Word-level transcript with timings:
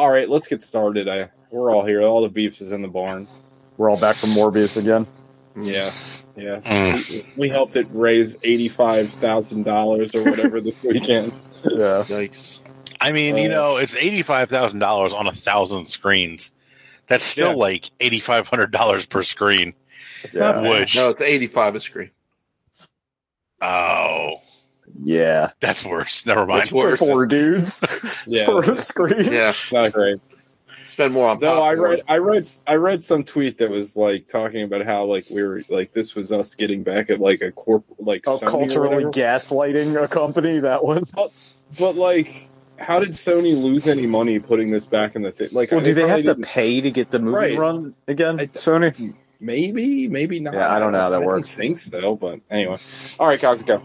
all 0.00 0.10
right, 0.10 0.28
let's 0.30 0.48
get 0.48 0.62
started. 0.62 1.08
I 1.08 1.28
we're 1.50 1.70
all 1.74 1.84
here. 1.84 2.00
All 2.02 2.22
the 2.22 2.28
beefs 2.30 2.60
is 2.62 2.72
in 2.72 2.80
the 2.80 2.88
barn. 2.88 3.28
We're 3.76 3.90
all 3.90 4.00
back 4.00 4.16
from 4.16 4.30
Morbius 4.30 4.78
again. 4.78 5.06
Yeah, 5.56 5.90
yeah. 6.36 6.60
Mm. 6.60 7.10
We, 7.10 7.26
we 7.36 7.48
helped 7.50 7.76
it 7.76 7.86
raise 7.92 8.36
eighty 8.42 8.68
five 8.68 9.10
thousand 9.10 9.64
dollars 9.64 10.14
or 10.14 10.30
whatever 10.30 10.60
this 10.62 10.82
weekend. 10.82 11.32
Yeah. 11.64 12.04
Yikes. 12.08 12.60
I 13.02 13.12
mean, 13.12 13.36
you 13.36 13.46
Uh, 13.50 13.54
know, 13.54 13.76
it's 13.76 13.96
eighty 13.96 14.22
five 14.22 14.48
thousand 14.48 14.78
dollars 14.78 15.12
on 15.12 15.26
a 15.26 15.32
thousand 15.34 15.86
screens. 15.88 16.50
That's 17.08 17.24
still 17.24 17.50
Yeah. 17.50 17.56
like 17.56 17.90
eighty 18.00 18.20
five 18.20 18.46
hundred 18.48 18.70
dollars 18.70 19.04
per 19.04 19.22
screen. 19.22 19.74
It's 20.24 20.34
Yeah. 20.34 20.52
not 20.52 20.62
bad. 20.62 20.70
Which 20.80 20.96
No, 20.96 21.10
it's 21.10 21.20
85 21.20 21.74
a 21.74 21.80
screen. 21.80 22.10
oh, 23.60 24.34
Yeah. 25.02 25.50
that's 25.60 25.84
worse. 25.84 26.26
Never 26.26 26.46
mind. 26.46 26.62
That's 26.62 26.72
worse. 26.72 26.98
Four 26.98 27.26
dudes 27.26 27.80
Yeah. 28.26 28.46
for 28.46 28.62
the 28.62 28.76
screen. 28.76 29.32
Yeah. 29.32 29.54
not 29.72 29.92
great. 29.92 30.20
Spend 30.86 31.14
more 31.14 31.28
on 31.28 31.38
No, 31.38 31.62
I 31.62 31.74
read, 31.74 32.02
I 32.08 32.18
read, 32.18 32.44
I 32.66 32.74
read 32.74 33.00
some 33.02 33.22
tweet 33.22 33.58
that 33.58 33.70
was 33.70 33.96
like 33.96 34.26
talking 34.26 34.62
about 34.64 34.84
how 34.84 35.04
like 35.04 35.24
we 35.30 35.40
were 35.42 35.62
like 35.68 35.92
this 35.92 36.16
was 36.16 36.32
us 36.32 36.54
getting 36.56 36.82
back 36.82 37.10
at 37.10 37.20
like 37.20 37.40
a 37.42 37.52
corp 37.52 37.84
like 38.00 38.24
Oh, 38.26 38.38
culturally 38.38 39.04
gaslighting 39.04 40.02
a 40.02 40.08
company. 40.08 40.58
That 40.58 40.84
one. 40.84 41.04
But 41.78 41.94
like, 41.94 42.48
how 42.80 42.98
did 42.98 43.10
Sony 43.10 43.54
lose 43.60 43.86
any 43.86 44.06
money 44.06 44.40
putting 44.40 44.72
this 44.72 44.86
back 44.86 45.14
in 45.14 45.22
the 45.22 45.30
thing? 45.30 45.50
Like, 45.52 45.70
Well, 45.70 45.80
do 45.80 45.94
they 45.94 46.08
have 46.08 46.24
to 46.24 46.34
pay 46.34 46.80
to 46.80 46.90
get 46.90 47.12
the 47.12 47.20
movie 47.20 47.36
Right. 47.36 47.58
run 47.58 47.94
again? 48.08 48.40
I- 48.40 48.46
Sony. 48.48 49.14
Maybe, 49.42 50.06
maybe 50.08 50.38
not. 50.40 50.52
Yeah, 50.54 50.70
I 50.70 50.78
don't 50.78 50.92
know 50.92 51.00
how 51.00 51.10
that 51.10 51.22
I 51.22 51.24
works. 51.24 51.50
don't 51.50 51.56
think 51.56 51.78
so, 51.78 52.14
but 52.16 52.40
anyway. 52.50 52.76
All 53.18 53.26
right, 53.28 53.40
Cox, 53.40 53.62
go. 53.62 53.80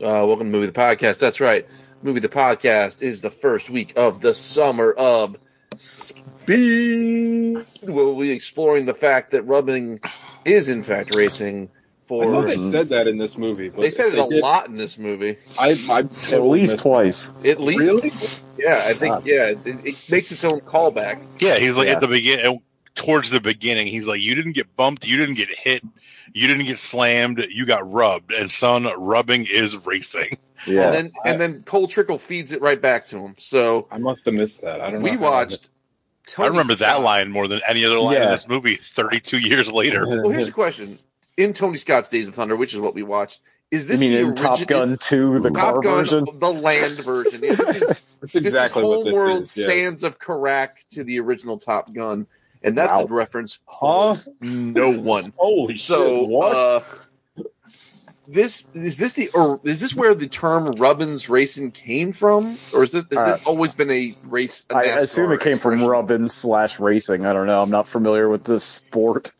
Uh, 0.00 0.24
welcome 0.26 0.46
to 0.46 0.52
Movie 0.52 0.66
the 0.66 0.72
Podcast. 0.72 1.18
That's 1.18 1.40
right. 1.40 1.66
Movie 2.02 2.20
the 2.20 2.28
Podcast 2.28 3.02
is 3.02 3.20
the 3.20 3.30
first 3.30 3.68
week 3.68 3.92
of 3.96 4.22
the 4.22 4.34
summer 4.34 4.92
of 4.92 5.36
speed. 5.76 7.58
We'll 7.82 8.18
be 8.18 8.30
exploring 8.30 8.86
the 8.86 8.94
fact 8.94 9.32
that 9.32 9.42
rubbing 9.42 10.00
is 10.44 10.68
in 10.68 10.82
fact 10.82 11.14
racing. 11.14 11.68
I 12.06 12.08
thought 12.24 12.24
For 12.24 12.42
they 12.42 12.56
said 12.58 12.88
that 12.88 13.06
in 13.06 13.18
this 13.18 13.36
movie. 13.38 13.68
But 13.68 13.82
they 13.82 13.90
said 13.90 14.06
it 14.08 14.14
if 14.18 14.26
a 14.26 14.28
did, 14.30 14.42
lot 14.42 14.66
in 14.68 14.76
this 14.76 14.98
movie. 14.98 15.36
I, 15.58 15.76
I 15.88 15.98
At 16.34 16.42
least 16.42 16.72
missed 16.72 16.78
twice. 16.82 17.30
At 17.44 17.60
least, 17.60 17.78
Really? 17.78 18.10
yeah. 18.58 18.82
I 18.84 18.94
think 18.94 19.14
Ah. 19.16 19.22
yeah, 19.24 19.48
it, 19.50 19.58
it 19.64 20.10
makes 20.10 20.32
its 20.32 20.42
own 20.44 20.60
callback. 20.62 21.22
Yeah, 21.38 21.58
he's 21.58 21.76
like 21.76 21.86
Yeah. 21.86 21.94
at 21.94 22.00
the 22.00 22.08
beginning, 22.08 22.62
towards 22.94 23.30
the 23.30 23.40
beginning. 23.40 23.86
He's 23.86 24.06
like, 24.06 24.20
"You 24.20 24.34
didn't 24.34 24.52
get 24.52 24.74
bumped. 24.76 25.06
You 25.06 25.16
didn't 25.16 25.34
get 25.36 25.48
hit. 25.48 25.82
You 26.32 26.46
didn't 26.46 26.66
get 26.66 26.78
slammed. 26.78 27.44
You 27.48 27.66
got 27.66 27.90
rubbed." 27.90 28.32
And 28.32 28.50
son, 28.50 28.84
rubbing 28.96 29.46
is 29.50 29.86
racing. 29.86 30.38
Yeah. 30.66 30.86
And 30.86 30.94
then 30.94 31.12
I- 31.24 31.28
and 31.30 31.40
then 31.40 31.62
Cole 31.64 31.88
Trickle 31.88 32.18
feeds 32.18 32.52
it 32.52 32.60
right 32.60 32.80
back 32.80 33.06
to 33.08 33.18
him. 33.18 33.34
So 33.38 33.86
I 33.90 33.98
must 33.98 34.24
have 34.26 34.34
missed 34.34 34.60
that. 34.62 34.80
I 34.80 34.90
don't 34.90 35.02
know. 35.02 35.10
we 35.10 35.16
how 35.16 35.16
I 35.26 35.30
watched. 35.44 35.70
Tony 36.26 36.46
I 36.46 36.50
remember 36.50 36.74
that 36.76 37.00
line 37.00 37.30
more 37.30 37.48
than 37.48 37.60
any 37.66 37.84
other 37.84 37.98
line 37.98 38.16
in 38.22 38.28
this 38.28 38.46
movie. 38.46 38.76
Thirty-two 38.76 39.38
years 39.38 39.72
later. 39.72 40.06
Well, 40.06 40.28
here's 40.28 40.48
a 40.48 40.52
question: 40.52 40.98
In 41.38 41.52
Tony 41.54 41.78
Scott's 41.78 42.08
Days 42.10 42.28
of 42.28 42.34
Thunder, 42.34 42.56
which 42.56 42.74
is 42.74 42.78
what 42.80 42.94
we 42.94 43.02
watched, 43.02 43.40
is 43.70 43.86
I 43.86 43.88
this 43.88 44.00
mean, 44.00 44.12
the 44.12 44.18
in 44.20 44.34
Top 44.34 44.64
Gun 44.66 44.96
2, 45.00 45.38
the 45.40 45.50
car 45.50 45.80
Gun, 45.80 45.96
version. 45.98 46.26
the 46.38 46.52
land 46.52 46.92
version? 47.04 47.40
Yeah, 47.42 47.54
this 47.54 47.82
is, 47.82 48.04
That's 48.20 48.34
this 48.34 48.44
exactly 48.44 48.82
is 48.82 48.86
what 48.88 49.04
this 49.06 49.14
Homeworld 49.14 49.42
is. 49.44 49.56
Yeah. 49.56 49.66
Sands 49.66 50.02
of 50.04 50.18
Karak 50.18 50.68
to 50.92 51.02
the 51.04 51.18
original 51.20 51.56
Top 51.58 51.92
Gun, 51.94 52.26
and 52.62 52.76
that's 52.76 52.90
Wow. 52.92 53.02
a 53.02 53.06
reference. 53.06 53.58
Huh? 53.66 54.14
No 54.40 54.92
one. 55.00 55.32
Holy 55.36 55.76
So, 55.76 56.20
shit! 56.20 56.28
What? 56.28 56.56
uh, 56.56 56.80
this 58.28 58.68
is 58.74 58.98
this 58.98 59.14
the 59.14 59.28
or 59.30 59.60
is 59.64 59.80
this 59.80 59.94
where 59.94 60.14
the 60.14 60.28
term 60.28 60.66
Rubbins 60.76 61.28
racing 61.28 61.72
came 61.72 62.12
from, 62.12 62.58
or 62.72 62.84
is 62.84 62.92
this 62.92 63.04
has 63.10 63.18
Uh, 63.18 63.32
this 63.32 63.46
always 63.46 63.74
been 63.74 63.90
a 63.90 64.14
race? 64.24 64.66
a 64.70 64.76
I 64.76 64.82
assume 64.84 65.32
it 65.32 65.40
came 65.40 65.58
from 65.58 65.74
expression? 65.74 65.88
rubbing 65.90 66.28
slash 66.28 66.78
racing. 66.78 67.26
I 67.26 67.32
don't 67.32 67.46
know. 67.46 67.60
I'm 67.62 67.70
not 67.70 67.88
familiar 67.88 68.28
with 68.28 68.44
this 68.44 68.64
sport. 68.64 69.32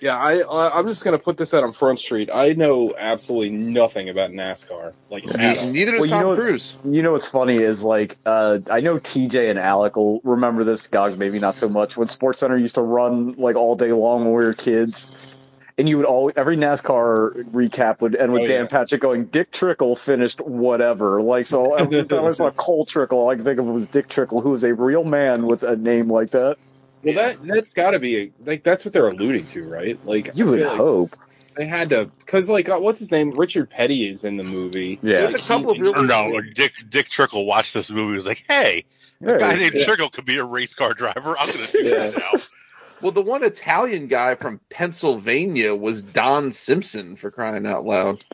Yeah, 0.00 0.16
I, 0.16 0.38
I 0.40 0.78
I'm 0.78 0.86
just 0.88 1.04
gonna 1.04 1.18
put 1.18 1.36
this 1.36 1.52
out 1.54 1.64
on 1.64 1.72
Front 1.72 1.98
Street. 1.98 2.30
I 2.32 2.52
know 2.52 2.94
absolutely 2.98 3.50
nothing 3.50 4.08
about 4.08 4.30
NASCAR. 4.30 4.92
Like 5.10 5.24
at 5.26 5.36
Ne- 5.36 5.70
Neither 5.72 5.92
does 5.92 6.00
Well, 6.00 6.06
you 6.06 6.10
Tom 6.12 6.20
know 6.22 6.28
what's- 6.30 6.44
Cruise. 6.44 6.76
You 6.84 7.02
know 7.02 7.12
what's 7.12 7.28
funny 7.28 7.56
is 7.56 7.84
like 7.84 8.16
uh, 8.26 8.58
I 8.70 8.80
know 8.80 8.96
TJ 8.98 9.50
and 9.50 9.58
Alec 9.58 9.96
will 9.96 10.20
remember 10.24 10.64
this. 10.64 10.86
Gogs 10.86 11.18
maybe 11.18 11.38
not 11.38 11.58
so 11.58 11.68
much. 11.68 11.96
When 11.96 12.08
Sports 12.08 12.38
Center 12.40 12.56
used 12.56 12.74
to 12.76 12.82
run 12.82 13.32
like 13.32 13.56
all 13.56 13.74
day 13.76 13.92
long 13.92 14.20
when 14.24 14.28
we 14.34 14.44
were 14.44 14.54
kids, 14.54 15.36
and 15.78 15.88
you 15.88 15.96
would 15.96 16.06
always 16.06 16.36
every 16.36 16.56
NASCAR 16.56 17.44
recap 17.50 18.00
would 18.00 18.16
end 18.16 18.32
with 18.32 18.42
Oh, 18.42 18.46
Dan 18.46 18.62
yeah. 18.62 18.66
Patrick 18.68 19.00
going, 19.00 19.24
"Dick 19.26 19.50
Trickle 19.52 19.96
finished 19.96 20.40
whatever." 20.40 21.22
Like 21.22 21.46
so, 21.46 21.74
every 21.74 22.04
time 22.04 22.24
I 22.24 22.30
saw 22.32 22.50
Cole 22.50 22.84
Trickle, 22.84 23.18
all 23.18 23.30
I 23.30 23.36
could 23.36 23.44
think 23.44 23.58
of 23.60 23.66
was 23.66 23.86
Dick 23.86 24.08
Trickle, 24.08 24.40
who 24.40 24.50
was 24.50 24.64
a 24.64 24.74
real 24.74 25.04
man 25.04 25.46
with 25.46 25.62
a 25.62 25.76
name 25.76 26.08
like 26.10 26.30
that. 26.30 26.56
Well, 27.02 27.14
that 27.14 27.40
that's 27.42 27.74
got 27.74 27.90
to 27.92 27.98
be 27.98 28.16
a, 28.18 28.32
like 28.44 28.62
that's 28.64 28.84
what 28.84 28.92
they're 28.92 29.08
alluding 29.08 29.46
to, 29.48 29.64
right? 29.68 29.98
Like 30.06 30.36
You 30.36 30.46
would 30.46 30.58
feel 30.60 30.68
like 30.68 30.76
hope. 30.76 31.16
they 31.56 31.66
had 31.66 31.90
to 31.90 32.06
because 32.18 32.48
like 32.50 32.68
uh, 32.68 32.78
what's 32.78 32.98
his 33.00 33.10
name? 33.12 33.30
Richard 33.30 33.70
Petty 33.70 34.08
is 34.08 34.24
in 34.24 34.36
the 34.36 34.44
movie. 34.44 34.98
Yeah. 35.02 35.20
There's 35.20 35.34
a 35.34 35.38
couple 35.38 35.70
of 35.70 35.76
He- 35.76 35.82
real. 35.82 35.96
Or 35.96 36.02
no, 36.04 36.40
Dick 36.54 36.72
Dick 36.88 37.08
Trickle 37.08 37.46
watched 37.46 37.74
this 37.74 37.90
movie. 37.90 38.16
Was 38.16 38.26
like, 38.26 38.44
"Hey, 38.48 38.84
a 39.22 39.38
guy 39.38 39.54
named 39.56 39.74
Yeah. 39.74 39.84
Trickle 39.84 40.08
could 40.10 40.24
be 40.26 40.38
a 40.38 40.44
race 40.44 40.74
car 40.74 40.92
driver. 40.94 41.36
I'm 41.38 41.46
going 41.46 41.66
to 41.66 41.72
do 41.72 41.88
Yeah. 41.88 41.94
this 41.96 42.54
Well, 43.00 43.12
the 43.12 43.22
one 43.22 43.44
Italian 43.44 44.08
guy 44.08 44.34
from 44.34 44.60
Pennsylvania 44.70 45.72
was 45.76 46.02
Don 46.02 46.50
Simpson 46.50 47.14
for 47.14 47.30
crying 47.30 47.64
out 47.64 47.84
loud. 47.84 48.24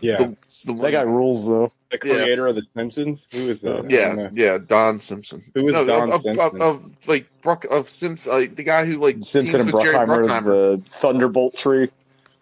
Yeah, 0.00 0.16
The, 0.18 0.36
the 0.64 0.72
one, 0.72 0.82
That 0.82 0.92
guy 0.92 1.02
rules 1.02 1.46
though. 1.46 1.70
The 1.90 1.98
creator 1.98 2.46
of 2.46 2.54
The 2.56 2.62
Simpsons. 2.62 3.28
Who 3.32 3.48
is 3.48 3.62
that? 3.62 3.84
I 3.84 3.88
yeah, 3.88 4.28
yeah, 4.34 4.58
Don 4.58 5.00
Simpson. 5.00 5.42
Who 5.54 5.68
is 5.68 5.74
Don 5.86 6.08
of, 6.10 6.14
of- 6.16 6.20
Simpson? 6.22 6.60
Of, 6.60 6.60
of, 6.84 6.92
like 7.06 7.26
Bruck 7.42 7.64
of 7.64 7.88
Simpson, 7.90 8.32
like 8.32 8.56
the 8.56 8.62
guy 8.62 8.84
who 8.84 8.98
like 8.98 9.16
Simpson 9.20 9.60
and 9.62 9.70
teams 9.70 9.74
with 9.84 9.94
Bruckheimer, 9.94 10.44
the 10.44 10.82
Thunderbolt 10.90 11.56
tree. 11.56 11.88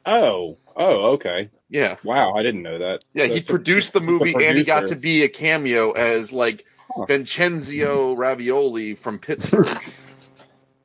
Oh, 0.05 0.57
oh, 0.77 1.13
okay. 1.15 1.51
Yeah, 1.69 1.97
Wow, 2.05 2.35
I 2.35 2.43
didn't 2.45 2.63
know 2.63 2.79
that. 2.79 3.03
yeah. 3.13 3.25
He 3.27 3.35
That's 3.35 3.49
a- 3.49 3.53
produced 3.53 3.93
the 3.93 4.01
movie 4.01 4.35
and 4.35 4.57
he 4.57 4.63
got 4.65 4.87
to 4.89 4.97
be 4.97 5.23
a 5.25 5.29
cameo 5.29 5.93
as 5.93 6.33
like 6.33 6.65
Huh. 6.95 7.05
Vincenzo 7.07 8.15
Ravioli 8.15 8.95
from 8.95 9.19
Pittsburgh. 9.19 9.67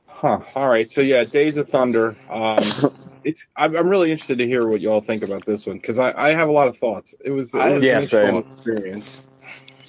Huh. 0.08 0.40
All 0.56 0.68
right. 0.68 0.90
So 0.90 1.02
yeah, 1.02 1.24
Days 1.24 1.58
of 1.58 1.70
Thunder. 1.70 2.16
Um, 2.30 2.58
it's. 3.24 3.48
I'm, 3.56 3.76
I'm 3.76 3.88
really 3.90 4.12
interested 4.12 4.38
to 4.40 4.48
hear 4.48 4.68
what 4.68 4.82
y'all 4.82 5.02
think 5.02 5.24
about 5.24 5.46
this 5.46 5.66
one 5.68 5.78
because 5.78 6.00
I, 6.00 6.14
I 6.16 6.30
have 6.34 6.50
a 6.50 6.52
lot 6.52 6.68
of 6.68 6.78
thoughts. 6.78 7.14
It 7.24 7.32
was, 7.32 7.54
it 7.54 7.60
I- 7.60 7.74
was 7.74 7.84
Yeah, 7.86 8.02
same. 8.02 8.38
experience. 8.38 9.24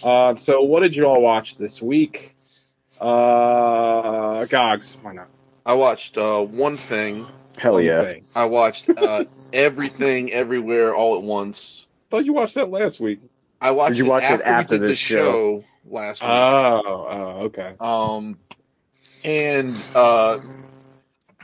Um, 0.04 0.37
so 0.37 0.62
what 0.62 0.81
did 0.81 0.97
you 0.97 1.04
all 1.06 1.22
watch 1.22 1.56
this 1.59 1.81
week? 1.81 2.34
Uh, 3.00 4.44
Gogs. 4.47 4.97
Why 5.03 5.12
not? 5.12 5.28
I 5.65 5.75
watched 5.75 6.19
uh, 6.19 6.41
one 6.42 6.76
thing. 6.76 7.26
Hell 7.59 7.75
One 7.75 7.84
yeah. 7.84 8.03
thing. 8.03 8.25
I 8.34 8.47
watched 8.47 8.88
uh, 8.97 9.25
everything, 9.53 10.32
everywhere, 10.32 10.94
all 10.94 11.16
at 11.16 11.22
once. 11.22 11.87
Thought 12.10 12.25
you 12.25 12.32
watched 12.32 12.54
that 12.56 12.71
last 12.71 12.98
week. 13.00 13.21
I 13.60 13.71
watched. 13.71 13.91
Did 13.92 13.98
you 13.98 14.06
watch 14.06 14.25
it 14.25 14.38
we 14.38 14.44
after 14.44 14.75
did 14.76 14.82
the 14.82 14.87
this 14.88 14.98
show? 14.98 15.62
last 15.84 16.22
week. 16.22 16.31
Oh, 16.31 16.82
oh, 16.87 17.26
okay. 17.44 17.75
Um, 17.81 18.38
and 19.25 19.75
uh, 19.94 20.38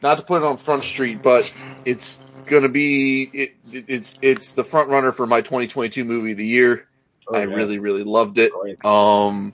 not 0.02 0.16
to 0.16 0.22
put 0.22 0.42
it 0.42 0.46
on 0.46 0.56
Front 0.58 0.84
Street, 0.84 1.22
but 1.22 1.52
it's 1.84 2.20
gonna 2.46 2.68
be 2.68 3.24
it, 3.32 3.54
it- 3.72 3.84
it's 3.88 4.14
it's 4.22 4.54
the 4.54 4.64
front 4.64 4.88
runner 4.88 5.12
for 5.12 5.26
my 5.26 5.40
2022 5.40 6.04
movie 6.04 6.32
of 6.32 6.38
the 6.38 6.46
year. 6.46 6.86
Oh, 7.28 7.36
I 7.36 7.40
yeah. 7.40 7.54
really 7.54 7.78
really 7.78 8.04
loved 8.04 8.38
it. 8.38 8.52
Great. 8.52 8.84
Um, 8.84 9.52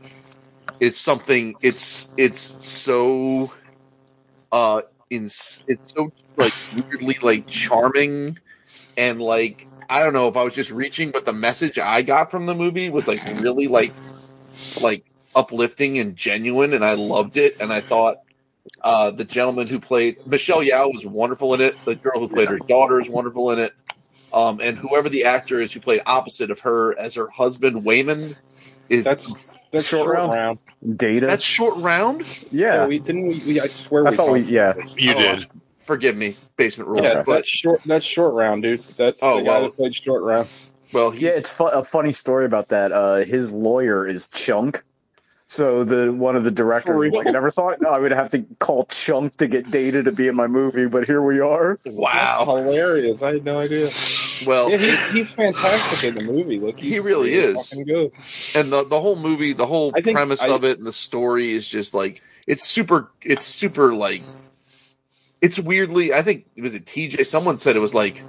it's 0.81 0.99
something. 0.99 1.55
It's 1.63 2.09
it's 2.17 2.41
so 2.41 3.53
uh, 4.53 4.83
in 5.11 5.25
it's 5.25 5.93
so 5.95 6.13
like 6.37 6.53
weirdly 6.75 7.17
like 7.23 7.47
charming 7.47 8.39
and 8.97 9.21
like 9.21 9.67
I 9.89 10.03
don't 10.03 10.13
know 10.13 10.29
if 10.29 10.37
I 10.37 10.43
was 10.43 10.55
just 10.55 10.71
reaching, 10.71 11.11
but 11.11 11.25
the 11.27 11.33
message 11.33 11.79
I 11.79 12.03
got 12.03 12.31
from 12.31 12.47
the 12.47 12.55
movie 12.55 12.91
was 12.91 13.07
like 13.09 13.23
really 13.41 13.67
like 13.69 13.93
like 14.81 15.05
uplifting 15.35 15.99
and 15.99 16.17
genuine, 16.17 16.73
and 16.75 16.85
I 16.85 16.95
loved 16.95 17.37
it. 17.37 17.57
And 17.61 17.73
I 17.73 17.81
thought 17.81 18.19
uh, 18.83 19.11
the 19.11 19.25
gentleman 19.25 19.67
who 19.69 19.79
played 19.81 20.27
Michelle 20.27 20.61
Yeoh 20.61 20.93
was 20.93 21.05
wonderful 21.07 21.55
in 21.55 21.61
it. 21.61 21.77
The 21.85 21.95
girl 21.95 22.19
who 22.21 22.29
played 22.29 22.49
her 22.49 22.59
daughter 22.59 23.01
is 23.01 23.09
wonderful 23.09 23.51
in 23.53 23.59
it. 23.59 23.75
Um, 24.33 24.61
and 24.61 24.77
whoever 24.77 25.09
the 25.09 25.25
actor 25.25 25.61
is 25.63 25.73
who 25.73 25.81
played 25.81 26.01
opposite 26.07 26.51
of 26.51 26.59
her 26.61 26.99
as 26.99 27.15
her 27.15 27.29
husband 27.29 27.85
Wayman 27.85 28.37
is 28.89 29.05
That's 29.05 29.33
that's 29.71 29.87
Short 29.89 30.05
short, 30.05 30.15
round? 30.17 30.33
round. 30.33 30.59
Data. 30.99 31.27
that's 31.27 31.45
short 31.45 31.77
round. 31.79 32.21
Yeah, 32.53 32.83
yeah. 32.83 32.87
we 32.87 32.99
didn't. 33.01 33.27
We, 33.29 33.39
we 33.47 33.61
I 33.61 33.67
swear 33.67 34.07
I 34.07 34.11
we 34.11 34.17
thought 34.17 34.33
we, 34.33 34.41
talked 34.41 34.51
yeah. 34.51 34.75
You 34.97 35.15
Oh, 35.17 35.19
did. 35.37 35.47
Forgive 35.85 36.17
me, 36.17 36.37
basement 36.57 36.89
rules. 36.89 37.05
Yeah, 37.05 37.23
but 37.27 37.35
that's 37.35 37.49
short. 37.49 37.81
That's 37.85 38.05
short 38.07 38.35
round, 38.35 38.63
dude. 38.63 38.83
That's 38.97 39.23
Oh, 39.23 39.37
the 39.39 39.43
guy 39.43 39.51
well- 39.51 39.63
that 39.63 39.77
played 39.77 39.95
short 39.95 40.23
round. 40.23 40.49
well, 40.93 41.15
Yeah, 41.15 41.31
it's 41.31 41.53
fu- 41.53 41.67
a 41.67 41.83
funny 41.85 42.13
story 42.13 42.47
about 42.47 42.69
that. 42.69 42.93
Uh, 42.93 43.17
his 43.25 43.53
lawyer 43.53 44.07
is 44.07 44.29
Chunk. 44.29 44.83
So 45.47 45.85
the 45.85 46.11
one 46.11 46.37
of 46.37 46.45
the 46.45 46.51
directors 46.51 46.97
was 46.97 47.13
like, 47.13 47.27
I 47.27 47.31
never 47.31 47.51
thought 47.51 47.77
oh, 47.85 47.95
I 47.95 47.99
would 47.99 48.13
have 48.13 48.31
to 48.31 48.43
call 48.61 48.87
Chunk 48.87 49.37
to 49.37 49.47
get 49.47 49.71
Data 49.71 50.03
to 50.03 50.11
be 50.11 50.27
in 50.27 50.35
my 50.35 50.47
movie, 50.47 50.87
but 50.87 51.05
here 51.05 51.21
we 51.23 51.39
are. 51.39 51.79
That's 51.85 51.95
Wow. 51.97 52.45
hilarious. 52.47 53.23
I 53.23 53.35
had 53.35 53.45
no 53.45 53.59
idea. 53.61 53.91
Well, 54.47 54.71
Yeah, 54.71 54.79
he's, 54.79 55.07
he's 55.09 55.31
fantastic 55.33 56.03
in 56.09 56.15
the 56.15 56.33
movie. 56.33 56.59
Look, 56.59 56.81
He 56.81 56.99
really 56.99 57.35
is. 57.35 57.75
Good. 57.87 58.13
and 58.57 58.73
the 58.73 58.85
the 58.85 58.99
whole 59.01 59.17
movie, 59.17 59.53
the 59.53 59.67
whole 59.67 59.93
premise 59.93 60.41
I- 60.43 60.49
of 60.49 60.65
it 60.65 60.79
and 60.79 60.87
the 60.87 60.93
story 60.93 61.53
is 61.53 61.69
just 61.69 61.93
like 61.93 62.23
it's 62.47 62.67
super. 62.67 63.11
It's 63.23 63.47
super 63.47 63.95
like 63.95 64.23
it's 65.43 65.59
weirdly. 65.59 66.15
I 66.15 66.23
think 66.23 66.47
it 66.57 66.63
was 66.63 66.75
it 66.75 66.87
TJ? 66.87 67.27
Someone 67.27 67.59
said 67.59 67.77
it 67.77 67.81
was 67.81 67.93
like 67.93 68.23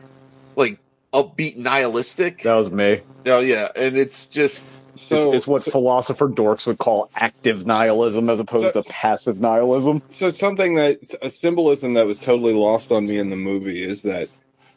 like 0.57 0.79
upbeat 1.13 1.56
nihilistic. 1.56 2.44
That 2.44 2.56
was 2.56 2.71
me. 2.71 3.00
Oh 3.25 3.39
yeah, 3.39 3.69
and 3.73 3.95
it's 3.97 4.27
just 4.27 4.65
So 4.95 5.15
it's, 5.18 5.25
it's 5.38 5.47
what 5.47 5.63
so, 5.63 5.71
philosopher 5.71 6.27
dorks 6.30 6.68
would 6.68 6.77
call 6.77 7.09
active 7.15 7.65
nihilism 7.65 8.30
as 8.30 8.39
opposed 8.39 8.74
So- 8.74 8.81
to 8.81 8.89
passive 8.89 9.42
nihilism. 9.42 10.01
so 10.07 10.30
something 10.30 10.75
that 10.75 11.00
a 11.21 11.30
symbolism 11.30 11.94
that 11.95 12.06
was 12.06 12.19
totally 12.19 12.53
lost 12.53 12.92
on 12.92 13.06
me 13.06 13.18
in 13.18 13.30
the 13.30 13.36
movie 13.36 13.83
is 13.83 14.03
that 14.03 14.30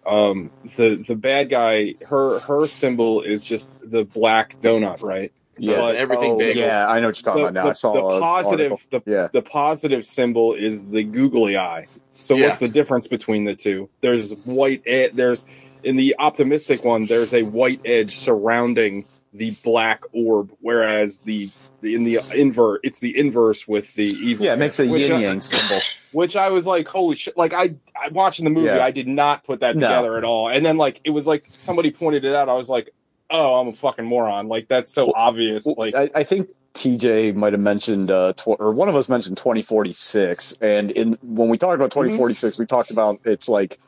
um 0.07 0.51
the 0.77 0.97
the 1.07 1.15
bad 1.15 1.51
guy 1.51 1.95
her 2.07 2.39
her 2.41 2.67
symbol 2.67 3.21
is 3.23 3.45
just 3.45 3.73
the 3.83 4.05
black 4.05 4.59
donut 4.61 5.03
right 5.03 5.33
Yeah, 5.59 5.77
But- 5.77 5.97
everything 5.97 6.33
oh, 6.33 6.39
bagel. 6.39 6.63
Yeah, 6.63 6.89
I 6.89 7.01
know 7.01 7.09
what 7.09 7.17
you're 7.19 7.25
talking 7.25 7.43
the, 7.43 7.49
about 7.49 7.55
now. 7.55 7.65
the- 7.65 7.71
I 7.71 7.73
saw 7.75 7.93
the 8.15 8.21
positive 8.21 8.87
the, 8.91 9.03
Yeah. 9.07 9.29
the 9.33 9.43
positive 9.43 10.07
symbol 10.07 10.55
is 10.55 10.87
the 10.87 11.03
googly 11.05 11.57
eye 11.59 11.87
so 12.17 12.35
Yeah. 12.37 12.47
what's 12.47 12.61
the 12.61 12.69
difference 12.69 13.07
between 13.07 13.45
the 13.45 13.55
two 13.55 13.89
there's 14.01 14.33
white 14.45 14.83
ed- 14.87 15.11
there's 15.15 15.45
in 15.85 15.97
the 15.97 16.17
optimistic 16.19 16.85
one 16.85 17.05
there's 17.07 17.35
a 17.35 17.43
white 17.43 17.81
edge 17.85 18.17
surrounding 18.17 19.05
the 19.33 19.51
black 19.63 20.03
orb 20.13 20.51
whereas 20.61 21.21
the, 21.21 21.51
the 21.83 21.95
in 21.95 22.05
the 22.05 22.19
invert 22.35 22.81
it's 22.83 23.01
the 23.01 23.17
inverse 23.19 23.69
with 23.69 23.93
the 23.95 24.05
evil 24.07 24.47
Yeah, 24.47 24.55
it 24.55 24.59
makes 24.59 24.79
a 24.81 24.87
yin 24.87 25.21
yang 25.21 25.41
symbol. 25.41 25.81
which 26.13 26.35
I 26.37 26.49
was 26.49 26.67
like, 26.67 26.89
holy 26.89 27.17
shit! 27.17 27.37
Like 27.37 27.53
I, 27.53 27.75
I 27.95 28.09
watching 28.11 28.45
the 28.47 28.51
movie, 28.51 28.67
Yeah. 28.69 28.83
I 28.85 28.91
did 28.91 29.07
not 29.07 29.45
put 29.45 29.61
that 29.61 29.77
No. 29.77 29.87
together 29.89 30.17
at 30.17 30.25
all. 30.25 30.49
And 30.49 30.65
then 30.65 30.79
like 30.79 31.01
it 31.05 31.11
was 31.11 31.27
like 31.27 31.47
somebody 31.59 31.91
pointed 31.91 32.25
it 32.25 32.35
out. 32.35 32.49
I 32.49 32.55
was 32.55 32.71
like, 32.71 32.89
oh, 33.29 33.57
I'm 33.61 33.69
a 33.69 33.73
fucking 33.75 34.07
moron. 34.07 34.49
Like 34.49 34.69
that's 34.69 34.91
so 34.93 35.13
obvious. 35.15 35.67
Like 35.67 35.95
I, 35.95 36.11
I 36.15 36.23
think 36.25 36.49
TJ 36.75 37.35
might 37.35 37.53
have 37.53 37.61
mentioned, 37.61 38.11
uh, 38.11 38.33
tw- 38.35 38.57
or 38.59 38.73
one 38.73 38.89
of 38.89 38.95
us 38.97 39.09
mentioned 39.09 39.37
2046, 39.37 40.55
and 40.63 40.91
in 40.93 41.19
when 41.23 41.49
we 41.49 41.59
talked 41.59 41.75
about 41.75 41.91
Mm-hmm. 41.91 42.17
2046, 42.17 42.59
we 42.59 42.67
talked 42.67 42.91
about 42.91 43.19
it's 43.25 43.49
like 43.49 43.79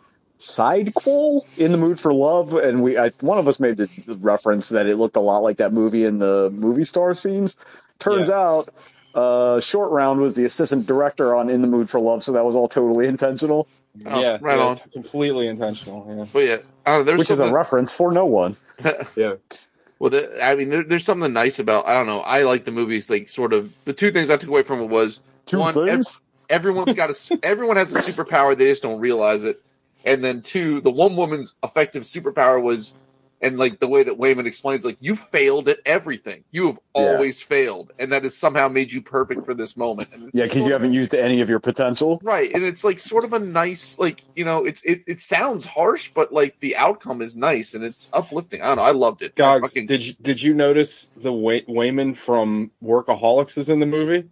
sidequel 0.41 1.43
in 1.59 1.71
the 1.73 1.79
mood 1.79 2.01
for 2.01 2.13
love, 2.13 2.55
and 2.55 2.83
we 2.83 2.99
I, 2.99 3.11
one 3.21 3.39
of 3.39 3.47
us 3.47 3.61
made 3.61 3.77
the, 3.77 3.87
the 4.07 4.17
reference 4.17 4.71
that 4.71 4.87
it 4.87 4.97
looked 4.97 5.17
a 5.17 5.21
lot 5.21 5.39
like 5.43 5.59
that 5.59 5.73
movie 5.73 6.05
in 6.05 6.19
the 6.19 6.51
movie 6.55 6.85
star 6.85 7.15
scenes. 7.15 7.57
Turns 7.99 8.31
out, 8.31 8.73
uh, 9.15 9.61
Short 9.61 9.91
Round 9.91 10.21
was 10.21 10.35
the 10.35 10.45
assistant 10.45 10.87
director 10.87 11.35
on 11.37 11.51
In 11.51 11.61
the 11.63 11.69
Mood 11.69 11.91
for 11.91 12.01
Love, 12.01 12.23
so 12.25 12.33
that 12.33 12.45
was 12.45 12.57
all 12.57 12.67
totally 12.69 13.07
intentional, 13.07 13.69
Oh, 14.07 14.21
yeah, 14.21 14.39
right 14.41 14.57
yeah, 14.57 14.65
on. 14.65 14.77
completely 14.93 15.47
intentional. 15.49 16.07
Yeah, 16.09 16.25
But 16.33 16.39
yeah, 16.41 16.57
I 16.87 16.91
don't 16.97 17.01
know. 17.01 17.05
There's 17.05 17.19
which 17.19 17.31
is 17.31 17.41
a 17.41 17.53
reference 17.53 17.93
for 17.93 18.11
no 18.11 18.25
one. 18.25 18.57
yeah. 19.17 19.35
Well, 19.99 20.09
the, 20.11 20.43
I 20.43 20.55
mean, 20.55 20.71
there, 20.71 20.83
there's 20.83 21.05
something 21.05 21.31
nice 21.31 21.59
about. 21.59 21.87
I 21.87 21.93
don't 21.93 22.07
know. 22.07 22.21
I 22.21 22.45
like 22.45 22.65
the 22.65 22.73
movies. 22.73 23.11
Like, 23.11 23.29
sort 23.29 23.53
of. 23.53 23.71
The 23.85 23.93
two 23.93 24.11
things 24.11 24.31
I 24.31 24.39
took 24.39 24.49
away 24.49 24.63
from 24.63 24.81
it 24.81 24.89
was 24.89 25.21
Two 25.45 25.59
One, 25.59 25.75
things. 25.75 26.23
everyone's 26.49 26.95
got 26.95 27.11
a 27.11 27.41
everyone 27.43 27.77
has 27.77 27.93
a 27.93 27.97
superpower. 28.13 28.57
They 28.57 28.71
just 28.71 28.83
don't 28.83 28.99
realize 29.01 29.45
it. 29.45 29.61
And 30.05 30.25
then 30.25 30.43
two, 30.43 30.81
the 30.81 30.91
one 30.91 31.17
woman's 31.17 31.55
effective 31.62 32.05
superpower 32.05 32.62
was, 32.62 32.94
and 33.43 33.56
like 33.58 33.81
the 33.81 33.88
way 33.88 34.02
that 34.02 34.19
Wayman 34.19 34.47
explains, 34.47 34.85
like 34.85 34.99
you 35.00 35.17
failed 35.17 35.69
at 35.69 35.79
everything. 35.87 36.44
You 36.50 36.67
have 36.69 36.79
Yeah. 36.94 37.02
always 37.14 37.41
failed, 37.41 37.91
and 37.99 38.12
that 38.12 38.25
has 38.25 38.37
somehow 38.37 38.69
made 38.69 38.93
you 38.93 39.00
perfect 39.00 39.47
for 39.47 39.55
this 39.55 39.76
moment. 39.79 40.08
And 40.12 40.31
yeah, 40.35 40.44
because 40.44 40.58
you 40.58 40.64
of- 40.67 40.73
haven't 40.73 40.93
used 40.93 41.14
any 41.14 41.41
of 41.41 41.49
your 41.49 41.58
potential. 41.61 42.20
right, 42.23 42.50
and 42.55 42.64
it's 42.64 42.85
like 42.85 42.99
sort 43.00 43.25
of 43.25 43.32
a 43.32 43.38
nice, 43.38 43.99
like 43.99 44.23
you 44.37 44.44
know, 44.44 44.64
it's 44.64 44.82
it, 44.82 45.02
it 45.06 45.23
sounds 45.23 45.64
harsh, 45.64 46.11
but 46.14 46.32
like 46.32 46.61
the 46.61 46.76
outcome 46.76 47.23
is 47.23 47.35
nice 47.37 47.73
and 47.75 47.82
it's 47.82 48.11
uplifting. 48.12 48.61
I 48.61 48.67
don't 48.69 48.76
know. 48.76 48.82
I 48.82 48.91
loved 48.93 49.23
it. 49.23 49.35
Gogs, 49.37 49.69
fucking- 49.70 49.87
did 49.87 50.06
you 50.06 50.12
did 50.20 50.43
you 50.43 50.53
notice 50.53 51.08
the 51.17 51.32
Way- 51.32 51.64
Wayman 51.67 52.14
from 52.14 52.70
Workaholics 52.85 53.56
is 53.56 53.69
in 53.70 53.81
the 53.81 53.87
movie? 53.87 54.29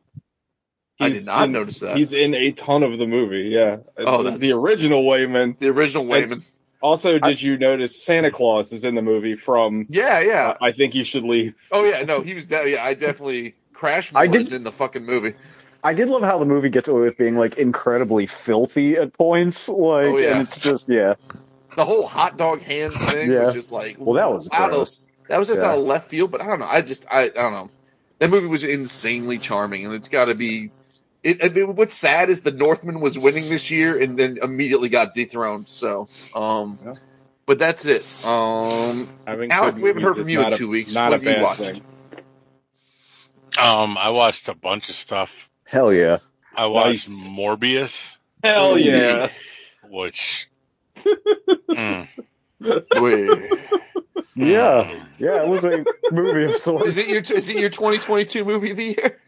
I 1.00 1.10
did 1.10 1.26
not 1.26 1.44
in- 1.44 1.52
notice 1.52 1.80
that. 1.80 1.96
He's 1.96 2.12
in 2.12 2.34
a 2.34 2.52
ton 2.52 2.82
of 2.82 2.98
the 2.98 3.06
movie. 3.06 3.44
Yeah. 3.44 3.78
Oh, 3.98 4.22
the, 4.22 4.36
the 4.38 4.52
original 4.52 5.06
Wayman. 5.06 5.56
the 5.60 5.68
original 5.68 6.06
Wayman. 6.06 6.44
Also, 6.80 7.18
did 7.18 7.42
you 7.42 7.56
notice 7.58 8.00
Santa 8.00 8.30
Claus 8.30 8.72
is 8.72 8.84
in 8.84 8.94
the 8.94 9.02
movie 9.02 9.34
from? 9.34 9.86
Yeah, 9.88 10.20
yeah. 10.20 10.48
uh, 10.50 10.56
I 10.60 10.70
think 10.72 10.94
you 10.94 11.02
should 11.04 11.24
leave. 11.24 11.54
Oh 11.72 11.82
yeah, 11.84 12.02
no, 12.02 12.20
he 12.20 12.34
was. 12.34 12.46
De- 12.46 12.70
yeah, 12.70 12.84
I 12.84 12.94
definitely 12.94 13.54
Crash. 13.72 14.12
I 14.14 14.20
I 14.22 14.26
did- 14.28 14.52
in 14.52 14.62
the 14.64 14.72
fucking 14.72 15.04
movie. 15.04 15.34
I 15.84 15.94
did 15.94 16.08
love 16.08 16.22
how 16.22 16.38
the 16.38 16.44
movie 16.44 16.70
gets 16.70 16.88
away 16.88 17.02
with 17.02 17.16
being 17.16 17.36
like 17.36 17.56
incredibly 17.58 18.26
filthy 18.26 18.96
at 18.96 19.12
points. 19.12 19.68
Like, 19.68 20.06
Oh, 20.06 20.18
yeah. 20.18 20.30
and 20.32 20.40
it's 20.42 20.60
just 20.60 20.88
yeah. 20.88 21.14
The 21.76 21.84
whole 21.84 22.06
hot 22.08 22.36
dog 22.36 22.60
hands 22.62 22.96
thing 23.12 23.30
Yeah. 23.30 23.44
was 23.44 23.54
just 23.54 23.70
like, 23.72 23.96
Well, 24.00 24.14
that 24.14 24.28
was 24.28 24.48
out 24.52 24.70
of- 24.70 24.74
gross. 24.76 25.04
that 25.28 25.38
was 25.38 25.46
just 25.48 25.62
Yeah. 25.62 25.68
out 25.70 25.78
of 25.78 25.84
left 25.84 26.10
field. 26.10 26.32
But 26.32 26.40
I 26.40 26.46
don't 26.46 26.58
know. 26.58 26.66
I 26.66 26.80
just, 26.80 27.06
I, 27.10 27.22
I 27.22 27.28
don't 27.28 27.52
know. 27.52 27.70
That 28.18 28.30
movie 28.30 28.48
was 28.48 28.64
insanely 28.64 29.38
charming, 29.38 29.84
and 29.86 29.94
it's 29.94 30.08
got 30.08 30.24
to 30.26 30.34
be. 30.34 30.70
It, 31.28 31.44
I 31.44 31.48
mean, 31.50 31.74
what's 31.76 31.94
sad 31.94 32.30
is 32.30 32.42
the 32.42 32.50
Northman 32.50 33.00
was 33.00 33.18
winning 33.18 33.48
this 33.50 33.70
year, 33.70 34.00
and 34.00 34.18
then 34.18 34.38
immediately 34.42 34.88
got 34.88 35.14
dethroned. 35.14 35.68
So, 35.68 36.08
um, 36.34 36.78
Yeah. 36.84 36.94
but 37.46 37.58
that's 37.58 37.84
it. 37.84 38.02
Um, 38.24 39.08
Having 39.26 39.50
Alec, 39.52 39.76
we 39.76 39.88
haven't 39.88 40.02
heard 40.02 40.16
from 40.16 40.28
you 40.28 40.38
in 40.38 40.44
not 40.44 40.52
a- 40.54 40.56
two 40.56 40.68
weeks. 40.68 40.94
Not 40.94 41.10
What 41.10 41.20
a 41.20 41.24
have 41.24 41.24
you 41.24 41.30
bad 41.30 41.42
watched? 41.42 41.60
thing. 41.60 41.82
Um, 43.58 43.98
I 43.98 44.10
watched 44.10 44.48
a 44.48 44.54
bunch 44.54 44.88
of 44.88 44.94
stuff. 44.94 45.30
Hell 45.64 45.92
yeah. 45.92 46.18
I 46.56 46.66
watched 46.66 47.08
Nice. 47.08 47.28
Morbius, 47.28 48.18
Hell 48.44 48.78
yeah! 48.78 49.30
which 49.88 50.48
mm, 51.70 52.06
Wait. 52.60 53.52
Yeah. 54.34 55.04
Yeah, 55.18 55.42
it 55.42 55.48
was 55.48 55.64
a 55.64 55.84
movie 56.12 56.44
of 56.44 56.54
sorts. 56.54 56.86
Is 56.96 57.08
it 57.08 57.28
your 57.28 57.36
is 57.38 57.48
it 57.48 57.56
your 57.56 57.70
2022 57.70 58.44
movie 58.44 58.70
of 58.70 58.76
the 58.76 58.84
year? 58.84 59.20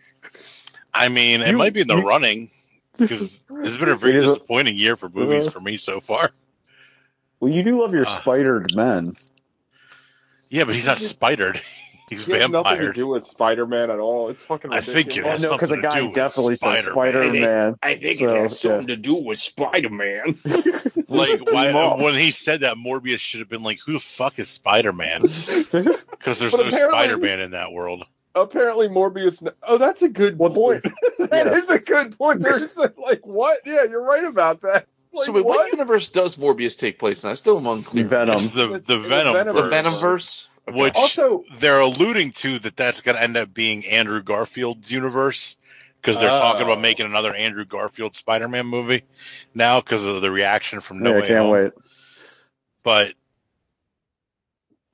I 0.95 1.09
mean, 1.09 1.41
it 1.41 1.55
might 1.55 1.73
be 1.73 1.81
in 1.83 1.89
the 1.89 1.97
you- 1.97 2.07
running 2.07 2.51
because 2.99 3.43
it's 3.51 3.77
been 3.77 3.89
a 3.89 3.97
very 3.97 4.13
It 4.15 4.19
is 4.21 4.27
a- 4.27 4.31
disappointing 4.35 4.77
year 4.77 4.97
for 4.97 5.09
movies 5.09 5.47
Uh, 5.47 5.51
for 5.51 5.61
me 5.61 5.77
so 5.77 6.01
far. 6.01 6.31
well, 7.41 7.53
you 7.53 7.63
do 7.63 7.81
love 7.81 7.93
your 7.95 8.07
Ah. 8.07 8.11
spidered 8.11 8.75
men. 8.75 9.15
Yeah, 10.49 10.65
but 10.65 10.75
he's 10.75 10.87
not 10.87 10.99
spidered. 10.99 11.61
He's 12.11 12.25
He 12.27 12.33
has 12.33 12.51
nothing 12.51 12.65
to 12.65 12.77
vampire. 12.77 12.93
do 12.93 13.07
with 13.07 13.23
Spider 13.25 13.69
Man 13.69 13.89
at 13.89 14.01
all. 14.01 14.31
It's 14.31 14.43
fucking 14.43 14.73
I 14.73 14.79
ridiculous. 14.79 15.05
think 15.05 15.17
it 15.17 15.25
Oh, 15.25 15.29
has 15.31 15.43
no, 15.43 15.53
because 15.53 15.71
a 15.71 15.75
something 15.77 15.91
to 15.93 16.01
do 16.01 16.07
guy 16.09 16.13
definitely 16.13 16.55
says 16.57 16.85
Spider-Man. 16.87 17.77
I 17.85 17.95
think 17.95 18.17
So, 18.17 18.35
it 18.35 18.41
has 18.41 18.59
something 18.59 18.81
yeah. 18.89 18.97
to 18.97 18.97
do 18.97 19.15
with 19.15 19.39
Spider 19.39 19.91
Man. 19.91 20.37
Like 21.07 21.53
why, 21.53 21.95
when 22.03 22.15
he 22.15 22.33
said 22.33 22.63
that, 22.63 22.75
Morbius 22.79 23.21
should 23.21 23.39
have 23.39 23.49
been 23.49 23.63
like, 23.63 23.79
"Who 23.87 23.93
the 23.93 24.01
fuck 24.01 24.41
is 24.41 24.49
Spider 24.49 24.93
Man?" 24.93 25.23
Because 25.23 26.41
there's 26.41 26.53
no 26.53 26.69
Spider 26.71 27.17
Man 27.17 27.39
in 27.39 27.53
that 27.53 27.71
world. 27.71 28.05
Apparently, 28.35 28.89
Morbius. 28.89 29.47
Oh, 29.65 29.77
that's 29.79 30.03
a 30.03 30.09
good 30.09 30.39
What- 30.39 30.55
point. 30.55 30.85
That 31.19 31.49
is 31.53 31.69
Yeah. 31.69 31.77
a 31.77 31.79
good 31.79 32.17
point. 32.17 32.43
There's 32.43 32.77
like 32.77 33.27
what? 33.27 33.59
Yeah, 33.67 33.85
you're 33.85 34.03
right 34.03 34.25
about 34.25 34.63
that. 34.63 34.87
Like, 35.13 35.27
so 35.27 35.33
wait, 35.33 35.45
what? 35.45 35.57
what? 35.59 35.73
universe 35.73 36.09
does 36.09 36.37
Morbius 36.37 36.79
take 36.79 36.99
place 36.99 37.25
in? 37.25 37.31
I 37.31 37.35
still 37.35 37.59
am 37.59 37.67
unclear. 37.67 38.05
Venom. 38.05 38.37
It's 38.37 38.51
the 38.53 38.65
It's- 38.67 38.87
the 38.87 38.99
Venom, 39.01 39.35
Venom- 39.35 39.57
The 39.57 39.63
verse, 39.63 39.71
Venom 39.71 39.95
verse. 39.95 40.49
which 40.69 40.95
Also, 40.95 41.45
they're 41.57 41.81
alluding 41.81 42.33
to 42.33 42.59
that 42.61 42.77
that's 42.77 43.01
going 43.01 43.17
to 43.17 43.23
end 43.23 43.37
up 43.37 43.53
being 43.53 43.85
Andrew 43.87 44.23
Garfield's 44.23 44.91
universe 44.93 45.57
because 46.01 46.21
they're 46.21 46.31
Oh. 46.31 46.39
talking 46.39 46.63
about 46.63 46.79
oh. 46.79 46.81
making 46.81 47.07
another 47.07 47.35
Andrew 47.35 47.65
Garfield 47.65 48.17
Spider-Man 48.17 48.67
movie 48.67 49.03
now 49.55 49.81
because 49.81 50.05
of 50.07 50.23
the 50.23 50.31
reaction 50.31 50.81
from 50.81 51.01
No 51.01 51.11
yeah, 51.11 51.17
I 51.17 51.21
Way 51.21 51.27
can't 51.27 51.39
Home. 51.41 51.51
wait. 51.51 51.73
But 52.85 53.15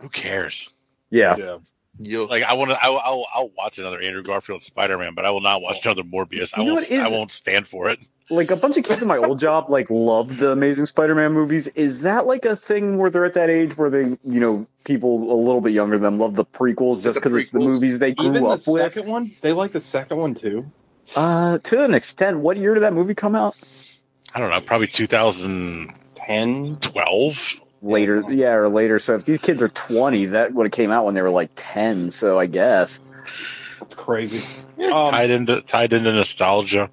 who 0.00 0.08
cares? 0.08 0.70
Yeah. 1.10 1.36
yeah. 1.36 1.56
You'll, 1.98 2.26
Like 2.28 2.42
I 2.42 2.52
want 2.54 2.70
to, 2.72 2.78
I'll, 2.82 2.98
I'll, 2.98 3.26
I'll 3.34 3.50
watch 3.56 3.78
another 3.78 4.00
Andrew 4.00 4.22
Garfield 4.22 4.62
Spider-Man, 4.62 5.14
but 5.14 5.24
I 5.24 5.30
will 5.30 5.40
not 5.40 5.62
watch 5.62 5.84
another 5.84 6.02
Morbius. 6.02 6.52
I 6.54 6.60
You 6.60 6.66
know 6.66 6.74
won't, 6.74 6.86
what 6.88 6.90
is- 6.90 7.12
I 7.12 7.16
won't 7.16 7.30
stand 7.30 7.68
for 7.68 7.88
it. 7.88 7.98
Like 8.28 8.50
a 8.50 8.56
bunch 8.56 8.76
of 8.76 8.82
kids 8.84 9.00
in 9.02 9.08
my 9.08 9.18
old 9.18 9.38
job 9.38 9.66
like 9.70 9.88
loved 9.88 10.38
the 10.38 10.50
Amazing 10.50 10.86
Spider 10.86 11.14
Man 11.14 11.32
movies. 11.32 11.68
Is 11.68 12.02
that 12.02 12.26
like 12.26 12.44
a 12.44 12.56
thing 12.56 12.98
where 12.98 13.08
they're 13.08 13.24
at 13.24 13.34
that 13.34 13.48
age 13.50 13.76
where 13.78 13.88
they, 13.88 14.02
you 14.24 14.40
know, 14.40 14.66
people 14.84 15.30
a 15.32 15.36
little 15.36 15.60
bit 15.60 15.70
younger 15.72 15.96
than 15.96 16.02
them 16.02 16.18
love 16.18 16.34
the 16.34 16.44
prequels 16.44 17.04
just 17.04 17.20
because 17.22 17.36
it's 17.36 17.52
the 17.52 17.60
movies 17.60 18.00
they 18.00 18.12
grew 18.14 18.26
Even 18.30 18.42
the 18.42 18.48
up 18.48 18.60
with? 18.66 18.92
second 18.92 19.08
one, 19.10 19.30
they 19.42 19.52
like 19.52 19.70
the 19.70 19.80
second 19.80 20.16
one 20.18 20.34
too. 20.34 20.68
Uh, 21.14 21.58
to 21.58 21.84
an 21.84 21.94
extent. 21.94 22.40
What 22.40 22.56
year 22.56 22.74
did 22.74 22.80
that 22.82 22.92
movie 22.94 23.14
come 23.14 23.36
out? 23.36 23.54
I 24.34 24.40
don't 24.40 24.50
know, 24.50 24.60
probably 24.60 24.88
2012. 24.88 25.94
Ten. 26.16 26.78
Later, 27.82 28.24
yeah, 28.28 28.52
or 28.52 28.68
later. 28.68 28.98
So 28.98 29.14
if 29.14 29.24
these 29.24 29.40
kids 29.40 29.62
are 29.62 29.68
twenty, 29.68 30.26
that 30.26 30.54
would 30.54 30.66
have 30.66 30.72
came 30.72 30.90
out 30.90 31.04
when 31.04 31.14
they 31.14 31.22
were 31.22 31.30
like 31.30 31.50
ten. 31.54 32.10
So 32.10 32.38
I 32.38 32.46
guess, 32.46 33.00
it's 33.80 33.94
crazy. 33.94 34.62
Um, 34.78 35.10
tied 35.10 35.30
into 35.30 35.62
tied 35.62 35.94
into 35.94 36.12
nostalgia. 36.12 36.90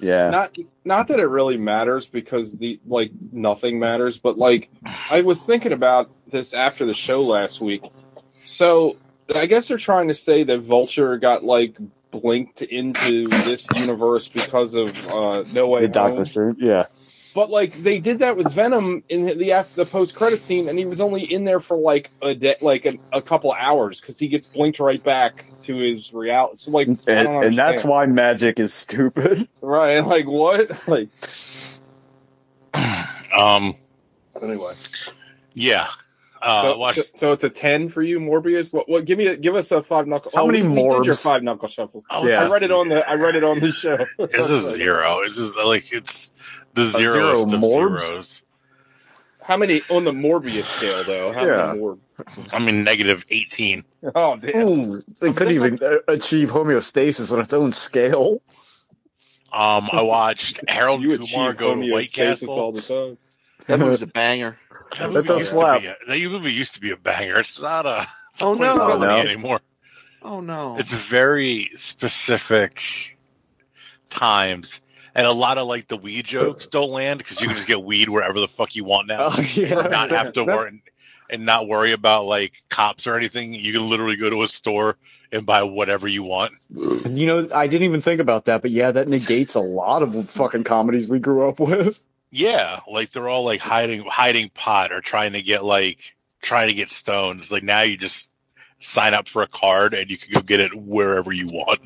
yeah. 0.00 0.30
not 0.30 0.56
not 0.86 1.08
that 1.08 1.20
it 1.20 1.26
really 1.26 1.58
matters 1.58 2.06
because 2.06 2.56
the 2.56 2.80
like 2.86 3.10
nothing 3.30 3.78
matters 3.78 4.16
but 4.16 4.38
like 4.38 4.70
i 5.10 5.20
was 5.20 5.44
thinking 5.44 5.72
about 5.72 6.10
this 6.30 6.54
after 6.54 6.86
the 6.86 6.94
show 6.94 7.22
last 7.22 7.60
week 7.60 7.82
so 8.42 8.96
i 9.34 9.44
guess 9.44 9.68
they're 9.68 9.76
trying 9.76 10.08
to 10.08 10.14
say 10.14 10.44
that 10.44 10.60
vulture 10.60 11.18
got 11.18 11.44
like 11.44 11.76
blinked 12.10 12.62
into 12.62 13.28
this 13.28 13.66
universe 13.74 14.28
because 14.28 14.74
of 14.74 15.06
uh, 15.08 15.44
No 15.52 15.68
Way 15.68 15.82
The 15.82 15.88
Doctor 15.88 16.24
Strange. 16.24 16.56
Yeah. 16.58 16.84
But 17.36 17.50
like 17.50 17.74
they 17.82 17.98
did 18.00 18.20
that 18.20 18.38
with 18.38 18.50
Venom 18.54 19.04
in 19.10 19.36
the 19.36 19.52
after 19.52 19.76
the 19.76 19.84
post 19.84 20.14
credit 20.14 20.40
scene, 20.40 20.70
and 20.70 20.78
he 20.78 20.86
was 20.86 21.02
only 21.02 21.22
in 21.22 21.44
there 21.44 21.60
for 21.60 21.76
like 21.76 22.10
a 22.22 22.34
day, 22.34 22.56
like 22.62 22.86
a, 22.86 22.98
a 23.12 23.20
couple 23.20 23.52
hours 23.52 24.00
because 24.00 24.18
he 24.18 24.26
gets 24.26 24.46
blinked 24.46 24.80
right 24.80 25.04
back 25.04 25.44
to 25.60 25.76
his 25.76 26.14
reality. 26.14 26.56
So 26.56 26.70
like, 26.70 26.86
And, 26.88 26.98
I 27.10 27.22
don't 27.24 27.44
and 27.44 27.58
that's 27.58 27.84
why 27.84 28.06
magic 28.06 28.58
is 28.58 28.72
stupid. 28.72 29.46
right? 29.60 30.00
Like 30.06 30.24
what? 30.26 30.82
Like 30.88 31.10
Um, 33.38 33.74
anyway. 34.40 34.72
yeah. 35.52 35.88
Uh, 36.40 36.62
so, 36.62 36.90
so, 36.92 37.02
so 37.14 37.32
it's 37.32 37.44
a 37.44 37.50
ten 37.50 37.90
for 37.90 38.02
you, 38.02 38.18
Morbius. 38.18 38.72
What? 38.72 38.88
What? 38.88 39.04
Give 39.04 39.18
me. 39.18 39.26
A, 39.26 39.36
give 39.36 39.56
us 39.56 39.70
a 39.72 39.82
five 39.82 40.06
knuckle. 40.06 40.30
How 40.34 40.44
oh, 40.44 40.46
many 40.46 40.62
we, 40.62 40.68
we 40.68 40.74
your 40.82 41.02
Morbs? 41.02 41.22
five 41.22 41.42
knuckle 41.42 41.68
shuffles. 41.68 42.04
oh, 42.08 42.26
Yeah. 42.26 42.44
I 42.44 42.48
read 42.50 42.62
it 42.62 42.70
on 42.70 42.88
the. 42.88 43.06
I 43.06 43.14
read 43.14 43.36
it 43.36 43.44
on 43.44 43.58
the 43.58 43.72
show. 43.72 44.06
It's 44.18 44.48
a 44.48 44.60
zero. 44.60 45.20
It's 45.20 45.36
just 45.36 45.58
like 45.58 45.92
it's 45.92 46.30
the 46.76 46.86
zero 46.86 47.44
zeroest 47.44 47.52
of 47.54 47.60
morbs? 47.60 48.04
zeros. 48.12 48.42
How 49.42 49.56
many 49.56 49.82
on 49.90 50.04
the 50.04 50.12
Morbius 50.12 50.64
scale 50.64 51.04
though? 51.04 51.32
How 51.32 51.44
Yeah. 51.46 51.66
many 51.68 51.78
Morb? 51.80 51.98
I 52.52 52.58
mean, 52.58 52.84
negative 52.84 53.24
eighteen. 53.30 53.84
Oh 54.14 54.36
damn. 54.40 54.56
Ooh, 54.56 55.02
they 55.20 55.32
couldn't 55.32 55.54
even 55.54 55.78
uh, 55.82 55.98
achieve 56.08 56.50
homeostasis 56.50 57.32
on 57.32 57.40
its 57.40 57.52
own 57.52 57.72
scale. 57.72 58.40
Um, 59.52 59.88
I 59.92 60.02
watched 60.02 60.60
Harold 60.68 61.02
you 61.02 61.12
and 61.12 61.20
Kumar 61.28 61.50
achieve 61.50 61.58
go 61.58 61.74
to 61.74 61.92
White 61.92 62.06
homeostasis 62.08 62.48
all 62.48 62.72
Castle. 62.72 62.96
the 62.96 63.08
time. 63.08 63.18
That 63.68 63.80
movie's 63.80 64.02
a 64.02 64.06
banger. 64.06 64.58
That 64.70 64.98
That 64.98 65.10
movie 65.12 65.28
does 65.28 65.40
used 65.40 65.50
slap. 65.52 65.80
Be 65.80 65.86
a, 65.88 65.96
that 66.08 66.30
movie 66.30 66.52
used 66.52 66.74
to 66.74 66.80
be 66.80 66.90
a 66.90 66.96
banger. 66.96 67.38
It's 67.38 67.60
not 67.60 67.86
a. 67.86 68.06
It's 68.32 68.42
Oh, 68.42 68.54
no. 68.54 68.74
not 68.76 69.00
No. 69.00 69.08
anymore. 69.18 69.60
Oh 70.22 70.40
no. 70.40 70.76
It's 70.78 70.92
very 70.92 71.62
specific 71.76 72.82
times, 74.10 74.80
and 75.16 75.26
a 75.26 75.32
lot 75.32 75.58
of 75.58 75.66
like 75.66 75.88
the 75.88 75.96
weed 75.96 76.26
jokes 76.26 76.66
don't 76.68 76.90
land 76.90 77.18
because 77.18 77.40
you 77.40 77.48
can 77.48 77.56
just 77.56 77.66
get 77.66 77.82
weed 77.82 78.08
wherever 78.08 78.38
the 78.38 78.48
fuck 78.48 78.76
you 78.76 78.84
want 78.84 79.08
now, 79.08 79.18
Oh, 79.30 79.44
yeah. 79.54 79.80
and 79.80 79.90
not 79.90 80.10
have 80.10 80.32
to 80.34 80.44
worry 80.44 80.82
and 81.28 81.44
not 81.44 81.66
worry 81.66 81.90
about 81.92 82.26
like 82.26 82.52
cops 82.68 83.06
or 83.08 83.16
anything. 83.16 83.52
You 83.54 83.72
can 83.72 83.88
literally 83.88 84.16
go 84.16 84.30
to 84.30 84.42
a 84.42 84.48
store 84.48 84.96
and 85.32 85.44
buy 85.44 85.64
whatever 85.64 86.06
you 86.06 86.22
want. 86.22 86.52
You 86.70 87.26
know, 87.26 87.48
I 87.52 87.66
didn't 87.66 87.82
even 87.82 88.00
think 88.00 88.20
about 88.20 88.44
that, 88.44 88.62
but 88.62 88.70
yeah, 88.70 88.92
that 88.92 89.08
negates 89.08 89.56
a 89.56 89.60
lot 89.60 90.02
of 90.02 90.30
fucking 90.30 90.62
comedies 90.62 91.08
we 91.08 91.18
grew 91.18 91.48
up 91.48 91.58
with. 91.58 92.04
Yeah, 92.30 92.80
like 92.88 93.10
they're 93.12 93.28
all 93.28 93.44
like 93.44 93.60
hiding 93.60 94.04
hiding 94.04 94.50
pot 94.50 94.92
or 94.92 95.00
trying 95.00 95.32
to 95.32 95.42
get 95.42 95.64
like 95.64 96.14
trying 96.42 96.68
to 96.68 96.74
get 96.74 96.90
stoned. 96.90 97.40
It's 97.40 97.50
like 97.50 97.62
now 97.64 97.80
you 97.82 97.96
just 97.96 98.30
sign 98.78 99.14
up 99.14 99.26
for 99.26 99.42
a 99.42 99.48
card 99.48 99.94
and 99.94 100.10
you 100.10 100.18
can 100.18 100.32
go 100.34 100.40
get 100.42 100.60
it 100.60 100.74
wherever 100.74 101.32
you 101.32 101.46
want. 101.46 101.80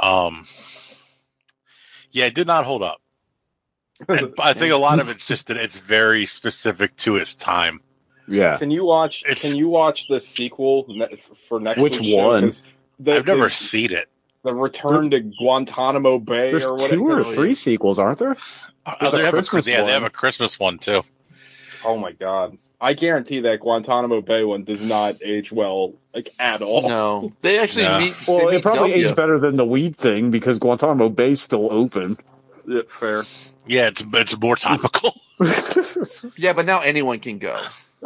Um 0.00 0.44
Yeah, 2.14 2.26
it 2.26 2.34
did 2.34 2.46
not 2.46 2.64
hold 2.64 2.82
up. 2.82 3.00
And 4.08 4.34
I 4.40 4.54
think 4.54 4.72
a 4.72 4.76
lot 4.76 4.98
of 4.98 5.08
it's 5.08 5.26
just 5.26 5.46
that 5.48 5.56
it's 5.56 5.78
very 5.78 6.26
specific 6.26 6.96
to 6.98 7.16
its 7.16 7.36
time. 7.36 7.80
Yeah. 8.26 8.56
Can 8.56 8.70
you 8.70 8.84
watch? 8.84 9.22
It's- 9.24 9.42
can 9.42 9.56
you 9.56 9.68
watch 9.68 10.08
the 10.08 10.20
sequel 10.20 10.84
ne- 10.88 11.14
for 11.16 11.60
next? 11.60 11.80
Which 11.80 12.00
week's 12.00 12.10
show? 12.10 12.50
The, 12.98 13.16
I've 13.16 13.26
never 13.26 13.44
the, 13.44 13.50
seen 13.50 13.92
it. 13.92 14.06
the 14.42 14.54
return 14.54 15.10
to 15.10 15.20
Guantanamo 15.20 16.18
Bay 16.18 16.50
There's 16.50 16.64
or 16.66 16.78
two 16.78 17.08
or 17.08 17.22
three 17.22 17.54
sequels, 17.54 17.98
aren't 17.98 18.18
there? 18.18 18.36
Oh, 18.86 18.92
There's 19.00 19.14
a 19.14 19.18
they 19.18 19.24
have 19.24 19.34
Christmas 19.34 19.66
yeah, 19.66 19.82
they 19.82 19.92
have 19.92 20.02
a 20.04 20.10
Christmas 20.10 20.58
one 20.58 20.78
too. 20.78 21.02
Oh 21.84 21.96
my 21.96 22.12
god! 22.12 22.58
I 22.80 22.92
guarantee 22.92 23.40
that 23.40 23.60
Guantanamo 23.60 24.20
Bay 24.20 24.44
one 24.44 24.64
does 24.64 24.86
not 24.86 25.16
age 25.22 25.50
well, 25.52 25.94
like 26.14 26.30
at 26.38 26.60
all. 26.62 26.88
no. 26.88 27.32
They 27.42 27.58
actually 27.58 27.84
No. 27.84 27.98
meet. 28.00 28.14
Well, 28.28 28.48
they 28.50 28.56
it 28.56 28.62
probably 28.62 28.90
W. 28.90 29.06
aged 29.06 29.16
better 29.16 29.38
than 29.38 29.56
the 29.56 29.64
weed 29.64 29.96
thing 29.96 30.30
because 30.30 30.58
Guantanamo 30.58 31.08
Bay's 31.08 31.40
still 31.40 31.72
open. 31.72 32.16
Yeah, 32.66 32.82
fair. 32.88 33.24
Yeah, 33.66 33.88
it's 33.88 34.04
it's 34.12 34.38
more 34.38 34.56
topical. 34.56 35.14
Yeah, 36.38 36.52
but 36.52 36.64
now 36.64 36.80
anyone 36.80 37.18
can 37.20 37.38
go. 37.38 37.58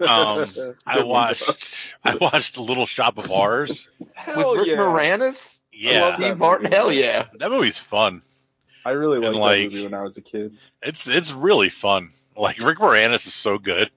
Um, 0.00 0.44
I 0.86 1.02
watched 1.02 1.92
I 2.04 2.16
watched 2.16 2.58
Little 2.58 2.86
Shop 2.86 3.16
of 3.18 3.26
Horrors. 3.26 3.88
Hell 4.14 4.52
With 4.52 4.60
Rick 4.60 4.68
yeah. 4.68 4.76
Moranis? 4.76 5.58
I 5.58 5.60
Yeah, 5.72 6.00
that 6.00 6.20
Steve 6.20 6.38
Martin? 6.38 6.64
movie. 6.64 6.76
Hell 6.76 6.92
yeah. 6.92 7.26
that 7.38 7.50
movie's 7.50 7.78
fun. 7.78 8.22
I 8.84 8.90
really 8.90 9.24
And, 9.24 9.36
liked 9.36 9.38
like- 9.38 9.62
that 9.62 9.70
movie 9.72 9.84
when 9.84 9.94
I 9.94 10.02
was 10.02 10.16
a 10.16 10.22
kid. 10.22 10.56
It's 10.82 11.06
it's 11.08 11.32
really 11.32 11.68
fun. 11.70 12.12
Like 12.42 12.58
Rick 12.58 12.78
Moranis 12.78 13.26
is 13.26 13.34
so 13.34 13.56
good. 13.58 13.90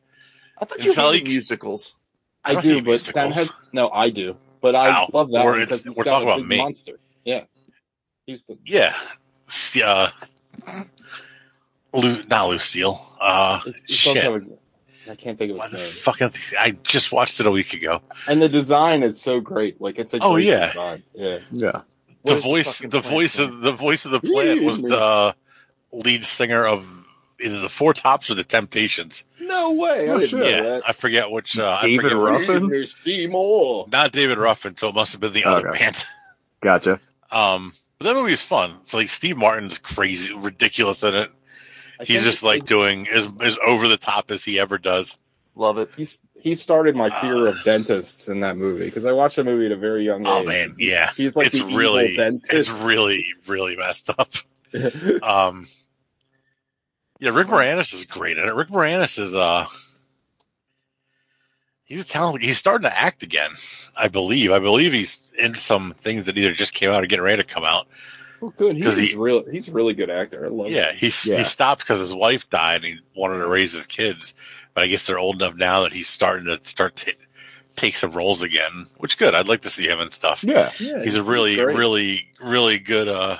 I 0.60 0.66
thought 0.66 0.78
It's 0.80 0.96
you 0.96 1.04
hated 1.04 1.22
like- 1.22 1.24
musicals. 1.24 1.96
I 2.44 2.52
I, 2.52 2.54
don't 2.54 2.64
do, 2.64 2.70
hate 2.76 2.84
but 2.86 2.90
musicals. 2.92 3.34
that 3.34 3.36
had 3.36 3.50
no. 3.74 3.90
I 3.90 4.10
do, 4.12 4.38
but 4.62 4.76
I 4.76 4.90
Ow. 4.92 5.10
love 5.14 5.32
that 5.32 5.44
We're- 5.46 5.58
one 5.58 5.66
because 5.66 5.86
we're 5.88 6.04
talking 6.04 6.28
about 6.28 6.38
big 6.40 6.48
me. 6.48 6.58
monster. 6.58 7.00
Yeah, 7.26 7.46
he's 8.28 8.46
the. 8.46 8.58
Yeah, 8.64 8.96
S- 9.50 9.82
uh, 9.84 10.12
Lu, 11.94 12.24
not 12.30 12.50
Lucille. 12.50 13.06
Uh, 13.20 13.62
It, 13.66 13.70
it 13.76 13.88
does 13.88 13.96
shit. 13.96 14.26
a, 14.26 14.42
I 15.12 15.16
can't 15.16 15.38
think 15.38 15.52
of 15.52 15.58
What 15.58 15.72
its 15.72 15.82
the 15.82 15.88
name. 15.88 16.30
fucking? 16.32 16.32
I 16.60 16.72
just 16.84 17.12
watched 17.12 17.40
it 17.40 17.48
a 17.48 17.52
week 17.52 17.74
ago. 17.74 18.02
And 18.28 18.42
the 18.42 18.50
design 18.50 19.02
is 19.04 19.20
so 19.22 19.40
great. 19.40 19.80
Like 19.82 19.98
it's 19.98 20.14
a 20.14 20.20
Oh, 20.22 20.36
yeah. 20.36 20.68
design. 20.68 21.04
Yeah. 21.14 21.40
yeah. 21.52 21.82
What 22.22 22.32
the 22.32 22.36
is 22.38 22.42
the 22.44 22.48
voice, 22.50 22.80
the 22.80 23.02
voice 23.02 23.40
name? 23.40 23.50
of 23.54 23.62
the 23.62 23.72
voice 23.74 24.06
of 24.06 24.12
the 24.12 24.20
plant 24.20 24.64
was 24.64 24.82
the 24.96 25.36
lead 25.94 26.26
singer 26.26 26.66
of 26.66 27.05
either 27.42 27.60
the 27.60 27.70
Four 27.70 27.94
Tops 27.94 28.30
or 28.30 28.36
the 28.36 28.44
Temptations. 28.44 29.26
No 29.40 29.72
way. 29.72 30.10
I 30.10 30.14
Oh, 30.14 30.20
didn't 30.20 30.30
shit. 30.30 30.40
know 30.40 30.48
Yeah, 30.48 30.62
that. 30.62 30.84
I 30.90 30.92
forget 30.94 31.30
which. 31.32 31.58
Uh, 31.60 31.78
I 31.82 31.86
David 31.88 32.12
forget 32.12 32.18
which- 32.18 32.48
Ruffin? 32.50 32.70
There's 32.70 32.96
Seymour. 32.96 33.88
Not 33.92 34.12
David 34.12 34.38
Ruffin, 34.38 34.78
so 34.78 34.90
it 34.90 34.96
must 34.96 35.12
have 35.12 35.22
been 35.22 35.34
the 35.34 35.44
other 35.46 35.70
Okay. 35.70 35.80
band. 35.80 36.04
Gotcha. 36.62 37.00
Um, 37.32 37.74
but 38.00 38.06
that 38.08 38.16
movie 38.16 38.34
is 38.34 38.42
fun. 38.42 38.76
It's 38.84 38.94
like 38.94 39.10
Steve 39.10 39.38
Martin's 39.38 39.78
crazy, 39.78 40.34
ridiculous 40.34 41.04
in 41.04 41.16
it. 41.16 41.30
I 42.00 42.04
He's 42.06 42.24
just 42.24 42.42
he- 42.42 42.48
like 42.48 42.66
doing 42.66 43.08
as 43.10 43.28
as 43.42 43.58
over 43.66 43.88
the 43.88 43.98
top 43.98 44.32
as 44.32 44.44
he 44.44 44.60
ever 44.60 44.78
does. 44.78 45.18
Love 45.56 45.78
it. 45.78 45.90
he's 45.96 46.22
he 46.42 46.54
started 46.54 46.96
my 46.96 47.10
fear 47.22 47.48
Uh, 47.48 47.52
of 47.52 47.64
dentists 47.64 48.28
in 48.28 48.42
that 48.42 48.58
movie 48.58 48.86
because 48.86 49.06
I 49.06 49.14
watched 49.14 49.38
the 49.38 49.44
movie 49.44 49.66
at 49.66 49.72
a 49.72 49.76
very 49.78 50.04
young 50.06 50.22
age. 50.22 50.28
Oh 50.30 50.44
man, 50.44 50.76
yeah, 50.78 51.12
He's 51.16 51.36
like 51.36 51.48
it's 51.48 51.58
the 51.60 51.66
really, 51.66 52.12
evil 52.12 52.18
dentist. 52.26 52.52
it's 52.70 52.84
really, 52.84 53.26
really 53.48 53.76
messed 53.76 54.10
up. 54.18 54.34
Um, 55.24 55.68
yeah, 57.20 57.32
Rick 57.32 57.48
Moranis 57.48 57.94
is 57.94 58.06
great 58.06 58.38
in 58.38 58.48
it. 58.48 58.54
Rick 58.54 58.70
Moranis 58.70 59.18
is 59.20 59.34
uh, 59.36 59.66
he's 61.84 62.02
a 62.02 62.06
talent. 62.08 62.44
He's 62.44 62.58
starting 62.58 62.90
to 62.90 62.98
act 62.98 63.24
again. 63.24 63.52
I 63.96 64.08
believe. 64.08 64.52
I 64.52 64.60
believe 64.60 64.94
he's 64.94 65.24
in 65.38 65.54
some 65.54 65.94
things 66.00 66.26
that 66.26 66.38
either 66.38 66.54
just 66.54 66.74
came 66.74 66.92
out 66.92 67.04
or 67.04 67.08
getting 67.08 67.24
ready 67.24 67.42
to 67.42 67.48
come 67.48 67.64
out. 67.64 67.88
oh, 68.42 68.50
good. 68.56 68.76
He's 68.76 68.86
'Cause 68.86 68.98
he- 68.98 69.16
real. 69.16 69.44
He's 69.50 69.68
a 69.68 69.72
really 69.72 69.94
good 69.94 70.10
actor. 70.10 70.46
I 70.46 70.50
love. 70.50 70.70
Yeah, 70.70 70.92
him. 70.92 70.98
he's 70.98 71.26
Yeah. 71.26 71.38
he 71.38 71.44
stopped 71.44 71.82
because 71.82 72.00
his 72.00 72.14
wife 72.14 72.50
died. 72.50 72.84
and 72.84 72.86
He 72.86 73.00
wanted 73.16 73.40
to 73.40 73.48
raise 73.48 73.72
his 73.74 73.86
kids, 73.86 74.34
but 74.74 74.84
I 74.84 74.88
guess 74.88 75.08
they're 75.08 75.20
old 75.20 75.38
enough 75.42 75.56
now 75.56 75.84
that 75.84 75.94
he's 75.94 76.10
starting 76.10 76.46
to 76.48 76.60
start 76.64 76.98
to 76.98 77.14
take 77.76 77.96
some 77.96 78.12
roles 78.12 78.42
again, 78.42 78.88
which 78.98 79.18
good. 79.18 79.36
I'd 79.36 79.48
like 79.50 79.62
to 79.62 79.70
see 79.70 79.88
him 79.88 80.00
and 80.00 80.14
stuff. 80.14 80.44
Yeah. 80.46 80.72
Yeah, 80.80 81.04
He's 81.04 81.16
a 81.16 81.24
really, 81.24 81.56
great. 81.56 81.76
really, 81.76 82.30
really 82.42 82.80
good. 82.80 83.08
uh 83.10 83.38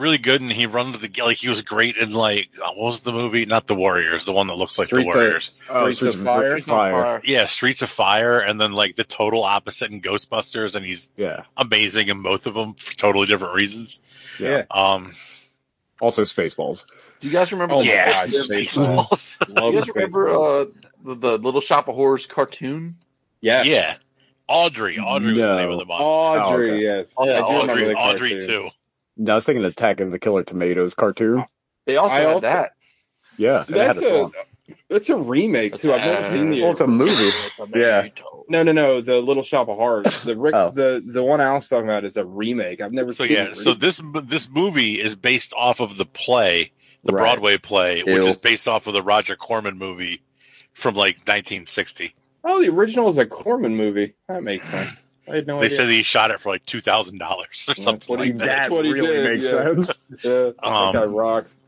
Really 0.00 0.16
good, 0.16 0.40
and 0.40 0.50
he 0.50 0.64
runs 0.64 0.98
the 0.98 1.10
like. 1.22 1.36
He 1.36 1.50
was 1.50 1.60
great 1.60 1.96
in 1.98 2.10
like 2.12 2.48
uh, 2.58 2.68
what 2.72 2.86
was 2.86 3.02
the 3.02 3.12
movie? 3.12 3.44
Not 3.44 3.66
the 3.66 3.74
Warriors, 3.74 4.24
the 4.24 4.32
one 4.32 4.46
that 4.46 4.54
looks 4.56 4.78
like 4.78 4.86
Streets 4.88 5.12
the 5.12 5.18
Warriors. 5.18 5.62
Of, 5.68 5.76
Oh, 5.76 5.90
Streets 5.90 6.14
of 6.16 6.22
Fire. 6.24 6.58
Fire. 6.60 7.20
Yeah, 7.22 7.44
Streets 7.44 7.82
of 7.82 7.90
Fire, 7.90 8.38
and 8.40 8.58
then 8.58 8.72
like 8.72 8.96
the 8.96 9.04
total 9.04 9.44
opposite 9.44 9.90
in 9.90 10.00
Ghostbusters, 10.00 10.74
and 10.74 10.86
he's 10.86 11.10
Yeah. 11.18 11.42
amazing 11.58 12.08
in 12.08 12.22
both 12.22 12.46
of 12.46 12.54
them 12.54 12.74
for 12.74 12.94
totally 12.96 13.26
different 13.26 13.54
reasons. 13.54 14.00
Yeah. 14.38 14.62
Um, 14.70 15.12
Also 16.00 16.22
Spaceballs. 16.22 16.86
Do 17.20 17.26
you 17.28 17.32
guys 17.34 17.52
remember? 17.52 17.74
Oh 17.74 17.80
my 17.80 17.84
yeah, 17.84 18.10
God, 18.10 18.28
Spaceballs. 18.28 19.38
Do 19.54 19.64
you 19.66 19.78
guys 19.80 19.88
remember 19.94 20.30
uh, 20.30 20.64
the, 21.04 21.14
the 21.14 21.36
Little 21.38 21.60
Shop 21.60 21.88
of 21.88 21.94
Horrors 21.94 22.24
cartoon? 22.24 22.96
Yeah. 23.42 23.64
Yeah. 23.64 23.96
Audrey. 24.48 24.98
Audrey 24.98 25.32
was 25.32 25.38
the 25.40 25.56
name 25.56 25.70
of 25.70 25.78
the 25.78 25.84
monster. 25.84 26.04
Audrey. 26.04 26.70
Oh, 26.70 26.74
okay. 26.74 26.82
Yes. 26.84 27.14
Oh, 27.18 27.26
yeah, 27.26 27.42
I 27.44 27.48
do 27.50 27.60
remember 27.60 27.72
Audrey, 27.72 27.94
Audrey 27.94 28.30
cartoon. 28.30 28.46
too. 28.48 28.68
No, 29.22 29.32
I 29.32 29.34
was 29.36 29.44
thinking 29.44 29.64
Attack 29.64 30.00
of 30.00 30.10
the 30.10 30.18
Killer 30.18 30.42
Tomatoes 30.42 30.94
cartoon. 30.94 31.40
Oh, 31.40 31.46
they 31.86 31.96
also 31.96 32.14
I 32.14 32.18
had 32.20 32.26
also- 32.26 32.46
that. 32.46 32.72
Yeah. 33.36 33.62
It 33.62 33.66
had 33.68 33.76
That's 33.76 33.98
a 34.00 34.04
a 34.04 34.08
song. 34.08 34.32
that's 34.88 35.10
a 35.10 35.16
remake 35.16 35.76
too. 35.78 35.92
I've 35.92 36.00
never 36.00 36.28
seen 36.30 36.50
the. 36.50 36.62
Well, 36.62 36.72
it's 36.72 36.80
a 36.80 36.86
movie. 36.86 37.30
Yeah. 37.74 38.06
no, 38.48 38.62
no, 38.62 38.72
no. 38.72 39.00
The 39.00 39.20
Little 39.20 39.42
Shop 39.42 39.68
of 39.68 39.76
Horrors. 39.76 40.22
The 40.24 40.36
Rick, 40.36 40.54
Oh. 40.54 40.70
the 40.70 41.02
the 41.04 41.22
one 41.22 41.40
Al's 41.40 41.68
talking 41.68 41.84
about 41.88 42.04
is 42.04 42.16
a 42.16 42.24
remake. 42.24 42.80
I've 42.80 42.92
never 42.92 43.12
So 43.12 43.24
seen. 43.26 43.36
yeah, 43.36 43.44
the 43.50 43.54
so 43.56 43.74
this 43.74 44.00
this 44.24 44.50
movie 44.50 45.00
is 45.00 45.16
based 45.16 45.52
off 45.56 45.80
of 45.80 45.96
the 45.98 46.06
play, 46.06 46.70
the 47.04 47.12
Right. 47.12 47.20
Broadway 47.22 47.58
play, 47.58 47.98
Ew. 47.98 48.04
which 48.06 48.24
is 48.24 48.36
based 48.36 48.68
off 48.68 48.86
of 48.86 48.94
the 48.94 49.02
Roger 49.02 49.36
Corman 49.36 49.76
movie 49.78 50.22
from 50.74 50.94
like 50.94 51.16
1960. 51.26 52.14
oh, 52.44 52.62
the 52.62 52.68
original 52.70 53.08
is 53.08 53.18
a 53.18 53.26
Corman 53.26 53.76
movie. 53.76 54.14
That 54.28 54.42
makes 54.42 54.66
sense. 54.68 55.02
I 55.30 55.36
had 55.36 55.46
no 55.46 55.58
They 55.60 55.66
idea. 55.66 55.76
said 55.76 55.88
he 55.88 56.02
shot 56.02 56.30
it 56.30 56.40
for 56.40 56.50
like 56.50 56.64
two 56.66 56.80
thousand 56.80 57.18
dollars 57.18 57.66
or 57.68 57.74
something 57.74 58.16
what 58.16 58.26
like 58.26 58.36
that. 58.38 58.38
that 58.38 58.46
That's 58.46 58.70
what 58.70 58.84
he 58.84 58.92
really 58.92 59.06
did, 59.08 59.30
makes 59.30 59.44
yeah. 59.52 59.64
sense. 59.64 60.00
yeah, 60.24 60.50
Um, 60.62 60.92
that 60.92 60.92
guy 60.94 61.04
rocks. 61.04 61.58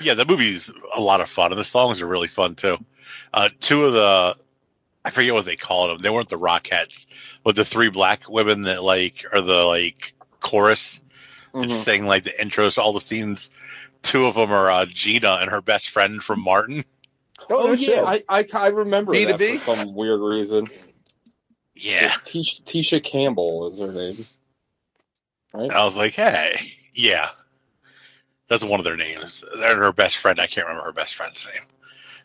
Yeah, 0.00 0.14
the 0.14 0.24
movie's 0.24 0.72
a 0.94 1.00
lot 1.00 1.20
of 1.20 1.28
fun, 1.28 1.52
and 1.52 1.58
the 1.60 1.64
songs 1.64 2.00
are 2.00 2.06
really 2.06 2.28
fun 2.28 2.54
too. 2.54 2.78
Uh, 3.34 3.48
two 3.60 3.84
of 3.84 3.92
the 3.92 4.34
I 5.04 5.10
forget 5.10 5.32
what 5.34 5.44
they 5.44 5.56
called 5.56 5.90
them. 5.90 6.02
They 6.02 6.10
weren't 6.10 6.28
the 6.28 6.38
Rockettes, 6.38 7.06
but 7.44 7.56
the 7.56 7.64
three 7.64 7.88
black 7.90 8.28
women 8.28 8.62
that 8.62 8.82
like 8.82 9.24
are 9.32 9.40
the 9.40 9.62
like 9.64 10.14
chorus 10.40 11.00
that 11.54 11.68
Mhm. 11.68 11.70
sing 11.70 12.06
like 12.06 12.24
the 12.24 12.30
intros 12.38 12.74
to 12.74 12.82
all 12.82 12.92
the 12.92 13.00
scenes. 13.00 13.50
Two 14.02 14.26
of 14.26 14.34
them 14.36 14.52
are 14.52 14.70
uh, 14.70 14.86
Gina 14.86 15.38
and 15.40 15.50
her 15.50 15.60
best 15.62 15.90
friend 15.90 16.22
from 16.22 16.42
Martin. 16.42 16.84
Oh, 17.50 17.68
no 17.68 17.72
yeah. 17.72 18.04
I, 18.04 18.22
I 18.28 18.46
I 18.52 18.66
remember 18.68 19.12
B 19.12 19.24
to 19.24 19.32
that 19.32 19.38
B? 19.38 19.56
for 19.56 19.64
some 19.76 19.94
weird 19.94 20.20
reason. 20.20 20.68
Yeah, 21.80 22.10
Tisha, 22.24 22.62
Tisha 22.64 23.02
Campbell 23.02 23.70
is 23.72 23.78
her 23.78 23.92
name. 23.92 24.26
Right? 25.54 25.64
And 25.64 25.72
I 25.72 25.84
was 25.84 25.96
like, 25.96 26.12
hey, 26.12 26.72
yeah, 26.94 27.30
that's 28.48 28.64
one 28.64 28.80
of 28.80 28.84
their 28.84 28.96
names. 28.96 29.44
They're 29.58 29.76
her 29.76 29.92
best 29.92 30.18
friend. 30.18 30.40
I 30.40 30.46
can't 30.46 30.66
remember 30.66 30.86
her 30.86 30.92
best 30.92 31.14
friend's 31.14 31.46
name. 31.46 31.66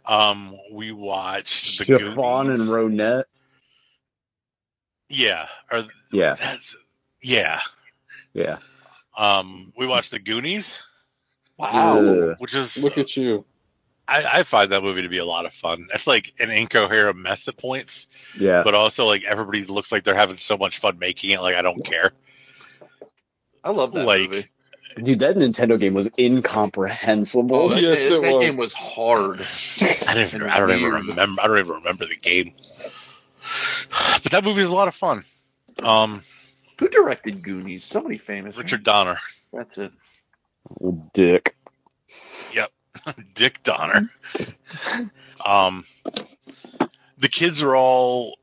Um, 0.06 0.58
we 0.72 0.92
watched 0.92 1.80
the 1.80 1.86
Chiffon 1.86 2.50
and 2.50 2.58
Goonies. 2.58 2.70
Ronette. 2.70 3.24
yeah, 5.10 5.48
or 5.72 5.84
Yeah, 6.12 6.34
that's 6.34 6.76
yeah. 7.22 7.62
yeah. 8.34 8.58
Um, 9.18 9.72
we 9.78 9.86
watched 9.88 10.12
the 10.12 10.20
Goonies, 10.20 10.84
Wow. 11.58 12.00
Ugh. 12.00 12.36
which 12.40 12.56
is 12.56 12.84
Look 12.84 12.98
at 12.98 13.16
you. 13.16 13.46
I, 14.08 14.40
I 14.40 14.44
find 14.44 14.72
that 14.72 14.84
movie 14.84 15.02
to 15.04 15.10
be 15.10 15.18
a 15.20 15.26
lot 15.26 15.46
of 15.46 15.54
fun. 15.54 15.88
It's 15.94 16.08
like 16.08 16.34
an 16.40 16.50
incoherent 16.52 17.18
mess 17.18 17.48
at 17.48 17.58
points, 17.58 18.08
yeah. 18.38 18.62
but 18.64 18.74
also 18.76 19.06
like 19.06 19.24
everybody 19.24 19.64
looks 19.66 19.92
like 19.92 20.04
they're 20.04 20.14
having 20.16 20.38
so 20.38 20.58
much 20.58 20.80
fun 20.80 21.00
making 21.00 21.30
it. 21.32 21.42
Like 21.42 21.56
I 21.56 21.62
don't 21.62 21.84
care. 21.86 22.12
I 23.64 23.72
love 23.72 23.94
that 23.94 24.06
Like, 24.06 24.30
movie. 24.30 24.46
Dude, 25.02 25.20
that 25.20 25.38
Nintendo 25.38 25.80
game 25.80 25.94
was 25.96 26.08
incomprehensible. 26.20 27.56
Oh, 27.56 27.70
that, 27.70 27.82
yes, 27.82 28.10
that- 28.10 28.18
it 28.18 28.22
that 28.24 28.36
was. 28.36 28.46
game 28.46 28.58
was 28.58 28.74
hard. 28.76 29.40
I 30.08 30.14
don't 30.14 30.28
even, 30.28 30.44
I 30.44 30.60
don't 30.60 30.72
even 30.72 30.92
remember. 30.92 31.42
I 31.42 31.48
don't 31.48 31.58
even 31.60 31.72
remember 31.74 32.06
the 32.06 32.16
game. 32.18 32.54
But 34.22 34.32
that 34.32 34.44
movie 34.44 34.62
is 34.62 34.70
a 34.70 34.74
lot 34.74 34.88
of 34.88 34.96
fun. 34.96 35.24
Um, 35.82 36.22
Who 36.80 36.88
directed 36.90 37.42
Goonies? 37.42 37.84
Somebody 37.84 38.18
famous. 38.18 38.56
right? 38.56 38.64
Richard 38.64 38.84
Donner, 38.84 39.18
That's 39.52 39.78
it. 39.78 39.92
Old 40.80 41.12
dick. 41.14 41.56
Dick 43.34 43.64
Donner. 43.64 44.10
Um, 45.46 45.84
the 47.18 47.30
kids 47.30 47.62
are 47.62 47.76
all. 47.76 48.38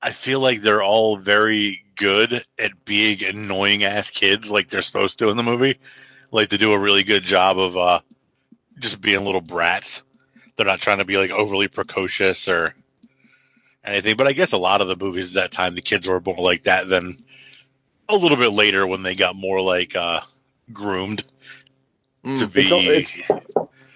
I 0.00 0.10
feel 0.10 0.40
like 0.40 0.62
they're 0.62 0.82
all 0.82 1.16
very 1.16 1.84
good 1.96 2.44
at 2.58 2.84
being 2.84 3.22
annoying 3.24 3.84
ass 3.84 4.10
kids, 4.10 4.50
like 4.50 4.68
they're 4.68 4.82
supposed 4.82 5.20
to 5.20 5.28
in 5.28 5.36
the 5.36 5.42
movie. 5.42 5.78
Like 6.30 6.48
they 6.48 6.56
do 6.56 6.72
a 6.72 6.78
really 6.78 7.04
good 7.04 7.22
job 7.22 7.58
of 7.58 7.76
uh, 7.76 8.00
just 8.80 9.00
being 9.00 9.24
little 9.24 9.40
brats. 9.40 10.02
They're 10.56 10.66
not 10.66 10.80
trying 10.80 10.98
to 10.98 11.04
be 11.04 11.16
like 11.16 11.30
overly 11.30 11.68
precocious 11.68 12.48
or 12.48 12.74
anything. 13.84 14.16
But 14.16 14.26
I 14.26 14.32
guess 14.32 14.52
a 14.52 14.58
lot 14.58 14.80
of 14.80 14.88
the 14.88 14.96
movies 14.96 15.36
at 15.36 15.42
that 15.42 15.52
time, 15.52 15.74
the 15.74 15.82
kids 15.82 16.08
were 16.08 16.20
more 16.20 16.38
like 16.38 16.64
that 16.64 16.88
than 16.88 17.16
a 18.08 18.16
little 18.16 18.36
bit 18.36 18.50
later 18.50 18.86
when 18.86 19.02
they 19.02 19.14
got 19.14 19.36
more 19.36 19.60
like 19.60 19.94
uh, 19.94 20.20
groomed 20.72 21.22
to 22.24 22.28
Mm. 22.48 22.52
be. 22.52 22.62
It's 22.62 23.18
it's- 23.18 23.40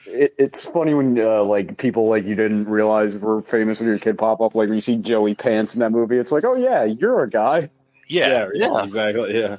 It, 0.09 0.35
it's 0.39 0.69
funny 0.71 0.95
when 0.95 1.19
uh, 1.19 1.43
like 1.43 1.77
people 1.79 2.09
like 2.09 2.25
you 2.25 2.35
didn't 2.37 2.69
realize 2.69 3.17
were 3.19 3.43
famous 3.43 3.81
when 3.81 3.89
your 3.89 3.99
kid 3.99 4.17
pop 4.17 4.41
up. 4.41 4.55
Like 4.55 4.69
when 4.69 4.77
you 4.77 4.81
see 4.81 4.97
Joey 4.97 5.35
Pants 5.35 5.75
in 5.75 5.81
that 5.81 5.91
movie, 5.91 6.17
it's 6.17 6.31
like, 6.33 6.45
oh 6.45 6.55
yeah, 6.55 6.85
you're 6.85 7.23
a 7.23 7.29
guy. 7.29 7.69
yeah, 8.09 8.49
yeah. 8.55 8.85
exactly. 8.85 9.39
Yeah. 9.39 9.57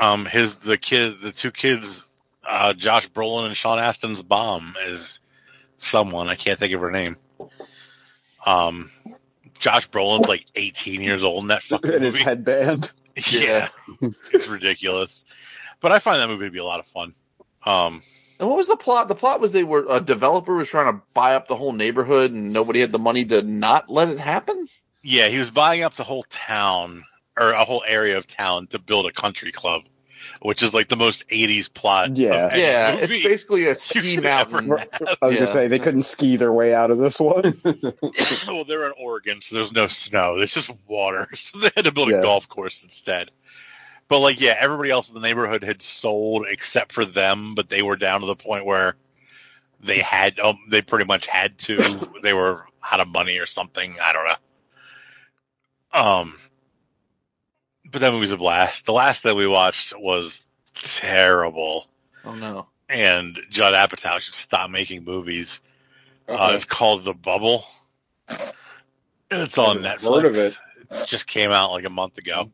um 0.00 0.26
his 0.26 0.56
the 0.56 0.76
kid 0.76 1.20
the 1.20 1.30
two 1.30 1.52
kids 1.52 2.10
uh 2.44 2.74
josh 2.74 3.08
brolin 3.10 3.46
and 3.46 3.56
sean 3.56 3.78
astin's 3.78 4.20
bomb 4.20 4.74
is 4.88 5.20
someone 5.78 6.26
i 6.28 6.34
can't 6.34 6.58
think 6.58 6.74
of 6.74 6.80
her 6.80 6.90
name 6.90 7.16
um 8.44 8.90
josh 9.60 9.88
brolin's 9.88 10.26
like 10.28 10.44
18 10.56 11.00
years 11.00 11.22
old 11.22 11.42
in 11.44 11.48
that 11.48 11.62
fucking 11.62 11.92
in 11.94 12.02
his 12.02 12.14
movie 12.14 12.24
headband. 12.24 12.92
yeah 13.30 13.68
it's 14.00 14.48
ridiculous 14.48 15.24
but 15.82 15.92
i 15.92 15.98
find 15.98 16.20
that 16.20 16.28
movie 16.28 16.46
to 16.46 16.50
be 16.50 16.58
a 16.58 16.64
lot 16.64 16.80
of 16.80 16.86
fun 16.86 17.14
um 17.66 18.02
And 18.40 18.48
what 18.48 18.56
was 18.56 18.66
the 18.66 18.76
plot? 18.76 19.06
The 19.08 19.14
plot 19.14 19.40
was 19.40 19.52
they 19.52 19.62
were 19.64 19.84
a 19.88 20.00
developer 20.00 20.54
was 20.54 20.68
trying 20.68 20.92
to 20.92 21.02
buy 21.14 21.34
up 21.36 21.46
the 21.48 21.54
whole 21.56 21.72
neighborhood, 21.72 22.32
and 22.32 22.52
nobody 22.52 22.80
had 22.80 22.90
the 22.92 22.98
money 22.98 23.24
to 23.26 23.42
not 23.42 23.88
let 23.90 24.08
it 24.08 24.18
happen. 24.18 24.66
yeah 25.02 25.28
he 25.28 25.38
was 25.38 25.50
buying 25.50 25.82
up 25.82 25.94
the 25.94 26.02
whole 26.04 26.24
town 26.30 27.04
or 27.38 27.50
a 27.52 27.64
whole 27.64 27.84
area 27.86 28.18
of 28.18 28.26
town 28.26 28.66
to 28.68 28.78
build 28.78 29.06
a 29.06 29.12
country 29.12 29.52
club 29.52 29.82
which 30.40 30.62
is 30.62 30.72
like 30.72 30.88
the 30.88 30.96
most 30.96 31.28
80s 31.28 31.72
plot 31.72 32.10
of 32.10 32.18
Yeah. 32.18 32.48
any 32.52 32.62
yeah, 32.62 32.96
movie 33.00 33.14
it's 33.16 33.24
basically 33.26 33.66
a 33.66 33.74
ski 33.88 34.16
mountain. 34.18 34.72
I 34.72 34.76
was 34.76 35.08
Yeah. 35.22 35.28
gonna 35.34 35.46
say 35.46 35.66
they 35.68 35.78
couldn't 35.80 36.02
ski 36.02 36.36
their 36.36 36.52
way 36.52 36.72
out 36.74 36.90
of 36.92 36.98
this 36.98 37.18
one. 37.20 37.60
well, 38.46 38.64
they're 38.64 38.86
in 38.86 38.92
Oregon, 39.00 39.40
so 39.42 39.56
there's 39.56 39.72
no 39.72 39.88
snow. 39.88 40.38
There's 40.38 40.54
just 40.54 40.70
water. 40.86 41.26
So 41.34 41.58
they 41.58 41.70
had 41.76 41.84
to 41.86 41.92
build 41.92 42.10
a 42.10 42.20
golf 42.22 42.48
course 42.48 42.82
instead. 42.84 43.30
But 44.12 44.20
like, 44.20 44.42
yeah, 44.42 44.54
everybody 44.58 44.90
else 44.90 45.08
in 45.08 45.14
the 45.14 45.22
neighborhood 45.22 45.64
had 45.64 45.80
sold 45.80 46.44
except 46.46 46.92
for 46.92 47.06
them, 47.06 47.54
but 47.54 47.70
they 47.70 47.80
were 47.80 47.96
down 47.96 48.20
to 48.20 48.26
the 48.26 48.36
point 48.36 48.66
where 48.66 48.94
they 49.80 50.00
had, 50.00 50.38
um, 50.38 50.58
they 50.68 50.82
pretty 50.82 51.06
much 51.06 51.24
had 51.24 51.56
to. 51.60 52.10
they 52.22 52.34
were 52.34 52.66
out 52.90 53.00
of 53.00 53.08
money 53.08 53.38
or 53.38 53.46
something. 53.46 53.96
I 54.04 54.12
don't 54.12 54.26
know. 54.26 55.98
Um, 55.98 56.38
but 57.90 58.02
that 58.02 58.12
movie's 58.12 58.32
a 58.32 58.36
blast. 58.36 58.84
The 58.84 58.92
last 58.92 59.22
that 59.22 59.34
we 59.34 59.46
watched 59.46 59.94
was 59.98 60.46
terrible, 60.74 61.86
Oh 62.26 62.34
no! 62.34 62.66
and 62.90 63.38
Judd 63.48 63.72
Apatow 63.72 64.20
should 64.20 64.34
stop 64.34 64.68
making 64.68 65.04
movies. 65.04 65.62
Uh, 66.28 66.52
it's 66.54 66.66
called 66.66 67.04
The 67.04 67.14
Bubble. 67.14 67.64
It's 69.30 69.56
on 69.56 69.78
Netflix. 69.78 70.20
heard 70.20 70.24
of 70.26 70.36
it. 70.36 70.58
Just 71.06 71.26
came 71.26 71.50
out 71.50 71.70
like 71.70 71.86
a 71.86 71.90
month 71.90 72.18
ago. 72.18 72.50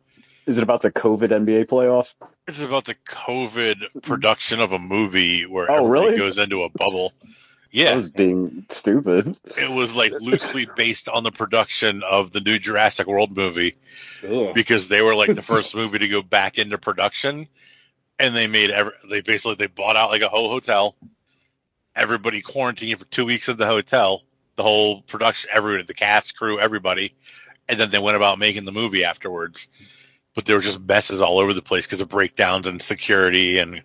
Is 0.49 0.57
it 0.57 0.63
about 0.63 0.81
the 0.81 0.91
COVID 0.91 1.29
NBA 1.29 1.67
playoffs? 1.67 2.17
It's 2.47 2.63
about 2.63 2.87
the 2.87 2.95
COVID 3.07 4.03
production 4.03 4.61
of 4.61 4.73
a 4.73 4.79
movie 4.79 5.45
where 5.45 5.71
Oh, 5.71 5.77
everybody 5.77 5.91
really? 5.91 6.19
goes 6.19 6.39
into 6.39 6.63
a 6.63 6.71
bubble. 6.71 7.13
I 7.23 7.29
Yeah, 7.71 7.95
was 7.97 8.11
being 8.11 8.65
stupid. 8.71 9.37
it 9.45 9.71
was 9.77 9.95
like 9.95 10.13
loosely 10.19 10.65
based 10.77 11.11
on 11.11 11.23
the 11.23 11.31
production 11.31 12.03
of 12.03 12.33
the 12.33 12.41
new 12.41 12.59
Jurassic 12.59 13.07
World 13.07 13.37
movie 13.37 13.77
Ugh. 14.27 14.55
because 14.55 14.89
they 14.89 15.03
were 15.03 15.15
like 15.15 15.35
the 15.35 15.43
first 15.55 15.75
movie 15.75 15.99
to 15.99 16.09
go 16.09 16.23
back 16.23 16.57
into 16.57 16.79
production, 16.79 17.47
and 18.19 18.35
they 18.35 18.47
made 18.47 18.71
every 18.71 18.93
they 19.11 19.21
basically 19.21 19.57
they 19.57 19.67
bought 19.67 19.97
out 19.97 20.09
like 20.09 20.23
a 20.23 20.31
whole 20.31 20.49
hotel. 20.49 20.97
Everybody 21.95 22.41
quarantined 22.41 22.99
for 23.01 23.05
two 23.07 23.27
weeks 23.27 23.51
at 23.51 23.59
the 23.59 23.67
hotel. 23.67 24.23
The 24.57 24.63
whole 24.63 25.03
production, 25.03 25.51
everyone, 25.53 25.85
the 25.87 25.95
cast, 25.95 26.37
crew, 26.39 26.59
everybody, 26.59 27.15
and 27.69 27.79
then 27.79 27.91
they 27.91 27.99
went 27.99 28.17
about 28.17 28.39
making 28.39 28.65
the 28.65 28.73
movie 28.73 29.05
afterwards. 29.05 29.69
But 30.39 30.45
there 30.45 30.55
were 30.55 30.63
just 30.63 30.79
messes 30.81 31.21
all 31.21 31.41
over 31.41 31.53
the 31.53 31.63
place 31.63 31.85
because 31.85 32.01
of 32.01 32.09
breakdowns 32.09 32.69
and 32.69 32.81
security 32.81 33.59
and 33.59 33.83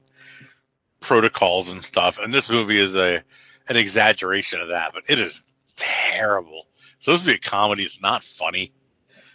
protocols 1.00 1.72
and 1.72 1.84
stuff. 1.84 2.20
And 2.20 2.32
this 2.32 2.48
movie 2.48 2.78
is 2.78 2.96
a 2.96 3.24
an 3.70 3.76
exaggeration 3.76 4.60
of 4.60 4.68
that, 4.68 4.92
but 4.94 5.02
it 5.10 5.18
is 5.18 5.44
terrible. 5.76 6.68
So 7.00 7.12
this 7.12 7.26
would 7.26 7.32
be 7.32 7.36
a 7.38 7.39
comedy. 7.39 7.82
It's 7.82 8.04
not 8.04 8.24
funny. 8.24 8.72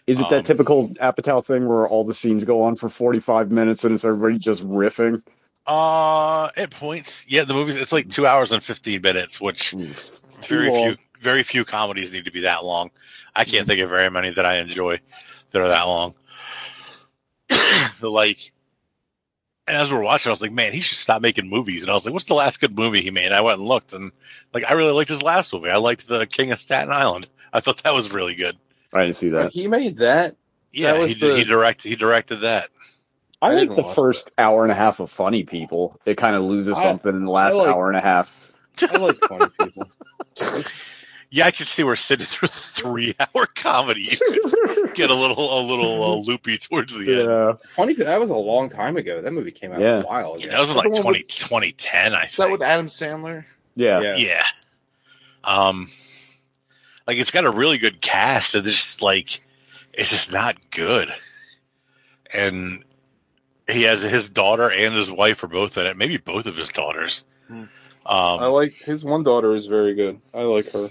Is 0.07 0.21
it 0.21 0.29
that 0.29 0.39
Um, 0.39 0.45
typical 0.45 0.91
Apatow 0.91 1.45
thing 1.45 1.67
where 1.67 1.89
all 1.89 2.05
the 2.05 2.15
scenes 2.15 2.45
go 2.45 2.63
on 2.63 2.77
for 2.77 2.89
45 2.89 3.51
minutes 3.51 3.83
and 3.83 3.93
it's 3.93 4.05
everybody 4.05 4.39
just 4.39 4.65
riffing? 4.65 5.21
Uh, 5.67 6.51
at 6.57 6.71
points, 6.71 7.25
yeah, 7.27 7.43
the 7.43 7.53
movie's 7.53 7.75
it's 7.75 7.93
like 7.93 8.09
two 8.11 8.29
hours 8.29 8.53
and 8.53 8.63
fifteen 8.63 9.03
minutes, 9.03 9.41
which 9.41 9.75
It's 9.75 10.21
very 10.47 10.71
long. 10.71 10.85
few 10.85 10.97
very 11.21 11.43
few 11.43 11.65
comedies 11.65 12.13
need 12.13 12.27
to 12.27 12.31
be 12.31 12.43
that 12.43 12.65
long. 12.65 12.93
I 13.35 13.45
can't 13.45 13.67
think 13.67 13.81
of 13.81 13.91
very 13.91 14.09
many 14.09 14.31
that 14.31 14.47
I 14.47 14.59
enjoy 14.59 15.01
that 15.51 15.61
are 15.61 15.69
that 15.69 15.83
long. 15.83 16.15
but 18.01 18.11
like, 18.11 18.53
and 19.67 19.77
as 19.77 19.93
we're 19.93 20.03
watching, 20.03 20.31
I 20.31 20.33
was 20.33 20.41
like, 20.43 20.53
man, 20.53 20.73
he 20.73 20.81
should 20.81 20.99
stop 20.99 21.21
making 21.21 21.49
movies. 21.49 21.83
And 21.83 21.91
I 21.91 21.95
was 21.95 22.07
like, 22.07 22.13
what's 22.13 22.25
the 22.27 22.35
last 22.35 22.61
good 22.61 22.75
movie 22.77 23.03
he 23.03 23.11
made? 23.11 23.27
And 23.27 23.35
I 23.35 23.41
went 23.41 23.59
and 23.59 23.69
looked, 23.69 23.93
and 23.93 24.13
like, 24.55 24.65
I 24.71 24.75
really 24.75 24.93
liked 24.93 25.11
his 25.11 25.23
last 25.23 25.53
movie. 25.53 25.69
I 25.71 25.77
liked 25.77 26.09
the 26.09 26.27
King 26.27 26.53
of 26.53 26.59
Staten 26.59 26.91
Island. 26.93 27.27
I 27.53 27.61
thought 27.61 27.83
that 27.83 27.95
was 27.95 28.11
really 28.13 28.35
good. 28.35 28.57
I 28.93 29.03
didn't 29.03 29.17
see 29.17 29.29
that. 29.31 29.53
He 29.53 29.67
made 29.69 29.99
that. 29.99 30.37
Yeah, 30.73 30.95
That 30.95 31.09
he, 31.09 31.15
did, 31.15 31.33
the- 31.33 31.37
he 31.39 31.45
directed 31.45 31.89
he 31.89 31.97
directed 31.97 32.37
that. 32.37 32.69
I 33.41 33.51
I 33.51 33.55
like 33.55 33.75
the 33.75 33.83
watch 33.83 33.95
first 33.95 34.31
hour 34.37 34.63
and 34.65 34.73
a 34.73 34.75
half 34.75 35.01
of 35.01 35.11
Funny 35.11 35.45
People. 35.45 35.99
It 36.05 36.17
kind 36.17 36.35
of 36.35 36.43
loses 36.43 36.79
I- 36.79 36.83
something 36.83 37.15
in 37.15 37.25
the 37.25 37.31
last 37.31 37.57
like- 37.57 37.69
hour 37.69 37.89
and 37.89 37.97
a 37.97 38.01
half. 38.01 38.53
I 38.83 38.97
like 38.99 39.17
funny 39.29 39.47
people. 39.61 39.85
Yeah, 41.31 41.45
I 41.47 41.51
could 41.51 41.67
see 41.67 41.85
we're 41.85 41.97
sitting 41.97 42.25
through 42.25 42.47
a 42.47 42.49
three 42.49 43.15
hour 43.21 43.47
comedy. 43.55 44.05
Get 44.95 45.11
a 45.11 45.15
little 45.15 45.61
a 45.61 45.63
little 45.63 46.03
uh, 46.03 46.17
loopy 46.17 46.57
towards 46.59 46.99
the 46.99 47.21
end. 47.21 47.29
yeah. 47.29 47.53
Funny, 47.69 47.93
that 47.95 48.19
was 48.19 48.31
a 48.31 48.37
long 48.37 48.69
time 48.71 48.97
ago. 48.97 49.21
That 49.21 49.33
movie 49.33 49.51
came 49.51 49.73
out 49.73 49.81
Yeah. 49.81 49.99
a 50.01 50.07
while 50.07 50.35
ago. 50.35 50.45
Yeah, 50.45 50.53
that 50.53 50.61
was 50.61 50.71
in 50.71 50.77
like 50.77 50.85
the 50.95 51.03
one 51.03 51.03
20, 51.03 51.23
2010, 51.25 52.15
I 52.15 52.23
Is 52.25 52.37
that 52.37 52.51
with 52.51 52.63
Adam 52.63 52.87
Sandler? 52.87 53.45
Yeah. 53.77 54.01
Yeah. 54.01 54.17
yeah. 54.17 54.45
Um, 55.45 55.91
like 57.07 57.19
it's 57.19 57.31
got 57.31 57.45
a 57.45 57.51
really 57.51 57.79
good 57.79 58.01
cast, 58.01 58.55
and 58.55 58.67
it's 58.67 58.77
just 58.79 59.03
like 59.03 59.41
it's 59.93 60.11
just 60.11 60.33
not 60.33 60.57
good. 60.71 61.11
And 62.33 62.85
he 63.69 63.83
has 63.83 64.03
his 64.03 64.29
daughter 64.29 64.71
and 64.71 64.95
his 64.95 65.13
wife 65.13 65.43
are 65.45 65.49
both 65.49 65.77
in 65.77 65.87
it. 65.87 65.97
Maybe 65.97 66.17
both 66.17 66.47
of 66.47 66.57
his 66.57 66.69
daughters. 66.71 67.25
Hmm. 67.49 67.65
I 68.07 68.37
Um, 68.47 68.53
like 68.53 68.73
his 68.73 69.05
one 69.05 69.23
daughter 69.23 69.55
is 69.55 69.67
very 69.67 69.95
good. 69.95 70.21
I 70.33 70.41
like 70.43 70.71
her. 70.73 70.89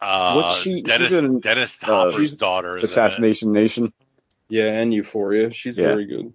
Uh, 0.00 0.34
What's 0.34 0.62
she- 0.62 0.82
Dennis, 0.82 1.08
she's 1.08 1.16
in, 1.18 1.40
Dennis 1.40 1.82
uh, 1.82 1.86
Hopper's 1.86 2.14
she's- 2.28 2.36
daughter. 2.36 2.76
Is 2.76 2.80
in 2.80 2.80
it. 2.80 2.84
Assassination 2.84 3.52
Nation. 3.52 3.92
Yeah, 4.48 4.66
and 4.66 4.94
Euphoria. 4.94 5.52
She's 5.52 5.76
Yeah. 5.76 5.88
very 5.88 6.06
good. 6.06 6.32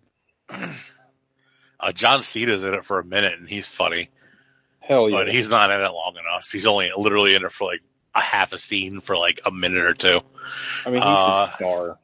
Uh, 1.80 1.91
John 1.91 2.21
Cena's 2.23 2.63
in 2.63 2.73
it 2.73 2.86
for 2.86 2.99
a 2.99 3.04
minute, 3.04 3.38
and 3.39 3.47
he's 3.49 3.67
funny, 3.67 4.10
Hell 4.80 5.10
yeah. 5.10 5.17
but 5.17 5.30
he's 5.30 5.49
not 5.49 5.69
in 5.71 5.82
it 5.82 5.89
long 5.91 6.15
enough. 6.17 6.49
He's 6.52 6.65
only 6.67 6.91
literally 6.95 7.36
in 7.36 7.43
it 7.43 7.52
for 7.52 7.65
like 7.67 7.82
a 8.15 8.21
half 8.21 8.54
a 8.54 8.58
scene 8.58 9.02
for 9.02 9.17
like 9.17 9.41
a 9.45 9.52
minute 9.52 9.84
or 9.86 9.93
two. 9.93 10.21
I 10.86 10.89
mean, 10.89 11.02
he's 11.02 11.04
uh, 11.06 11.47
should 11.47 11.56
star. 11.56 11.99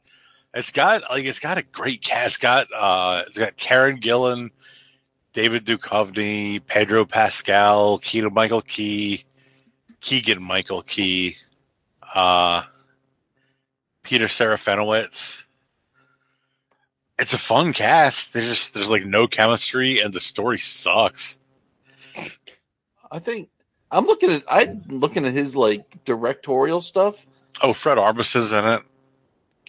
It's 0.52 0.70
got 0.70 1.02
like 1.10 1.24
it's 1.24 1.38
got 1.38 1.56
a 1.58 1.62
great 1.62 2.02
cast. 2.02 2.34
It's 2.34 2.36
got 2.42 2.66
uh, 2.76 3.22
it's 3.26 3.38
got 3.38 3.56
Karen 3.56 4.00
Gillan, 4.00 4.50
David 5.32 5.64
Duchovny, 5.64 6.60
Pedro 6.66 7.04
Pascal, 7.06 7.98
Keegan 7.98 8.34
Michael 8.34 8.62
Key, 8.62 9.24
Keegan 10.00 10.42
Michael 10.42 10.82
Key, 10.82 11.36
uh, 12.14 12.62
Peter 14.02 14.26
Serafinowicz. 14.26 15.44
It's 17.18 17.34
a 17.34 17.38
fun 17.38 17.72
cast. 17.72 18.32
There's 18.32 18.48
just 18.48 18.74
there's 18.74 18.90
like 18.90 19.04
no 19.04 19.26
chemistry, 19.26 20.00
and 20.00 20.12
the 20.12 20.20
story 20.20 20.58
sucks. 20.58 21.38
I 23.12 23.18
think 23.18 23.48
I'm 23.90 24.06
looking 24.06 24.30
at 24.30 24.42
I'm 24.48 24.82
looking 24.88 25.26
at 25.26 25.34
his 25.34 25.54
like 25.54 26.02
directorial 26.04 26.80
stuff. 26.80 27.16
Oh, 27.62 27.72
Fred 27.72 27.98
Armisen 27.98 28.36
is 28.36 28.52
in 28.52 28.64
it. 28.64 28.82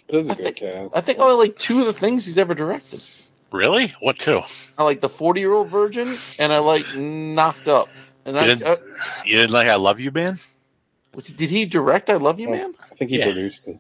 It 0.08 0.16
is 0.16 0.28
a 0.30 0.32
I 0.32 0.36
good 0.36 0.44
think- 0.44 0.58
cast. 0.58 0.96
I 0.96 1.02
think 1.02 1.20
only 1.20 1.36
like 1.48 1.58
two 1.58 1.82
of 1.82 1.88
the 1.88 1.94
things 1.94 2.26
he's 2.26 2.38
ever 2.38 2.54
directed. 2.54 3.04
Really? 3.52 3.94
What 4.00 4.18
two? 4.18 4.40
I 4.78 4.84
like 4.84 5.02
the 5.02 5.10
40 5.10 5.42
year 5.42 5.52
old 5.52 5.68
virgin, 5.70 6.16
and 6.40 6.54
I 6.54 6.60
like 6.60 6.86
Knocked 6.96 7.68
Up. 7.68 7.90
And 8.24 8.38
You 8.38 8.42
I, 8.42 8.46
didn't, 8.46 8.64
uh, 8.64 8.76
you 9.26 9.36
didn't 9.36 9.52
like 9.52 9.68
I 9.68 9.76
Love 9.76 10.00
You, 10.00 10.12
Man? 10.12 10.40
Did 11.36 11.50
he 11.50 11.66
direct 11.66 12.10
I 12.10 12.16
Love 12.16 12.40
You, 12.40 12.48
Oh. 12.50 12.52
Man? 12.52 12.74
I 12.92 12.96
think 12.96 13.12
he 13.12 13.20
Yeah. 13.20 13.26
produced 13.26 13.68
it. 13.68 13.80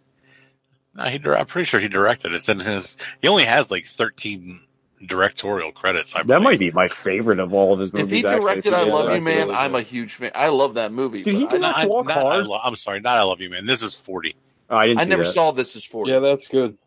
No, 0.93 1.03
he. 1.05 1.19
I'm 1.25 1.45
pretty 1.45 1.65
sure 1.65 1.79
he 1.79 1.87
directed. 1.87 2.33
It. 2.33 2.35
It's 2.35 2.49
in 2.49 2.59
his. 2.59 2.97
He 3.21 3.27
only 3.29 3.45
has 3.45 3.71
like 3.71 3.85
13 3.85 4.59
directorial 5.07 5.71
credits. 5.71 6.15
I 6.15 6.19
That 6.19 6.27
believe. 6.27 6.43
might 6.43 6.59
be 6.59 6.71
my 6.71 6.87
favorite 6.89 7.39
of 7.39 7.53
all 7.53 7.73
of 7.73 7.79
his 7.79 7.93
movies. 7.93 8.03
If 8.03 8.09
he 8.09 8.15
movies. 8.17 8.25
actually, 8.25 8.41
directed 8.41 8.73
if 8.73 8.79
I 8.79 8.83
Love 8.83 9.15
You, 9.15 9.21
Man, 9.21 9.49
it. 9.49 9.53
I'm 9.53 9.73
a 9.75 9.81
huge 9.81 10.13
fan. 10.15 10.31
I 10.35 10.49
love 10.49 10.73
that 10.75 10.91
movie. 10.91 11.21
Did 11.23 11.33
but 11.35 11.39
he 11.39 11.47
I- 11.47 11.49
do 11.49 11.59
Not, 11.59 11.77
Not 11.77 11.89
Walk 11.89 12.07
not 12.07 12.17
I 12.17 12.21
Hard? 12.21 12.47
Lo- 12.47 12.59
I'm 12.63 12.75
sorry, 12.75 12.99
not 12.99 13.17
I 13.17 13.23
Love 13.23 13.39
You, 13.41 13.49
Man. 13.49 13.65
This 13.65 13.81
is 13.81 13.95
40. 13.95 14.35
Oh, 14.69 14.75
I 14.77 14.87
didn't 14.87 14.99
I 14.99 15.03
see 15.05 15.09
never 15.09 15.23
that. 15.23 15.33
saw 15.33 15.51
this 15.51 15.75
as 15.75 15.83
40. 15.83 16.11
Yeah, 16.11 16.19
that's 16.19 16.47
good. 16.49 16.77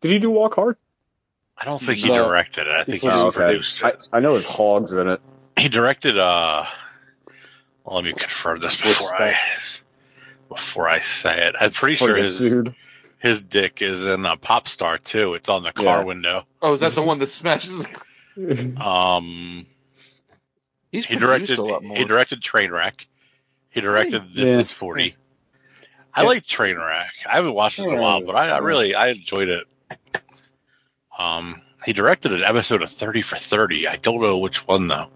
Did 0.00 0.10
he 0.12 0.18
do 0.20 0.30
Walk 0.30 0.54
Hard? 0.54 0.76
I 1.58 1.64
don't 1.66 1.82
think 1.82 1.98
he 1.98 2.08
No. 2.08 2.24
directed 2.28 2.66
it. 2.66 2.74
I 2.74 2.84
think 2.84 3.02
he 3.02 3.08
Oh, 3.08 3.24
just 3.26 3.36
okay. 3.36 3.46
produced 3.46 3.84
I, 3.84 3.88
it. 3.90 3.98
I 4.12 4.20
know 4.20 4.34
his 4.34 4.46
hogs 4.46 4.94
in 4.94 5.08
it. 5.08 5.20
He 5.58 5.68
directed. 5.68 6.16
uh 6.18 6.64
well, 7.90 7.96
Let 8.02 8.04
me 8.04 8.12
confirm 8.12 8.60
this 8.60 8.80
before 8.80 9.14
I 9.20 9.34
before 10.48 10.88
I 10.88 11.00
say 11.00 11.46
it. 11.48 11.56
I'm 11.60 11.70
pretty 11.72 11.94
Before 11.94 12.08
sure 12.08 12.16
his 12.16 12.38
sued. 12.38 12.74
his 13.18 13.42
dick 13.42 13.82
is 13.82 14.06
in 14.06 14.24
a 14.24 14.36
pop 14.36 14.68
star 14.68 14.96
too. 14.98 15.34
It's 15.34 15.48
on 15.48 15.62
the 15.64 15.72
car 15.72 15.98
Yeah. 15.98 16.04
window. 16.04 16.46
Oh, 16.62 16.72
is 16.72 16.80
that 16.80 16.92
the 16.92 17.02
one 17.02 17.18
that 17.18 17.28
smashes? 17.30 17.84
Um, 18.80 19.66
He's 20.92 21.04
he 21.06 21.16
directed 21.16 21.58
a 21.58 21.62
lot 21.62 21.82
more. 21.84 21.96
he 21.96 22.04
directed 22.04 22.40
Trainwreck. 22.40 23.06
He 23.70 23.80
directed 23.80 24.32
This 24.32 24.48
Yeah. 24.48 24.58
Is 24.60 24.70
Forty. 24.72 25.16
I 26.14 26.22
Yeah. 26.22 26.28
like 26.28 26.44
Trainwreck. 26.44 27.08
I 27.28 27.34
haven't 27.36 27.54
watched 27.54 27.78
it 27.80 27.86
in 27.86 27.94
a 27.98 28.00
while, 28.00 28.20
but 28.24 28.34
I, 28.36 28.50
I 28.50 28.58
really 28.58 28.94
I 28.94 29.08
enjoyed 29.08 29.48
it. 29.48 29.64
Um, 31.18 31.60
he 31.84 31.92
directed 31.92 32.32
an 32.32 32.42
episode 32.44 32.82
of 32.82 32.90
Thirty 32.90 33.22
for 33.22 33.36
Thirty. 33.36 33.86
I 33.88 33.96
don't 33.96 34.20
know 34.20 34.38
which 34.38 34.66
one 34.66 34.86
though. 34.88 35.10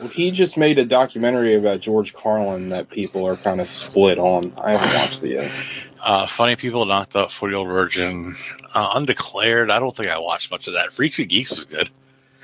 Well, 0.00 0.08
he 0.08 0.30
just 0.32 0.56
made 0.56 0.78
a 0.78 0.84
documentary 0.84 1.54
about 1.54 1.80
George 1.80 2.14
Carlin 2.14 2.70
that 2.70 2.90
people 2.90 3.26
are 3.26 3.36
kind 3.36 3.60
of 3.60 3.68
split 3.68 4.18
on. 4.18 4.52
I 4.56 4.72
haven't 4.72 4.94
watched 4.94 5.22
it 5.24 5.30
yet. 5.30 5.50
Uh, 6.04 6.26
Funny 6.26 6.54
People, 6.54 6.84
Knocked 6.84 7.16
Up, 7.16 7.30
Forty 7.30 7.52
Year 7.54 7.60
Old 7.60 7.68
Virgin, 7.68 8.34
uh, 8.74 8.90
Undeclared. 8.94 9.70
I 9.70 9.78
don't 9.78 9.96
think 9.96 10.10
I 10.10 10.18
watched 10.18 10.50
much 10.50 10.66
of 10.68 10.74
that. 10.74 10.92
Freaks 10.92 11.18
and 11.18 11.30
Geeks 11.30 11.48
was 11.48 11.64
good. 11.64 11.88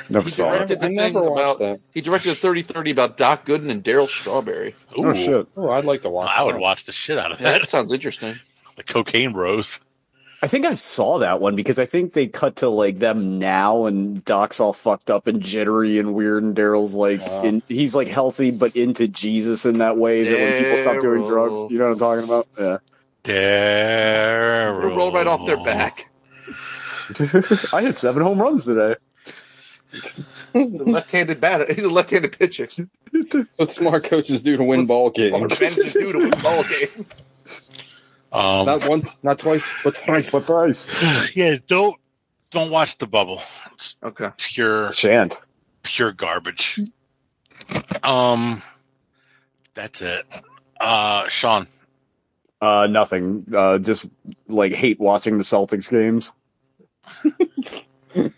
Never 0.09 0.25
He 0.25 0.31
saw 0.31 0.55
it. 0.55 0.63
I 0.63 0.65
the 0.77 0.89
never 0.89 1.21
thing 1.21 1.31
watched 1.31 1.39
about- 1.41 1.59
that. 1.59 1.79
He 1.93 2.01
directed 2.01 2.33
a 2.33 2.35
30-30 2.37 2.91
about 2.93 3.19
Doc 3.19 3.45
Gooden 3.45 3.71
and 3.71 3.85
Darryl 3.85 4.09
Strawberry. 4.09 4.75
Ooh, 4.99 5.09
Oh 5.11 5.13
shit! 5.13 5.47
Oh, 5.59 5.69
I'd 5.69 5.85
like 5.85 6.01
to 6.03 6.09
watch. 6.09 6.31
I 6.35 6.43
would 6.43 6.57
watch 6.57 6.87
the 6.87 6.93
shit 6.93 7.19
out 7.19 7.33
of 7.33 7.41
Yeah, 7.43 7.51
that. 7.51 7.61
that 7.61 7.69
sounds 7.69 7.93
interesting. 7.93 8.37
The 8.77 8.83
Cocaine 8.83 9.33
Bros. 9.35 9.79
I 10.43 10.47
think 10.47 10.65
I 10.65 10.73
saw 10.75 11.19
that 11.19 11.41
one 11.41 11.55
because 11.55 11.79
I 11.79 11.85
think 11.85 12.15
they 12.15 12.27
cut 12.27 12.57
to 12.57 12.69
like 12.71 12.99
them 12.99 13.39
now, 13.39 13.85
and 13.85 14.25
Doc's 14.25 14.59
all 14.59 14.73
fucked 14.73 15.11
up 15.11 15.27
and 15.27 15.41
jittery 15.43 15.99
and 15.99 16.15
weird, 16.15 16.43
and 16.43 16.57
Darryl's 16.57 16.95
like, 16.95 17.21
Wow. 17.21 17.43
in, 17.43 17.63
he's 17.69 17.95
like 17.95 18.09
healthy 18.09 18.51
but 18.51 18.75
into 18.75 19.07
Jesus 19.07 19.67
in 19.67 19.79
that 19.79 19.99
way 19.99 20.25
that 20.25 20.39
when 20.39 20.63
people 20.63 20.77
stop 20.79 21.01
doing 21.01 21.25
drugs, 21.25 21.71
you 21.71 21.79
know 21.79 21.87
what 21.89 21.93
I'm 21.93 21.99
talking 21.99 22.25
about? 22.25 22.49
Yeah. 22.59 22.79
Daryl. 23.25 24.97
Roll 24.97 25.13
right 25.13 25.27
off 25.27 25.47
their 25.47 25.63
back. 25.63 26.11
I 27.75 27.83
hit 27.83 27.99
seven 27.99 28.23
home 28.23 28.41
runs 28.41 28.65
today. 28.65 28.97
Left-handed 30.55 31.41
batter. 31.41 31.73
He's 31.73 31.85
a 31.85 31.91
left-handed 31.91 32.39
pitcher. 32.39 32.67
what 33.57 33.71
smart 33.71 34.05
coaches 34.05 34.43
do 34.43 34.57
to 34.57 34.65
win 34.65 34.87
ball 34.87 35.11
games. 35.11 35.43
do 35.43 35.65
managers 35.65 35.93
do 35.93 36.13
to 36.13 36.19
win 36.19 36.31
ball 36.43 36.63
games? 36.81 37.29
Um, 38.33 38.67
Not 38.67 38.87
once, 38.89 39.23
not 39.25 39.39
twice, 39.41 39.69
but 39.83 39.95
twice. 39.97 40.33
What 40.33 40.45
price? 40.45 40.89
yeah, 41.35 41.57
don't 41.67 41.97
don't 42.51 42.71
watch 42.71 42.99
the 42.99 43.07
bubble. 43.07 43.43
It's 43.75 43.97
Okay. 44.03 44.29
pure 44.37 44.93
Shan't. 44.93 45.41
pure 45.83 46.13
garbage. 46.13 46.79
Um, 48.03 48.63
that's 49.75 50.01
it. 50.03 50.25
Uh, 50.81 51.29
Sean. 51.29 51.67
Uh, 52.61 52.87
nothing. 52.91 53.47
Uh, 53.55 53.79
just 53.79 54.07
like 54.49 54.73
hate 54.73 55.01
watching 55.01 55.37
the 55.39 55.45
Celtics 55.45 55.91
games. 55.91 56.33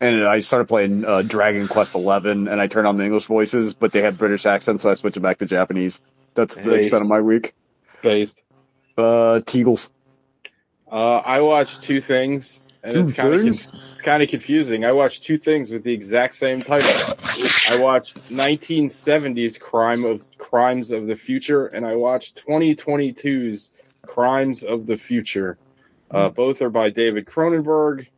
and 0.00 0.24
I 0.24 0.38
started 0.40 0.66
playing 0.68 1.04
uh, 1.04 1.22
Dragon 1.22 1.68
Quest 1.68 1.94
Eleven, 1.94 2.48
and 2.48 2.60
I 2.60 2.66
turned 2.66 2.86
on 2.86 2.96
the 2.96 3.04
English 3.04 3.26
voices, 3.26 3.74
but 3.74 3.92
they 3.92 4.02
had 4.02 4.16
British 4.18 4.46
accents, 4.46 4.82
so 4.82 4.90
I 4.90 4.94
switched 4.94 5.16
it 5.16 5.20
back 5.20 5.38
to 5.38 5.46
Japanese. 5.46 6.02
That's 6.34 6.56
the 6.56 6.70
Nice. 6.70 6.86
extent 6.86 7.02
of 7.02 7.08
my 7.08 7.20
week. 7.20 7.54
Based. 8.02 8.42
Uh, 9.00 9.40
Teagles. 9.40 9.90
Uh, 10.90 11.18
I 11.18 11.40
watched 11.40 11.82
two 11.82 12.00
things, 12.00 12.62
and 12.82 12.92
Two 12.92 13.00
it's 13.00 13.14
kind 13.14 13.32
of 13.32 13.46
it's 13.46 13.94
kind 14.02 14.22
of 14.22 14.28
confusing. 14.28 14.84
I 14.84 14.92
watched 14.92 15.22
two 15.22 15.38
things 15.38 15.70
with 15.70 15.84
the 15.84 15.92
exact 15.92 16.34
same 16.34 16.60
title. 16.60 16.90
I 17.68 17.78
watched 17.78 18.28
1970s 18.28 19.58
Crime 19.60 20.04
of 20.04 20.28
Crimes 20.38 20.90
of 20.90 21.06
the 21.06 21.16
Future, 21.16 21.66
and 21.66 21.86
I 21.86 21.96
watched 21.96 22.44
2022's 22.46 23.72
Crimes 24.02 24.62
of 24.62 24.86
the 24.86 24.96
Future. 24.96 25.56
Uh, 26.10 26.28
both 26.28 26.60
are 26.60 26.70
by 26.70 26.90
David 26.90 27.24
Cronenberg. 27.24 28.08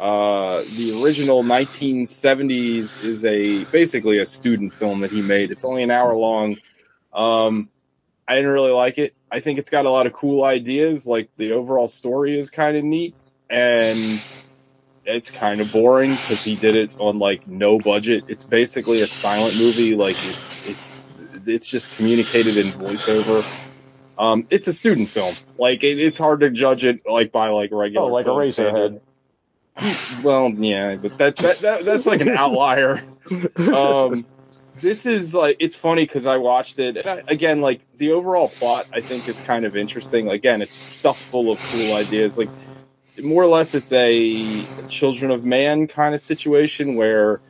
Uh, 0.00 0.62
the 0.76 1.00
original 1.02 1.44
1970s 1.44 3.04
is 3.04 3.24
a 3.24 3.64
basically 3.66 4.18
a 4.18 4.26
student 4.26 4.74
film 4.74 5.00
that 5.00 5.12
he 5.12 5.22
made. 5.22 5.50
It's 5.50 5.64
only 5.64 5.82
an 5.84 5.90
hour 5.90 6.14
long. 6.14 6.56
Um, 7.12 7.69
I 8.30 8.36
didn't 8.36 8.52
really 8.52 8.70
like 8.70 8.96
it. 8.96 9.12
I 9.28 9.40
think 9.40 9.58
it's 9.58 9.70
got 9.70 9.86
a 9.86 9.90
lot 9.90 10.06
of 10.06 10.12
cool 10.12 10.44
ideas. 10.44 11.04
Like 11.04 11.30
the 11.36 11.50
overall 11.50 11.88
story 11.88 12.38
is 12.38 12.48
kind 12.48 12.76
of 12.76 12.84
neat, 12.84 13.16
and 13.50 13.98
it's 15.04 15.32
kind 15.32 15.60
of 15.60 15.72
boring 15.72 16.12
because 16.12 16.44
he 16.44 16.54
did 16.54 16.76
it 16.76 16.92
on 17.00 17.18
like 17.18 17.48
no 17.48 17.80
budget. 17.80 18.22
It's 18.28 18.44
basically 18.44 19.00
a 19.02 19.08
silent 19.08 19.58
movie. 19.58 19.96
Like 19.96 20.14
it's 20.28 20.48
it's 20.64 20.92
it's 21.44 21.68
just 21.68 21.96
communicated 21.96 22.56
in 22.56 22.68
voiceover. 22.68 23.42
Um, 24.16 24.46
it's 24.48 24.68
a 24.68 24.72
student 24.72 25.08
film. 25.08 25.34
Like 25.58 25.82
it, 25.82 25.98
it's 25.98 26.16
hard 26.16 26.38
to 26.38 26.50
judge 26.50 26.84
it 26.84 27.02
like 27.10 27.32
by 27.32 27.48
like 27.48 27.70
regular. 27.72 28.06
Oh, 28.06 28.12
like 28.12 28.26
film 28.26 28.38
Eraserhead. 28.38 29.00
Well, 30.22 30.50
yeah, 30.50 30.94
but 30.94 31.18
that, 31.18 31.34
that, 31.38 31.58
that 31.58 31.84
that's 31.84 32.06
like 32.06 32.20
an 32.20 32.28
outlier 32.38 33.02
um 33.74 34.14
this 34.80 35.06
is 35.06 35.34
like 35.34 35.56
it's 35.58 35.74
funny 35.74 36.02
because 36.02 36.26
i 36.26 36.36
watched 36.36 36.78
it 36.78 36.96
and 36.96 37.08
I, 37.08 37.22
again 37.28 37.60
like 37.60 37.80
the 37.98 38.12
overall 38.12 38.48
plot 38.48 38.86
i 38.92 39.00
think 39.00 39.28
is 39.28 39.40
kind 39.40 39.64
of 39.64 39.76
interesting. 39.76 40.28
Again 40.28 40.62
it's 40.62 40.74
stuff 40.74 41.20
full 41.20 41.50
of 41.50 41.58
cool 41.72 41.94
ideas. 41.94 42.38
Like 42.38 42.50
more 43.22 43.42
or 43.42 43.46
less 43.46 43.74
it's 43.74 43.92
a 43.92 44.62
children 44.88 45.30
of 45.30 45.44
man 45.44 45.86
kind 45.86 46.14
of 46.14 46.20
situation 46.20 46.94
where 46.94 47.40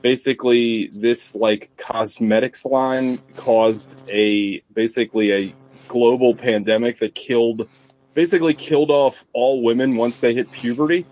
basically 0.00 0.88
this 0.88 1.34
like 1.34 1.70
cosmetics 1.76 2.64
line 2.64 3.18
caused 3.36 3.98
a 4.10 4.60
basically 4.72 5.32
a 5.32 5.54
global 5.88 6.34
pandemic 6.34 6.98
that 6.98 7.14
killed 7.14 7.68
basically 8.14 8.54
killed 8.54 8.90
off 8.90 9.24
all 9.32 9.62
women 9.62 9.96
once 9.96 10.20
they 10.20 10.34
hit 10.34 10.50
puberty 10.52 11.06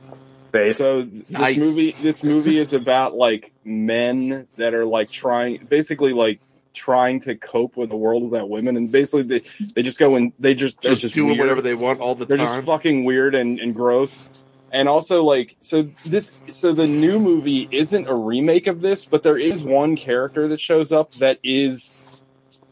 Based. 0.52 0.78
so 0.78 1.02
this 1.02 1.24
Nice. 1.30 1.58
movie, 1.58 1.92
this 2.02 2.24
movie 2.24 2.56
is 2.58 2.72
about 2.72 3.14
like 3.14 3.52
men 3.64 4.46
that 4.56 4.74
are 4.74 4.84
like 4.84 5.10
trying, 5.10 5.64
basically 5.68 6.12
like 6.12 6.40
trying 6.72 7.20
to 7.20 7.34
cope 7.36 7.76
with 7.76 7.90
the 7.90 7.96
world 7.96 8.22
without 8.30 8.48
women, 8.48 8.76
and 8.76 8.90
basically 8.92 9.22
they, 9.22 9.42
they 9.74 9.82
just 9.82 9.98
go 9.98 10.14
and 10.16 10.32
they 10.38 10.54
just 10.54 10.80
they're 10.82 10.92
Just, 10.92 11.02
just, 11.02 11.14
doing 11.14 11.28
weird. 11.30 11.40
whatever 11.40 11.62
they 11.62 11.74
want 11.74 12.00
all 12.00 12.14
the 12.14 12.26
time. 12.26 12.38
They're 12.38 12.46
just 12.46 12.66
fucking 12.66 13.04
weird 13.04 13.34
and, 13.34 13.58
and 13.60 13.74
gross. 13.74 14.44
And 14.72 14.88
also 14.88 15.24
like 15.24 15.56
so 15.60 15.82
this 15.82 16.30
so 16.48 16.72
the 16.72 16.86
new 16.86 17.18
movie 17.18 17.66
isn't 17.72 18.06
a 18.06 18.14
remake 18.14 18.68
of 18.68 18.80
this, 18.82 19.04
but 19.04 19.22
there 19.24 19.38
is 19.38 19.64
one 19.64 19.96
character 19.96 20.46
that 20.48 20.60
shows 20.60 20.92
up 20.92 21.10
that 21.14 21.38
is 21.42 22.22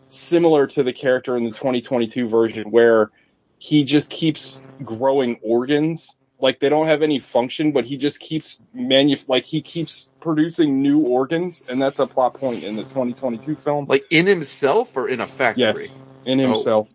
similar 0.09 0.67
to 0.69 0.83
the 0.83 0.93
character 0.93 1.37
in 1.37 1.45
the 1.45 1.51
2022 1.51 2.29
version 2.29 2.71
where 2.71 3.11
he 3.59 3.83
just 3.85 4.11
keeps 4.11 4.61
growing 4.85 5.39
organs 5.43 6.15
like 6.41 6.61
they 6.61 6.69
don't 6.69 6.87
have 6.87 7.03
any 7.03 7.19
function 7.19 7.73
but 7.73 7.85
he 7.85 7.97
just 7.97 8.21
keeps 8.21 8.61
manu 8.75 9.17
like 9.27 9.45
he 9.45 9.61
keeps 9.61 10.11
producing 10.21 10.81
new 10.83 11.01
organs 11.01 11.63
and 11.69 11.81
that's 11.81 11.99
a 11.99 12.07
plot 12.07 12.35
point 12.35 12.63
in 12.65 12.77
the 12.77 12.83
2022 12.85 13.57
film 13.57 13.87
Like 13.89 14.05
in 14.11 14.27
himself 14.27 14.97
or 14.97 15.09
in 15.09 15.21
a 15.21 15.27
factory? 15.27 15.63
yes 15.63 15.89
in 16.25 16.39
himself 16.39 16.89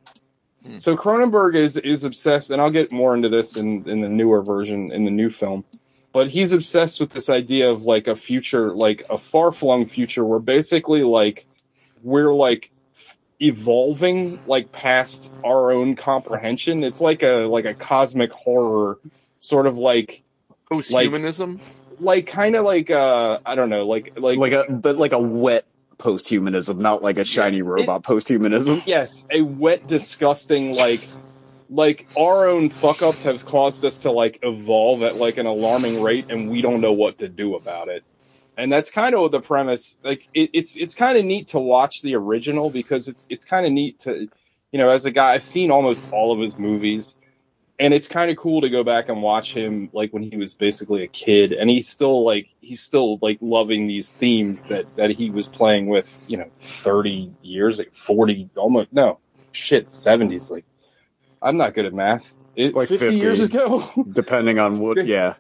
Hmm. 0.66 0.78
so 0.78 0.96
cronenberg 0.96 1.56
is 1.56 1.76
is 1.76 2.06
obsessed 2.06 2.50
and 2.50 2.62
i'll 2.62 2.72
get 2.72 2.94
more 2.94 3.14
into 3.16 3.28
this 3.28 3.58
in 3.58 3.84
in 3.90 4.00
the 4.00 4.08
newer 4.08 4.42
version 4.42 4.88
in 4.94 5.04
the 5.04 5.12
new 5.12 5.30
film 5.30 5.66
but 6.14 6.30
he's 6.30 6.54
obsessed 6.54 7.02
with 7.02 7.10
this 7.10 7.28
idea 7.28 7.70
of 7.70 7.84
like 7.84 8.08
a 8.08 8.16
future 8.16 8.74
like 8.74 9.04
a 9.10 9.18
far-flung 9.18 9.86
future 9.86 10.24
where 10.24 10.40
basically 10.40 11.04
like 11.04 11.46
we're 12.02 12.34
like 12.34 12.72
evolving 13.42 14.40
like 14.48 14.72
past 14.72 15.34
our 15.44 15.72
own 15.72 15.96
comprehension 15.98 16.82
it's 16.86 17.02
like 17.02 17.24
a 17.24 17.46
like 17.48 17.66
a 17.66 17.74
cosmic 17.74 18.32
horror 18.32 19.00
sort 19.44 19.68
of 19.68 19.78
like 19.78 20.24
Posthumanism? 20.72 21.60
like 22.00 22.26
kind 22.28 22.56
of 22.56 22.66
like 22.66 22.90
uh 22.90 23.40
i 23.46 23.56
don't 23.56 23.70
know 23.70 23.86
like 23.86 24.14
like, 24.18 24.38
like 24.38 24.54
a 24.54 24.66
but 24.72 24.98
like 24.98 25.12
a 25.12 25.20
wet 25.20 25.68
posthumanism, 25.98 26.80
not 26.80 27.02
like 27.02 27.18
a 27.18 27.24
shiny 27.24 27.62
robot 27.62 28.04
posthumanism. 28.04 28.82
yes 28.86 29.26
a 29.32 29.42
wet 29.42 29.88
disgusting 29.88 30.74
like 30.74 31.08
like 31.70 32.08
our 32.18 32.48
own 32.48 32.70
fuck 32.70 33.02
ups 33.02 33.24
have 33.24 33.46
caused 33.46 33.86
us 33.86 34.00
to 34.00 34.12
like 34.12 34.40
evolve 34.44 35.04
at 35.04 35.16
like 35.16 35.38
an 35.38 35.46
alarming 35.46 36.02
rate 36.02 36.26
and 36.30 36.50
we 36.50 36.62
don't 36.62 36.82
know 36.82 36.92
what 36.92 37.20
to 37.20 37.30
do 37.30 37.56
about 37.56 37.88
it 37.88 38.04
and 38.58 38.72
that's 38.72 38.90
kind 38.90 39.16
of 39.16 39.32
the 39.32 39.40
premise 39.40 39.98
like 40.04 40.28
it, 40.34 40.50
it's 40.54 40.76
it's 40.76 40.96
kind 40.96 41.18
of 41.18 41.24
neat 41.24 41.48
to 41.48 41.60
watch 41.60 42.02
the 42.02 42.16
original 42.16 42.70
because 42.70 43.08
it's 43.08 43.26
it's 43.30 43.46
kind 43.46 43.66
of 43.66 43.72
neat 43.72 44.00
to 44.00 44.28
you 44.72 44.80
know 44.80 44.90
as 44.90 45.06
a 45.06 45.12
guy 45.12 45.34
i've 45.34 45.44
seen 45.44 45.72
almost 45.72 46.12
all 46.12 46.32
of 46.32 46.40
his 46.40 46.58
movies 46.58 47.16
and 47.80 47.94
it's 47.94 48.08
kind 48.08 48.30
of 48.30 48.38
cool 48.38 48.62
to 48.62 48.70
go 48.70 48.84
back 48.84 49.10
and 49.10 49.22
watch 49.22 49.54
him 49.54 49.90
like 49.94 50.14
when 50.14 50.24
he 50.24 50.38
was 50.38 50.54
basically 50.54 51.04
a 51.04 51.08
kid 51.08 51.52
and 51.54 51.70
he's 51.70 51.88
still 51.88 52.24
like 52.24 52.50
he's 52.62 52.82
still 52.82 53.18
like 53.22 53.38
loving 53.42 53.88
these 53.88 54.10
themes 54.12 54.64
that 54.66 54.86
that 54.96 55.10
he 55.10 55.30
was 55.30 55.48
playing 55.48 55.88
with 55.88 56.20
you 56.28 56.38
know 56.38 56.50
30 56.60 57.34
years 57.42 57.80
like 57.80 57.94
40 57.94 58.50
almost 58.56 58.94
no 58.94 59.20
shit 59.52 59.90
70s 59.90 60.52
like 60.52 60.66
i'm 61.42 61.58
not 61.58 61.74
good 61.74 61.86
at 61.86 61.94
math 61.94 62.34
it, 62.56 62.76
Like 62.76 62.90
50, 62.90 63.06
50. 63.06 63.20
years 63.20 63.42
ago 63.42 63.90
Depending 64.12 64.60
on 64.60 64.80
what, 64.80 65.06
yeah. 65.06 65.34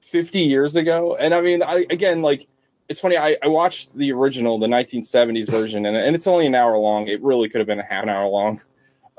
50 0.00 0.40
years 0.40 0.76
ago. 0.76 1.14
And 1.14 1.32
I 1.34 1.40
mean, 1.40 1.62
I 1.62 1.86
again, 1.90 2.22
like, 2.22 2.48
it's 2.88 2.98
funny. 2.98 3.16
I, 3.16 3.36
I 3.42 3.46
watched 3.46 3.96
the 3.96 4.10
original, 4.12 4.58
the 4.58 4.66
1970s 4.66 5.48
version, 5.48 5.86
and, 5.86 5.96
and 5.96 6.16
it's 6.16 6.26
only 6.26 6.46
an 6.46 6.56
hour 6.56 6.76
long. 6.76 7.06
It 7.06 7.22
really 7.22 7.48
could 7.48 7.60
have 7.60 7.68
been 7.68 7.78
a 7.78 7.84
half 7.84 8.02
an 8.02 8.08
hour 8.08 8.26
long. 8.26 8.60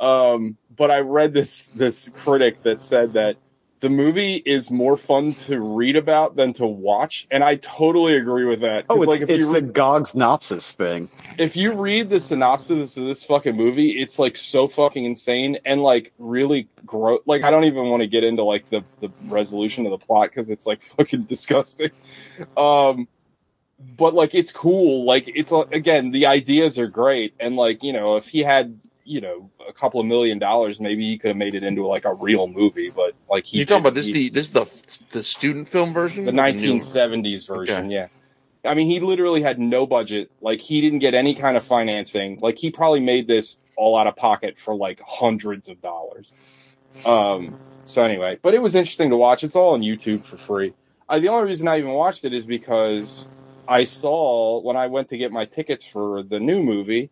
Um, 0.01 0.57
but 0.75 0.89
I 0.89 0.99
read 0.99 1.33
this 1.33 1.69
this 1.69 2.09
critic 2.09 2.63
that 2.63 2.81
said 2.81 3.13
that 3.13 3.37
the 3.81 3.89
movie 3.89 4.35
is 4.45 4.69
more 4.69 4.97
fun 4.97 5.33
to 5.33 5.59
read 5.59 5.95
about 5.95 6.35
than 6.35 6.53
to 6.53 6.65
watch, 6.65 7.27
and 7.29 7.43
I 7.43 7.55
totally 7.55 8.15
agree 8.15 8.45
with 8.45 8.61
that. 8.61 8.85
Oh, 8.89 9.03
it's, 9.03 9.09
like 9.09 9.21
if 9.21 9.29
it's 9.29 9.47
you 9.47 9.53
the 9.53 9.61
GOG 9.61 10.07
synopsis 10.07 10.71
thing. 10.71 11.09
if 11.37 11.55
you 11.55 11.73
read 11.73 12.09
the 12.09 12.19
synopsis 12.19 12.97
of 12.97 13.05
this 13.05 13.23
fucking 13.23 13.55
movie, 13.55 13.91
it's 13.91 14.17
like 14.17 14.37
so 14.37 14.67
fucking 14.67 15.05
insane 15.05 15.59
and 15.65 15.83
like 15.83 16.13
really 16.17 16.67
gross. 16.83 17.21
Like 17.25 17.43
I 17.43 17.51
don't 17.51 17.65
even 17.65 17.89
want 17.89 18.01
to 18.01 18.07
get 18.07 18.23
into 18.23 18.43
like 18.43 18.69
the 18.71 18.83
the 19.01 19.11
resolution 19.25 19.85
of 19.85 19.91
the 19.91 19.99
plot 19.99 20.29
because 20.29 20.49
it's 20.49 20.65
like 20.65 20.81
fucking 20.97 21.23
disgusting. 21.23 21.91
Um, 22.57 23.07
but 23.97 24.13
like 24.13 24.35
it's 24.35 24.51
cool. 24.51 25.05
Like 25.05 25.27
it's 25.27 25.51
uh, 25.51 25.65
again 25.71 26.11
the 26.11 26.27
ideas 26.27 26.77
are 26.77 26.87
great 26.87 27.33
and 27.39 27.55
like 27.55 27.83
you 27.83 27.93
know 27.93 28.17
if 28.17 28.27
he 28.27 28.39
had 28.39 28.79
you 29.11 29.19
know 29.21 29.49
a 29.67 29.73
couple 29.73 29.99
of 29.99 30.05
million 30.05 30.39
dollars 30.39 30.79
maybe 30.79 31.03
he 31.03 31.17
could 31.17 31.29
have 31.29 31.37
made 31.37 31.53
it 31.53 31.63
into 31.63 31.85
like 31.85 32.05
a 32.05 32.13
real 32.13 32.47
movie. 32.47 32.89
But 32.89 33.13
like 33.29 33.45
he 33.45 33.57
You're 33.57 33.65
talking 33.65 33.81
about 33.81 33.93
this 33.93 34.07
he- 34.07 34.13
the 34.13 34.29
this 34.29 34.47
is 34.47 34.51
the 34.53 34.65
the 35.11 35.21
student 35.21 35.67
film 35.67 35.93
version? 35.93 36.25
the 36.25 36.31
1970s 36.31 37.45
version, 37.47 37.91
yeah. 37.91 38.07
I 38.63 38.75
mean, 38.75 38.87
he 38.87 38.99
literally 38.99 39.41
had 39.41 39.59
no 39.59 39.87
budget. 39.87 40.29
Like, 40.39 40.61
he 40.61 40.81
didn't 40.81 40.99
get 40.99 41.15
any 41.15 41.33
kind 41.33 41.57
of 41.57 41.65
financing. 41.65 42.37
Like, 42.43 42.59
he 42.59 42.69
probably 42.69 42.99
made 42.99 43.25
this 43.27 43.57
all 43.75 43.97
out 43.97 44.05
of 44.05 44.15
pocket 44.15 44.55
for 44.57 44.75
like 44.75 45.01
hundreds 45.01 45.67
of 45.67 45.81
dollars. 45.81 46.31
Um, 47.05 47.59
so 47.85 48.03
anyway, 48.03 48.37
but 48.41 48.53
it 48.53 48.61
was 48.61 48.75
interesting 48.75 49.09
to 49.09 49.17
watch. 49.17 49.43
It's 49.43 49.55
all 49.55 49.73
on 49.73 49.81
YouTube 49.81 50.23
for 50.23 50.37
free. 50.37 50.73
Uh, 51.09 51.17
the 51.19 51.29
only 51.29 51.47
reason 51.47 51.67
I 51.67 51.79
even 51.79 51.91
watched 51.91 52.23
it 52.23 52.33
is 52.33 52.45
because 52.45 53.27
I 53.67 53.83
saw 53.83 54.61
when 54.61 54.77
I 54.77 54.87
went 54.87 55.09
to 55.09 55.17
get 55.17 55.31
my 55.31 55.45
tickets 55.45 55.83
for 55.83 56.21
the 56.21 56.39
new 56.39 56.61
movie, 56.61 57.09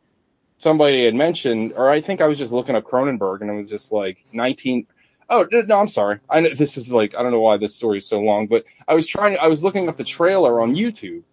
somebody 0.59 1.05
had 1.05 1.15
mentioned, 1.15 1.73
or 1.75 1.89
I 1.89 2.01
think 2.01 2.21
I 2.21 2.27
was 2.27 2.37
just 2.37 2.51
looking 2.51 2.75
up 2.75 2.83
Cronenberg 2.83 3.41
and 3.41 3.49
it 3.49 3.53
was 3.53 3.69
just 3.69 3.91
like 3.91 4.23
19. 4.33 4.85
Oh, 5.31 5.47
no, 5.51 5.79
I'm 5.79 5.87
sorry. 5.87 6.19
I 6.29 6.41
know 6.41 6.53
this 6.53 6.77
is 6.77 6.91
like, 6.91 7.15
I 7.15 7.23
don't 7.23 7.31
know 7.31 7.39
why 7.39 7.57
this 7.57 7.75
story 7.75 7.99
is 7.99 8.05
so 8.05 8.19
long, 8.19 8.47
but 8.47 8.65
I 8.87 8.93
was 8.93 9.07
trying, 9.07 9.37
I 9.39 9.47
was 9.47 9.63
looking 9.63 9.89
up 9.89 9.97
the 9.97 10.03
trailer 10.03 10.61
on 10.61 10.75
YouTube 10.75 11.23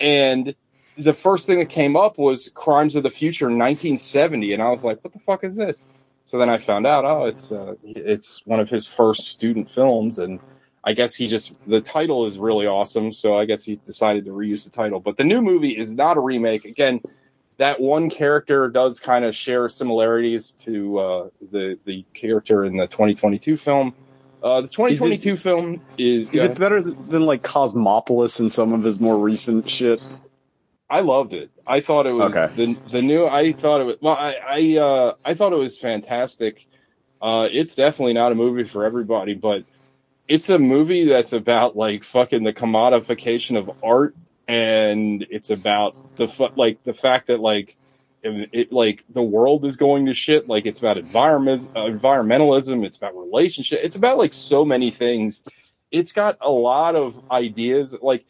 and 0.00 0.54
the 0.96 1.12
first 1.12 1.46
thing 1.46 1.58
that 1.58 1.68
came 1.68 1.96
up 1.96 2.18
was 2.18 2.50
Crimes 2.54 2.96
of 2.96 3.02
the 3.02 3.10
Future 3.10 3.46
1970. 3.46 4.52
And 4.52 4.62
I 4.62 4.70
was 4.70 4.84
like, 4.84 5.02
what 5.04 5.12
the 5.12 5.18
fuck 5.18 5.44
is 5.44 5.56
this? 5.56 5.82
So 6.24 6.38
then 6.38 6.48
I 6.48 6.58
found 6.58 6.86
out, 6.86 7.04
oh, 7.04 7.26
it's, 7.26 7.52
uh, 7.52 7.74
it's 7.82 8.44
one 8.46 8.60
of 8.60 8.70
his 8.70 8.86
first 8.86 9.28
student 9.28 9.70
films. 9.70 10.18
And 10.18 10.40
I 10.84 10.92
guess 10.92 11.14
he 11.14 11.26
just, 11.26 11.54
the 11.68 11.80
title 11.80 12.26
is 12.26 12.38
really 12.38 12.66
awesome. 12.66 13.12
So 13.12 13.38
I 13.38 13.44
guess 13.44 13.64
he 13.64 13.76
decided 13.84 14.24
to 14.24 14.30
reuse 14.30 14.64
the 14.64 14.70
title. 14.70 15.00
But 15.00 15.16
the 15.16 15.24
new 15.24 15.42
movie 15.42 15.76
is 15.76 15.94
not 15.94 16.16
a 16.16 16.20
remake. 16.20 16.64
Again, 16.64 17.00
that 17.60 17.78
one 17.78 18.08
character 18.08 18.68
does 18.70 18.98
kind 18.98 19.22
of 19.22 19.36
share 19.36 19.68
similarities 19.68 20.52
to 20.52 20.98
uh, 20.98 21.28
the 21.52 21.78
the 21.84 22.04
character 22.14 22.64
in 22.64 22.78
the 22.78 22.86
2022 22.86 23.56
film. 23.58 23.94
Uh, 24.42 24.62
the 24.62 24.68
2022 24.68 25.36
film 25.36 25.82
is, 25.98 26.30
Is 26.30 26.42
it 26.44 26.58
better 26.58 26.80
than 26.80 27.26
like 27.26 27.42
Cosmopolis 27.42 28.40
and 28.40 28.50
some 28.50 28.72
of 28.72 28.82
his 28.82 28.98
more 28.98 29.18
recent 29.18 29.68
shit? 29.68 30.02
I 30.88 31.00
loved 31.00 31.34
it. 31.34 31.50
I 31.66 31.80
thought 31.80 32.06
it 32.06 32.12
was 32.12 32.34
Okay. 32.34 32.52
the 32.56 32.78
the 32.90 33.02
new. 33.02 33.26
I 33.26 33.52
thought 33.52 33.82
it 33.82 33.84
was 33.84 33.96
well. 34.00 34.16
I 34.18 34.36
I 34.48 34.76
uh, 34.78 35.14
I 35.24 35.34
thought 35.34 35.52
it 35.52 35.56
was 35.56 35.78
fantastic. 35.78 36.66
Uh, 37.20 37.46
it's 37.52 37.74
definitely 37.74 38.14
not 38.14 38.32
a 38.32 38.34
movie 38.34 38.64
for 38.64 38.86
everybody, 38.86 39.34
but 39.34 39.64
it's 40.26 40.48
a 40.48 40.58
movie 40.58 41.04
that's 41.04 41.34
about 41.34 41.76
like 41.76 42.04
fucking 42.04 42.42
the 42.44 42.54
commodification 42.54 43.58
of 43.58 43.70
art, 43.84 44.16
and 44.50 45.24
it's 45.30 45.48
about 45.50 45.94
the 46.16 46.26
fu- 46.26 46.48
like 46.56 46.82
the 46.82 46.92
fact 46.92 47.28
that 47.28 47.38
like 47.38 47.76
it, 48.24 48.50
it 48.52 48.72
like 48.72 49.04
the 49.08 49.22
world 49.22 49.64
is 49.64 49.76
going 49.76 50.06
to 50.06 50.12
shit. 50.12 50.48
Like 50.48 50.66
it's 50.66 50.80
about 50.80 50.98
environment 50.98 51.70
uh, 51.76 51.84
environmentalism. 51.84 52.84
It's 52.84 52.96
about 52.96 53.16
relationship. 53.16 53.78
It's 53.84 53.94
about 53.94 54.18
like 54.18 54.34
so 54.34 54.64
many 54.64 54.90
things. 54.90 55.44
It's 55.92 56.10
got 56.10 56.36
a 56.40 56.50
lot 56.50 56.96
of 56.96 57.20
ideas. 57.30 57.96
Like 58.02 58.26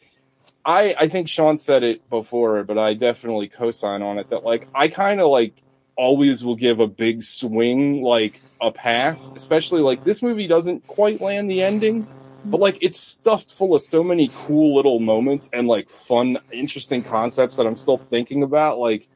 I 0.63 0.95
I 0.99 1.07
think 1.07 1.27
Sean 1.27 1.57
said 1.57 1.81
it 1.81 2.07
before, 2.07 2.63
but 2.65 2.77
I 2.77 2.93
definitely 2.93 3.47
co-sign 3.47 4.03
on 4.03 4.19
it 4.19 4.29
that 4.29 4.43
like 4.43 4.69
I 4.75 4.89
kind 4.89 5.21
of 5.21 5.29
like 5.29 5.55
always 5.97 6.45
will 6.45 6.55
give 6.55 6.79
a 6.79 6.87
big 6.87 7.23
swing 7.23 8.03
like 8.03 8.39
a 8.61 8.71
pass, 8.71 9.33
especially 9.35 9.81
like 9.81 10.03
this 10.03 10.21
movie 10.21 10.45
doesn't 10.45 10.85
quite 10.85 11.19
land 11.19 11.49
the 11.49 11.63
ending, 11.63 12.07
but 12.45 12.59
like 12.59 12.77
it's 12.81 12.99
stuffed 12.99 13.51
full 13.51 13.75
of 13.75 13.81
so 13.81 14.03
many 14.03 14.31
cool 14.33 14.75
little 14.75 14.99
moments 14.99 15.49
and 15.53 15.67
like 15.67 15.89
fun, 15.89 16.37
interesting 16.51 17.03
concepts 17.03 17.55
that 17.57 17.67
I'm 17.67 17.75
still 17.75 17.97
thinking 17.97 18.43
about. 18.43 18.79
Like 18.79 19.07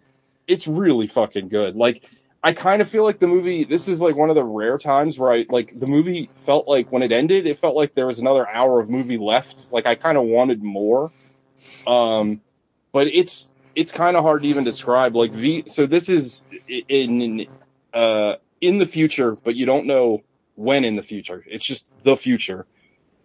it's 0.47 0.67
really 0.67 1.07
fucking 1.07 1.49
good. 1.49 1.75
Like 1.75 2.03
I 2.43 2.53
kind 2.53 2.81
of 2.81 2.87
feel 2.87 3.03
like 3.03 3.19
the 3.19 3.27
movie. 3.27 3.63
This 3.63 3.87
is 3.87 4.01
like 4.01 4.15
one 4.15 4.29
of 4.29 4.35
the 4.35 4.43
rare 4.43 4.77
times 4.77 5.17
where 5.17 5.31
I 5.31 5.45
like 5.49 5.79
the 5.79 5.87
movie 5.87 6.29
felt 6.35 6.67
like 6.67 6.91
when 6.91 7.01
it 7.01 7.11
ended, 7.11 7.47
it 7.47 7.57
felt 7.57 7.75
like 7.75 7.95
there 7.95 8.07
was 8.07 8.19
another 8.19 8.47
hour 8.47 8.79
of 8.79 8.89
movie 8.89 9.17
left. 9.17 9.71
Like 9.71 9.87
I 9.87 9.95
kind 9.95 10.17
of 10.17 10.25
wanted 10.25 10.61
more. 10.61 11.11
Um, 11.87 12.41
but 12.91 13.07
it's 13.07 13.51
it's 13.75 13.91
kind 13.91 14.15
of 14.15 14.23
hard 14.23 14.43
to 14.43 14.47
even 14.47 14.63
describe. 14.63 15.15
Like 15.15 15.31
V. 15.31 15.63
So 15.67 15.85
this 15.87 16.09
is 16.09 16.43
i- 16.69 16.83
in 16.87 17.47
uh 17.93 18.35
in 18.61 18.77
the 18.77 18.85
future, 18.85 19.35
but 19.35 19.55
you 19.55 19.65
don't 19.65 19.87
know 19.87 20.21
when 20.55 20.85
in 20.85 20.95
the 20.95 21.03
future. 21.03 21.43
It's 21.47 21.65
just 21.65 21.87
the 22.03 22.15
future. 22.15 22.67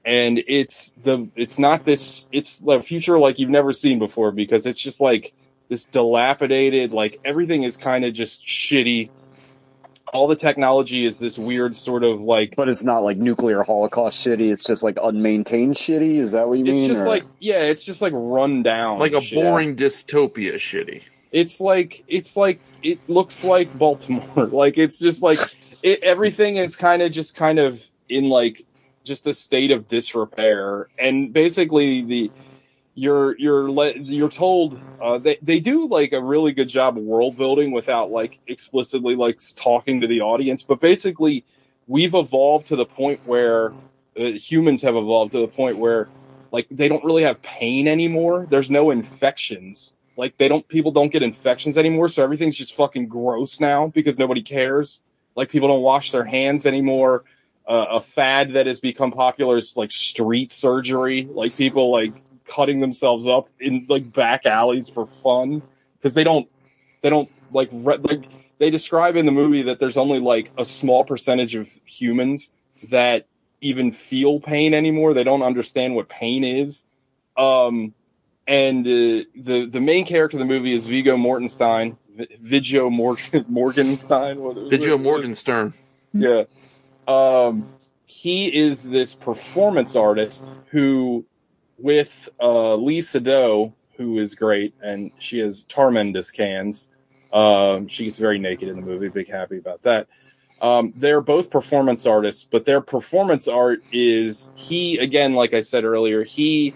And 0.05 0.43
it's 0.47 0.93
the 1.03 1.29
it's 1.37 1.59
not 1.59 1.85
this 1.85 2.29
it's 2.33 2.59
the 2.61 2.81
future 2.81 3.19
like 3.19 3.39
you've 3.39 3.51
never 3.51 3.73
seen 3.73 3.99
before 3.99 4.33
because 4.33 4.65
it's 4.65 4.79
just 4.81 5.01
like 5.01 5.35
this 5.69 5.85
dilapidated 5.85 6.93
like 6.95 7.21
everything 7.25 7.63
is 7.65 7.77
kind 7.77 8.05
of 8.05 8.15
just 8.15 8.45
shitty. 8.47 9.11
All 10.13 10.27
the 10.27 10.35
technology 10.37 11.05
is 11.05 11.21
this 11.21 11.39
weird 11.39 11.77
sort 11.77 12.03
of 12.03 12.21
like 12.23 12.57
But 12.57 12.69
it's 12.69 12.83
not 12.83 13.01
like 13.05 13.17
nuclear 13.19 13.63
holocaust 13.63 14.27
shitty. 14.27 14.51
It's 14.51 14.65
just 14.65 14.83
like 14.83 14.97
unmaintained 14.97 15.75
shitty. 15.75 16.17
Is 16.17 16.33
that 16.33 16.49
what 16.49 16.59
you 16.59 16.65
mean? 16.65 16.75
it's 16.77 16.87
just 16.87 17.03
or- 17.07 17.09
like 17.09 17.25
yeah, 17.39 17.61
it's 17.61 17.85
just 17.85 18.01
like 18.03 18.13
run 18.17 18.63
down 18.63 18.99
Like 18.99 19.13
a 19.13 19.21
shit. 19.21 19.39
boring 19.41 19.77
dystopia 19.77 20.55
shitty. 20.55 21.03
it's 21.31 21.61
like 21.61 22.03
it's 22.09 22.37
like 22.37 22.59
it 22.83 22.99
looks 23.07 23.45
like 23.45 23.77
Baltimore. 23.79 24.47
like 24.53 24.79
it's 24.79 24.99
just 24.99 25.23
like 25.23 25.39
it, 25.85 26.03
everything 26.03 26.57
is 26.57 26.75
kind 26.75 27.03
of 27.03 27.13
just 27.13 27.37
kind 27.37 27.59
of 27.61 27.87
in 28.09 28.29
like 28.29 28.65
just 29.05 29.27
a 29.27 29.35
state 29.35 29.71
of 29.71 29.89
disrepair, 29.89 30.89
and 30.99 31.33
basically 31.33 32.03
the 32.03 32.31
you're 32.95 33.39
you're 33.39 33.71
le- 33.71 33.97
you're 33.97 34.29
told 34.29 34.81
uh, 35.01 35.19
they 35.19 35.39
they 35.43 35.61
do 35.61 35.87
like 35.87 36.13
a 36.13 36.23
really 36.23 36.53
good 36.53 36.69
job 36.69 36.99
of 36.99 37.05
world 37.05 37.37
building 37.37 37.71
without 37.71 38.11
like 38.11 38.39
explicitly 38.47 39.17
like 39.17 39.41
talking 39.57 40.01
to 40.01 40.07
the 40.07 40.21
audience, 40.21 40.63
but 40.63 40.81
basically 40.81 41.45
we've 41.87 42.15
evolved 42.15 42.67
to 42.67 42.77
the 42.77 42.87
point 42.87 43.21
where 43.27 43.73
uh, 44.19 44.25
humans 44.33 44.83
have 44.83 44.97
evolved 44.97 45.33
to 45.33 45.39
the 45.39 45.49
point 45.49 45.79
where 45.79 46.09
like 46.53 46.67
they 46.71 46.89
don't 46.89 47.05
really 47.05 47.23
have 47.23 47.41
pain 47.43 47.89
anymore. 47.89 48.47
There's 48.51 48.71
no 48.71 48.91
infections. 48.91 49.97
Like 50.17 50.37
they 50.37 50.49
don't 50.49 50.67
people 50.69 50.93
don't 50.93 51.13
get 51.13 51.23
infections 51.23 51.79
anymore, 51.79 52.09
so 52.09 52.23
everything's 52.23 52.57
just 52.57 52.75
fucking 52.75 53.09
gross 53.09 53.61
now 53.61 53.87
because 53.89 54.19
nobody 54.19 54.43
cares. 54.43 55.03
Like 55.37 55.49
people 55.49 55.69
don't 55.69 55.83
wash 55.83 56.11
their 56.13 56.25
hands 56.25 56.67
anymore. 56.67 57.25
Uh, 57.71 57.87
a 57.89 58.01
fad 58.01 58.55
that 58.55 58.67
has 58.67 58.81
become 58.81 59.13
popular 59.13 59.57
is 59.57 59.77
like 59.77 59.93
street 59.93 60.51
surgery. 60.51 61.29
Like 61.31 61.57
people 61.57 61.93
like 61.93 62.13
cutting 62.45 62.81
themselves 62.81 63.29
up 63.29 63.49
in 63.61 63.87
like 63.89 64.13
back 64.13 64.45
alleys 64.45 64.89
for 64.89 65.07
fun 65.07 65.63
because 65.97 66.15
they 66.15 66.25
don't 66.25 66.49
they 67.03 67.11
don't 67.11 67.31
like 67.53 67.69
re- 67.73 67.99
like 67.99 68.25
they 68.59 68.71
describe 68.71 69.15
in 69.15 69.25
the 69.25 69.31
movie 69.31 69.63
that 69.63 69.79
there's 69.79 69.97
only 69.97 70.19
like 70.19 70.51
a 70.59 70.65
small 70.65 71.05
percentage 71.05 71.55
of 71.55 71.71
humans 71.85 72.51
that 72.91 73.27
even 73.61 73.93
feel 73.93 74.41
pain 74.41 74.75
anymore. 74.75 75.15
They 75.15 75.23
don't 75.23 75.43
understand 75.43 75.95
what 75.95 76.09
pain 76.09 76.43
is. 76.43 76.85
Um, 77.37 77.95
and 78.49 78.85
uh, 78.85 79.31
the 79.37 79.69
the 79.71 79.81
main 79.81 80.05
character 80.07 80.37
of 80.37 80.41
the 80.41 80.45
movie 80.45 80.73
is 80.73 80.87
Viggo 80.87 81.17
Mortenstein, 81.17 81.97
V- 82.17 82.27
Viggo 82.41 82.91
Morgan 82.91 83.45
Morgenstein. 83.49 84.71
Viggo 84.71 84.99
Morgenstern. 84.99 85.73
yeah. 86.13 86.43
Um, 87.11 87.67
he 88.07 88.55
is 88.55 88.89
this 88.89 89.15
performance 89.15 89.97
artist 89.97 90.53
who, 90.71 91.25
with 91.79 92.29
uh, 92.39 92.77
Seydoux, 92.77 93.73
who 93.97 94.19
is 94.19 94.35
great, 94.35 94.75
and 94.81 95.11
she 95.19 95.41
has 95.41 95.65
tremendous 95.65 96.31
cans. 96.31 96.89
Um, 97.33 97.89
she 97.89 98.05
gets 98.05 98.17
very 98.17 98.39
naked 98.39 98.69
in 98.69 98.77
the 98.77 98.83
movie. 98.83 99.09
Big 99.09 99.29
happy 99.29 99.59
about 99.59 99.83
that. 99.83 100.07
Um, 100.63 100.93
they're 100.97 101.21
both 101.21 101.51
performance 101.51 102.07
artists, 102.07 102.45
but 102.45 102.65
their 102.65 102.81
performance 102.81 103.49
art 103.49 103.83
is 103.93 104.51
he 104.55 104.99
again, 104.99 105.35
like 105.35 105.55
I 105.55 105.63
said 105.63 105.85
earlier, 105.85 106.23
he 106.23 106.75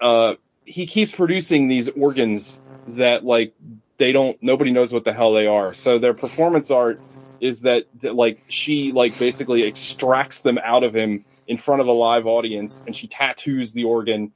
uh, 0.00 0.34
he 0.64 0.86
keeps 0.86 1.10
producing 1.10 1.68
these 1.68 1.88
organs 1.90 2.60
that 2.88 3.24
like 3.24 3.54
they 3.96 4.12
don't 4.12 4.40
nobody 4.42 4.70
knows 4.70 4.92
what 4.92 5.04
the 5.04 5.12
hell 5.12 5.32
they 5.32 5.46
are. 5.46 5.72
So 5.72 5.98
their 5.98 6.14
performance 6.14 6.70
art 6.70 7.00
is 7.42 7.62
that, 7.62 7.86
that 8.02 8.16
like 8.16 8.44
she 8.48 8.92
like 8.92 9.18
basically 9.18 9.64
extracts 9.64 10.42
them 10.42 10.58
out 10.64 10.84
of 10.84 10.94
him 10.96 11.26
in 11.48 11.58
front 11.58 11.82
of 11.82 11.88
a 11.88 11.92
live 11.92 12.26
audience 12.26 12.82
and 12.86 12.96
she 12.96 13.08
tattoos 13.08 13.74
the 13.74 13.84
organ. 13.84 14.32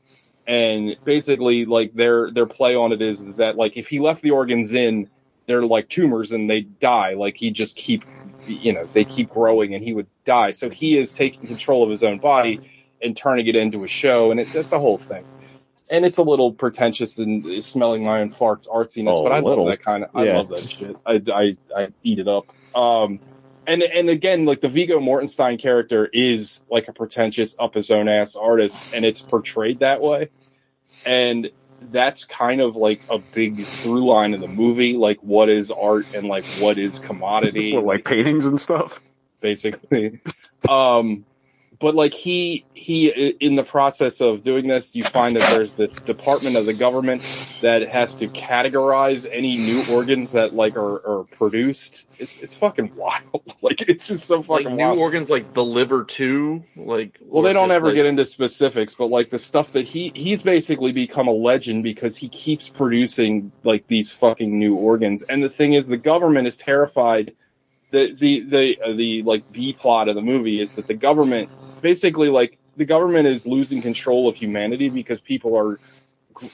And 0.47 0.97
basically 1.07 1.67
like 1.67 1.95
their 1.95 2.33
their 2.33 2.47
play 2.47 2.77
on 2.77 2.93
it 2.93 3.03
is, 3.03 3.23
is 3.23 3.39
that 3.39 3.57
like 3.57 3.79
if 3.79 3.89
he 3.89 4.01
left 4.01 4.23
the 4.23 4.33
organs 4.33 4.75
in 4.75 5.11
they're 5.49 5.67
like 5.67 5.89
tumors 5.91 6.33
and 6.33 6.51
they 6.51 6.63
die. 6.63 7.15
Like 7.15 7.37
he 7.39 7.53
just 7.53 7.77
keep 7.77 8.05
you 8.45 8.75
know 8.75 8.89
they 8.95 9.07
keep 9.07 9.31
growing 9.31 9.75
and 9.75 9.85
he 9.85 9.95
would 9.95 10.09
die. 10.27 10.53
So 10.53 10.71
he 10.71 10.99
is 10.99 11.15
taking 11.15 11.49
control 11.49 11.85
of 11.85 11.91
his 11.91 12.05
own 12.05 12.21
body 12.21 12.63
and 13.03 13.17
turning 13.17 13.49
it 13.49 13.57
into 13.57 13.85
a 13.85 13.89
show 13.89 14.33
and 14.33 14.41
it, 14.41 14.51
it's 14.55 14.73
a 14.73 14.81
whole 14.81 14.99
thing. 14.99 15.25
And 15.91 16.07
it's 16.07 16.19
a 16.19 16.25
little 16.25 16.53
pretentious 16.55 17.19
and 17.19 17.65
smelling 17.65 18.05
my 18.05 18.21
own 18.23 18.31
farts 18.31 18.69
artsiness 18.69 19.09
Oh, 19.09 19.25
but 19.25 19.33
i 19.33 19.41
little. 19.41 19.67
love 19.67 19.73
that 19.73 19.83
kind 19.85 20.05
of 20.05 20.11
i 20.15 20.25
Yeah. 20.25 20.37
love 20.39 20.49
that 20.51 20.69
shit. 20.69 20.97
I, 21.07 21.23
I 21.33 21.57
i 21.77 21.89
eat 22.05 22.21
it 22.21 22.29
up 22.29 22.47
um 22.77 23.19
and 23.67 23.83
and 23.83 24.09
again 24.09 24.45
like 24.45 24.61
the 24.61 24.69
Viggo 24.69 25.01
mortenstein 25.01 25.59
character 25.59 26.09
is 26.13 26.63
like 26.71 26.87
a 26.87 26.93
pretentious 26.93 27.57
up 27.59 27.75
his 27.75 27.91
own 27.91 28.09
ass 28.09 28.37
artist 28.37 28.95
and 28.95 29.05
it's 29.05 29.21
portrayed 29.21 29.81
that 29.81 30.01
way 30.01 30.29
and 31.05 31.51
that's 31.91 32.25
kind 32.25 32.61
of 32.61 32.77
like 32.77 33.01
a 33.11 33.19
big 33.19 33.65
through 33.65 34.05
line 34.05 34.35
of 34.35 34.41
the 34.41 34.49
movie 34.49 34.97
like 34.97 35.19
what 35.21 35.49
is 35.49 35.71
art 35.71 36.07
and 36.15 36.29
like 36.29 36.45
what 36.61 36.79
is 36.79 36.99
commodity 36.99 37.75
What, 37.75 37.85
like 37.85 38.05
paintings 38.05 38.47
and 38.47 38.61
stuff. 38.61 39.01
basically. 39.41 40.21
um, 40.69 41.25
but 41.79 41.95
like 41.95 42.13
he 42.15 42.65
he 42.75 43.09
in 43.09 43.57
the 43.57 43.63
process 43.65 44.21
of 44.21 44.45
doing 44.45 44.67
this, 44.67 44.95
you 44.95 45.05
find 45.05 45.37
that 45.37 45.51
there's 45.57 45.75
this 45.75 45.93
department 46.01 46.57
of 46.57 46.65
the 46.67 46.73
government 46.75 47.23
that 47.63 47.89
has 47.89 48.15
to 48.17 48.29
categorize 48.29 49.27
any 49.31 49.57
new 49.57 49.83
organs 49.91 50.33
that 50.33 50.55
like 50.55 50.77
are, 50.77 51.07
are 51.21 51.25
produced. 51.25 52.07
It's 52.19 52.39
it's 52.43 52.55
fucking 52.55 52.95
wild. 52.97 53.55
like 53.63 53.83
it's 53.89 54.07
just 54.09 54.27
so 54.27 54.37
Like 54.37 54.47
fucking 54.65 54.77
new 54.77 54.85
wild. 54.85 54.99
organs, 54.99 55.29
like 55.31 55.55
the 55.55 55.65
liver 55.65 56.05
too. 56.05 56.65
Like 56.77 57.19
Well, 57.25 57.43
they 57.43 57.53
don't 57.53 57.71
ever 57.71 57.87
like- 57.87 57.95
get 57.97 58.07
into 58.07 58.25
specifics, 58.25 58.95
but 58.95 59.07
like 59.07 59.31
the 59.31 59.39
stuff 59.39 59.73
that 59.73 59.87
he 59.87 60.13
he's 60.15 60.43
basically 60.43 60.93
become 60.93 61.29
a 61.29 61.33
legend 61.33 61.83
because 61.83 62.17
he 62.17 62.29
keeps 62.29 62.69
producing 62.69 63.53
like 63.65 63.87
these 63.89 64.11
fucking 64.13 64.59
new 64.59 64.75
organs. 64.75 65.23
And 65.25 65.43
the 65.43 65.51
thing 65.51 65.73
is, 65.75 65.89
the 65.89 65.97
government 65.97 66.47
is 66.47 66.57
terrified. 66.57 67.35
The 67.93 68.13
the 68.15 68.41
the 68.41 68.79
uh, 68.85 68.93
the 68.93 69.23
like 69.23 69.51
B 69.53 69.73
plot 69.73 70.09
of 70.09 70.17
the 70.17 70.23
movie 70.23 70.61
is 70.61 70.75
that 70.75 70.87
the 70.89 70.95
government 70.95 71.49
basically 71.81 72.29
like 72.29 72.59
the 72.77 72.85
government 72.85 73.27
is 73.27 73.47
losing 73.47 73.81
control 73.83 74.29
of 74.29 74.37
humanity 74.37 74.89
because 74.89 75.21
people 75.21 75.57
are 75.57 75.79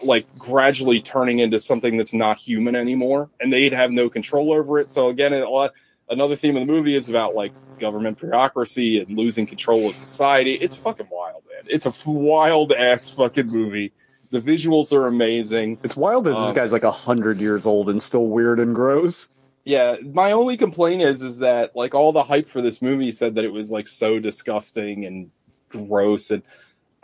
like 0.03 0.27
gradually 0.39 1.01
turning 1.01 1.41
into 1.41 1.59
something 1.59 1.97
that's 1.97 2.15
not 2.15 2.39
human 2.39 2.77
anymore, 2.77 3.29
and 3.41 3.53
they'd 3.53 3.73
have 3.73 3.91
no 3.91 4.09
control 4.09 4.53
over 4.53 4.79
it. 4.79 4.91
So 4.91 5.09
again, 5.09 5.33
a 5.33 5.49
lot 5.49 5.73
another 6.09 6.37
theme 6.37 6.57
of 6.57 6.67
the 6.67 6.73
movie 6.73 6.95
is 6.95 7.09
about 7.09 7.35
like 7.35 7.53
government 7.79 8.19
bureaucracy 8.19 9.01
and 9.01 9.17
losing 9.19 9.47
control 9.47 9.89
of 9.89 9.97
society. 9.97 10.55
It's 10.55 10.77
fucking 10.77 11.09
wild, 11.11 11.43
man. 11.51 11.65
It's 11.69 11.87
a 11.87 11.93
wild 12.09 12.73
ass 12.73 13.09
fucking 13.09 13.49
movie. 13.49 13.93
The 14.31 14.41
visuals 14.41 14.93
are 14.93 15.07
amazing. 15.09 15.79
It's 15.83 15.97
wild 15.97 16.25
that 16.25 16.35
this 16.37 16.51
Um, 16.51 16.55
guy's 16.55 16.73
like 16.73 16.85
a 16.85 16.91
hundred 16.91 17.39
years 17.41 17.67
old 17.67 17.91
and 17.91 18.03
still 18.03 18.27
weird 18.29 18.61
and 18.61 18.75
gross. 18.75 19.29
Yeah, 19.65 19.97
my 20.13 20.33
only 20.33 20.57
complaint 20.57 21.03
is 21.03 21.23
is 21.23 21.39
that 21.39 21.77
like 21.77 21.95
all 21.95 22.13
the 22.13 22.25
hype 22.25 22.49
for 22.49 22.61
this 22.61 22.83
movie 22.83 23.13
said 23.13 23.37
that 23.37 23.45
it 23.45 23.53
was 23.53 23.71
like 23.71 23.87
so 23.87 24.19
disgusting 24.19 25.05
and 25.05 25.31
gross 25.69 26.31
and 26.31 26.43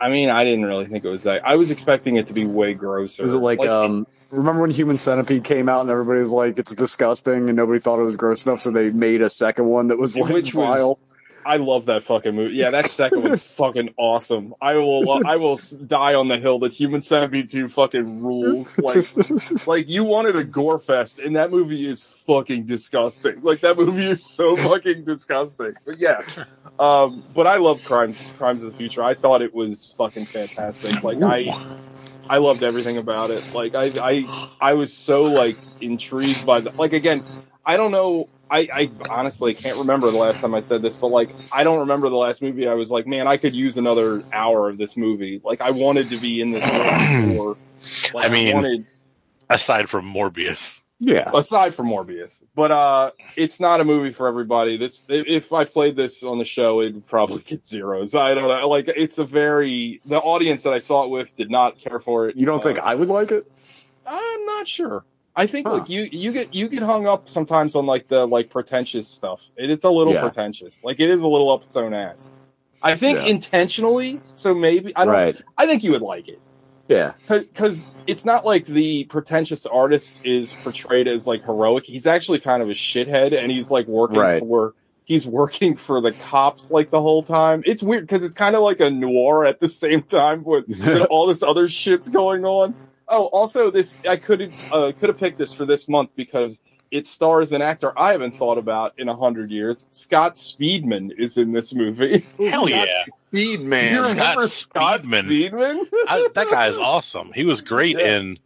I 0.01 0.09
mean, 0.09 0.29
I 0.29 0.45
didn't 0.45 0.65
really 0.65 0.85
think 0.85 1.03
it 1.03 1.09
was 1.09 1.23
that. 1.23 1.45
I 1.45 1.57
was 1.57 1.71
expecting 1.71 2.15
it 2.15 2.27
to 2.27 2.33
be 2.33 2.45
way 2.45 2.73
grosser. 2.73 3.23
Is 3.23 3.33
it 3.33 3.37
like, 3.37 3.59
um? 3.65 4.07
Remember 4.31 4.61
when 4.61 4.71
Human 4.71 4.97
Centipede 4.97 5.43
came 5.43 5.67
out 5.67 5.81
and 5.81 5.89
everybody 5.89 6.19
was 6.19 6.31
like, 6.31 6.57
"It's 6.57 6.73
disgusting," 6.75 7.49
and 7.49 7.55
nobody 7.55 7.79
thought 7.79 7.99
it 7.99 8.03
was 8.03 8.15
gross 8.15 8.45
enough, 8.45 8.61
so 8.61 8.71
they 8.71 8.91
made 8.91 9.21
a 9.21 9.29
second 9.29 9.65
one 9.67 9.87
that 9.89 9.97
was 9.97 10.17
like 10.17 10.31
Which 10.31 10.53
was- 10.53 10.77
vile. 10.77 10.99
I 11.45 11.57
love 11.57 11.85
that 11.85 12.03
fucking 12.03 12.35
movie. 12.35 12.55
Yeah, 12.55 12.71
that 12.71 12.85
second 12.85 13.23
one's 13.23 13.43
fucking 13.59 13.93
awesome. 13.97 14.53
I 14.61 14.75
will 14.75 15.25
I 15.25 15.35
will 15.35 15.57
die 15.87 16.13
on 16.13 16.27
the 16.27 16.37
hill 16.37 16.59
that 16.59 16.73
Human 16.73 17.01
Centipede 17.01 17.49
2 17.49 17.69
fucking 17.69 18.21
rules. 18.21 18.79
Like 18.89 19.67
like 19.67 19.87
you 19.87 20.03
wanted 20.03 20.35
a 20.35 20.43
gore 20.43 20.79
fest 20.79 21.19
and 21.19 21.35
that 21.35 21.51
movie 21.51 21.87
is 21.87 22.03
fucking 22.03 22.65
disgusting 22.65 23.41
like 23.41 23.59
that 23.61 23.77
movie 23.77 24.05
is 24.05 24.23
so 24.23 24.55
fucking 24.67 25.03
disgusting 25.03 25.73
but 25.85 25.99
yeah 25.99 26.21
um 26.79 27.23
but 27.33 27.47
i 27.47 27.57
love 27.57 27.83
crimes 27.85 28.33
crimes 28.37 28.63
of 28.63 28.71
the 28.71 28.77
future 28.77 29.01
i 29.03 29.13
thought 29.13 29.41
it 29.41 29.53
was 29.53 29.93
fucking 29.97 30.25
fantastic 30.25 31.03
like 31.03 31.21
i 31.21 31.47
i 32.29 32.37
loved 32.37 32.63
everything 32.63 32.97
about 32.97 33.31
it 33.31 33.43
like 33.53 33.75
i 33.75 33.91
i 34.01 34.49
i 34.61 34.73
was 34.73 34.93
so 34.93 35.23
like 35.23 35.57
intrigued 35.81 36.45
by 36.45 36.59
the 36.59 36.71
like 36.71 36.93
again 36.93 37.23
i 37.65 37.77
don't 37.77 37.91
know 37.91 38.27
I, 38.51 38.67
I 38.73 38.91
honestly 39.09 39.53
can't 39.53 39.77
remember 39.77 40.09
the 40.11 40.17
last 40.17 40.39
time 40.39 40.55
I 40.55 40.59
said 40.59 40.81
this, 40.81 40.95
but 40.95 41.07
like 41.07 41.35
I 41.51 41.63
don't 41.63 41.79
remember 41.79 42.09
the 42.09 42.15
last 42.17 42.41
movie 42.41 42.67
I 42.67 42.73
was 42.73 42.89
like, 42.91 43.05
man, 43.07 43.27
I 43.27 43.37
could 43.37 43.53
use 43.53 43.77
another 43.77 44.23
hour 44.33 44.69
of 44.69 44.77
this 44.77 44.97
movie. 44.97 45.39
Like 45.43 45.61
I 45.61 45.71
wanted 45.71 46.09
to 46.09 46.17
be 46.17 46.41
in 46.41 46.51
this 46.51 46.63
world 46.71 47.27
more. 47.35 47.57
Like, 48.13 48.25
I 48.25 48.29
mean- 48.33 48.55
wanted, 48.55 48.85
aside 49.49 49.89
from 49.89 50.11
Morbius. 50.13 50.81
yeah, 50.99 51.29
aside 51.33 51.73
from 51.75 51.87
Morbius. 51.87 52.41
But 52.55 52.71
uh 52.71 53.11
it's 53.37 53.59
not 53.59 53.79
a 53.81 53.85
movie 53.85 54.11
for 54.11 54.27
everybody. 54.27 54.77
This 54.77 55.03
if 55.07 55.53
I 55.53 55.63
played 55.65 55.95
this 55.95 56.23
on 56.23 56.37
the 56.39 56.45
show, 56.45 56.81
it 56.81 56.93
would 56.93 57.07
probably 57.07 57.39
get 57.45 57.65
zeros. 57.65 58.15
I 58.15 58.33
don't 58.33 58.47
know. 58.47 58.67
Like 58.67 58.87
it's 58.89 59.17
a 59.19 59.25
very 59.25 60.01
the 60.05 60.17
audience 60.19 60.63
that 60.63 60.73
I 60.73 60.79
saw 60.79 61.05
it 61.05 61.09
with 61.09 61.35
did 61.37 61.49
not 61.51 61.79
care 61.79 61.99
for 61.99 62.27
it. 62.29 62.35
you 62.35 62.45
don't 62.45 62.61
think 62.61 62.79
Uh, 62.79 62.83
I 62.87 62.95
would 62.95 63.07
like 63.09 63.31
it? 63.31 63.49
I'm 64.05 64.45
not 64.45 64.67
sure. 64.67 65.05
I 65.39 65.47
think 65.47 65.67
Huh. 65.67 65.75
like 65.75 65.89
you 65.89 66.09
you 66.11 66.31
get 66.33 66.53
you 66.53 66.67
get 66.67 66.83
hung 66.83 67.07
up 67.07 67.29
sometimes 67.29 67.73
on 67.75 67.85
like 67.85 68.07
the 68.09 68.25
like 68.25 68.49
pretentious 68.49 69.07
stuff. 69.07 69.41
It, 69.55 69.69
it's 69.71 69.85
a 69.85 69.89
little 69.89 70.13
Yeah. 70.13 70.21
pretentious. 70.21 70.79
Like 70.83 70.99
it 70.99 71.09
is 71.09 71.21
a 71.21 71.27
little 71.27 71.49
up 71.49 71.63
its 71.63 71.75
own 71.77 71.93
ass. 71.93 72.29
I 72.83 72.95
think 72.95 73.19
Yeah. 73.19 73.25
intentionally. 73.27 74.19
So 74.33 74.53
maybe 74.53 74.93
I 74.95 75.05
don't. 75.05 75.13
Right? 75.13 75.35
I 75.57 75.65
think 75.65 75.83
you 75.83 75.91
would 75.91 76.01
like 76.01 76.27
it 76.27 76.39
Yeah. 76.89 77.13
because 77.29 77.89
it's 78.07 78.25
not 78.25 78.45
like 78.45 78.65
the 78.65 79.05
pretentious 79.05 79.65
artist 79.65 80.17
is 80.23 80.51
portrayed 80.63 81.07
as 81.07 81.25
like 81.27 81.43
heroic. 81.45 81.85
He's 81.85 82.05
actually 82.07 82.39
kind 82.39 82.61
of 82.61 82.69
a 82.69 82.73
shithead, 82.73 83.31
and 83.31 83.51
he's 83.51 83.71
like 83.71 83.87
working 83.87 84.19
Right. 84.19 84.39
for 84.41 84.73
he's 85.05 85.25
working 85.25 85.75
for 85.75 86.01
the 86.01 86.11
cops 86.11 86.69
like 86.71 86.89
the 86.89 87.01
whole 87.01 87.23
time. 87.23 87.63
It's 87.65 87.81
weird 87.81 88.03
because 88.03 88.23
it's 88.23 88.35
kind 88.35 88.55
of 88.55 88.61
like 88.61 88.79
a 88.79 88.89
noir 88.91 89.45
at 89.45 89.59
the 89.59 89.67
same 89.67 90.01
time 90.03 90.43
with, 90.43 90.67
with 90.85 91.07
all 91.09 91.25
this 91.27 91.41
other 91.41 91.67
shit's 91.67 92.09
going 92.09 92.45
on. 92.45 92.75
Oh, 93.09 93.25
also 93.27 93.69
this 93.71 93.97
I 94.07 94.15
could 94.17 94.53
uh, 94.71 94.91
could 94.97 95.09
have 95.09 95.17
picked 95.17 95.37
this 95.37 95.51
for 95.51 95.65
this 95.65 95.87
month 95.89 96.11
because 96.15 96.61
it 96.91 97.05
stars 97.05 97.51
an 97.53 97.61
actor 97.61 97.97
I 97.97 98.11
haven't 98.11 98.35
thought 98.35 98.57
about 98.57 98.93
in 98.97 99.09
a 99.09 99.15
hundred 99.15 99.51
years. 99.51 99.87
Scott 99.89 100.35
Speedman 100.35 101.11
is 101.17 101.37
in 101.37 101.51
this 101.51 101.73
movie. 101.73 102.25
Hell 102.37 102.67
Scott 102.67 102.87
yeah. 102.87 103.03
Speed 103.27 103.57
Do 103.69 103.75
you. 103.77 104.03
Scott 104.03 104.11
remember 104.11 104.47
Scott 104.47 105.01
Speedman. 105.03 105.51
Speedman? 105.51 105.85
I, 106.07 106.27
that 106.33 106.47
guy's 106.49 106.77
awesome. 106.77 107.31
He 107.33 107.45
was 107.45 107.61
great 107.61 107.97
Yeah. 107.99 108.17
in 108.17 108.39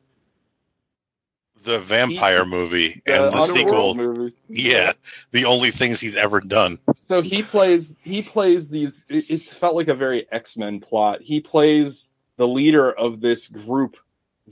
the 1.63 1.79
vampire 1.79 2.43
movie 2.45 3.01
and 3.05 3.31
the 3.31 3.37
Underworld 3.37 3.95
sequel. 3.95 3.95
movies. 3.95 4.43
Yeah, 4.49 4.91
the 5.31 5.45
only 5.45 5.71
things 5.71 5.99
he's 6.01 6.17
ever 6.17 6.41
done. 6.41 6.77
So 6.95 7.21
he 7.21 7.41
plays 7.43 7.95
he 8.03 8.21
plays 8.21 8.67
these 8.69 9.05
it, 9.09 9.29
it 9.29 9.41
felt 9.43 9.75
like 9.75 9.87
a 9.87 9.95
very 9.95 10.29
X-Men 10.31 10.81
plot. 10.81 11.21
He 11.21 11.39
plays 11.39 12.09
the 12.35 12.47
leader 12.47 12.91
of 12.91 13.21
this 13.21 13.47
group 13.47 13.95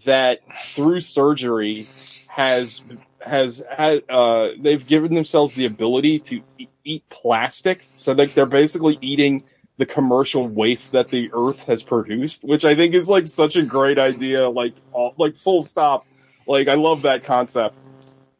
that 0.05 0.39
through 0.67 0.99
surgery 0.99 1.87
has 2.27 2.83
has 3.19 3.61
had 3.69 4.03
uh 4.09 4.49
they've 4.59 4.87
given 4.87 5.13
themselves 5.13 5.53
the 5.53 5.65
ability 5.65 6.19
to 6.19 6.41
eat 6.83 7.03
plastic. 7.09 7.87
So 7.93 8.13
that 8.13 8.33
they're 8.33 8.45
basically 8.45 8.97
eating 9.01 9.43
the 9.77 9.85
commercial 9.85 10.47
waste 10.47 10.91
that 10.91 11.09
the 11.09 11.29
earth 11.33 11.63
has 11.63 11.81
produced 11.81 12.43
which 12.43 12.63
i 12.65 12.75
think 12.75 12.93
is 12.93 13.09
like 13.09 13.25
such 13.25 13.55
a 13.55 13.63
great 13.63 13.97
idea. 13.97 14.49
Like 14.49 14.75
all, 14.91 15.13
like 15.17 15.35
full 15.35 15.63
stop. 15.63 16.05
Like 16.47 16.67
i 16.67 16.75
love 16.75 17.03
that 17.03 17.23
concept. 17.23 17.77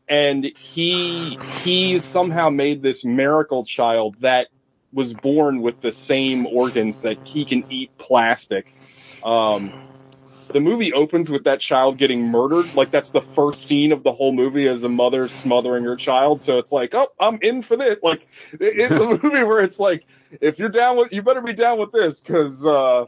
And 0.07 0.45
he 0.57 1.37
he 1.63 1.99
somehow 1.99 2.49
made 2.49 2.81
this 2.81 3.05
miracle 3.05 3.65
child 3.65 4.15
that 4.19 4.47
was 4.93 5.13
born 5.13 5.61
with 5.61 5.79
the 5.81 5.91
same 5.91 6.45
organs 6.47 7.01
that 7.01 7.25
he 7.25 7.45
can 7.45 7.63
eat 7.69 7.97
plastic. 7.97 8.73
Um 9.23 9.71
the 10.53 10.59
movie 10.59 10.93
opens 10.93 11.29
with 11.29 11.43
that 11.43 11.59
child 11.59 11.97
getting 11.97 12.23
murdered. 12.27 12.73
Like 12.75 12.91
that's 12.91 13.09
the 13.09 13.21
first 13.21 13.65
scene 13.65 13.91
of 13.91 14.03
the 14.03 14.11
whole 14.11 14.33
movie 14.33 14.67
as 14.67 14.83
a 14.83 14.89
mother 14.89 15.27
smothering 15.27 15.83
her 15.83 15.95
child. 15.95 16.41
So 16.41 16.57
it's 16.57 16.71
like 16.71 16.93
oh 16.93 17.07
i'm 17.19 17.39
in 17.41 17.61
for 17.61 17.75
this. 17.75 17.97
Like 18.03 18.27
it's 18.53 18.91
a 18.91 18.99
movie 19.23 19.43
where 19.43 19.61
it's 19.61 19.79
like 19.79 20.05
if 20.39 20.59
you're 20.59 20.69
down 20.69 20.97
with 20.97 21.13
you 21.13 21.21
better 21.21 21.41
be 21.41 21.53
down 21.53 21.79
with 21.79 21.91
this 21.91 22.21
because 22.21 22.65
uh 22.65 23.05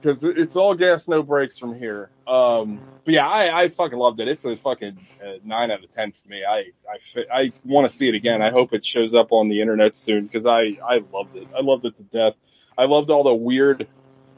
because 0.00 0.22
it's 0.22 0.56
all 0.56 0.74
gas 0.74 1.08
no 1.08 1.22
brakes 1.22 1.58
from 1.58 1.78
here. 1.78 2.10
Um 2.26 2.80
but 3.04 3.14
yeah 3.14 3.28
i 3.28 3.62
i 3.62 3.68
fucking 3.68 3.98
loved 3.98 4.20
it. 4.20 4.28
It's 4.28 4.44
a 4.44 4.56
fucking 4.56 4.98
uh, 5.24 5.32
nine 5.44 5.70
out 5.70 5.84
of 5.84 5.94
ten 5.94 6.12
for 6.12 6.28
me. 6.28 6.44
I 6.44 6.72
i 6.88 7.24
i 7.32 7.52
want 7.64 7.88
to 7.88 7.94
see 7.94 8.08
it 8.08 8.14
again. 8.14 8.42
I 8.42 8.50
hope 8.50 8.72
it 8.72 8.84
shows 8.84 9.14
up 9.14 9.32
on 9.32 9.48
the 9.48 9.60
internet 9.60 9.94
soon 9.94 10.26
because 10.26 10.46
i 10.46 10.76
i 10.86 11.02
loved 11.12 11.36
it. 11.36 11.48
I 11.56 11.60
loved 11.60 11.84
it 11.84 11.96
to 11.96 12.02
death. 12.02 12.34
I 12.78 12.84
loved 12.84 13.10
all 13.10 13.24
the 13.24 13.34
weird 13.34 13.86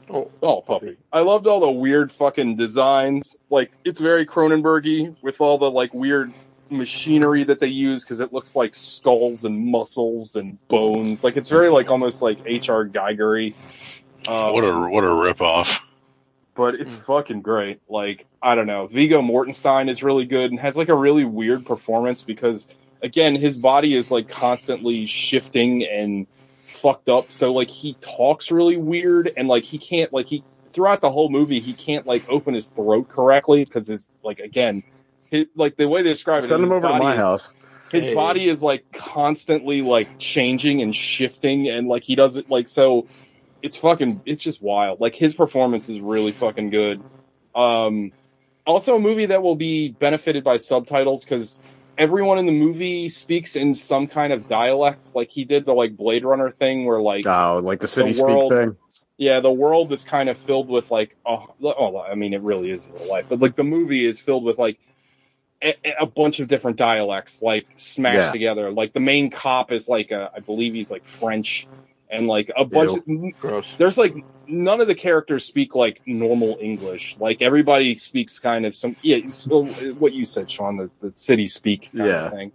Oh, 0.09 0.31
Oh, 0.41 0.61
puppy. 0.61 0.97
I 1.13 1.19
loved 1.21 1.47
all 1.47 1.59
the 1.59 1.69
weird 1.71 2.11
fucking 2.11 2.55
designs. 2.55 3.37
Like, 3.49 3.71
it's 3.85 3.99
very 3.99 4.25
Cronenbergy 4.25 5.15
with 5.21 5.39
all 5.41 5.57
the, 5.57 5.69
like, 5.69 5.93
weird 5.93 6.31
machinery 6.69 7.43
that 7.43 7.59
they 7.59 7.67
use 7.67 8.03
because 8.03 8.19
it 8.19 8.31
looks 8.33 8.55
like 8.55 8.75
skulls 8.75 9.43
and 9.45 9.67
muscles 9.67 10.35
and 10.35 10.57
bones. 10.67 11.23
Like, 11.23 11.35
it's 11.37 11.49
very, 11.49 11.69
like, 11.69 11.89
almost 11.89 12.21
like 12.21 12.39
H.R. 12.45 12.85
Geigery. 12.87 13.53
Um, 14.27 14.53
What 14.53 14.63
a 14.63 14.71
what 14.89 15.03
a 15.03 15.07
ripoff. 15.07 15.79
but 16.55 16.75
it's 16.75 16.93
fucking 16.93 17.41
great. 17.41 17.79
Like, 17.89 18.25
I 18.41 18.53
don't 18.55 18.67
know. 18.67 18.87
Viggo 18.87 19.21
Mortenstein 19.21 19.89
is 19.89 20.03
really 20.03 20.25
good 20.25 20.51
and 20.51 20.59
has, 20.59 20.75
like, 20.77 20.89
a 20.89 20.95
really 20.95 21.23
weird 21.25 21.65
performance 21.65 22.21
because, 22.21 22.67
again, 23.01 23.35
his 23.35 23.57
body 23.57 23.95
is, 23.95 24.11
like, 24.11 24.27
constantly 24.29 25.05
shifting 25.05 25.83
and 25.85 26.27
fucked 26.81 27.09
up. 27.09 27.31
So 27.31 27.53
like 27.53 27.69
he 27.69 27.95
talks 28.01 28.51
really 28.51 28.77
weird 28.77 29.31
and 29.35 29.47
like 29.47 29.63
he 29.63 29.77
can't 29.77 30.11
like 30.13 30.27
he 30.27 30.43
throughout 30.71 31.01
the 31.01 31.11
whole 31.11 31.29
movie 31.29 31.59
he 31.59 31.73
can't 31.73 32.05
like 32.05 32.23
open 32.29 32.53
his 32.53 32.69
throat 32.69 33.09
correctly 33.09 33.63
because 33.65 33.87
his 33.87 34.09
like 34.23 34.39
again 34.39 34.83
his, 35.31 35.47
like 35.55 35.75
the 35.77 35.87
way 35.87 36.01
they 36.03 36.09
describe 36.09 36.39
it 36.39 36.43
Send 36.43 36.63
him 36.63 36.69
his 36.69 36.83
over 36.83 36.87
to 36.87 36.99
my 36.99 37.15
house. 37.15 37.53
his 37.91 38.05
Hey. 38.05 38.13
body 38.13 38.47
is 38.47 38.61
like 38.61 38.85
constantly 38.91 39.81
like 39.81 40.07
changing 40.19 40.81
and 40.81 40.95
shifting 40.95 41.67
and 41.69 41.87
like 41.87 42.03
he 42.03 42.15
doesn't 42.15 42.49
like 42.51 42.67
so 42.67 43.07
it's 43.63 43.77
fucking 43.77 44.21
it's 44.25 44.41
just 44.43 44.61
wild 44.61 45.01
like 45.01 45.15
his 45.15 45.33
performance 45.33 45.89
is 45.89 45.99
really 45.99 46.31
fucking 46.31 46.69
good 46.69 47.01
um 47.55 48.11
also 48.67 48.95
a 48.95 48.99
movie 48.99 49.25
that 49.25 49.41
will 49.41 49.55
be 49.55 49.89
benefited 49.89 50.43
by 50.43 50.57
subtitles 50.57 51.23
because 51.23 51.57
everyone 51.99 52.39
in 52.39 52.45
the 52.47 52.51
movie 52.51 53.09
speaks 53.09 53.55
in 53.55 53.75
some 53.75 54.07
kind 54.07 54.33
of 54.33 54.47
dialect 54.47 55.13
like 55.13 55.29
he 55.29 55.43
did 55.43 55.65
the 55.65 55.73
like 55.73 55.95
blade 55.95 56.23
runner 56.25 56.49
thing 56.49 56.85
where 56.85 57.01
like 57.01 57.27
Oh, 57.27 57.59
like 57.61 57.79
the 57.81 57.87
city 57.87 58.13
The 58.13 58.23
world- 58.23 58.51
speak 58.51 58.59
thing. 58.59 58.77
yeah, 59.17 59.39
the 59.41 59.51
world 59.51 59.91
is 59.91 60.03
kind 60.03 60.29
of 60.29 60.37
filled 60.37 60.69
with 60.69 60.89
like, 60.89 61.15
oh, 61.25 61.53
oh, 61.61 61.99
I 62.01 62.15
mean, 62.15 62.33
it 62.33 62.41
really 62.41 62.71
is 62.71 62.87
real 62.87 63.09
life, 63.11 63.25
but 63.29 63.39
like 63.39 63.55
the 63.57 63.63
movie 63.65 64.05
is 64.05 64.19
filled 64.19 64.45
with 64.45 64.57
like 64.57 64.79
a, 65.61 65.75
a 65.99 66.05
bunch 66.05 66.39
of 66.39 66.47
different 66.47 66.77
dialects, 66.77 67.41
like 67.41 67.67
smashed 67.75 68.15
Yeah. 68.15 68.31
together. 68.31 68.71
Like 68.71 68.93
the 68.93 69.01
main 69.01 69.29
cop 69.29 69.71
is 69.73 69.89
like, 69.89 70.09
a, 70.11 70.31
I 70.33 70.39
believe 70.39 70.73
he's 70.73 70.89
like 70.89 71.03
French, 71.05 71.67
and 72.09 72.27
like 72.27 72.51
a 72.57 72.65
bunch. 72.65 72.91
Of, 72.97 73.39
gross. 73.39 73.67
there's 73.77 73.97
like 73.97 74.15
none 74.47 74.81
of 74.81 74.87
the 74.87 74.95
characters 74.95 75.45
speak 75.45 75.75
like 75.75 76.01
normal 76.05 76.57
English. 76.59 77.15
Like 77.19 77.41
everybody 77.41 77.95
speaks 77.97 78.39
kind 78.39 78.65
of 78.65 78.75
some, 78.75 78.95
yeah. 79.01 79.27
So 79.27 79.67
oh, 79.67 79.93
what 79.99 80.13
you 80.13 80.25
said, 80.25 80.49
Sean, 80.49 80.77
the, 80.77 80.89
the 81.01 81.11
city 81.15 81.47
speak 81.47 81.91
kind 81.95 82.07
Yeah. 82.07 82.25
of 82.25 82.31
thing. 82.31 82.51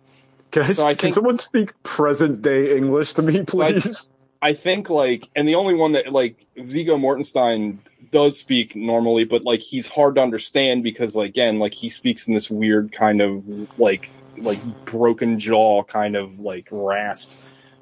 Can, 0.50 0.62
I, 0.62 0.72
So 0.72 0.86
I 0.86 0.94
can 0.94 0.98
think- 0.98 1.14
someone 1.14 1.38
speak 1.38 1.80
present 1.82 2.42
day 2.42 2.76
English 2.76 3.12
to 3.14 3.22
me, 3.22 3.42
please? 3.42 4.10
I 4.42 4.52
think 4.52 4.90
like, 4.90 5.28
and 5.34 5.48
the 5.48 5.54
only 5.54 5.74
one 5.74 5.92
that 5.92 6.12
like 6.12 6.46
Viggo 6.56 6.96
Mortenstein 6.98 7.78
does 8.10 8.38
speak 8.38 8.76
normally, 8.76 9.24
but 9.24 9.44
like 9.44 9.60
he's 9.60 9.88
hard 9.88 10.16
to 10.16 10.20
understand 10.20 10.82
because 10.82 11.14
like, 11.14 11.30
again, 11.30 11.58
like 11.58 11.72
he 11.74 11.88
speaks 11.88 12.28
in 12.28 12.34
this 12.34 12.50
weird 12.50 12.92
kind 12.92 13.20
of 13.22 13.42
like 13.78 14.10
like 14.36 14.58
broken 14.84 15.38
jaw 15.38 15.82
kind 15.84 16.14
of 16.16 16.40
like 16.40 16.68
rasp. 16.70 17.30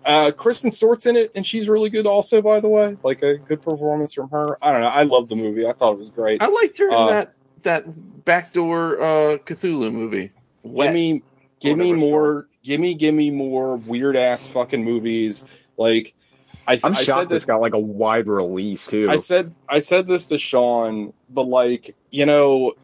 Uh, 0.05 0.33
Kristen 0.33 0.71
Stewart's 0.71 1.07
in 1.07 1.17
it, 1.17 1.31
and 1.35 1.47
she's 1.47 1.69
really 1.69 1.91
good 1.91 2.07
also. 2.07 2.43
By 2.43 2.61
the 2.61 2.69
way, 2.69 2.97
like 3.03 3.23
a 3.23 3.39
good 3.39 3.63
performance 3.63 4.13
from 4.13 4.31
her. 4.31 4.59
I 4.63 4.73
don't 4.73 4.81
know. 4.81 4.89
I 4.89 5.05
love 5.05 5.29
the 5.29 5.37
movie. 5.37 5.67
I 5.67 5.73
thought 5.73 5.93
it 5.93 5.99
was 5.99 6.11
great. 6.11 6.43
I 6.43 6.49
liked 6.49 6.79
her 6.79 6.89
in 6.89 6.95
Uh, 6.95 7.07
that 7.07 7.35
that 7.63 8.25
backdoor 8.25 9.01
uh, 9.01 9.39
Cthulhu 9.39 9.93
movie. 9.93 10.31
Wet. 10.63 10.89
Give 10.89 10.95
me, 10.95 11.23
give 11.61 11.79
me 11.79 11.93
Whatever 11.93 11.95
it's 11.95 12.01
more. 12.01 12.49
Give 12.65 12.81
me, 12.81 12.95
give 12.95 13.15
me 13.15 13.31
more 13.31 13.77
weird 13.77 14.17
ass 14.17 14.47
fucking 14.47 14.85
movies. 14.85 15.45
Like, 15.77 16.15
I, 16.67 16.81
I'm 16.85 16.93
I 16.93 16.95
shocked 16.95 17.31
this 17.31 17.45
got 17.45 17.61
like 17.61 17.75
a 17.75 17.81
wide 17.81 18.29
release 18.29 18.87
too. 18.87 19.09
I 19.11 19.17
said 19.17 19.55
I 19.69 19.81
said 19.81 20.07
this 20.07 20.29
to 20.29 20.39
Sean, 20.39 21.13
but 21.29 21.45
like 21.45 21.97
you 22.11 22.27
know, 22.27 22.75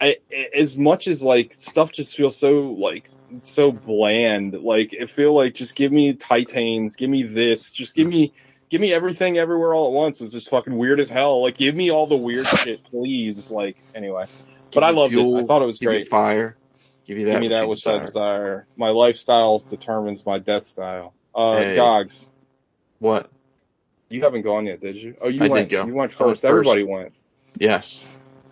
I, 0.00 0.16
as 0.54 0.76
much 0.76 1.06
as 1.06 1.22
like 1.22 1.54
stuff 1.54 1.92
just 1.92 2.16
feels 2.16 2.36
so 2.36 2.72
like 2.72 3.08
so 3.42 3.72
bland. 3.72 4.54
Like 4.54 4.92
it 4.92 5.10
feel 5.10 5.34
like 5.34 5.54
just 5.54 5.76
give 5.76 5.92
me 5.92 6.12
Titans, 6.14 6.96
give 6.96 7.10
me 7.10 7.22
this, 7.22 7.70
just 7.70 7.94
give 7.94 8.06
me 8.08 8.32
give 8.68 8.80
me 8.80 8.92
everything 8.92 9.38
everywhere 9.38 9.74
all 9.74 9.88
at 9.88 9.92
once. 9.92 10.20
It's 10.20 10.32
just 10.32 10.48
fucking 10.50 10.76
weird 10.76 11.00
as 11.00 11.10
hell. 11.10 11.42
Like 11.42 11.56
give 11.56 11.74
me 11.74 11.90
all 11.90 12.06
the 12.06 12.16
weird 12.16 12.46
shit, 12.46 12.84
please. 12.84 13.50
Like 13.50 13.76
anyway, 13.94 14.24
but 14.72 14.84
I 14.84 14.90
loved 14.90 15.12
fuel, 15.12 15.38
it. 15.38 15.42
I 15.42 15.46
thought 15.46 15.62
it 15.62 15.66
was 15.66 15.78
give 15.78 15.88
great. 15.88 16.08
fire. 16.08 16.56
Give 17.06 17.18
you 17.18 17.26
that. 17.26 17.32
Give 17.32 17.40
me 17.40 17.48
that 17.48 17.68
which 17.68 17.86
I 17.86 17.98
desire. 17.98 18.66
My 18.76 18.90
lifestyle 18.90 19.58
determines 19.58 20.24
my 20.24 20.38
death 20.38 20.64
style. 20.64 21.12
Uh, 21.34 21.56
Hey. 21.56 21.76
Gogs, 21.76 22.32
What? 22.98 23.30
you 24.08 24.22
haven't 24.22 24.42
gone 24.42 24.66
yet, 24.66 24.80
did 24.80 24.96
you? 24.96 25.16
Oh, 25.20 25.28
you 25.28 25.42
I 25.44 25.48
went. 25.48 25.70
You 25.72 25.78
went 25.78 25.90
I 25.90 25.92
went 25.92 26.12
first. 26.12 26.44
Everybody 26.44 26.84
went. 26.84 27.12
Yes. 27.58 28.02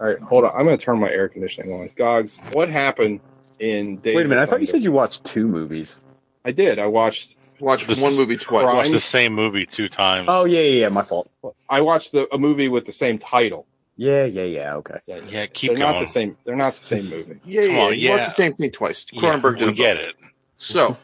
All 0.00 0.06
right, 0.06 0.18
hold 0.20 0.44
on. 0.44 0.52
I'm 0.56 0.64
going 0.64 0.78
to 0.78 0.84
turn 0.84 0.98
my 1.00 1.10
air 1.10 1.28
conditioning 1.28 1.72
on. 1.72 1.90
Gogs, 1.96 2.40
what 2.52 2.68
happened 2.68 3.20
in 3.58 3.96
Days 3.98 4.16
Wait 4.16 4.26
a 4.26 4.28
minute. 4.28 4.42
I 4.42 4.46
thought 4.46 4.60
you 4.60 4.66
said 4.66 4.84
you 4.84 4.92
watched 4.92 5.24
two 5.24 5.46
movies. 5.48 6.00
I 6.44 6.52
did. 6.52 6.78
I 6.78 6.86
watched. 6.86 7.36
Watch 7.60 7.86
This- 7.86 8.00
one 8.00 8.16
movie 8.16 8.36
twice. 8.36 8.64
Right. 8.64 8.76
Watched 8.76 8.92
the 8.92 9.00
same 9.00 9.34
movie 9.34 9.66
two 9.66 9.88
times. 9.88 10.28
Oh 10.30 10.44
yeah, 10.44 10.60
yeah, 10.60 10.80
yeah. 10.82 10.88
My 10.88 11.02
fault. 11.02 11.28
I 11.68 11.80
watched 11.80 12.12
the, 12.12 12.32
a 12.32 12.38
movie 12.38 12.68
with 12.68 12.86
the 12.86 12.92
same 12.92 13.18
title. 13.18 13.66
Yeah, 13.96 14.26
yeah, 14.26 14.44
yeah. 14.44 14.74
Okay. 14.76 15.00
yeah, 15.28 15.46
keep 15.46 15.70
They're 15.70 15.78
not 15.78 15.98
the 15.98 16.06
same. 16.06 16.36
They're 16.44 16.54
not 16.54 16.72
the 16.72 16.84
same 16.84 17.10
movie. 17.10 17.40
Yeah, 17.44 17.66
Come 17.66 17.74
yeah. 17.74 17.82
on, 17.82 17.98
you 17.98 18.10
watch 18.10 18.20
yeah. 18.20 18.24
the 18.26 18.30
same 18.30 18.54
thing 18.54 18.70
twice. 18.70 19.06
Yeah, 19.10 19.20
Cronenberg 19.20 19.58
did 19.58 19.68
we 19.68 19.74
get 19.74 19.96
it. 19.96 20.14
So, 20.56 20.96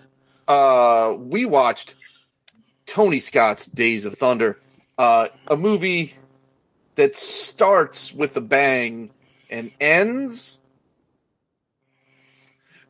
uh, 0.46 1.14
we 1.18 1.44
watched 1.44 1.96
Tony 2.86 3.18
Scott's 3.18 3.66
Days 3.66 4.06
of 4.06 4.14
Thunder, 4.14 4.60
uh, 4.96 5.26
a 5.48 5.56
movie 5.56 6.14
that 6.94 7.16
starts 7.16 8.12
with 8.12 8.36
a 8.36 8.40
bang 8.40 9.10
and 9.50 9.72
ends 9.80 10.58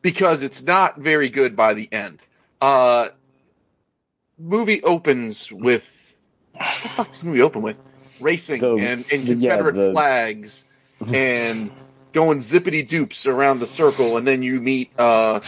because 0.05 0.43
it's 0.43 0.61
not 0.61 0.99
very 0.99 1.29
good 1.29 1.55
by 1.55 1.73
the 1.73 1.89
end. 1.91 2.19
Uh, 2.61 3.07
movie 4.37 4.83
opens 4.83 5.51
with 5.51 6.13
what 6.53 6.61
the 6.83 6.87
fuck 6.89 7.07
does 7.11 7.21
the 7.21 7.27
movie 7.27 7.41
open 7.41 7.63
with? 7.63 7.75
Racing 8.21 8.61
The- 8.61 8.75
and, 8.75 9.03
and 9.11 9.23
the- 9.27 9.33
yeah, 9.35 9.55
Confederate 9.57 9.73
the- 9.87 9.91
flags 9.93 10.63
and 11.13 11.71
going 12.13 12.37
zippity 12.37 12.87
doops 12.87 13.25
around 13.25 13.59
the 13.59 13.67
circle, 13.67 14.15
and 14.17 14.27
then 14.27 14.43
you 14.43 14.61
meet 14.61 14.91
uh, 14.99 15.39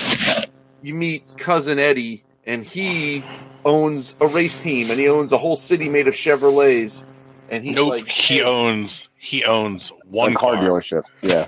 you 0.82 0.96
meet 0.96 1.38
cousin 1.38 1.78
Eddie, 1.78 2.24
and 2.48 2.66
he 2.66 3.24
owns 3.64 4.16
a 4.20 4.26
race 4.28 4.58
team, 4.64 4.90
and 4.90 5.00
he 5.00 5.08
owns 5.08 5.32
a 5.34 5.38
whole 5.38 5.56
city 5.56 5.88
made 5.88 6.08
of 6.08 6.16
Chevrolets, 6.16 7.04
and 7.50 7.64
he's 7.64 7.76
Nope, 7.76 7.90
like, 7.92 8.08
he 8.08 8.42
owns 8.42 9.08
he 9.18 9.44
owns 9.46 9.94
one 10.10 10.34
car, 10.34 10.56
car. 10.56 10.64
dealership. 10.64 11.04
Yeah. 11.22 11.48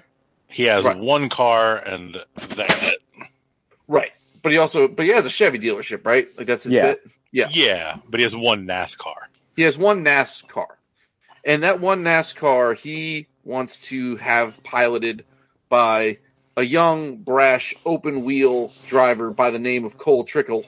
He 0.49 0.63
has 0.63 0.83
Right. 0.85 0.97
one 0.97 1.29
car, 1.29 1.77
and 1.85 2.17
that's 2.35 2.83
it. 2.83 2.99
Right. 3.87 4.11
but 4.41 4.51
he 4.53 4.57
also 4.57 4.87
but 4.87 5.05
he 5.05 5.11
has 5.11 5.25
a 5.25 5.29
Chevy 5.29 5.59
dealership, 5.59 6.05
right? 6.05 6.27
Like 6.37 6.47
that's 6.47 6.63
his 6.63 6.71
Yeah. 6.73 6.87
bit. 6.91 7.01
Yeah. 7.31 7.49
Yeah, 7.51 7.97
but 8.09 8.19
he 8.19 8.23
has 8.23 8.35
one 8.35 8.65
NASCAR. 8.65 9.15
He 9.55 9.63
has 9.63 9.77
one 9.77 10.03
NASCAR, 10.03 10.67
and 11.43 11.61
that 11.63 11.79
one 11.81 12.03
NASCAR 12.03 12.77
he 12.79 13.27
wants 13.43 13.77
to 13.79 14.15
have 14.17 14.63
piloted 14.63 15.25
by 15.67 16.17
a 16.55 16.63
young, 16.63 17.17
brash, 17.17 17.75
open 17.85 18.23
wheel 18.23 18.71
driver 18.87 19.29
by 19.31 19.49
the 19.51 19.59
name 19.59 19.83
of 19.85 19.97
Cole 19.97 20.23
Trickle. 20.23 20.65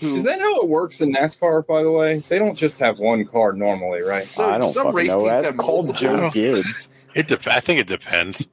Who 0.00 0.16
Is 0.16 0.24
that 0.24 0.40
how 0.40 0.60
it 0.60 0.68
works 0.68 1.00
in 1.00 1.12
NASCAR? 1.14 1.64
By 1.66 1.82
the 1.84 1.92
way, 1.92 2.18
they 2.28 2.38
don't 2.40 2.56
just 2.56 2.80
have 2.80 2.98
one 2.98 3.24
car 3.24 3.52
normally, 3.52 4.02
right? 4.02 4.26
I 4.38 4.58
don't 4.58 4.72
some 4.72 4.94
race 4.94 5.08
know. 5.08 5.20
teams 5.20 5.30
that. 5.30 5.44
have 5.44 5.56
Called 5.58 5.86
multiple- 5.86 6.18
Joe 6.18 6.30
Gibbs. 6.30 7.08
It 7.14 7.28
dep- 7.28 7.46
I 7.46 7.60
think 7.60 7.78
it 7.78 7.86
depends. 7.86 8.48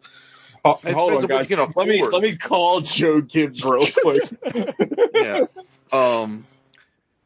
Oh, 0.65 0.79
hold 0.93 1.15
on, 1.15 1.21
depends 1.21 1.25
on 1.25 1.31
what 1.31 1.41
guys. 1.41 1.49
you 1.49 1.57
can 1.57 1.73
Let 1.75 1.87
me 1.87 2.07
let 2.11 2.21
me 2.23 2.37
call 2.37 2.81
Joe 2.81 3.21
Gibbs 3.21 3.63
real 3.65 3.87
quick. 3.89 4.25
yeah. 5.13 5.41
Um. 5.91 6.47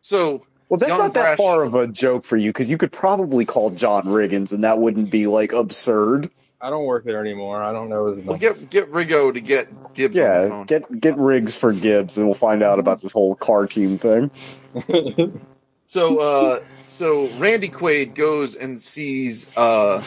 So 0.01 0.45
Well, 0.69 0.79
that's 0.79 0.97
Young 0.97 0.99
not 0.99 1.15
that 1.15 1.29
far 1.29 1.63
of 1.63 1.75
a 1.75 1.87
joke 1.87 2.25
for 2.25 2.37
you 2.37 2.49
because 2.51 2.69
you 2.71 2.77
could 2.77 2.91
probably 2.91 3.45
call 3.45 3.71
John 3.71 4.03
Riggins 4.05 4.53
and 4.53 4.63
that 4.65 4.79
wouldn't 4.79 5.11
be 5.11 5.27
like 5.27 5.53
absurd. 5.53 6.31
I 6.61 6.69
don't 6.71 6.85
work 6.85 7.05
there 7.05 7.21
anymore. 7.21 7.63
I 7.63 7.73
don't 7.73 7.89
know 7.89 8.07
his 8.15 8.25
get 8.39 8.69
get 8.69 8.91
Rigo 8.91 9.33
to 9.33 9.41
get 9.41 9.69
Gibbs 9.93 10.19
on 10.19 10.33
the 10.33 10.39
Yeah, 10.39 10.49
phone. 10.49 10.67
get 10.67 10.83
get 10.99 11.17
Riggs 11.17 11.57
for 11.59 11.73
Gibbs 11.73 12.17
and 12.17 12.27
we'll 12.27 12.35
find 12.35 12.63
out 12.63 12.79
about 12.79 13.01
this 13.01 13.13
whole 13.13 13.35
car 13.35 13.67
team 13.67 13.97
thing. 13.99 14.31
So 15.87 16.19
uh 16.19 16.59
so 16.87 17.31
Randy 17.31 17.69
Quaid 17.69 18.15
goes 18.15 18.55
and 18.55 18.81
sees 18.81 19.49
uh 19.57 20.03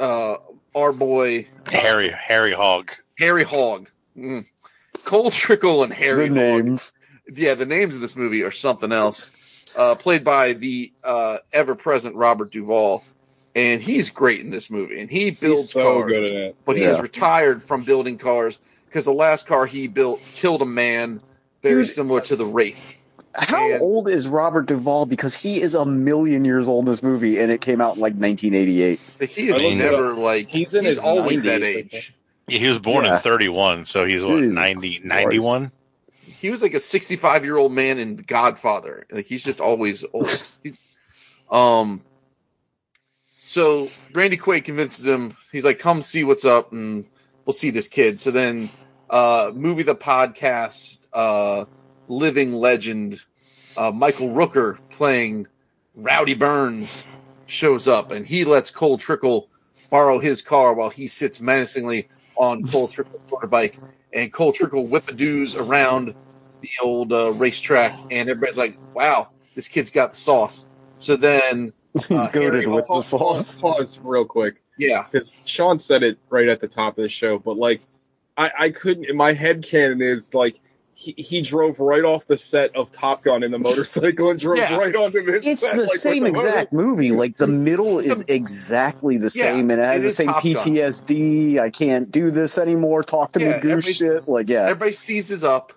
uh 0.00 0.36
our 0.74 0.92
boy 0.92 1.46
Harry 1.72 2.08
Harry 2.10 2.52
Hogg. 2.52 2.90
Harry 3.18 3.44
Hogg. 3.44 3.88
Mm. 4.16 4.46
Cole 5.04 5.30
Trickle 5.30 5.82
and 5.82 5.92
Harry 5.92 6.28
the 6.28 6.34
Hogg. 6.34 6.64
names. 6.64 6.94
Yeah, 7.34 7.54
the 7.54 7.66
names 7.66 7.94
of 7.94 8.00
this 8.00 8.16
movie 8.16 8.42
are 8.42 8.50
something 8.50 8.92
else. 8.92 9.32
Uh 9.76 9.94
played 9.94 10.24
by 10.24 10.52
the 10.52 10.92
uh 11.02 11.38
ever 11.52 11.74
present 11.74 12.16
Robert 12.16 12.50
Duvall. 12.52 13.02
And 13.56 13.80
he's 13.80 14.10
great 14.10 14.40
in 14.40 14.50
this 14.50 14.68
movie. 14.68 15.00
And 15.00 15.08
he 15.08 15.30
builds 15.30 15.62
He's 15.62 15.70
so 15.72 16.00
cars. 16.00 16.12
good 16.12 16.24
at 16.24 16.32
it. 16.32 16.56
But 16.64 16.76
he 16.76 16.82
Yeah. 16.82 16.94
is 16.96 17.00
retired 17.00 17.62
from 17.62 17.82
building 17.84 18.18
cars 18.18 18.58
because 18.86 19.04
the 19.04 19.12
last 19.12 19.46
car 19.46 19.64
he 19.66 19.86
built 19.86 20.20
killed 20.34 20.60
a 20.62 20.66
man 20.66 21.20
very 21.62 21.82
Dude. 21.84 21.90
similar 21.92 22.20
to 22.22 22.36
the 22.36 22.44
Wraith. 22.46 22.96
How 23.36 23.72
And- 23.72 23.82
old 23.82 24.08
is 24.08 24.28
Robert 24.28 24.66
Duvall? 24.66 25.06
Because 25.06 25.34
he 25.34 25.60
is 25.60 25.74
a 25.74 25.84
million 25.84 26.44
years 26.44 26.68
old 26.68 26.84
in 26.84 26.90
this 26.92 27.02
movie, 27.02 27.40
and 27.40 27.50
it 27.50 27.60
came 27.60 27.80
out 27.80 27.96
in 27.96 28.00
like 28.00 28.14
1988. 28.14 29.00
He 29.28 29.48
is 29.48 29.54
I 29.54 29.58
looked 29.58 29.74
it 29.74 29.76
never 29.78 30.12
like 30.14 30.48
He's 30.48 30.72
in 30.74 30.84
his 30.84 30.98
always 30.98 31.42
90s, 31.42 31.44
that 31.44 31.62
age. 31.62 32.14
Yeah, 32.46 32.58
he 32.58 32.68
was 32.68 32.78
born 32.78 33.04
Yeah. 33.06 33.14
in 33.16 33.20
31, 33.20 33.86
so 33.86 34.04
he's 34.04 34.24
what, 34.24 34.40
Jesus 34.40 34.54
90, 34.54 35.00
91? 35.04 35.72
He 36.20 36.50
was 36.50 36.60
like 36.62 36.74
a 36.74 36.80
65 36.80 37.42
year 37.44 37.56
old 37.56 37.72
man 37.72 37.98
in 37.98 38.16
Godfather. 38.16 39.06
Like 39.10 39.26
he's 39.26 39.42
just 39.42 39.60
always 39.60 40.04
old. 40.12 40.30
He- 40.62 40.74
um. 41.50 42.02
So 43.46 43.88
Randy 44.12 44.36
Quaid 44.36 44.64
convinces 44.64 45.06
him. 45.06 45.36
He's 45.52 45.64
like, 45.64 45.78
"Come 45.78 46.02
see 46.02 46.24
what's 46.24 46.44
up, 46.44 46.72
and 46.72 47.04
we'll 47.44 47.52
see 47.52 47.70
this 47.70 47.88
kid." 47.88 48.20
So 48.20 48.30
then, 48.30 48.68
uh, 49.10 49.52
movie 49.54 49.82
the 49.84 49.94
podcast, 49.94 51.00
uh, 51.12 51.66
living 52.08 52.52
legend, 52.54 53.20
uh, 53.76 53.90
Michael 53.90 54.30
Rooker 54.30 54.78
playing 54.90 55.46
Rowdy 55.94 56.34
Burns 56.34 57.02
shows 57.46 57.86
up, 57.88 58.10
and 58.10 58.26
he 58.26 58.44
lets 58.44 58.70
Cole 58.70 58.98
Trickle 58.98 59.48
borrow 59.90 60.18
his 60.18 60.42
car 60.42 60.74
while 60.74 60.90
he 60.90 61.06
sits 61.06 61.40
menacingly 61.40 62.08
on 62.36 62.64
Cole 62.64 62.88
Trickle's 62.88 63.20
motorbike, 63.30 63.74
and 64.12 64.32
Cole 64.32 64.52
Trickle 64.52 64.86
whip-a-doos 64.86 65.54
around 65.56 66.14
the 66.62 66.70
old 66.82 67.12
uh, 67.12 67.32
racetrack, 67.32 67.92
and 68.10 68.28
everybody's 68.28 68.56
like, 68.58 68.76
"Wow, 68.94 69.28
this 69.54 69.68
kid's 69.68 69.90
got 69.90 70.12
the 70.12 70.18
sauce." 70.18 70.66
So 70.98 71.16
then, 71.16 71.72
He's 71.94 72.10
Uh, 72.10 72.30
goaded 72.32 72.66
with 72.66 72.84
the 72.84 72.88
pause- 72.94 73.06
sauce. 73.08 73.58
Pause 73.60 73.98
real 74.02 74.24
quick 74.24 74.56
yeah, 74.78 75.04
because 75.04 75.40
Sean 75.44 75.78
said 75.78 76.02
it 76.02 76.18
right 76.28 76.48
at 76.48 76.60
the 76.60 76.66
top 76.66 76.98
of 76.98 77.02
the 77.02 77.08
show, 77.08 77.38
but 77.38 77.56
like 77.56 77.82
I, 78.36 78.50
I 78.58 78.70
couldn't. 78.70 79.04
In 79.08 79.16
my 79.16 79.32
head 79.32 79.62
canon 79.62 80.02
is 80.02 80.34
like 80.34 80.58
he, 80.96 81.12
he 81.18 81.40
drove 81.42 81.80
right 81.80 82.04
off 82.04 82.26
the 82.26 82.36
set 82.38 82.74
of 82.76 82.92
Top 82.92 83.22
Gun 83.24 83.42
in 83.42 83.50
the 83.50 83.58
motorcycle 83.58 84.30
and 84.30 84.38
drove 84.38 84.58
Yeah. 84.58 84.76
right 84.76 84.94
onto 84.94 85.22
this. 85.24 85.46
It's 85.46 85.62
set, 85.62 85.74
the 85.76 85.82
like, 85.82 85.90
same 85.90 86.22
the 86.22 86.28
exact 86.30 86.72
movie. 86.72 87.10
Like 87.10 87.36
the 87.36 87.46
middle 87.48 87.98
is 87.98 88.24
exactly 88.28 89.16
the 89.18 89.24
Yeah, 89.34 89.52
same, 89.54 89.70
and 89.70 89.80
it 89.80 89.86
has 89.86 90.04
it 90.04 90.06
the 90.08 90.12
same 90.12 90.28
Top 90.28 90.42
Gun. 90.42 90.52
PTSD. 90.54 91.58
I 91.58 91.70
can't 91.70 92.10
do 92.12 92.30
this 92.30 92.58
anymore. 92.58 93.02
Talk 93.02 93.32
to 93.32 93.40
Yeah, 93.40 93.56
me, 93.56 93.60
goose 93.60 93.96
shit. 93.96 94.28
Like 94.28 94.48
yeah, 94.48 94.62
everybody 94.62 94.92
seizes 94.92 95.42
up. 95.44 95.72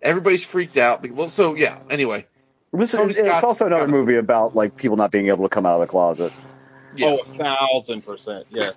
Everybody's 0.00 0.44
freaked 0.44 0.76
out. 0.76 1.08
Well, 1.10 1.28
so 1.28 1.54
yeah. 1.54 1.78
Anyway, 1.90 2.26
this 2.72 2.92
Tony 2.92 3.10
it's 3.10 3.18
Scott's- 3.18 3.44
also 3.44 3.66
another 3.66 3.88
movie 3.88 4.16
about 4.16 4.54
like 4.54 4.76
people 4.76 4.96
not 4.96 5.10
being 5.10 5.28
able 5.28 5.44
to 5.44 5.48
come 5.48 5.66
out 5.66 5.74
of 5.74 5.80
the 5.80 5.86
closet. 5.88 6.32
yeah. 6.96 7.08
Oh, 7.08 7.18
a 7.18 7.24
thousand 7.24 8.02
percent, 8.02 8.46
yes. 8.50 8.76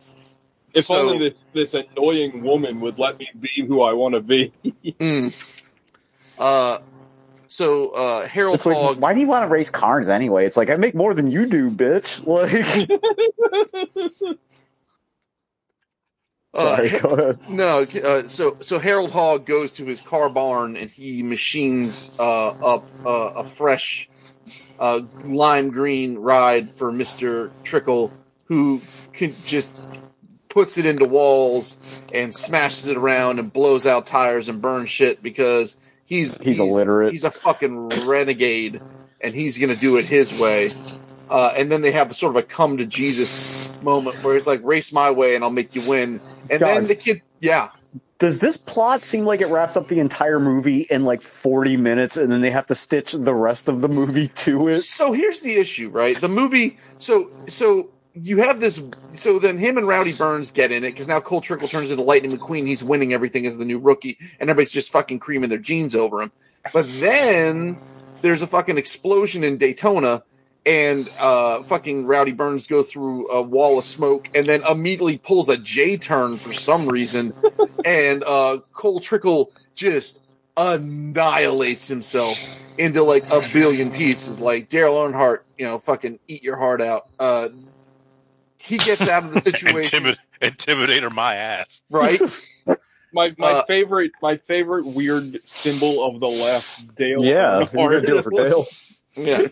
If 0.73 0.85
So- 0.87 0.95
only 0.97 1.19
this 1.19 1.45
this 1.53 1.73
annoying 1.73 2.43
woman 2.43 2.79
would 2.81 2.99
let 2.99 3.17
me 3.19 3.29
be 3.39 3.65
who 3.67 3.81
I 3.81 3.93
want 3.93 4.15
to 4.15 4.21
be. 4.21 4.51
Mm. 4.83 5.33
Uh, 6.37 6.79
so 7.47 7.89
uh, 7.91 8.27
Harold 8.27 8.55
It's 8.55 8.65
like, 8.65 8.99
why 8.99 9.13
do 9.13 9.19
you 9.19 9.27
want 9.27 9.43
to 9.43 9.49
race 9.49 9.69
cars 9.69 10.09
anyway? 10.09 10.45
It's 10.45 10.57
like 10.57 10.69
I 10.69 10.75
make 10.75 10.95
more 10.95 11.13
than 11.13 11.31
you 11.31 11.45
do, 11.45 11.71
bitch. 11.71 12.21
Like, 12.25 12.89
uh, 16.53 16.61
sorry, 16.61 16.89
Ha- 16.89 16.99
go 16.99 17.09
ahead. 17.13 17.49
No, 17.49 17.85
uh, 18.03 18.27
so 18.27 18.57
so 18.61 18.79
Harold 18.79 19.11
Hogg 19.11 19.45
goes 19.45 19.71
to 19.73 19.85
his 19.85 20.01
car 20.01 20.29
barn 20.29 20.75
and 20.75 20.89
he 20.89 21.23
machines 21.23 22.11
uh, 22.19 22.49
up 22.49 22.85
uh, 23.05 23.09
a 23.09 23.43
fresh 23.43 24.09
uh, 24.79 25.01
lime 25.23 25.69
green 25.69 26.17
ride 26.17 26.71
for 26.71 26.91
Mister 26.91 27.51
Trickle, 27.63 28.11
who 28.45 28.81
can 29.13 29.31
just 29.45 29.71
puts 30.49 30.77
it 30.77 30.85
into 30.85 31.05
walls 31.05 31.77
and 32.13 32.33
smashes 32.33 32.87
it 32.87 32.97
around 32.97 33.39
and 33.39 33.51
blows 33.51 33.85
out 33.85 34.07
tires 34.07 34.47
and 34.47 34.61
burns 34.61 34.89
shit 34.89 35.21
because 35.21 35.75
he's 36.05 36.37
He's 36.41 36.59
illiterate. 36.59 37.11
He's 37.13 37.23
a 37.23 37.31
fucking 37.31 37.89
renegade, 38.07 38.81
and 39.21 39.33
he's 39.33 39.57
gonna 39.57 39.75
do 39.75 39.97
it 39.97 40.05
his 40.05 40.39
way. 40.39 40.69
Uh, 41.29 41.47
and 41.57 41.71
then 41.71 41.81
they 41.81 41.91
have 41.91 42.15
sort 42.15 42.31
of 42.35 42.43
a 42.43 42.43
come 42.43 42.77
to 42.77 42.85
Jesus 42.85 43.71
moment 43.81 44.21
where 44.23 44.35
he's 44.35 44.47
like, 44.47 44.61
"Race 44.63 44.91
my 44.93 45.11
way, 45.11 45.35
and 45.35 45.43
I'll 45.43 45.49
make 45.51 45.75
you 45.75 45.81
win." 45.81 46.21
And 46.49 46.59
then 46.59 46.83
the 46.85 46.95
kid, 46.95 47.21
yeah, 47.39 47.69
Does 48.19 48.39
this 48.39 48.55
plot 48.57 49.03
seem 49.03 49.25
like 49.25 49.41
it 49.41 49.47
wraps 49.47 49.75
up 49.75 49.87
the 49.87 49.99
entire 49.99 50.39
movie 50.39 50.85
in 50.89 51.03
like 51.05 51.21
40 51.21 51.75
minutes 51.77 52.15
and 52.17 52.31
then 52.31 52.41
they 52.41 52.51
have 52.51 52.67
to 52.67 52.75
stitch 52.75 53.11
the 53.13 53.33
rest 53.35 53.67
of 53.67 53.81
the 53.81 53.89
movie 53.89 54.27
to 54.29 54.67
it? 54.69 54.83
So 54.85 55.11
here's 55.11 55.41
the 55.41 55.55
issue, 55.55 55.89
right? 55.89 56.15
The 56.19 56.29
movie. 56.29 56.77
So 56.99 57.31
so 57.49 57.89
you 58.15 58.37
have 58.37 58.59
this. 58.59 58.81
So 59.13 59.39
then 59.39 59.57
him 59.57 59.77
and 59.77 59.87
Rowdy 59.87 60.13
Burns 60.13 60.51
get 60.51 60.71
in 60.71 60.83
it 60.83 60.91
because 60.91 61.07
now 61.07 61.19
Cole 61.19 61.41
Trickle 61.41 61.67
turns 61.67 61.91
into 61.91 62.03
Lightning 62.03 62.31
McQueen. 62.31 62.67
He's 62.67 62.83
winning 62.83 63.13
everything 63.13 63.45
as 63.45 63.57
the 63.57 63.65
new 63.65 63.77
rookie, 63.77 64.17
and 64.39 64.49
everybody's 64.49 64.71
just 64.71 64.89
fucking 64.91 65.19
creaming 65.19 65.49
their 65.49 65.59
jeans 65.59 65.95
over 65.95 66.21
him. 66.21 66.31
But 66.73 66.87
then 66.99 67.77
there's 68.21 68.41
a 68.41 68.47
fucking 68.47 68.77
explosion 68.77 69.43
in 69.43 69.57
Daytona. 69.57 70.23
And 70.65 71.07
uh, 71.19 71.61
fucking 71.61 72.07
Rowdy 72.07 72.31
Burns 72.31 72.65
goes 72.65 72.89
through 72.89 73.29
a 73.29 73.39
wall 73.39 73.77
of 73.77 73.85
smoke 73.85 74.29
and 74.33 74.47
then 74.47 74.63
immediately 74.67 75.19
pulls 75.19 75.47
a 75.47 75.57
J 75.57 75.95
turn 75.95 76.39
for 76.39 76.53
some 76.53 76.87
reason. 76.87 77.33
and 77.85 78.23
uh, 78.23 78.57
Cole 78.73 78.99
Trickle 78.99 79.51
just 79.75 80.21
annihilates 80.57 81.87
himself 81.87 82.57
into 82.79 83.03
like 83.03 83.29
a 83.29 83.47
billion 83.53 83.91
pieces. 83.91 84.39
Like 84.39 84.67
Daryl 84.67 85.07
Earnhardt, 85.07 85.41
you 85.59 85.65
know, 85.65 85.77
fucking 85.77 86.17
eat 86.27 86.41
your 86.41 86.57
heart 86.57 86.81
out. 86.81 87.09
Uh, 87.19 87.49
he 88.65 88.77
gets 88.77 89.01
out 89.07 89.23
of 89.25 89.33
the 89.33 89.41
situation, 89.51 90.03
Intimid- 90.05 90.17
intimidator 90.41 91.11
my 91.11 91.35
ass. 91.35 91.83
right? 91.89 92.19
My 93.13 93.33
my 93.37 93.51
Uh, 93.53 93.63
favorite 93.63 94.11
my 94.21 94.35
favorite 94.35 94.85
weird 94.85 95.39
symbol 95.47 96.03
of 96.03 96.19
the 96.19 96.27
left, 96.27 96.95
Dale. 96.95 97.23
yeah, 97.23 97.61
if 97.61 97.71
you're 97.71 97.89
gonna 97.89 98.05
do 98.05 98.17
it 98.17 98.23
for 98.23 98.31
Dale. 98.31 98.65
Yeah. 99.15 99.47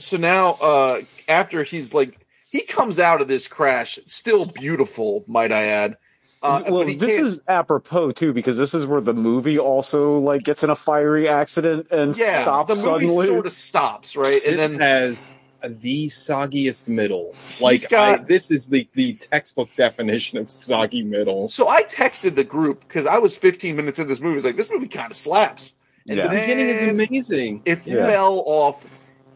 So 0.00 0.16
now, 0.16 0.52
uh, 0.54 1.02
after 1.28 1.62
he's 1.62 1.94
like, 1.94 2.26
he 2.50 2.62
comes 2.62 2.98
out 2.98 3.20
of 3.20 3.28
this 3.28 3.46
crash 3.46 4.00
still 4.06 4.46
beautiful, 4.46 5.22
might 5.28 5.52
I 5.52 5.66
add. 5.66 5.96
Uh, 6.42 6.62
well, 6.68 6.84
this 6.84 6.96
can't- 6.98 7.10
is 7.20 7.40
apropos 7.46 8.10
too 8.12 8.32
because 8.32 8.58
this 8.58 8.74
is 8.74 8.84
where 8.84 9.00
the 9.00 9.14
movie 9.14 9.60
also 9.60 10.18
like 10.18 10.42
gets 10.42 10.64
in 10.64 10.70
a 10.70 10.74
fiery 10.76 11.28
accident 11.28 11.86
and 11.92 12.16
yeah, 12.18 12.42
stops 12.42 12.82
the 12.82 12.90
movie 12.90 13.06
suddenly. 13.06 13.26
sort 13.28 13.46
of 13.46 13.52
stops, 13.52 14.16
right? 14.16 14.26
This 14.26 14.48
And 14.48 14.58
then 14.58 14.80
has 14.80 15.32
the 15.66 16.06
soggiest 16.06 16.86
middle. 16.88 17.34
Like 17.60 17.88
got- 17.88 18.20
I, 18.20 18.22
this 18.22 18.50
is 18.50 18.68
the 18.68 18.88
the 18.94 19.14
textbook 19.14 19.74
definition 19.76 20.38
of 20.38 20.50
soggy 20.50 21.02
middle. 21.02 21.48
So 21.48 21.68
I 21.68 21.82
texted 21.84 22.34
the 22.36 22.44
group 22.44 22.80
because 22.86 23.06
I 23.06 23.18
was 23.18 23.36
15 23.36 23.76
minutes 23.76 23.98
into 23.98 24.08
this 24.08 24.20
movie. 24.20 24.32
I 24.32 24.36
was 24.36 24.44
like, 24.44 24.56
this 24.56 24.70
movie 24.70 24.88
kind 24.88 25.10
of 25.10 25.16
slaps. 25.16 25.74
And 26.08 26.16
Yeah. 26.18 26.28
The 26.28 26.38
beginning 26.40 26.68
is 26.68 26.82
amazing. 26.82 27.62
It 27.64 27.80
Yeah. 27.84 28.06
fell 28.06 28.42
off. 28.46 28.84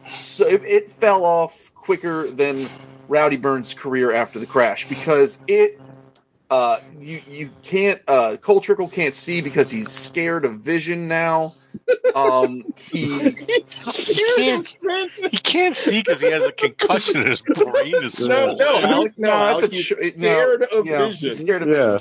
So 0.05 0.45
it, 0.47 0.63
it 0.63 0.91
fell 0.99 1.23
off 1.25 1.55
quicker 1.75 2.27
than 2.29 2.65
Rowdy 3.07 3.37
Burns' 3.37 3.73
career 3.73 4.13
after 4.13 4.39
the 4.39 4.45
crash 4.45 4.87
because 4.89 5.37
it. 5.47 5.79
Uh, 6.49 6.79
you 6.99 7.19
you 7.27 7.49
can't. 7.63 7.99
Uh, 8.07 8.37
Cole 8.37 8.61
Trickle 8.61 8.87
can't 8.87 9.15
see 9.15 9.41
because 9.41 9.71
he's 9.71 9.89
scared 9.89 10.45
of 10.45 10.59
vision 10.59 11.07
now. 11.07 11.55
Um, 12.15 12.63
he 12.77 13.07
He's 13.65 14.77
He 15.31 15.37
can't 15.37 15.75
see 15.75 15.99
because 16.01 16.21
he 16.21 16.31
has 16.31 16.43
a 16.43 16.51
concussion 16.51 17.17
and 17.17 17.29
his 17.29 17.41
brain 17.41 17.93
is 18.03 18.25
no, 18.27 18.55
swollen. 18.55 18.57
no, 18.57 18.79
Alec, 18.81 19.13
no, 19.17 19.29
No, 19.29 19.37
that's 19.39 19.63
Alec, 19.63 19.71
a 19.71 19.75
he's 19.75 19.85
cho- 19.87 19.95
no, 19.95 20.09
scared 20.09 20.63
of 20.63 20.85
yeah, 20.85 21.07
vision. 21.07 21.35
scared 21.35 21.63
of 21.63 21.69
Yeah. 21.69 21.91
vision. 21.93 21.99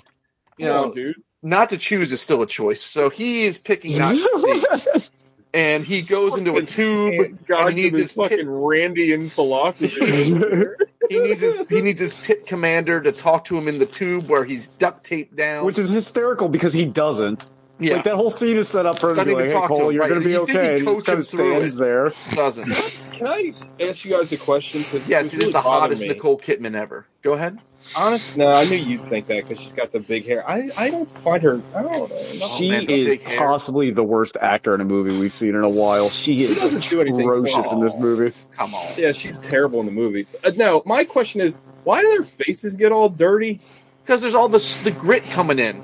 You 0.59 0.67
Come 0.67 0.75
know, 0.77 0.85
on, 0.85 0.93
dude. 0.93 1.17
not 1.43 1.71
to 1.71 1.79
choose 1.79 2.13
is 2.13 2.21
still 2.21 2.43
a 2.43 2.47
choice. 2.47 2.83
So 2.83 3.09
he 3.11 3.45
is 3.45 3.59
picking 3.59 3.99
not 3.99 4.15
to 4.15 5.01
see, 5.01 5.11
and 5.55 5.83
he 5.83 6.03
goes 6.03 6.37
into 6.37 6.57
a 6.57 6.63
tube. 6.65 7.39
God 7.47 7.69
and 7.69 7.77
he 7.77 7.85
needs 7.85 7.97
this 7.97 8.13
his 8.15 8.29
pit- 8.29 8.31
fucking 8.41 8.47
Randian 8.47 9.31
philosophy. 9.31 10.67
He 11.11 11.19
needs 11.19 11.41
his 11.41 11.67
he 11.69 11.81
needs 11.83 12.01
his 12.01 12.15
pit 12.15 12.47
commander 12.47 13.01
to 13.01 13.13
talk 13.13 13.45
to 13.47 13.59
him 13.59 13.67
in 13.69 13.79
the 13.79 13.85
tube 13.85 14.29
where 14.29 14.45
he's 14.45 14.69
duct 14.69 15.05
taped 15.05 15.35
down. 15.37 15.67
Which 15.67 15.79
is 15.79 15.91
hysterical 15.91 16.49
because 16.49 16.73
he 16.73 16.87
doesn't. 16.87 17.47
Yeah, 17.83 17.97
Like 17.97 18.05
that 18.05 18.17
whole 18.17 18.31
scene 18.31 18.57
is 18.57 18.69
set 18.69 18.87
up 18.87 18.99
for 18.99 19.11
him 19.11 19.17
to 19.17 19.25
be 19.25 19.35
like, 19.35 19.45
"Hey 19.47 19.53
talk 19.53 19.63
to 19.65 19.69
Cole, 19.69 19.89
him, 19.89 19.93
you're 19.95 20.03
right. 20.03 20.09
gonna 20.09 20.25
be 20.25 20.31
You 20.33 20.41
okay," 20.43 20.79
he'd 20.79 20.87
he 20.89 20.95
just 20.95 21.07
kind 21.07 21.19
of 21.19 21.25
stands 21.27 21.77
it. 21.79 21.81
there. 21.81 22.13
doesn't. 22.35 23.13
Can 23.13 23.27
I 23.29 23.55
ask 23.81 24.05
you 24.05 24.11
guys 24.13 24.33
a 24.33 24.37
question? 24.37 24.83
Because 24.83 25.09
Yes, 25.09 25.33
it 25.35 25.43
is 25.43 25.53
the 25.53 25.61
hottest 25.61 26.03
Nicole 26.03 26.39
Kidman 26.39 26.75
ever. 26.75 27.07
Go 27.23 27.35
ahead. 27.35 27.59
Honest, 27.97 28.37
no, 28.37 28.49
I 28.49 28.65
knew 28.67 28.77
you'd 28.77 29.05
think 29.05 29.27
that 29.27 29.47
because 29.47 29.61
she's 29.61 29.73
got 29.73 29.91
the 29.91 29.99
big 29.99 30.25
hair. 30.25 30.49
I, 30.49 30.71
I 30.79 30.91
don't 30.91 31.19
find 31.19 31.43
her. 31.43 31.61
I 31.75 31.83
don't 31.83 32.09
know. 32.09 32.17
She 32.57 32.71
man, 32.71 32.85
is 32.89 33.19
possibly 33.37 33.91
the 33.91 34.05
worst 34.05 34.37
actor 34.41 34.73
in 34.75 34.81
a 34.81 34.85
movie 34.85 35.19
we've 35.19 35.33
seen 35.33 35.57
in 35.57 35.65
a 35.65 35.69
while. 35.69 36.09
She 36.09 36.45
is 36.45 36.61
doesn't 36.61 36.89
do 36.89 37.01
anything 37.01 37.23
atrocious 37.23 37.73
in 37.73 37.81
this 37.81 37.97
movie. 37.97 38.37
Come 38.53 38.73
on. 38.73 38.87
Yeah, 38.97 39.11
she's 39.13 39.39
terrible 39.41 39.81
in 39.81 39.87
the 39.87 39.93
movie. 39.93 40.27
Uh, 40.45 40.53
no, 40.55 40.83
my 40.87 41.03
question 41.05 41.41
is, 41.41 41.59
why 41.83 42.01
do 42.03 42.09
their 42.11 42.23
faces 42.23 42.77
get 42.77 42.93
all 42.93 43.09
dirty? 43.09 43.61
Because 44.05 44.21
there's 44.23 44.35
all 44.35 44.49
this 44.49 44.81
the 44.83 44.91
grit 44.93 45.25
coming 45.27 45.59
in 45.61 45.83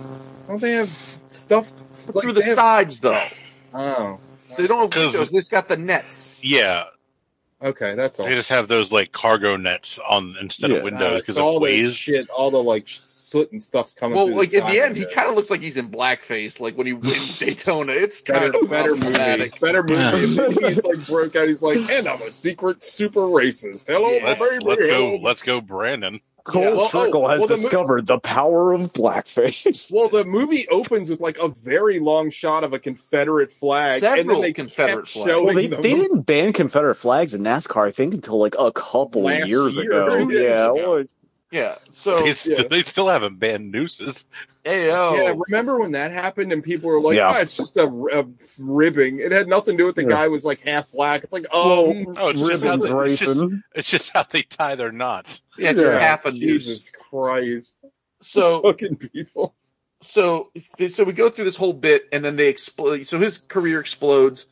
Don't 0.49 0.61
they 0.61 0.73
have 0.73 0.89
stuff 1.33 1.73
like, 2.13 2.23
through 2.23 2.33
the 2.33 2.43
have- 2.45 2.55
sides 2.55 3.01
though. 3.01 3.21
Oh, 3.75 4.19
They 4.57 4.67
don't 4.67 4.81
have 4.81 4.91
'Cause- 4.91 5.13
windows. 5.15 5.31
They 5.31 5.39
just 5.39 5.51
got 5.51 5.69
the 5.69 5.77
nets. 5.77 6.41
Yeah, 6.43 6.85
okay, 7.63 7.95
that's 7.95 8.19
all. 8.19 8.27
they 8.27 8.35
just 8.35 8.49
have 8.49 8.69
those 8.69 8.93
like 8.93 9.13
cargo 9.13 9.57
nets 9.57 9.99
on 10.09 10.35
instead 10.41 10.71
Yeah. 10.71 10.77
of 10.79 10.83
windows 10.85 11.21
because 11.21 11.35
so 11.37 11.43
of 11.43 11.47
all 11.47 11.55
the 11.61 11.65
ways. 11.65 11.95
shit, 11.95 12.29
all 12.31 12.51
the 12.51 12.63
like 12.63 12.85
soot 12.87 13.53
and 13.53 13.63
stuff's 13.63 13.93
coming. 13.93 14.17
Well, 14.17 14.27
through 14.29 14.37
like 14.37 14.55
in 14.55 14.67
the 14.67 14.81
end, 14.81 14.97
he 14.97 15.05
kind 15.05 15.29
of 15.29 15.35
looks 15.37 15.51
like 15.51 15.61
he's 15.61 15.77
in 15.77 15.91
blackface. 15.91 16.61
Like 16.61 16.79
when 16.79 16.87
he 16.87 16.93
wins 16.95 17.39
Daytona, 17.41 17.93
it's 17.93 18.23
better, 18.23 18.53
kind 18.53 18.55
of 18.55 18.63
a 18.63 18.67
better 18.67 18.97
movie, 18.97 19.51
better 19.61 19.83
movie. 19.83 20.67
He's 20.67 20.83
like 20.83 21.07
broke 21.07 21.37
out. 21.37 21.47
He's 21.47 21.63
like, 21.63 21.77
and 21.91 22.09
I'm 22.09 22.23
a 22.23 22.31
secret 22.31 22.83
super 22.83 23.21
racist. 23.21 23.87
Hello, 23.87 24.11
Yeah. 24.13 24.23
my 24.23 24.29
Let's 24.31 24.49
baby. 24.49 24.65
let's 24.65 24.85
go 24.85 24.91
Hello. 24.91 25.19
let's 25.23 25.43
go, 25.43 25.61
Brandon. 25.61 26.21
Cole 26.49 26.63
Yeah. 26.63 26.71
Well, 26.71 26.81
oh, 26.81 26.89
Trickle 26.89 27.29
has 27.29 27.41
well, 27.41 27.49
the 27.49 27.53
mo- 27.53 27.57
discovered 27.57 28.07
the 28.07 28.19
power 28.19 28.73
of 28.73 28.93
blackface. 28.93 29.93
Well, 29.99 30.09
the 30.09 30.25
movie 30.25 30.67
opens 30.69 31.09
with 31.11 31.21
like 31.21 31.39
a 31.39 31.49
very 31.49 31.99
long 32.01 32.31
shot 32.31 32.65
of 32.65 32.73
a 32.73 32.79
Confederate 32.79 33.53
flag, 33.53 34.03
and 34.03 34.29
then 34.29 34.41
they 34.41 34.53
Confederate 34.53 35.05
kept 35.05 35.09
flags. 35.09 35.27
Well, 35.29 35.55
they, 35.55 35.67
they 35.67 35.95
didn't 35.95 36.23
ban 36.23 36.53
Confederate 36.53 36.97
flags 36.97 37.35
in 37.35 37.43
NASCAR, 37.43 37.87
I 37.87 37.91
think, 37.91 38.15
until 38.15 38.39
like 38.39 38.55
a 38.59 38.73
couple 38.73 39.23
Last 39.23 39.49
years 39.49 39.77
year, 39.77 40.05
ago. 40.05 40.17
two 40.27 40.33
years 40.33 40.43
yeah, 40.43 40.65
ago. 40.65 40.75
well, 40.75 41.05
Yeah. 41.51 41.77
So 41.93 42.19
They, 42.19 42.33
st- 42.33 42.71
they 42.71 42.83
still 42.83 43.09
haven't 43.09 43.39
banned 43.39 43.71
nooses. 43.73 44.27
Ayo. 44.69 45.17
Yeah, 45.17 45.35
remember 45.49 45.79
when 45.79 45.93
that 45.93 46.13
happened 46.13 46.53
and 46.53 46.63
people 46.63 46.91
were 46.91 47.01
like, 47.01 47.17
Yeah. 47.17 47.29
"Ah, 47.31 47.39
it's 47.41 47.57
just 47.57 47.77
a, 47.77 47.85
a 47.87 48.27
ribbing." 48.59 49.19
It 49.21 49.33
had 49.33 49.49
nothing 49.49 49.77
to 49.77 49.83
do 49.83 49.87
with 49.87 49.97
the 49.97 50.03
Yeah. 50.03 50.09
guy 50.09 50.29
was 50.29 50.45
like 50.45 50.61
half 50.61 50.91
black. 50.93 51.25
It's 51.25 51.33
like, 51.33 51.47
oh, 51.53 52.05
Oh, 52.17 52.29
it's 52.29 52.41
just, 52.41 52.65
how 52.65 52.71
ribbons 52.71 52.89
they, 52.89 52.95
it's, 53.13 53.21
just, 53.21 53.29
racing. 53.41 53.63
it's 53.75 53.91
just 53.91 54.11
how 54.11 54.25
they 54.31 54.43
tie 54.43 54.75
their 54.75 54.93
knots. 54.93 55.43
yeah, 55.59 55.73
just 55.73 55.85
Yeah. 55.85 55.99
half 55.99 56.25
a 56.27 56.31
noose. 56.33 56.41
Jesus 56.67 56.91
Christ, 56.91 57.79
So 58.21 58.61
fucking 58.63 58.97
people. 58.97 59.55
so 60.03 60.51
so 60.89 61.03
we 61.05 61.13
go 61.13 61.29
through 61.31 61.45
this 61.45 61.57
whole 61.57 61.73
bit 61.73 62.07
and 62.13 62.25
then 62.25 62.37
they 62.37 62.49
explode 62.49 63.05
so 63.07 63.19
his 63.19 63.39
career 63.39 63.81
explodes 63.81 64.47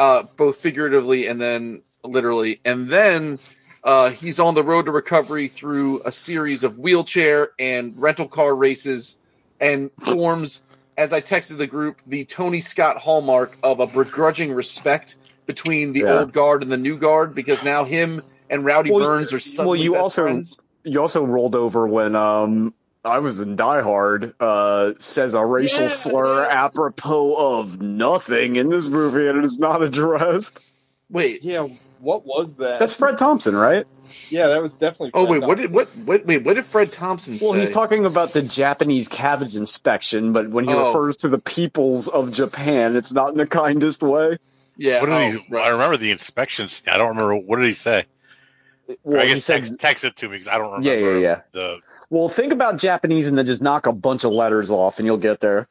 uh 0.00 0.24
both 0.36 0.56
figuratively 0.56 1.28
and 1.28 1.40
then 1.40 1.80
literally 2.02 2.60
and 2.64 2.88
then 2.88 3.38
uh 3.84 4.10
he's 4.10 4.40
on 4.40 4.56
the 4.56 4.64
road 4.64 4.86
to 4.86 4.90
recovery 4.90 5.46
through 5.46 6.02
a 6.04 6.10
series 6.10 6.64
of 6.64 6.76
wheelchair 6.76 7.50
and 7.60 7.94
rental 8.02 8.26
car 8.26 8.52
races 8.56 9.16
and 9.60 9.90
forms 10.00 10.62
as 10.98 11.12
i 11.12 11.20
texted 11.20 11.58
the 11.58 11.66
group 11.66 12.00
the 12.06 12.24
tony 12.24 12.60
scott 12.60 12.96
hallmark 12.98 13.56
of 13.62 13.80
a 13.80 13.86
begrudging 13.86 14.52
respect 14.52 15.16
between 15.46 15.92
the 15.92 16.00
Yeah. 16.00 16.20
old 16.20 16.32
guard 16.32 16.62
and 16.62 16.70
the 16.70 16.76
new 16.76 16.96
guard 16.98 17.34
because 17.34 17.62
now 17.64 17.84
him 17.84 18.22
and 18.48 18.64
rowdy 18.64 18.90
Well, 18.90 19.00
burns 19.00 19.32
are 19.32 19.36
well, 19.36 19.40
suddenly 19.40 19.80
you 19.82 19.92
best 19.92 20.02
also- 20.02 20.22
friends. 20.22 20.58
You 20.84 21.00
also 21.00 21.24
rolled 21.24 21.54
over 21.54 21.86
when 21.86 22.16
um 22.16 22.72
I 23.04 23.18
was 23.18 23.40
in 23.40 23.56
Die 23.56 23.80
Hard, 23.82 24.34
uh, 24.40 24.92
says 24.98 25.32
a 25.34 25.44
racial 25.44 25.82
Yeah, 25.82 25.88
slur 25.88 26.42
yeah. 26.42 26.64
apropos 26.64 27.58
of 27.60 27.80
nothing 27.80 28.56
in 28.56 28.68
this 28.68 28.88
movie, 28.90 29.26
and 29.26 29.38
it 29.38 29.44
is 29.44 29.58
not 29.58 29.82
addressed. 29.82 30.74
wait 31.10 31.42
Yeah, 31.42 31.66
what 32.00 32.26
was 32.26 32.56
that? 32.56 32.78
That's 32.78 32.94
Fred 32.94 33.16
Thompson, 33.18 33.54
right? 33.56 33.86
yeah, 34.28 34.48
that 34.48 34.60
was 34.60 34.76
definitely. 34.76 35.12
oh 35.14 35.24
Fred 35.26 35.40
wait 35.40 35.46
what 35.48 35.58
did 35.58 35.72
what, 35.72 35.86
what 36.04 36.26
wait 36.26 36.42
what 36.44 36.54
did 36.54 36.66
fred 36.66 36.90
thompson 36.90 37.38
say? 37.38 37.44
Well, 37.44 37.54
say 37.54 37.60
he's 37.60 37.70
talking 37.70 38.04
about 38.04 38.32
the 38.32 38.42
Japanese 38.42 39.06
cabbage 39.06 39.54
inspection, 39.54 40.32
but 40.32 40.50
when 40.50 40.64
he 40.64 40.74
Oh. 40.74 40.86
refers 40.88 41.16
to 41.18 41.28
the 41.28 41.38
peoples 41.38 42.08
of 42.08 42.32
Japan, 42.32 42.96
it's 42.96 43.12
not 43.12 43.28
in 43.30 43.36
the 43.36 43.46
kindest 43.46 44.02
way. 44.02 44.36
yeah 44.76 45.00
What 45.00 45.06
did 45.06 45.14
oh, 45.14 45.28
he? 45.42 45.54
right. 45.54 45.64
I 45.64 45.68
remember 45.68 45.96
the 45.96 46.10
inspections. 46.10 46.82
I 46.88 46.98
don't 46.98 47.08
remember 47.10 47.36
what 47.36 47.58
did 47.58 47.66
he 47.66 47.72
say. 47.72 48.04
Well, 49.04 49.20
I 49.22 49.26
guess 49.28 49.44
said, 49.44 49.58
text, 49.60 49.78
text 49.78 50.04
it 50.04 50.16
to 50.16 50.26
me 50.28 50.32
because 50.32 50.48
I 50.48 50.58
don't 50.58 50.82
Yeah, 50.82 50.94
remember. 50.94 51.20
yeah, 51.20 51.28
yeah. 51.28 51.40
The 51.52 51.78
well, 52.10 52.28
think 52.28 52.52
about 52.52 52.78
Japanese 52.78 53.28
and 53.28 53.38
then 53.38 53.46
just 53.46 53.62
knock 53.62 53.86
a 53.86 53.92
bunch 53.92 54.24
of 54.24 54.32
letters 54.32 54.72
off, 54.72 54.98
and 54.98 55.06
you'll 55.06 55.16
get 55.18 55.38
there. 55.38 55.68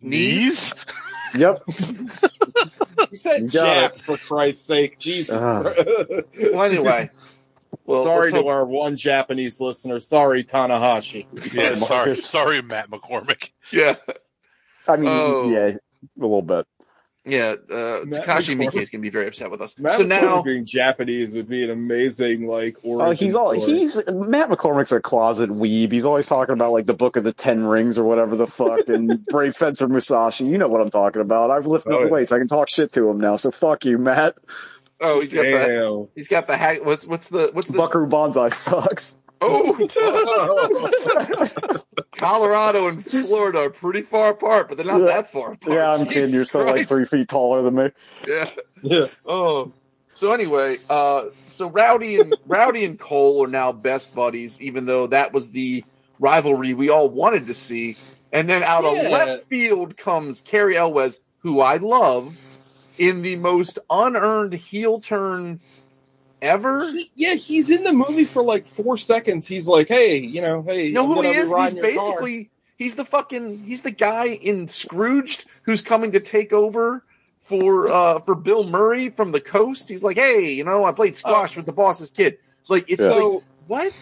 Knees? 0.00 0.72
Yep. 1.38 1.62
He 3.10 3.16
said 3.16 3.42
You 3.42 3.48
got 3.48 3.94
Jap 3.94 4.00
for 4.00 4.16
Christ's 4.16 4.64
sake, 4.64 4.98
Jesus. 4.98 5.40
Uh. 5.40 5.62
Christ. 5.62 6.26
Well, 6.54 6.62
anyway. 6.64 7.10
Well, 7.84 8.02
sorry 8.04 8.32
to 8.32 8.46
our 8.48 8.64
one 8.64 8.96
Japanese 8.96 9.60
listener. 9.60 10.00
Sorry, 10.00 10.42
Tanahashi. 10.42 11.26
yeah, 11.34 11.74
Sorry, 11.74 11.76
sorry, 11.76 12.16
sorry, 12.16 12.62
Matt 12.62 12.90
McCormick. 12.90 13.50
Yeah, 13.70 13.96
I 14.88 14.96
mean, 14.96 15.08
Oh. 15.10 15.48
yeah, 15.48 15.68
a 15.68 15.78
little 16.16 16.42
bit. 16.42 16.66
Yeah. 17.26 17.54
Uh, 17.70 18.04
Takashi 18.06 18.56
McCormick. 18.56 18.70
Miike 18.70 18.82
is 18.82 18.90
gonna 18.90 19.02
be 19.02 19.10
very 19.10 19.26
upset 19.26 19.50
with 19.50 19.60
us. 19.60 19.74
Matt 19.78 19.96
so 19.96 20.04
McCormick 20.04 20.08
now, 20.08 20.42
being 20.42 20.64
Japanese 20.64 21.32
would 21.34 21.48
be 21.48 21.64
an 21.64 21.70
amazing 21.70 22.46
like 22.46 22.76
origin 22.84 23.06
Oh, 23.08 23.10
he's 23.10 23.34
all 23.34 23.58
story. 23.58 23.78
he's 23.78 24.10
Matt 24.12 24.48
McCormick's 24.48 24.92
a 24.92 25.00
closet 25.00 25.50
weeb. 25.50 25.90
He's 25.92 26.04
always 26.04 26.26
talking 26.26 26.52
about 26.52 26.72
like 26.72 26.86
the 26.86 26.94
Book 26.94 27.16
of 27.16 27.24
the 27.24 27.32
Ten 27.32 27.64
Rings 27.64 27.98
or 27.98 28.04
whatever 28.04 28.36
the 28.36 28.46
fuck, 28.46 28.88
and 28.88 29.24
Brave 29.26 29.56
Fencer 29.56 29.88
Musashi. 29.88 30.46
You 30.46 30.56
know 30.58 30.68
what 30.68 30.80
I'm 30.80 30.90
talking 30.90 31.20
about. 31.22 31.50
I've 31.50 31.66
lifted 31.66 31.92
Oh, 31.92 31.96
up 31.96 32.04
yeah. 32.04 32.10
weights. 32.10 32.32
I 32.32 32.38
can 32.38 32.46
talk 32.48 32.68
shit 32.68 32.92
to 32.92 33.08
him 33.10 33.18
now. 33.18 33.36
So 33.36 33.50
fuck 33.50 33.84
you, 33.84 33.98
Matt. 33.98 34.36
oh, 35.00 35.20
he's 35.20 35.34
got 35.34 35.42
the 35.42 35.50
Damn. 35.50 36.08
he's 36.14 36.28
got 36.28 36.46
the 36.46 36.56
hack. 36.56 36.84
What's 36.84 37.04
what's 37.06 37.28
the 37.28 37.50
what's 37.52 37.66
the 37.68 37.76
Buckaroo 37.76 38.06
Banzai 38.08 38.48
sucks. 38.50 39.18
Oh 39.40 39.74
Colorado 42.12 42.88
and 42.88 43.04
Florida 43.04 43.58
are 43.60 43.70
pretty 43.70 44.02
far 44.02 44.30
apart, 44.30 44.68
but 44.68 44.76
they're 44.78 44.86
not 44.86 45.00
Yeah. 45.00 45.06
that 45.06 45.30
far 45.32 45.52
apart. 45.52 45.74
yeah, 45.76 45.90
I'm 45.92 46.00
kidding. 46.06 46.14
Jesus 46.22 46.32
You're 46.32 46.44
still 46.44 46.64
like 46.66 46.86
three 46.88 47.04
feet 47.04 47.28
taller 47.28 47.62
than 47.62 47.74
me. 47.74 47.90
Yeah. 48.26 48.44
yeah. 48.82 49.04
Oh. 49.24 49.72
So 50.08 50.32
anyway, 50.32 50.78
uh, 50.88 51.26
so 51.48 51.68
Rowdy 51.68 52.18
and 52.20 52.34
Rowdy 52.46 52.84
and 52.86 52.98
Cole 52.98 53.44
are 53.44 53.48
now 53.48 53.72
best 53.72 54.14
buddies, 54.14 54.58
even 54.62 54.86
though 54.86 55.06
that 55.08 55.32
was 55.34 55.50
the 55.50 55.84
rivalry 56.18 56.72
we 56.72 56.88
all 56.88 57.08
wanted 57.10 57.46
to 57.48 57.54
see. 57.54 57.96
And 58.32 58.48
then 58.48 58.62
out 58.62 58.84
Yeah. 58.84 58.90
of 59.02 59.12
left 59.12 59.46
field 59.48 59.96
comes 59.98 60.40
Cary 60.40 60.76
Elwes, 60.76 61.20
who 61.40 61.60
I 61.60 61.76
love, 61.76 62.34
in 62.96 63.20
the 63.20 63.36
most 63.36 63.78
unearned 63.90 64.54
heel 64.54 65.00
turn 65.00 65.60
ever. 66.42 66.90
He- 66.90 67.10
yeah, 67.14 67.34
he's 67.34 67.70
in 67.70 67.84
the 67.84 67.92
movie 67.92 68.24
for 68.24 68.42
like 68.42 68.66
four 68.66 68.96
seconds. 68.96 69.46
He's 69.46 69.66
like, 69.68 69.88
"Hey, 69.88 70.18
you 70.18 70.40
know, 70.42 70.62
hey, 70.62 70.86
You 70.86 70.92
know 70.94 71.06
who 71.06 71.22
he 71.22 71.28
is? 71.30 71.36
He's 71.36 71.50
riding 71.50 71.76
your 71.78 71.94
car." 71.94 72.10
basically 72.10 72.50
he's 72.78 72.94
the 72.96 73.04
fucking 73.04 73.64
he's 73.64 73.82
the 73.82 73.90
guy 73.90 74.26
in 74.28 74.68
Scrooged 74.68 75.46
who's 75.62 75.80
coming 75.82 76.12
to 76.12 76.20
take 76.20 76.52
over 76.52 77.02
for 77.42 77.92
uh 77.92 78.18
for 78.20 78.34
Bill 78.34 78.64
Murray 78.64 79.08
from 79.10 79.32
the 79.32 79.40
coast. 79.40 79.88
He's 79.88 80.02
like, 80.02 80.16
hey, 80.18 80.50
you 80.52 80.64
know, 80.64 80.84
I 80.84 80.92
played 80.92 81.16
squash 81.16 81.56
with 81.56 81.66
the 81.66 81.72
boss's 81.72 82.10
kid. 82.10 82.38
It's 82.60 82.70
like 82.70 82.90
it's 82.90 83.00
Yeah. 83.00 83.08
like 83.08 83.18
So, 83.20 83.42
what? 83.66 83.92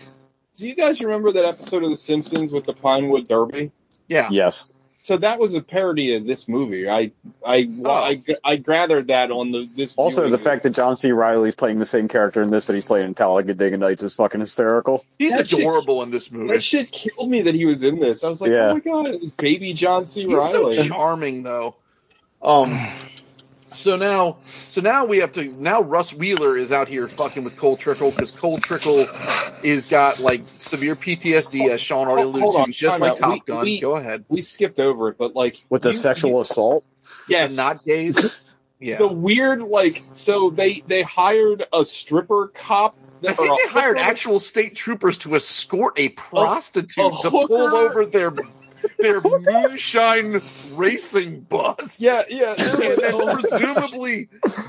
do 0.57 0.66
you 0.68 0.74
guys 0.74 1.01
remember 1.01 1.30
that 1.32 1.45
episode 1.45 1.82
of 1.85 1.91
The 1.91 1.97
Simpsons 1.97 2.53
with 2.53 2.64
the 2.64 2.72
Pinewood 2.74 3.28
Derby? 3.28 3.70
Yeah. 4.09 4.28
Yes. 4.30 4.72
So 5.05 5.19
that 5.19 5.39
was 5.39 5.55
a 5.55 5.61
parody 5.61 6.15
of 6.17 6.27
this 6.27 6.49
movie. 6.49 6.89
I, 6.89 7.13
I, 7.47 7.69
Oh. 7.85 7.91
I, 7.91 8.23
I 8.43 8.57
gathered 8.57 9.09
that 9.09 9.31
on 9.31 9.53
the 9.53 9.69
this. 9.77 9.95
Also, 9.97 10.23
viewing 10.23 10.33
the 10.33 10.39
fact 10.39 10.63
that 10.63 10.71
John 10.71 10.97
C. 10.97 11.13
Reilly's 11.13 11.55
playing 11.55 11.79
the 11.79 11.85
same 11.85 12.09
character 12.09 12.41
in 12.41 12.49
this 12.51 12.67
that 12.69 12.73
he's 12.75 12.87
playing 12.87 13.09
in 13.09 13.15
Talladega 13.15 13.77
Nights 13.77 14.03
is 14.03 14.15
fucking 14.15 14.41
hysterical. 14.41 15.05
He's 15.19 15.37
That 15.37 15.47
shit- 15.49 15.59
adorable 15.61 16.03
in 16.03 16.11
this 16.11 16.33
movie. 16.33 16.55
that 16.55 16.63
shit 16.63 16.91
killed 16.91 17.29
me 17.31 17.43
that 17.43 17.55
he 17.55 17.67
was 17.67 17.83
in 17.83 18.01
this. 18.01 18.25
I 18.25 18.29
was 18.31 18.41
like, 18.41 18.51
Yeah. 18.51 18.71
oh 18.71 18.75
my 18.75 18.81
god, 18.81 19.07
it 19.09 19.21
was 19.21 19.31
baby 19.33 19.75
John 19.75 20.07
C. 20.07 20.23
He's 20.25 20.33
so 20.51 20.71
Reilly. 20.71 20.89
charming 20.89 21.43
though. 21.43 21.77
Um 22.43 22.77
so 23.75 23.97
now 23.97 24.39
so 24.45 24.81
now 24.81 25.05
we 25.05 25.18
have 25.18 25.33
to 25.33 25.45
now 25.61 25.83
Russ 25.83 26.14
Wheeler 26.14 26.57
is 26.57 26.72
out 26.72 26.89
here 26.89 27.09
fucking 27.09 27.45
with 27.45 27.57
Cole 27.57 27.77
Trickle 27.77 28.11
because 28.11 28.31
Cole 28.31 28.59
Trickle 28.59 29.07
is 29.62 29.87
got 29.87 30.20
like 30.20 30.43
severe 30.59 30.95
PTSD 30.97 31.68
as 31.70 31.81
Sean 31.81 32.09
already 32.09 32.31
Hold- 32.31 32.35
alluded 32.43 32.53
to, 32.57 32.62
on, 32.62 32.72
just 32.72 33.01
like 33.01 33.11
out. 33.12 33.16
Top 33.16 33.33
We- 33.35 33.41
Gun. 33.47 33.64
we- 33.64 33.81
Go 33.81 33.97
ahead. 33.97 34.25
we 34.29 34.41
skipped 34.41 34.79
over 34.81 35.09
it, 35.09 35.18
but 35.18 35.35
like 35.35 35.64
With 35.68 35.83
the 35.83 35.91
you- 35.91 35.95
sexual 35.95 36.31
you- 36.33 36.41
assault? 36.41 36.85
Yes, 37.29 37.57
not 37.57 37.85
gays. 37.85 38.41
Yeah, 38.81 38.99
the 38.99 39.09
weird 39.09 39.62
like 39.62 40.03
so 40.12 40.51
they 40.51 40.83
they 40.87 41.01
hired 41.03 41.64
a 41.72 41.87
stripper 41.87 42.49
cop. 42.49 42.95
I 43.27 43.33
think 43.33 43.59
they 43.62 43.68
hired 43.70 43.97
actual 43.97 44.39
state 44.39 44.75
troopers 44.77 45.16
to 45.18 45.35
escort 45.37 45.99
a 45.99 46.11
prostitute 46.11 46.99
a 46.99 47.11
to 47.22 47.31
pull 47.31 47.47
hooker? 47.47 47.77
over 47.77 48.05
their 48.05 48.31
their 48.99 49.20
moonshine 49.22 50.41
racing 50.72 51.41
bus. 51.43 52.01
Yeah, 52.01 52.22
yeah. 52.28 52.55
and 52.82 52.99
then 53.18 53.37
presumably 53.37 54.28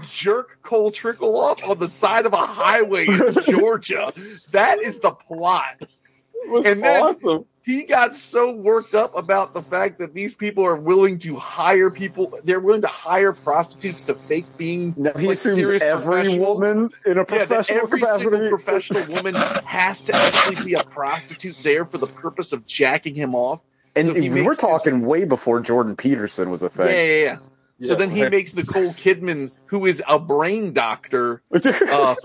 jerk 0.10 0.60
Cole 0.64 0.92
Trickle 0.92 1.40
off 1.40 1.64
on 1.68 1.80
the 1.80 1.88
side 1.88 2.26
of 2.26 2.34
a 2.34 2.46
highway 2.46 3.08
in 3.08 3.34
Georgia. 3.50 4.12
That 4.52 4.82
is 4.82 5.00
the 5.00 5.12
plot. 5.12 5.78
It 5.80 6.50
was 6.50 6.66
and 6.66 6.84
then- 6.84 7.02
awesome. 7.04 7.46
He 7.66 7.84
got 7.84 8.14
so 8.14 8.52
worked 8.52 8.94
up 8.94 9.18
about 9.18 9.56
the 9.56 9.64
fact 9.64 9.98
that 9.98 10.14
these 10.14 10.36
people 10.36 10.64
are 10.64 10.76
willing 10.76 11.18
to 11.18 11.36
hire 11.36 11.90
people. 11.90 12.38
They're 12.44 12.60
willing 12.60 12.84
to 12.84 12.88
hire 12.88 13.34
prostitutes 13.34 14.04
to 14.04 14.14
fake 14.14 14.46
being. 14.56 14.94
Now 14.96 15.14
he 15.18 15.26
like, 15.26 15.34
assumes 15.34 15.66
serious 15.66 15.82
every 15.82 16.38
woman 16.38 16.92
in 17.08 17.14
a 17.14 17.22
Yeah, 17.22 17.24
professional 17.24 17.82
every 17.86 18.00
capacity. 18.02 18.30
single 18.30 18.50
professional 18.50 19.16
woman 19.16 19.34
has 19.66 20.02
to 20.02 20.14
actually 20.16 20.64
be 20.64 20.74
a 20.76 20.84
prostitute 20.84 21.58
there 21.64 21.86
for 21.86 21.98
the 21.98 22.06
purpose 22.06 22.52
of 22.52 22.68
jacking 22.68 23.16
him 23.16 23.34
off. 23.34 23.62
And 23.96 24.08
so 24.08 24.14
we're 24.14 24.30
makes 24.32 24.48
his- 24.50 24.58
talking 24.58 25.02
way 25.02 25.26
before 25.26 25.60
Jordan 25.60 25.96
Peterson 25.96 26.50
was 26.50 26.64
a 26.64 26.66
Yeah, 26.66 26.70
thing. 26.70 26.88
yeah, 26.96 27.24
yeah. 27.24 27.38
So 27.82 27.92
Yeah, 27.92 27.96
then 27.96 28.10
he 28.12 28.24
right. 28.24 28.32
makes 28.32 28.56
Nicole 28.56 28.84
Kidman, 28.94 29.58
who 29.66 29.86
is 29.86 30.02
a 30.08 30.18
brain 30.18 30.72
doctor, 30.74 31.42
uh, 31.92 32.16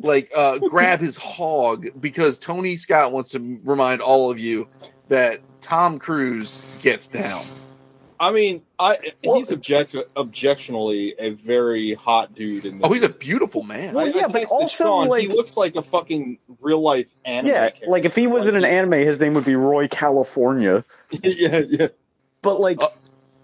like 0.00 0.30
uh, 0.34 0.58
grab 0.58 1.00
his 1.00 1.16
hog 1.18 1.86
because 2.00 2.38
Tony 2.38 2.76
Scott 2.76 3.12
wants 3.12 3.30
to 3.30 3.60
remind 3.64 4.00
all 4.00 4.30
of 4.30 4.38
you 4.38 4.68
that 5.08 5.40
Tom 5.60 5.98
Cruise 5.98 6.62
gets 6.82 7.08
down. 7.08 7.42
I 8.20 8.32
mean, 8.32 8.60
I 8.78 8.98
Well- 9.24 9.36
he's 9.38 9.50
object 9.50 9.96
objectionally 10.14 11.14
a 11.18 11.30
very 11.30 11.94
hot 11.94 12.34
dude 12.34 12.66
in. 12.66 12.80
Oh, 12.84 12.92
he's 12.92 13.02
a 13.02 13.08
beautiful 13.08 13.62
man. 13.62 13.94
Well, 13.94 14.06
I- 14.06 14.24
I 14.24 14.28
but 14.28 14.44
also, 14.44 14.84
Sean, 14.84 15.08
like- 15.08 15.22
he 15.22 15.28
looks 15.28 15.56
like 15.56 15.74
a 15.74 15.82
fucking 15.82 16.36
real 16.60 16.82
life 16.82 17.06
anime. 17.24 17.48
yeah, 17.50 17.70
character. 17.70 17.86
like 17.88 18.04
if 18.04 18.14
he 18.14 18.26
was 18.26 18.46
in 18.46 18.56
an 18.56 18.64
anime, 18.66 18.92
his 19.00 19.18
name 19.18 19.32
would 19.34 19.46
be 19.46 19.56
Roy 19.56 19.88
California. 19.88 20.84
yeah, 21.22 21.62
yeah. 21.66 21.88
But 22.42 22.60
like, 22.60 22.82
Uh, 22.82 22.88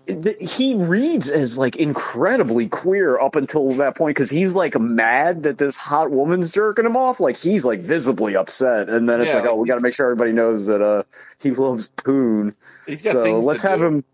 th- 0.06 0.36
he 0.56 0.74
reads 0.74 1.30
as 1.30 1.56
like 1.58 1.76
incredibly 1.76 2.68
queer 2.68 3.18
up 3.18 3.34
until 3.34 3.70
that 3.76 3.96
point 3.96 4.14
because 4.14 4.28
he's 4.28 4.54
like 4.54 4.78
mad 4.78 5.44
that 5.44 5.56
this 5.56 5.76
hot 5.78 6.10
woman's 6.10 6.50
jerking 6.52 6.84
him 6.84 6.98
off. 6.98 7.18
Like 7.18 7.38
he's 7.38 7.64
like 7.64 7.80
visibly 7.80 8.36
upset, 8.36 8.90
and 8.90 9.08
then 9.08 9.22
it's 9.22 9.32
Yeah, 9.32 9.40
like, 9.40 9.48
oh, 9.50 9.54
we 9.56 9.66
got 9.66 9.76
to 9.76 9.80
make 9.82 9.94
sure 9.94 10.04
everybody 10.04 10.32
knows 10.32 10.66
that 10.66 10.82
uh 10.82 11.02
he 11.40 11.50
loves 11.52 11.88
Poon. 11.88 12.54
So 13.00 13.40
let's 13.40 13.62
have 13.62 13.78
do. 13.80 13.86
him 13.86 14.04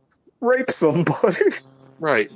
rape 0.42 0.70
somebody. 0.70 1.36
Right. 1.98 2.30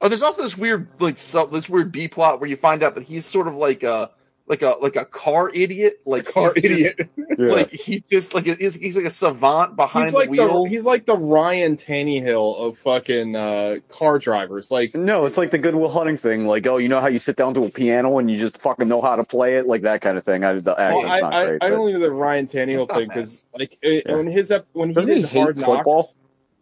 Oh, 0.00 0.08
there's 0.08 0.22
also 0.22 0.42
this 0.42 0.56
weird 0.56 0.88
like 1.00 1.18
sub, 1.18 1.50
this 1.52 1.68
weird 1.68 1.92
B 1.92 2.08
plot 2.08 2.40
where 2.40 2.48
you 2.48 2.56
find 2.56 2.82
out 2.82 2.94
that 2.94 3.04
he's 3.04 3.26
sort 3.26 3.46
of 3.48 3.56
like 3.56 3.82
a 3.82 4.10
like 4.46 4.62
a 4.62 4.76
like 4.80 4.96
a 4.96 5.04
car 5.04 5.48
idiot, 5.54 6.00
like 6.04 6.24
Car 6.26 6.52
he's 6.54 6.62
just- 6.64 6.80
idiot. 7.00 7.10
Like 7.38 7.70
he 7.72 8.00
just 8.10 8.34
like 8.34 8.44
he's, 8.44 8.74
he's 8.76 8.94
like 8.94 9.06
a 9.06 9.10
savant 9.10 9.74
behind 9.74 10.04
He's 10.04 10.14
like 10.14 10.26
the 10.26 10.30
wheel. 10.32 10.64
the 10.64 10.70
he's 10.70 10.84
like 10.84 11.06
the 11.06 11.16
Ryan 11.16 11.76
Tannehill 11.76 12.56
of 12.58 12.78
fucking 12.78 13.34
uh, 13.34 13.78
car 13.88 14.18
drivers. 14.18 14.70
Like 14.70 14.94
no, 14.94 15.24
it's 15.26 15.38
like 15.38 15.50
the 15.50 15.58
Goodwill 15.58 15.88
Hunting 15.88 16.18
thing. 16.18 16.46
Like, 16.46 16.66
oh, 16.66 16.76
you 16.76 16.88
know 16.90 17.00
how 17.00 17.06
you 17.08 17.18
sit 17.18 17.36
down 17.36 17.54
to 17.54 17.64
a 17.64 17.70
piano 17.70 18.18
and 18.18 18.30
you 18.30 18.36
just 18.38 18.60
fucking 18.60 18.86
know 18.86 19.00
how 19.00 19.16
to 19.16 19.24
play 19.24 19.56
it, 19.56 19.66
like 19.66 19.82
that 19.82 20.02
kind 20.02 20.18
of 20.18 20.24
thing. 20.24 20.44
I, 20.44 20.52
the 20.54 20.74
well, 20.76 20.78
accent's 20.78 21.04
I, 21.16 21.20
not 21.20 21.32
I, 21.32 21.46
great. 21.46 21.62
I 21.62 21.70
but- 21.70 21.78
only 21.78 21.92
know 21.94 21.98
the 22.00 22.10
Ryan 22.10 22.46
Tannehill 22.46 22.94
thing 22.94 23.08
because 23.08 23.40
like 23.58 23.78
it, 23.82 24.04
Yeah. 24.06 24.16
when 24.16 24.26
his 24.26 24.50
ep- 24.52 24.66
when 24.72 24.88
he 24.90 24.94
Doesn't 24.94 25.14
did 25.14 25.24
he 25.24 25.26
hate 25.26 25.40
Hard 25.42 25.56
Knocks, 25.56 25.66
football? 25.66 26.12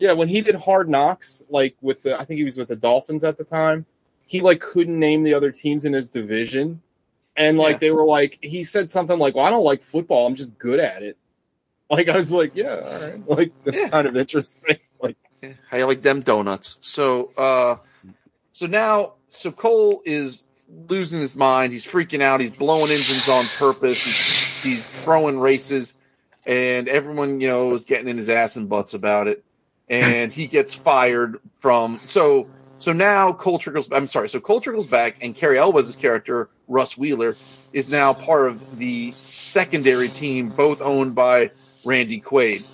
Yeah, 0.00 0.12
when 0.12 0.28
he 0.28 0.40
did 0.40 0.56
Hard 0.56 0.88
Knocks, 0.88 1.44
like 1.48 1.76
with 1.80 2.02
the 2.02 2.18
I 2.18 2.24
think 2.24 2.38
he 2.38 2.44
was 2.44 2.56
with 2.56 2.68
the 2.68 2.76
Dolphins 2.76 3.22
at 3.22 3.38
the 3.38 3.44
time, 3.44 3.86
he 4.26 4.40
like 4.40 4.60
couldn't 4.60 4.98
name 4.98 5.22
the 5.22 5.34
other 5.34 5.52
teams 5.52 5.84
in 5.84 5.92
his 5.92 6.10
division, 6.10 6.80
and 7.36 7.58
like 7.58 7.74
Yeah. 7.76 7.78
they 7.78 7.90
were 7.92 8.04
like 8.04 8.38
he 8.42 8.64
said 8.64 8.90
something 8.90 9.18
like, 9.18 9.34
"Well, 9.36 9.44
I 9.44 9.50
don't 9.50 9.64
like 9.64 9.82
football. 9.82 10.26
I'm 10.26 10.34
just 10.34 10.58
good 10.58 10.80
at 10.80 11.02
it." 11.02 11.16
Like 11.90 12.08
I 12.08 12.16
was 12.16 12.32
like, 12.32 12.54
"Yeah, 12.56 12.76
all 12.76 13.00
right." 13.00 13.22
Like 13.28 13.52
that's 13.64 13.80
Yeah. 13.82 13.88
kind 13.90 14.06
of 14.08 14.16
interesting. 14.16 14.76
Like 15.02 15.16
you 15.72 15.86
like 15.86 16.02
them 16.02 16.20
donuts? 16.20 16.76
So, 16.82 17.32
uh, 17.38 17.76
so 18.52 18.66
now, 18.66 19.14
so 19.30 19.50
Cole 19.50 20.02
is 20.04 20.42
losing 20.88 21.20
his 21.20 21.34
mind. 21.34 21.72
He's 21.72 21.86
freaking 21.86 22.20
out. 22.20 22.40
He's 22.40 22.50
blowing 22.50 22.90
engines 22.90 23.26
on 23.28 23.46
purpose. 23.56 24.04
He's, 24.04 24.46
he's 24.62 24.90
throwing 25.02 25.40
races, 25.40 25.96
and 26.44 26.86
everyone, 26.88 27.40
you 27.40 27.48
know, 27.48 27.72
is 27.74 27.86
getting 27.86 28.08
in 28.08 28.18
his 28.18 28.28
ass 28.28 28.56
and 28.56 28.68
butts 28.68 28.92
about 28.92 29.26
it. 29.28 29.42
And 29.90 30.32
he 30.32 30.46
gets 30.46 30.72
fired 30.74 31.40
from. 31.58 32.00
So, 32.04 32.48
so 32.78 32.92
now 32.92 33.32
Cole 33.32 33.58
Trickles. 33.58 33.88
I'm 33.92 34.06
sorry. 34.06 34.28
So 34.28 34.40
Cole 34.40 34.60
Trickles 34.60 34.86
back, 34.86 35.16
and 35.20 35.34
Cary 35.34 35.58
Elwes' 35.58 35.96
character 35.96 36.48
Russ 36.68 36.96
Wheeler 36.96 37.36
is 37.72 37.90
now 37.90 38.12
part 38.14 38.48
of 38.48 38.78
the 38.78 39.12
secondary 39.18 40.08
team, 40.08 40.48
both 40.50 40.80
owned 40.80 41.14
by 41.14 41.50
Randy 41.84 42.20
Quaid. 42.20 42.64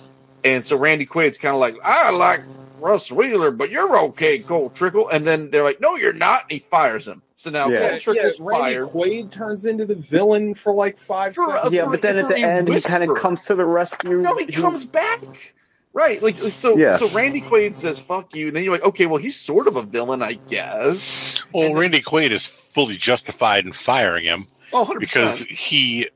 And 0.43 0.63
so 0.63 0.77
Randy 0.77 1.05
Quaid's 1.05 1.37
kind 1.37 1.53
of 1.55 1.59
like, 1.59 1.75
I 1.83 2.11
like 2.11 2.41
Russ 2.79 3.11
Wheeler, 3.11 3.51
but 3.51 3.71
you're 3.71 3.97
okay, 4.05 4.39
Cole 4.39 4.69
Trickle. 4.69 5.09
And 5.09 5.25
then 5.25 5.49
they're 5.49 5.63
like, 5.63 5.81
no, 5.81 5.95
you're 5.95 6.13
not. 6.13 6.43
And 6.43 6.51
he 6.51 6.59
fires 6.59 7.07
him. 7.07 7.21
So 7.35 7.49
now 7.49 7.67
Yeah. 7.69 7.79
Cole 7.79 7.91
yeah, 7.91 7.99
Trickle's 7.99 8.39
Randy 8.39 8.61
fired. 8.75 8.87
Quaid 8.89 9.31
turns 9.31 9.65
into 9.65 9.85
the 9.85 9.95
villain 9.95 10.53
for 10.53 10.73
like 10.73 10.97
five 10.97 11.35
For 11.35 11.47
seconds. 11.47 11.73
yeah, 11.73 11.85
but 11.87 12.01
then 12.01 12.17
at 12.17 12.27
the 12.27 12.35
Very 12.35 12.43
end, 12.43 12.69
he 12.69 12.79
kind 12.81 13.03
of 13.03 13.17
comes 13.17 13.45
to 13.45 13.55
the 13.55 13.65
rescue. 13.65 14.17
No, 14.21 14.35
he 14.35 14.45
comes 14.45 14.85
back. 14.85 15.53
Right. 15.93 16.21
Like 16.21 16.35
so 16.35 16.77
Yeah. 16.77 16.97
so 16.97 17.07
Randy 17.09 17.41
Quaid 17.41 17.77
says 17.79 17.97
fuck 17.97 18.35
you, 18.35 18.47
and 18.47 18.55
then 18.55 18.63
you're 18.63 18.73
like, 18.73 18.83
okay, 18.83 19.05
well 19.07 19.17
he's 19.17 19.39
sort 19.39 19.67
of 19.67 19.75
a 19.75 19.81
villain, 19.81 20.21
I 20.21 20.33
guess. 20.33 21.41
Well, 21.53 21.63
And 21.67 21.73
then- 21.75 21.81
Randy 21.81 22.01
Quaid 22.01 22.31
is 22.31 22.45
fully 22.45 22.97
justified 22.97 23.65
in 23.65 23.73
firing 23.73 24.25
him 24.25 24.41
Oh, 24.73 24.85
100%. 24.85 24.99
because 24.99 25.41
he, 25.45 26.07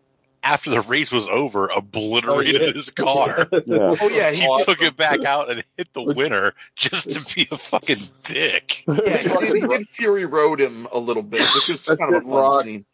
after 0.43 0.69
the 0.69 0.81
race 0.81 1.11
was 1.11 1.27
over, 1.29 1.67
obliterated 1.69 2.61
Oh, 2.61 2.65
yeah. 2.67 2.73
his 2.73 2.89
car. 2.91 3.47
Yeah. 3.65 3.95
Oh 3.99 4.09
yeah, 4.09 4.29
He 4.31 4.41
he 4.41 4.63
took 4.65 4.81
it 4.83 4.95
back 4.97 5.23
out 5.25 5.49
and 5.49 5.63
hit 5.77 5.87
the 5.93 6.03
Which- 6.03 6.17
winner 6.17 6.53
just 6.75 7.09
to 7.11 7.35
be 7.35 7.47
a 7.51 7.57
fucking 7.57 7.95
dick. 8.25 8.83
yeah, 8.87 9.17
he 9.17 9.27
did, 9.29 9.55
he 9.63 9.67
did 9.67 9.89
Fury 9.89 10.25
Road 10.25 10.59
him 10.61 10.87
a 10.91 10.99
little 10.99 11.23
bit, 11.23 11.41
which 11.55 11.69
was 11.69 11.85
kind 11.85 12.01
of 12.01 12.09
a 12.09 12.11
good 12.19 12.23
fun 12.23 12.31
rock. 12.31 12.63
scene. 12.65 12.85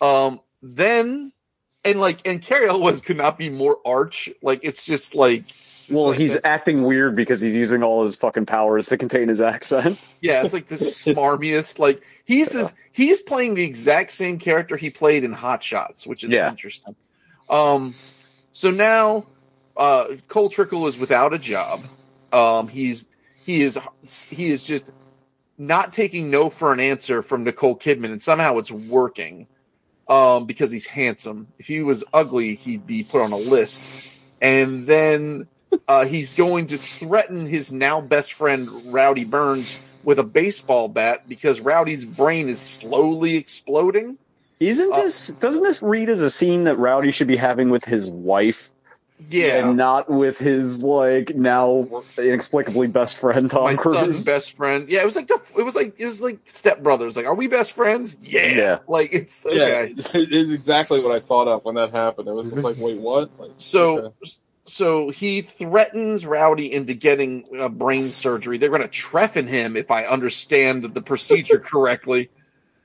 Um, 0.00 0.40
then 0.62 1.32
and 1.84 2.00
like 2.00 2.26
and 2.26 2.40
Cary 2.42 2.68
Elwes 2.68 3.00
could 3.00 3.16
not 3.16 3.38
be 3.38 3.50
more 3.50 3.78
arch. 3.84 4.30
Like 4.42 4.60
it's 4.62 4.84
just 4.84 5.14
like 5.14 5.44
Well, 5.90 6.08
like 6.08 6.18
he's 6.18 6.36
acting 6.44 6.82
weird 6.82 7.14
because 7.16 7.40
he's 7.40 7.54
using 7.56 7.82
all 7.82 8.04
his 8.04 8.16
fucking 8.16 8.46
powers 8.46 8.86
to 8.88 8.96
contain 8.96 9.28
his 9.28 9.40
accent. 9.40 9.98
Yeah, 10.20 10.42
it's 10.42 10.52
like 10.52 10.68
the 10.68 10.74
smarmiest. 10.76 11.78
Like 11.78 12.02
he's 12.24 12.52
his, 12.52 12.72
he's 12.92 13.20
playing 13.22 13.54
the 13.54 13.64
exact 13.64 14.12
same 14.12 14.38
character 14.38 14.76
he 14.76 14.90
played 14.90 15.24
in 15.24 15.32
Hot 15.32 15.62
Shots, 15.62 16.06
which 16.06 16.24
is 16.24 16.30
Yeah. 16.30 16.50
interesting. 16.50 16.96
Um, 17.50 17.94
so 18.52 18.70
now 18.70 19.26
uh, 19.76 20.06
Cole 20.28 20.48
Trickle 20.48 20.86
is 20.86 20.96
without 20.98 21.34
a 21.34 21.38
job. 21.38 21.82
Um, 22.32 22.68
he's 22.68 23.04
he 23.44 23.60
is 23.62 23.78
he 24.30 24.50
is 24.50 24.64
just 24.64 24.90
not 25.58 25.92
taking 25.92 26.30
no 26.30 26.50
for 26.50 26.72
an 26.72 26.80
answer 26.80 27.22
from 27.22 27.44
Nicole 27.44 27.76
Kidman, 27.78 28.10
and 28.10 28.22
somehow 28.22 28.58
it's 28.58 28.70
working. 28.72 29.46
Um, 30.06 30.44
because 30.44 30.70
he's 30.70 30.86
handsome. 30.86 31.48
If 31.58 31.66
he 31.66 31.82
was 31.82 32.04
ugly, 32.12 32.56
he'd 32.56 32.86
be 32.86 33.04
put 33.04 33.22
on 33.22 33.32
a 33.32 33.36
list. 33.38 33.82
And 34.40 34.86
then 34.86 35.46
uh, 35.88 36.04
he's 36.04 36.34
going 36.34 36.66
to 36.66 36.78
threaten 36.78 37.46
his 37.46 37.72
now 37.72 38.02
best 38.02 38.34
friend 38.34 38.68
Rowdy 38.92 39.24
Burns 39.24 39.80
with 40.02 40.18
a 40.18 40.22
baseball 40.22 40.88
bat 40.88 41.26
because 41.26 41.60
Rowdy's 41.60 42.04
brain 42.04 42.50
is 42.50 42.60
slowly 42.60 43.36
exploding. 43.36 44.18
Isn't 44.60 44.92
Uh, 44.92 45.02
this? 45.02 45.28
Doesn't 45.28 45.62
this 45.62 45.82
read 45.82 46.10
as 46.10 46.20
a 46.20 46.30
scene 46.30 46.64
that 46.64 46.76
Rowdy 46.76 47.10
should 47.10 47.28
be 47.28 47.36
having 47.36 47.70
with 47.70 47.86
his 47.86 48.10
wife 48.10 48.70
Yeah, 49.30 49.68
and 49.68 49.76
not 49.76 50.10
with 50.10 50.38
his 50.38 50.82
like 50.82 51.34
now 51.34 51.86
inexplicably 52.18 52.88
best 52.88 53.18
friend 53.18 53.50
Tom 53.50 53.64
my 53.64 53.74
son's 53.74 53.82
Cruise? 53.82 54.24
best 54.24 54.56
friend. 54.56 54.88
Yeah, 54.88 55.02
it 55.02 55.06
was 55.06 55.16
like 55.16 55.28
the, 55.28 55.40
it 55.56 55.62
was 55.62 55.74
like 55.74 55.94
it 55.98 56.06
was 56.06 56.20
like 56.20 56.44
stepbrothers. 56.46 57.16
Like, 57.16 57.26
are 57.26 57.34
we 57.34 57.46
best 57.46 57.72
friends? 57.72 58.16
Yeah. 58.20 58.46
Yeah. 58.48 58.78
Like 58.88 59.12
it's 59.12 59.44
okay. 59.46 59.56
Yeah, 59.56 59.82
it's 59.96 60.14
exactly 60.14 61.02
what 61.02 61.12
I 61.14 61.20
thought 61.20 61.48
of 61.48 61.64
when 61.64 61.74
that 61.76 61.92
happened. 61.92 62.28
It 62.28 62.32
was 62.32 62.50
just 62.50 62.64
like, 62.64 62.76
wait, 62.78 62.98
what? 62.98 63.30
Like, 63.38 63.52
So, 63.58 63.98
okay. 63.98 64.30
so 64.66 65.10
he 65.10 65.42
threatens 65.42 66.24
Rowdy 66.26 66.72
into 66.72 66.94
getting 66.94 67.44
uh, 67.58 67.68
brain 67.68 68.10
surgery. 68.10 68.58
They're 68.58 68.70
going 68.70 68.82
to 68.82 68.88
trephine 68.88 69.48
him, 69.48 69.76
if 69.76 69.90
I 69.90 70.04
understand 70.06 70.84
the 70.94 71.02
procedure 71.02 71.58
correctly. 71.64 72.30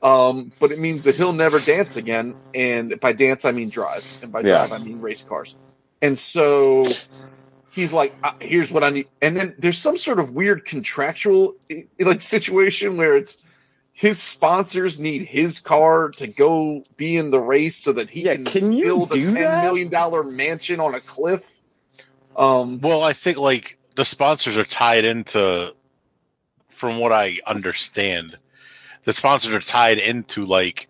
Um, 0.02 0.54
but 0.60 0.72
it 0.72 0.80
means 0.80 1.04
that 1.04 1.16
he'll 1.16 1.34
never 1.34 1.60
dance 1.60 1.98
again. 1.98 2.36
And 2.54 3.00
by 3.02 3.12
dance, 3.14 3.44
I 3.46 3.52
mean 3.52 3.70
drive, 3.70 4.06
and 4.22 4.32
by 4.32 4.40
Yeah. 4.40 4.68
drive, 4.68 4.72
I 4.72 4.78
mean 4.80 5.02
race 5.02 5.24
cars. 5.24 5.56
And 6.02 6.18
so 6.18 6.84
he's 7.72 7.92
like, 7.94 8.14
uh, 8.24 8.32
"Here's 8.40 8.72
what 8.72 8.84
I 8.84 8.90
need." 8.90 9.08
And 9.22 9.36
then 9.36 9.56
there's 9.58 9.78
some 9.78 9.98
sort 9.98 10.20
of 10.20 10.32
weird 10.32 10.66
contractual 10.66 11.56
like 12.00 12.22
situation 12.22 12.98
where 12.98 13.16
it's 13.18 13.46
his 13.92 14.18
sponsors 14.22 14.98
need 15.00 15.24
his 15.28 15.60
car 15.60 16.10
to 16.12 16.28
go 16.28 16.84
be 16.96 17.18
in 17.18 17.32
the 17.32 17.40
race 17.40 17.76
so 17.76 17.92
that 17.94 18.10
he 18.10 18.22
Yeah, 18.24 18.36
can, 18.36 18.46
can 18.46 18.72
you 18.72 18.86
build 18.86 19.12
do 19.12 19.22
a 19.22 19.26
ten 19.26 19.34
that? 19.34 19.64
million 19.66 19.90
dollar 19.90 20.24
mansion 20.24 20.80
on 20.80 20.96
a 20.96 21.02
cliff. 21.02 21.44
Um, 22.38 22.80
Well, 22.80 23.04
I 23.04 23.12
think 23.12 23.38
like 23.38 23.78
the 23.96 24.06
sponsors 24.06 24.58
are 24.58 24.64
tied 24.64 25.04
into 25.04 25.74
from 26.70 26.98
what 27.00 27.12
I 27.12 27.40
understand, 27.46 28.36
the 29.04 29.12
sponsors 29.12 29.54
are 29.54 29.60
tied 29.60 29.98
into 29.98 30.46
like 30.46 30.88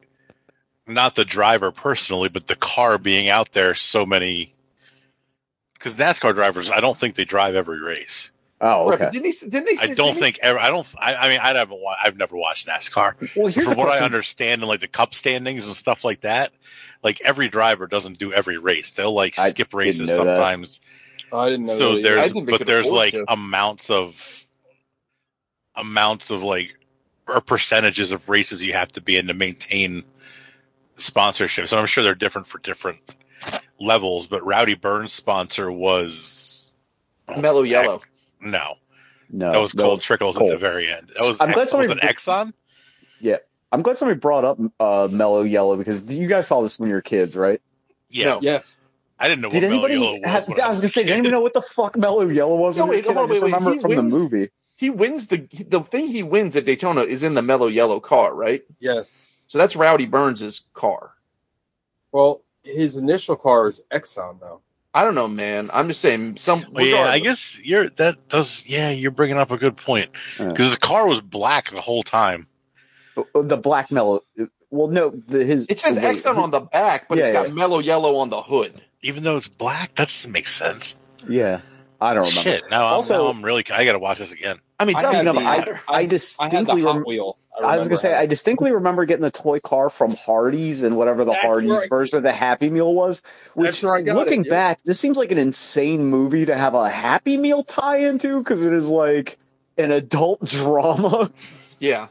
not 0.85 1.15
the 1.15 1.25
driver 1.25 1.71
personally, 1.71 2.29
but 2.29 2.45
the 2.45 2.55
car 2.55 2.99
being 2.99 3.29
out 3.29 3.51
there 3.53 3.73
so 3.73 4.05
many. 4.05 4.53
Because 5.79 5.95
NASCAR 5.95 6.35
drivers, 6.35 6.69
I 6.69 6.81
don't 6.81 6.97
think 6.97 7.15
they 7.15 7.25
drive 7.25 7.55
every 7.55 7.79
race. 7.81 8.29
Oh, 8.61 8.91
okay. 8.91 9.05
but 9.05 9.13
didn't 9.13 9.25
he? 9.31 9.49
Didn't 9.49 9.65
they? 9.65 9.71
I 9.81 9.87
say- 9.87 9.95
don't 9.95 10.07
didn't 10.07 10.15
he- 10.15 10.19
think 10.19 10.39
ever. 10.41 10.59
I 10.59 10.69
don't. 10.69 10.85
I, 10.99 11.15
I 11.15 11.29
mean, 11.29 11.39
I 11.39 11.57
haven't. 11.57 11.79
I've 12.03 12.17
never 12.17 12.35
watched 12.35 12.67
NASCAR. 12.67 13.13
Well, 13.35 13.47
here's 13.47 13.55
From 13.69 13.73
a 13.73 13.75
what 13.77 13.89
I 13.89 14.03
understand, 14.03 14.61
in 14.61 14.67
like 14.67 14.81
the 14.81 14.89
Cup 14.89 15.15
standings 15.15 15.65
and 15.65 15.73
stuff 15.75 16.03
like 16.03 16.21
that, 16.21 16.51
like 17.01 17.21
every 17.21 17.47
driver 17.47 17.87
doesn't 17.87 18.19
do 18.19 18.33
every 18.33 18.57
race. 18.57 18.91
They'll 18.91 19.13
like 19.13 19.39
I 19.39 19.49
skip 19.49 19.73
races 19.73 20.09
know 20.09 20.25
that. 20.25 20.35
sometimes. 20.35 20.81
I 21.31 21.49
didn't 21.49 21.67
know. 21.67 21.75
so 21.75 21.93
that 21.93 21.99
either. 21.99 22.19
I 22.19 22.27
there's, 22.27 22.57
but 22.59 22.67
there's 22.67 22.91
like 22.91 23.13
to. 23.13 23.23
amounts 23.31 23.89
of 23.89 24.45
amounts 25.75 26.29
of 26.29 26.43
like 26.43 26.75
or 27.27 27.39
percentages 27.39 28.11
of 28.11 28.27
races 28.27 28.63
you 28.65 28.73
have 28.73 28.91
to 28.93 29.01
be 29.01 29.15
in 29.15 29.27
to 29.27 29.33
maintain 29.33 30.03
sponsorships. 30.97 31.71
And 31.71 31.79
I'm 31.79 31.87
sure 31.87 32.03
they're 32.03 32.15
different 32.15 32.47
for 32.47 32.57
different 32.57 32.99
levels. 33.79 34.27
But 34.27 34.45
Rowdy 34.45 34.75
Burns' 34.75 35.13
sponsor 35.13 35.71
was 35.71 36.63
mellow 37.37 37.63
yellow. 37.63 38.01
no, 38.41 38.75
no, 39.29 39.51
that 39.51 39.59
was 39.59 39.73
Cole 39.73 39.97
Trickles 39.97 40.37
at 40.39 40.47
the 40.47 40.57
very 40.57 40.89
end. 40.91 41.09
That 41.17 41.27
was 41.27 41.39
I'm 41.41 41.51
glad 41.51 41.63
Ex- 41.63 41.73
was 41.73 41.87
somebody- 41.89 42.07
it 42.07 42.15
Exxon? 42.15 42.53
I'm 43.71 43.83
glad 43.83 43.97
somebody 43.97 44.19
brought 44.19 44.45
up 44.45 44.57
uh, 44.79 45.07
Mellow 45.11 45.43
Yellow 45.43 45.75
because 45.75 46.11
you 46.11 46.27
guys 46.27 46.47
saw 46.47 46.61
this 46.63 46.79
when 46.79 46.89
you 46.89 46.95
were 46.95 47.01
kids, 47.03 47.35
right? 47.37 47.61
Yeah, 48.09 48.25
No. 48.25 48.39
Yes. 48.41 48.83
I 49.19 49.27
didn't 49.27 49.41
know 49.41 49.49
Did 49.49 49.61
what 49.61 49.69
Mellow 49.69 49.85
anybody? 49.85 49.93
Yellow 49.93 50.13
was. 50.13 50.25
have, 50.25 50.59
I 50.65 50.69
was 50.69 50.79
gonna 50.79 50.89
say, 50.89 51.01
a 51.01 51.03
did 51.03 51.11
anybody 51.11 51.27
kid. 51.29 51.31
know 51.33 51.41
what 51.41 51.53
the 51.53 51.61
fuck 51.61 51.95
Mellow 51.95 52.27
Yellow 52.27 52.55
was? 52.55 52.79
No, 52.79 52.85
when 52.87 52.97
you 52.97 53.03
wait, 53.07 53.15
on, 53.15 53.25
I 53.25 53.27
just 53.27 53.43
wait, 53.43 53.51
wait. 53.51 53.57
remember 53.57 53.69
He 53.71 53.77
it 53.77 53.81
from 53.81 53.95
the 53.95 54.01
movie. 54.01 54.49
He 54.75 54.89
wins 54.89 55.27
the 55.27 55.47
the 55.67 55.81
thing 55.81 56.07
he 56.07 56.23
wins 56.23 56.55
at 56.55 56.65
Daytona 56.65 57.01
is 57.03 57.21
in 57.21 57.35
the 57.35 57.41
mellow 57.43 57.67
yellow 57.67 57.99
car, 57.99 58.33
right? 58.33 58.63
Yes. 58.79 59.07
So 59.47 59.59
that's 59.59 59.75
Rowdy 59.75 60.07
Burns' 60.07 60.63
car. 60.73 61.11
Well, 62.11 62.41
his 62.63 62.95
initial 62.97 63.35
car 63.35 63.67
is 63.67 63.83
Exxon, 63.91 64.39
though. 64.39 64.61
I 64.93 65.03
don't 65.03 65.13
know, 65.15 65.27
man. 65.27 65.69
I'm 65.71 65.87
just 65.87 66.01
saying. 66.01 66.37
Some. 66.37 66.63
Well, 66.71 66.83
yeah, 66.85 67.03
I 67.03 67.19
guess 67.19 67.63
you're 67.63 67.89
that 67.91 68.27
does. 68.29 68.65
Yeah, 68.67 68.89
you're 68.89 69.11
bringing 69.11 69.37
up 69.37 69.51
a 69.51 69.57
good 69.57 69.77
point 69.77 70.09
Yeah. 70.39 70.47
because 70.47 70.65
his 70.65 70.77
car 70.77 71.07
was 71.07 71.21
black 71.21 71.69
the 71.69 71.79
whole 71.81 72.01
time. 72.03 72.47
Uh, 73.15 73.23
The 73.43 73.57
black 73.57 73.91
Mellow. 73.91 74.21
Well, 74.71 74.87
no, 74.87 75.09
the, 75.11 75.45
his. 75.45 75.67
It 75.69 75.79
says 75.79 75.97
wait, 75.97 76.17
Exxon 76.17 76.37
on 76.37 76.51
the 76.51 76.61
back, 76.61 77.07
but 77.07 77.17
Yeah, 77.19 77.25
it's 77.27 77.33
got 77.33 77.47
yeah. 77.49 77.53
mellow 77.53 77.79
yellow 77.79 78.15
on 78.17 78.29
the 78.29 78.41
hood. 78.41 78.81
Even 79.01 79.23
though 79.23 79.37
it's 79.37 79.47
black, 79.47 79.89
that 79.95 80.07
doesn't 80.07 80.31
make 80.31 80.47
sense. 80.47 80.97
Yeah, 81.27 81.61
I 82.01 82.13
don't 82.15 82.27
remember. 82.27 82.41
Shit. 82.41 82.63
Now, 82.71 82.85
Also- 82.85 83.15
I'm, 83.15 83.21
now 83.35 83.39
I'm 83.39 83.45
really. 83.45 83.65
I 83.71 83.85
got 83.85 83.93
to 83.93 83.99
watch 83.99 84.17
this 84.19 84.31
again. 84.31 84.57
I 84.79 84.85
mean, 84.85 84.95
it 84.95 84.99
I 84.99 85.01
doesn't 85.03 85.15
had 85.17 85.25
no, 85.25 85.33
the- 85.33 85.39
I, 85.41 85.57
matter. 85.57 85.81
I 85.87 85.93
I 85.93 86.01
had 86.01 86.09
the 86.09 86.15
distinctly 86.15 86.81
Hot 86.81 86.95
rem- 86.95 87.03
Wheel. 87.05 87.37
I 87.63 87.77
was 87.77 87.87
gonna 87.87 87.97
say 87.97 88.13
I 88.13 88.25
distinctly 88.25 88.71
remember 88.71 89.05
getting 89.05 89.21
the 89.23 89.31
toy 89.31 89.59
car 89.59 89.89
from 89.89 90.11
Hardee's 90.15 90.83
and 90.83 90.95
whatever 90.97 91.25
the 91.25 91.31
That's 91.33 91.45
Hardee's 91.45 91.69
where 91.69 91.87
version 91.89 92.17
of 92.17 92.23
the 92.23 92.31
Happy 92.31 92.69
Meal 92.69 92.93
was. 92.93 93.23
Which, 93.53 93.65
That's 93.65 93.83
where 93.83 93.95
I 93.95 94.01
got 94.01 94.15
looking 94.15 94.41
it, 94.41 94.47
yeah. 94.47 94.51
back, 94.53 94.81
this 94.83 94.99
seems 94.99 95.17
like 95.17 95.31
an 95.31 95.37
insane 95.37 96.05
movie 96.05 96.45
to 96.45 96.55
have 96.55 96.73
a 96.75 96.89
Happy 96.89 97.37
Meal 97.37 97.63
tie 97.63 97.97
into 98.07 98.39
because 98.39 98.65
it 98.65 98.73
is 98.73 98.89
like 98.89 99.37
an 99.77 99.91
adult 99.91 100.43
drama. 100.45 101.29
Yeah. 101.79 102.07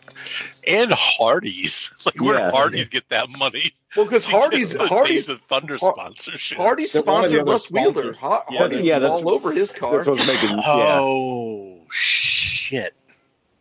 And 0.66 0.90
Hardee's. 0.92 1.92
Like, 2.06 2.20
where 2.22 2.38
Yeah. 2.38 2.44
did 2.46 2.54
Hardee's 2.54 2.88
get 2.88 3.08
that 3.10 3.28
money? 3.28 3.72
Well, 3.94 4.06
because 4.06 4.24
Hardee's 4.24 4.70
The 4.70 4.86
Hardee's 4.86 5.26
Days 5.26 5.36
Thunder 5.40 5.76
Har- 5.76 5.92
sponsorship. 5.94 6.56
Hardee's 6.56 6.92
They're 6.94 7.02
one 7.02 7.24
of 7.26 7.30
the 7.30 7.36
sponsored 7.36 7.40
other 7.40 7.50
Russ 7.50 7.70
Wheeler. 7.70 7.92
sponsors. 8.14 8.18
Har- 8.20 8.44
Yeah, 8.50 8.58
Hardee's 8.60 8.86
yeah, 8.86 8.96
is 8.96 9.02
that's- 9.02 9.24
all 9.24 9.30
over 9.34 9.52
his 9.52 9.70
car. 9.72 9.92
That's 9.96 10.08
what 10.08 10.20
I 10.20 10.24
was 10.24 10.42
making. 10.42 10.58
Yeah. 10.58 10.98
Oh 11.00 11.78
shit! 11.90 12.94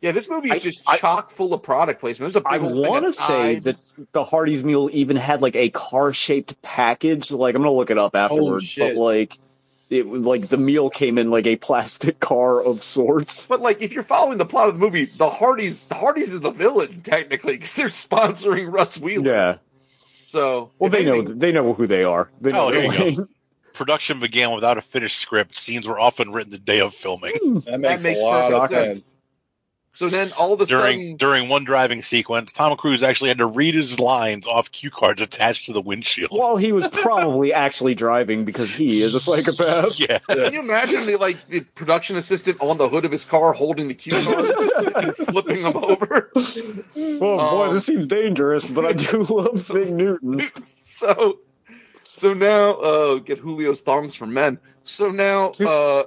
Yeah, 0.02 0.12
this 0.12 0.30
movie 0.30 0.50
is 0.50 0.56
I- 0.56 0.60
just 0.60 0.82
I- 0.88 0.98
chock 0.98 1.32
full 1.32 1.54
of 1.54 1.64
product 1.64 2.00
placement. 2.00 2.34
There's 2.34 2.44
a 2.44 2.48
big 2.48 2.62
I 2.62 2.64
want 2.64 3.06
to 3.06 3.14
say 3.14 3.56
Tide. 3.56 3.64
that 3.64 4.08
the 4.12 4.24
Hardee's 4.24 4.64
meal 4.64 4.90
even 4.92 5.16
had 5.16 5.42
like 5.42 5.56
a 5.56 5.70
car 5.70 6.14
shaped 6.14 6.62
package. 6.62 7.32
Like 7.32 7.56
I'm 7.56 7.62
gonna 7.62 7.72
look 7.74 7.90
it 7.90 7.98
up 7.98 8.12
oh, 8.14 8.20
afterwards, 8.20 8.66
shit. 8.66 8.96
but 8.96 9.02
like 9.02 9.38
it 9.90 10.08
was 10.08 10.24
like 10.24 10.50
the 10.50 10.58
meal 10.58 10.90
came 10.90 11.18
in 11.18 11.30
like 11.32 11.48
a 11.48 11.56
plastic 11.56 12.20
car 12.20 12.62
of 12.62 12.84
sorts. 12.84 13.48
But 13.48 13.62
like, 13.62 13.82
if 13.82 13.94
you're 13.94 14.04
following 14.04 14.38
the 14.38 14.46
plot 14.46 14.68
of 14.68 14.76
the 14.76 14.80
movie, 14.80 15.06
the 15.06 15.30
Hardee's, 15.30 15.82
the 15.84 15.96
Hardee's 15.96 16.34
is 16.34 16.42
the 16.42 16.52
villain 16.52 17.02
technically 17.02 17.54
because 17.54 17.74
they're 17.76 17.88
sponsoring 17.88 18.72
Russ 18.72 18.98
Wheeler. 19.00 19.32
Yeah. 19.32 19.58
So, 20.22 20.72
Well, 20.78 20.88
if 20.88 20.92
they 20.92 21.06
know 21.06 21.22
they 21.22 21.52
know 21.54 21.74
who 21.74 21.88
they 21.88 22.04
are. 22.04 22.30
They 22.42 22.52
know 22.52 22.68
Oh, 22.68 22.72
there 22.72 23.10
you 23.10 23.16
go. 23.16 23.28
Production 23.74 24.20
began 24.20 24.54
without 24.54 24.78
a 24.78 24.82
finished 24.82 25.20
script. 25.20 25.56
Scenes 25.58 25.88
were 25.88 26.00
often 26.00 26.32
written 26.32 26.52
the 26.52 26.58
day 26.58 26.82
of 26.82 26.94
filming. 26.94 27.32
Hmm. 27.42 27.60
That 27.60 27.80
makes, 27.80 28.04
makes 28.04 28.20
a 28.20 28.24
lot 28.24 28.52
of 28.52 28.62
perfect 28.62 28.96
sense. 28.96 29.16
So 29.98 30.10
then 30.10 30.32
all 30.38 30.54
of 30.54 30.62
a 30.62 30.68
During 30.68 31.00
sudden, 31.00 31.16
during 31.18 31.50
one 31.50 31.64
driving 31.64 32.04
sequence, 32.04 32.54
Tom 32.54 32.78
Cruise 32.78 33.02
actually 33.02 33.30
had 33.30 33.40
to 33.40 33.48
read 33.48 33.74
his 33.74 34.00
lines 34.00 34.48
off 34.48 34.72
cue 34.72 34.92
cards 34.92 35.24
attached 35.24 35.66
to 35.66 35.74
the 35.74 35.82
windshield. 35.82 36.30
Well, 36.32 36.56
he 36.56 36.72
was 36.72 36.88
probably 36.88 37.52
actually 37.52 37.96
driving 37.96 38.46
because 38.46 38.76
he 38.76 39.02
is 39.02 39.16
a 39.16 39.20
psychopath. 39.20 40.00
Yeah, 40.08 40.20
can 40.30 40.54
you 40.54 40.62
imagine 40.62 41.00
the 41.08 41.18
like 41.20 41.48
the 41.48 41.62
production 41.62 42.16
assistant 42.16 42.62
on 42.62 42.78
the 42.78 42.88
hood 42.88 43.06
of 43.06 43.12
his 43.12 43.26
car 43.26 43.54
holding 43.54 43.88
the 43.88 43.96
cue 43.96 44.12
cards 44.12 44.94
and 44.98 45.16
flipping 45.30 45.64
them 45.64 45.76
over? 45.76 46.32
Oh 46.36 47.18
boy, 47.20 47.68
Um, 47.70 47.74
this 47.74 47.88
seems 47.88 48.06
dangerous, 48.06 48.68
but 48.68 48.86
I 48.86 48.94
do 48.94 49.24
love 49.32 49.60
Fig 49.60 49.90
Newtons. 49.92 50.54
so, 50.80 51.40
so 52.04 52.36
now, 52.36 52.74
uh, 52.76 53.16
get 53.16 53.42
Julio's 53.42 53.82
thongs 53.82 54.14
for 54.14 54.28
men. 54.28 54.60
So 54.84 55.10
now, 55.10 55.54
uh, 55.60 56.04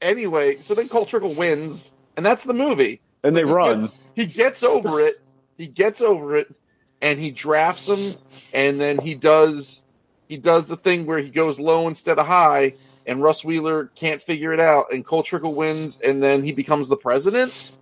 anyway, 0.00 0.56
so 0.62 0.74
then 0.74 0.88
Cole 0.88 1.04
Trickle 1.04 1.34
wins, 1.34 1.92
and 2.18 2.26
that's 2.26 2.42
the 2.44 2.52
movie. 2.52 3.00
And 3.22 3.34
they 3.34 3.40
He 3.40 3.46
run. 3.46 3.80
gets- 3.82 3.96
he 4.16 4.26
gets 4.26 4.62
over 4.64 5.00
it. 5.00 5.14
He 5.56 5.66
gets 5.68 6.00
over 6.00 6.36
it, 6.36 6.52
and 7.00 7.18
he 7.18 7.30
drafts 7.30 7.88
him, 7.88 8.16
and 8.52 8.80
then 8.80 8.98
he 8.98 9.14
does 9.14 9.82
he 10.28 10.36
does 10.36 10.66
the 10.66 10.76
thing 10.76 11.06
where 11.06 11.18
he 11.20 11.30
goes 11.30 11.58
low 11.58 11.88
instead 11.88 12.18
of 12.18 12.26
high, 12.26 12.74
and 13.06 13.22
Russ 13.22 13.42
Wheeler 13.44 13.86
can't 13.94 14.20
figure 14.20 14.52
it 14.52 14.60
out, 14.60 14.92
and 14.92 15.06
Cole 15.06 15.22
Trickle 15.22 15.54
wins, 15.54 15.98
and 16.04 16.22
then 16.22 16.42
he 16.44 16.52
becomes 16.52 16.88
the 16.88 16.96
president. 16.98 17.76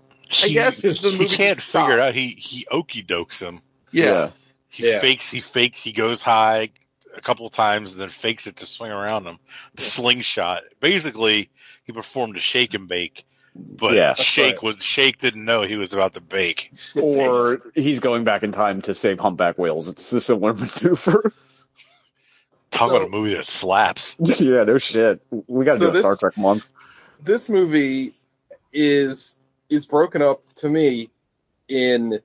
I 0.45 0.47
he, 0.47 0.55
guess 0.55 0.81
the 0.81 0.93
he 0.93 1.27
can't 1.27 1.59
just 1.59 1.73
figure 1.73 1.95
it 1.95 2.01
out. 2.01 2.15
He 2.15 2.29
he 2.39 2.65
okey 2.71 3.03
dokes 3.03 3.41
him. 3.41 3.61
Yeah. 3.91 4.31
He 4.69 4.89
Yeah. 4.91 5.01
fakes. 5.01 5.31
He 5.31 5.41
fakes. 5.41 5.83
He 5.83 5.91
goes 5.93 6.23
high 6.23 6.71
a 7.17 7.21
couple 7.21 7.47
of 7.47 7.53
times 7.53 7.93
and 7.95 8.01
then 8.03 8.11
fakes 8.11 8.47
it 8.47 8.57
to 8.59 8.67
swing 8.67 8.91
around 8.93 9.25
him. 9.25 9.39
The 9.75 9.83
slingshot. 9.83 10.63
Basically, 10.81 11.51
he 11.85 11.93
performed 11.93 12.37
a 12.37 12.41
shake 12.41 12.75
and 12.75 12.87
bake, 12.89 13.25
but 13.59 13.95
Yeah. 13.95 14.15
Shake 14.15 14.55
right. 14.57 14.63
was 14.63 14.83
Shake 14.83 15.19
didn't 15.21 15.45
know 15.45 15.63
he 15.63 15.77
was 15.77 15.93
about 15.93 16.15
to 16.15 16.21
bake. 16.21 16.73
Or 16.95 17.61
he's 17.75 18.01
going 18.01 18.25
back 18.25 18.43
in 18.43 18.53
time 18.53 18.81
to 18.83 18.95
save 18.95 19.19
humpback 19.21 19.59
whales. 19.59 19.89
It's 19.89 20.13
a 20.13 20.21
similar 20.21 20.55
maneuver. 20.83 21.31
Talk 22.71 22.91
So- 22.91 22.97
about 22.97 23.07
a 23.09 23.11
movie 23.11 23.35
that 23.35 23.45
slaps. 23.45 24.17
yeah, 24.41 24.65
no 24.65 24.79
shit. 24.79 25.21
We 25.47 25.65
got 25.65 25.75
to 25.75 25.79
So 25.79 25.91
do 25.93 25.99
a 25.99 26.01
Star 26.01 26.17
Trek 26.17 26.37
month. 26.37 26.69
This 27.23 27.49
movie 27.49 28.13
is 28.73 29.37
is 29.69 29.87
broken 29.87 30.23
up 30.23 30.43
to 30.57 30.69
me 30.69 31.11
in 31.69 32.21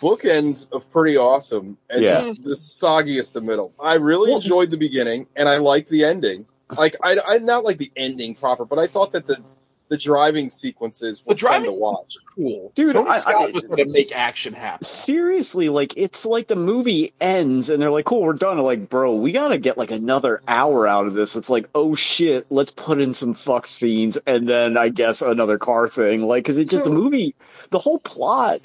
bookends 0.00 0.70
of 0.72 0.90
pretty 0.92 1.16
awesome 1.16 1.76
and 1.90 2.02
Yeah. 2.02 2.20
the, 2.20 2.34
the 2.42 2.54
soggiest 2.54 3.36
of 3.36 3.44
middles. 3.44 3.76
I 3.80 3.94
really 3.94 4.30
Well- 4.30 4.40
enjoyed 4.40 4.70
the 4.70 4.76
beginning 4.76 5.26
and 5.36 5.48
I 5.48 5.56
liked 5.58 5.88
the 5.90 6.04
ending. 6.04 6.46
Like 6.76 6.96
I, 7.02 7.18
I 7.26 7.38
not 7.38 7.64
like 7.64 7.78
the 7.78 7.90
ending 7.96 8.34
proper, 8.34 8.64
but 8.64 8.78
I 8.78 8.86
thought 8.86 9.12
that 9.12 9.26
the 9.26 9.42
the 9.90 9.98
driving 9.98 10.48
sequences 10.48 11.22
were 11.26 11.34
The 11.34 11.38
driving- 11.40 11.66
fun 11.66 11.74
to 11.74 11.78
watch. 11.80 12.16
Cool, 12.36 12.72
Dude, 12.74 12.94
Tony 12.94 13.10
I- 13.10 13.18
Scott 13.18 13.34
I- 13.34 13.50
was 13.52 13.68
going 13.68 13.84
to 13.86 13.92
make 13.92 14.16
action 14.16 14.54
happen. 14.54 14.82
Seriously, 14.84 15.68
like 15.68 15.92
it's 15.96 16.24
like 16.24 16.46
the 16.46 16.56
movie 16.56 17.12
ends 17.20 17.68
and 17.68 17.82
they're 17.82 17.90
like, 17.90 18.04
"Cool, 18.06 18.22
we're 18.22 18.32
done." 18.32 18.56
I'm 18.58 18.64
like, 18.64 18.88
bro, 18.88 19.14
we 19.16 19.32
gotta 19.32 19.58
get 19.58 19.76
like 19.76 19.90
another 19.90 20.40
hour 20.48 20.86
out 20.86 21.06
of 21.06 21.12
this. 21.12 21.36
It's 21.36 21.50
like, 21.50 21.68
oh 21.74 21.94
shit, 21.94 22.46
let's 22.50 22.70
put 22.70 23.00
in 23.00 23.12
some 23.12 23.34
fuck 23.34 23.66
scenes 23.66 24.16
and 24.26 24.48
then 24.48 24.76
I 24.78 24.88
guess 24.88 25.20
another 25.22 25.58
car 25.58 25.88
thing. 25.88 26.22
Like, 26.22 26.44
because 26.44 26.56
it 26.58 26.70
just 26.70 26.84
the 26.84 26.90
movie, 26.90 27.34
the 27.70 27.78
whole 27.78 27.98
plot, 27.98 28.60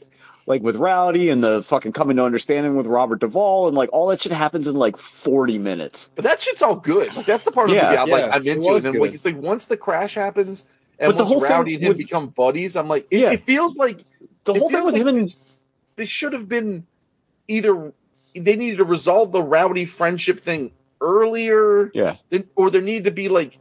like 0.46 0.62
with 0.62 0.76
Rowdy 0.76 1.30
and 1.32 1.44
the 1.44 1.62
fucking 1.64 1.92
coming 1.94 2.18
to 2.18 2.24
understanding 2.24 2.76
with 2.78 2.86
Robert 2.86 3.20
Duvall 3.20 3.68
and 3.68 3.76
like 3.76 3.90
all 3.92 4.08
that 4.08 4.22
shit 4.22 4.32
happens 4.32 4.68
in 4.68 4.76
like 4.76 4.96
40 4.96 5.58
minutes. 5.58 6.12
But 6.16 6.24
that 6.24 6.40
shit's 6.40 6.62
all 6.62 6.76
good. 6.76 7.16
Like 7.16 7.26
that's 7.26 7.46
the 7.46 7.52
part 7.52 7.70
of 7.72 7.76
Yeah, 7.76 7.96
the 7.96 8.00
movie 8.02 8.14
I'm 8.14 8.22
like 8.22 8.32
I'm 8.36 8.48
into. 8.48 8.70
it. 8.70 8.76
And 8.76 8.84
then 8.86 9.02
like, 9.02 9.14
it's 9.16 9.26
like 9.26 9.38
once 9.38 9.66
the 9.66 9.78
crash 9.78 10.14
happens 10.14 10.64
and 11.00 11.10
But 11.10 11.18
the 11.18 11.26
whole 11.26 11.40
thing 11.42 11.50
Rowdy 11.52 11.74
and 11.76 11.84
him 11.84 11.90
with- 11.90 11.98
become 11.98 12.28
buddies, 12.30 12.76
I'm 12.76 12.88
like 12.88 13.08
it, 13.12 13.20
Yeah. 13.20 13.32
it 13.32 13.46
feels 13.46 13.78
like 13.78 14.04
The 14.46 14.54
whole 14.54 14.70
thing 14.70 14.84
with 14.84 14.94
like 14.94 15.02
him 15.02 15.08
and 15.08 15.36
they 15.96 16.06
should 16.06 16.34
have 16.34 16.48
been 16.50 16.86
either 17.48 17.94
they 18.36 18.56
needed 18.56 18.78
to 18.78 18.84
resolve 18.84 19.32
the 19.32 19.42
Rowdy 19.42 19.86
friendship 19.86 20.40
thing 20.40 20.72
earlier, 21.02 21.92
yeah, 21.94 22.16
or 22.56 22.70
there 22.70 22.82
needed 22.82 23.06
to 23.06 23.12
be 23.12 23.30
like 23.30 23.58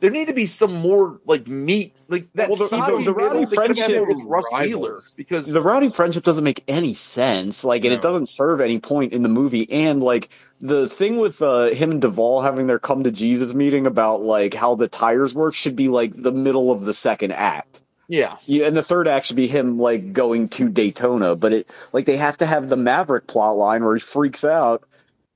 there 0.00 0.10
need 0.10 0.26
to 0.26 0.34
be 0.34 0.46
some 0.46 0.74
more 0.74 1.20
like 1.26 1.46
meat 1.46 1.94
like 2.08 2.28
that. 2.34 2.48
Well, 2.48 2.56
the- 2.58 2.68
soggy 2.68 3.04
the- 3.04 3.10
the 3.10 3.14
Rowdy 3.14 3.40
middle 3.40 3.50
they 3.50 3.56
could 3.56 3.76
have 3.78 3.86
friendship- 3.86 4.08
with 4.08 4.18
Russ 4.24 4.44
Wheeler 4.52 5.00
because 5.16 5.46
the 5.46 5.62
rowdy 5.62 5.88
friendship 5.90 6.22
doesn't 6.24 6.44
make 6.44 6.62
any 6.68 6.92
sense 6.92 7.64
like 7.64 7.84
and 7.84 7.94
it 7.94 8.02
doesn't 8.02 8.26
serve 8.28 8.60
any 8.60 8.78
point 8.78 9.12
in 9.12 9.22
the 9.22 9.28
movie 9.28 9.66
and 9.70 10.02
like 10.02 10.28
the 10.60 10.88
thing 10.88 11.18
with 11.18 11.40
uh, 11.42 11.66
him 11.70 11.90
and 11.92 12.00
Duvall 12.02 12.42
having 12.42 12.66
their 12.66 12.78
come 12.78 13.04
to 13.04 13.10
Jesus 13.10 13.54
meeting 13.54 13.86
about 13.86 14.22
like 14.22 14.54
how 14.54 14.74
the 14.74 14.88
tires 14.88 15.34
work 15.34 15.54
should 15.54 15.76
be 15.76 15.88
like 15.88 16.12
the 16.14 16.32
middle 16.32 16.70
of 16.70 16.82
the 16.82 16.94
second 16.94 17.32
act 17.32 17.80
Yeah. 18.08 18.36
Yeah, 18.46 18.66
and 18.66 18.76
the 18.76 18.82
third 18.82 19.08
act 19.08 19.26
should 19.26 19.36
be 19.36 19.48
him 19.48 19.78
like 19.78 20.12
going 20.12 20.48
to 20.50 20.68
Daytona, 20.68 21.34
but 21.36 21.52
it 21.52 21.68
like 21.92 22.04
they 22.04 22.16
have 22.16 22.36
to 22.38 22.46
have 22.46 22.68
the 22.68 22.76
Maverick 22.76 23.26
plot 23.26 23.56
line 23.56 23.84
where 23.84 23.94
he 23.96 24.00
freaks 24.00 24.44
out 24.44 24.84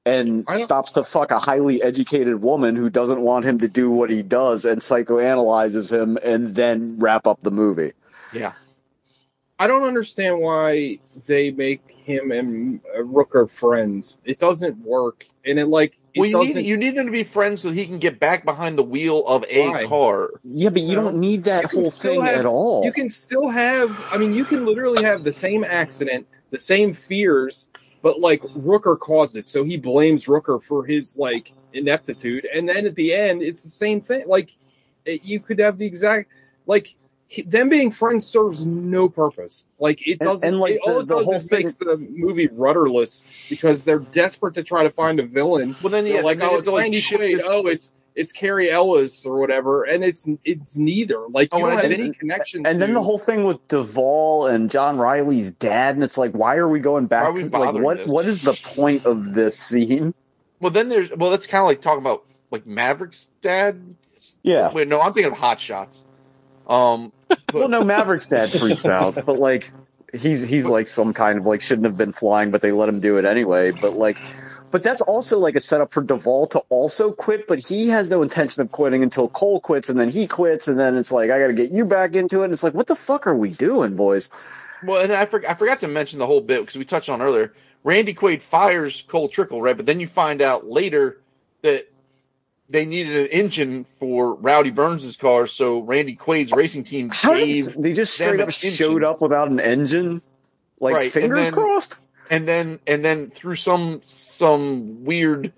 and 0.07 0.45
stops 0.53 0.93
to 0.93 1.05
fuck 1.05 1.31
a 1.31 1.39
highly 1.39 1.83
educated 1.83 2.41
woman 2.43 2.75
who 2.77 2.89
doesn't 2.89 3.21
want 3.21 3.45
him 3.45 3.59
to 3.59 3.69
do 3.69 3.91
what 3.91 4.09
he 4.11 4.23
does 4.23 4.65
and 4.65 4.81
psychoanalyzes 4.81 5.93
him 5.93 6.19
and 6.23 6.55
then 6.55 6.97
wrap 6.99 7.27
up 7.27 7.41
the 7.43 7.51
movie. 7.51 7.93
Yeah. 8.33 8.53
I 9.59 9.67
don't 9.67 9.83
understand 9.83 10.41
why 10.41 11.01
they 11.27 11.51
make 11.51 11.91
him 11.91 12.33
and 12.33 12.81
uh, 12.97 13.01
Rooker 13.01 13.49
friends. 13.51 14.19
It 14.25 14.39
doesn't 14.39 14.79
work, 14.87 15.27
and 15.45 15.59
it 15.59 15.67
like 15.67 15.99
it 16.15 16.21
Well, 16.21 16.27
you 16.31 16.33
doesn't. 16.33 16.57
need, 16.63 16.67
you 16.67 16.79
need 16.79 16.95
them 16.97 17.05
to 17.05 17.13
be 17.13 17.25
friends 17.25 17.61
so 17.61 17.71
he 17.71 17.85
can 17.85 17.99
get 17.99 18.19
back 18.19 18.47
behind 18.47 18.79
the 18.79 18.83
wheel 18.83 19.23
of 19.27 19.45
a 19.51 19.69
Why? 19.69 19.87
car. 19.87 20.31
Yeah, 20.45 20.71
but 20.71 20.81
you 20.81 20.95
don't 20.95 21.19
need 21.19 21.45
that 21.45 21.65
You 21.75 21.83
whole 21.83 21.91
thing 21.91 22.25
have- 22.25 22.39
at 22.41 22.47
all. 22.47 22.87
you 22.87 22.93
can 22.93 23.11
still 23.11 23.51
have. 23.51 24.03
I 24.11 24.17
mean, 24.17 24.33
you 24.33 24.47
can 24.47 24.65
literally 24.65 25.05
have 25.05 25.25
the 25.25 25.33
same 25.33 25.63
accident, 25.63 26.27
the 26.51 26.59
same 26.59 26.95
fears, 26.95 27.67
but 28.03 28.21
like 28.21 28.43
Rooker 28.43 28.99
caused 28.99 29.37
it, 29.37 29.49
so 29.49 29.65
he 29.65 29.77
blames 29.77 30.27
Rooker 30.27 30.63
for 30.63 30.85
his 30.85 31.17
like 31.19 31.53
ineptitude, 31.73 32.47
and 32.55 32.69
then 32.69 32.87
at 32.87 32.95
the 32.95 33.13
end, 33.15 33.43
it's 33.43 33.63
the 33.63 33.69
same 33.69 34.01
thing. 34.01 34.25
Like 34.27 34.53
it, 35.05 35.25
you 35.25 35.41
could 35.41 35.59
have 35.59 35.79
the 35.79 35.87
exact 35.87 36.31
like. 36.67 36.95
he- 37.29 37.43
Them 37.43 37.69
being 37.69 37.93
friends 37.93 38.27
serves 38.27 38.67
no 38.67 39.09
purpose. 39.09 39.69
Like 39.79 40.05
it 40.07 40.19
doesn't. 40.19 40.47
and, 40.49 40.59
like, 40.59 40.75
it, 40.75 40.81
all 40.85 40.99
it 40.99 41.07
the 41.07 41.15
does 41.17 41.25
whole 41.27 41.35
is 41.35 41.51
makes 41.53 41.79
the 41.79 41.97
movie 41.97 42.49
rudderless 42.49 43.23
because 43.49 43.85
they're 43.85 44.01
desperate 44.01 44.55
to 44.55 44.65
try 44.65 44.83
to 44.83 44.91
find 44.91 45.21
a 45.21 45.23
villain 45.23 45.77
Well, 45.81 45.91
then 45.91 46.05
They're 46.05 46.15
yeah, 46.17 46.23
like, 46.23 46.39
then 46.39 46.49
oh, 46.51 46.57
it's 46.57 46.57
have 46.57 46.65
to, 46.65 46.71
like, 46.73 46.83
Randy 46.83 47.03
Quaid. 47.03 47.41
Oh, 47.45 47.67
it's 47.69 47.93
it's 48.15 48.33
Cary 48.33 48.71
Elwes 48.71 49.25
or 49.25 49.39
whatever, 49.39 49.85
and 49.85 50.03
it's 50.05 50.29
it's 50.45 50.77
neither. 50.77 51.21
Like 51.29 51.53
you 51.55 51.59
Oh, 51.59 51.63
don't 51.63 51.73
and 51.73 51.81
have 51.81 51.91
then- 51.91 52.01
any 52.01 52.13
connection. 52.13 52.67
and 52.67 52.81
then 52.83 52.95
the 52.95 53.03
whole 53.03 53.19
thing 53.19 53.45
with 53.45 53.67
Duvall 53.69 54.47
and 54.47 54.71
John 54.71 54.99
Reilly's 54.99 55.53
dad, 55.53 55.95
and 55.95 56.05
it's 56.05 56.19
like, 56.19 56.33
why 56.33 56.57
are 56.57 56.69
we 56.69 56.81
going 56.81 57.05
Why 57.05 57.09
back 57.09 57.25
are 57.25 57.33
we 57.33 57.43
to 57.49 57.59
like 57.59 57.75
what? 57.75 57.97
this? 57.99 58.07
What 58.09 58.25
is 58.27 58.43
the 58.43 58.59
point 58.75 59.07
of 59.07 59.35
this 59.35 59.59
scene? 59.59 60.13
Well, 60.61 60.71
then 60.71 60.89
there's 60.89 61.11
well, 61.17 61.31
that's 61.31 61.47
kind 61.47 61.63
of 61.63 61.67
like 61.69 61.81
talking 61.81 62.01
about 62.01 62.25
like 62.51 62.67
Maverick's 62.67 63.29
dad. 63.43 63.95
Yeah. 64.43 64.73
Wait, 64.73 64.89
no, 64.89 65.01
I'm 65.01 65.13
thinking 65.13 65.33
of 65.33 65.39
Hot 65.39 65.61
Shots. 65.61 66.05
Um, 66.67 67.13
but- 67.29 67.39
Well, 67.55 67.69
no, 67.69 67.83
Maverick's 67.85 68.27
dad 68.29 68.51
freaks 68.51 68.87
out, 68.87 69.17
but 69.27 69.39
like 69.39 69.71
he's 70.13 70.47
he's 70.47 70.67
like 70.67 70.87
some 70.87 71.13
kind 71.15 71.39
of 71.39 71.47
like 71.47 71.61
shouldn't 71.61 71.87
have 71.87 71.97
been 71.97 72.13
flying, 72.13 72.51
but 72.51 72.61
they 72.61 72.73
let 72.73 72.89
him 72.89 73.01
do 73.01 73.17
it 73.19 73.25
anyway. 73.25 73.71
But 73.73 73.95
like, 73.95 74.19
but 74.71 74.83
that's 74.83 75.01
also 75.03 75.39
like 75.39 75.55
a 75.57 75.61
setup 75.61 75.93
for 75.93 76.03
Duvall 76.03 76.47
to 76.49 76.61
also 76.69 77.13
quit, 77.13 77.47
but 77.47 77.59
he 77.59 77.89
has 77.89 78.11
no 78.11 78.23
intention 78.23 78.63
of 78.63 78.71
quitting 78.73 79.03
until 79.03 79.29
Cole 79.29 79.61
quits, 79.61 79.89
and 79.89 79.99
then 79.99 80.09
he 80.09 80.27
quits, 80.27 80.69
and 80.69 80.79
then 80.79 80.97
it's 80.97 81.13
like 81.13 81.31
I 81.31 81.39
got 81.41 81.49
to 81.49 81.53
get 81.53 81.71
you 81.71 81.85
back 81.85 82.15
into 82.15 82.43
it. 82.43 82.45
And 82.45 82.53
it's 82.53 82.63
like, 82.63 82.75
what 82.75 82.87
the 82.87 82.95
fuck 82.97 83.27
are 83.27 83.35
we 83.37 83.51
doing, 83.51 83.97
boys? 83.97 84.31
well, 84.85 85.03
and 85.03 85.13
I, 85.13 85.27
for, 85.27 85.47
I 85.49 85.55
forgot 85.55 85.79
to 85.81 85.89
mention 85.89 86.19
the 86.19 86.27
whole 86.27 86.41
bit 86.41 86.61
because 86.61 86.77
we 86.77 86.85
touched 86.85 87.09
on 87.09 87.21
earlier. 87.21 87.53
Randy 87.85 88.15
Quaid 88.15 88.43
fires 88.43 89.05
Cole 89.09 89.29
Trickle, 89.29 89.61
right? 89.63 89.77
But 89.77 89.87
then 89.87 90.01
you 90.01 90.07
find 90.09 90.43
out 90.43 90.69
later 90.69 91.19
that 91.63 91.91
they 92.69 92.85
needed 92.87 93.17
an 93.17 93.27
engine 93.29 93.85
for 93.99 94.35
Rowdy 94.35 94.71
Burns' 94.71 95.17
car, 95.17 95.47
so 95.47 95.81
Randy 95.81 96.15
Quaid's 96.15 96.53
racing 96.53 96.85
team 96.85 97.09
How 97.13 97.35
gave 97.35 97.67
did 97.73 97.83
they 97.83 97.93
just 97.93 98.15
straight 98.15 98.41
up 98.41 98.51
showed 98.53 99.03
up 99.03 99.21
without 99.21 99.49
an 99.49 99.61
engine? 99.61 100.23
Like 100.79 100.95
Right, 100.95 101.11
fingers 101.11 101.51
then- 101.51 101.55
crossed. 101.55 101.99
And 102.31 102.49
then 102.49 102.79
and 102.87 103.05
then 103.05 103.31
through 103.31 103.57
some 103.57 104.01
some 104.05 105.05
weird 105.05 105.53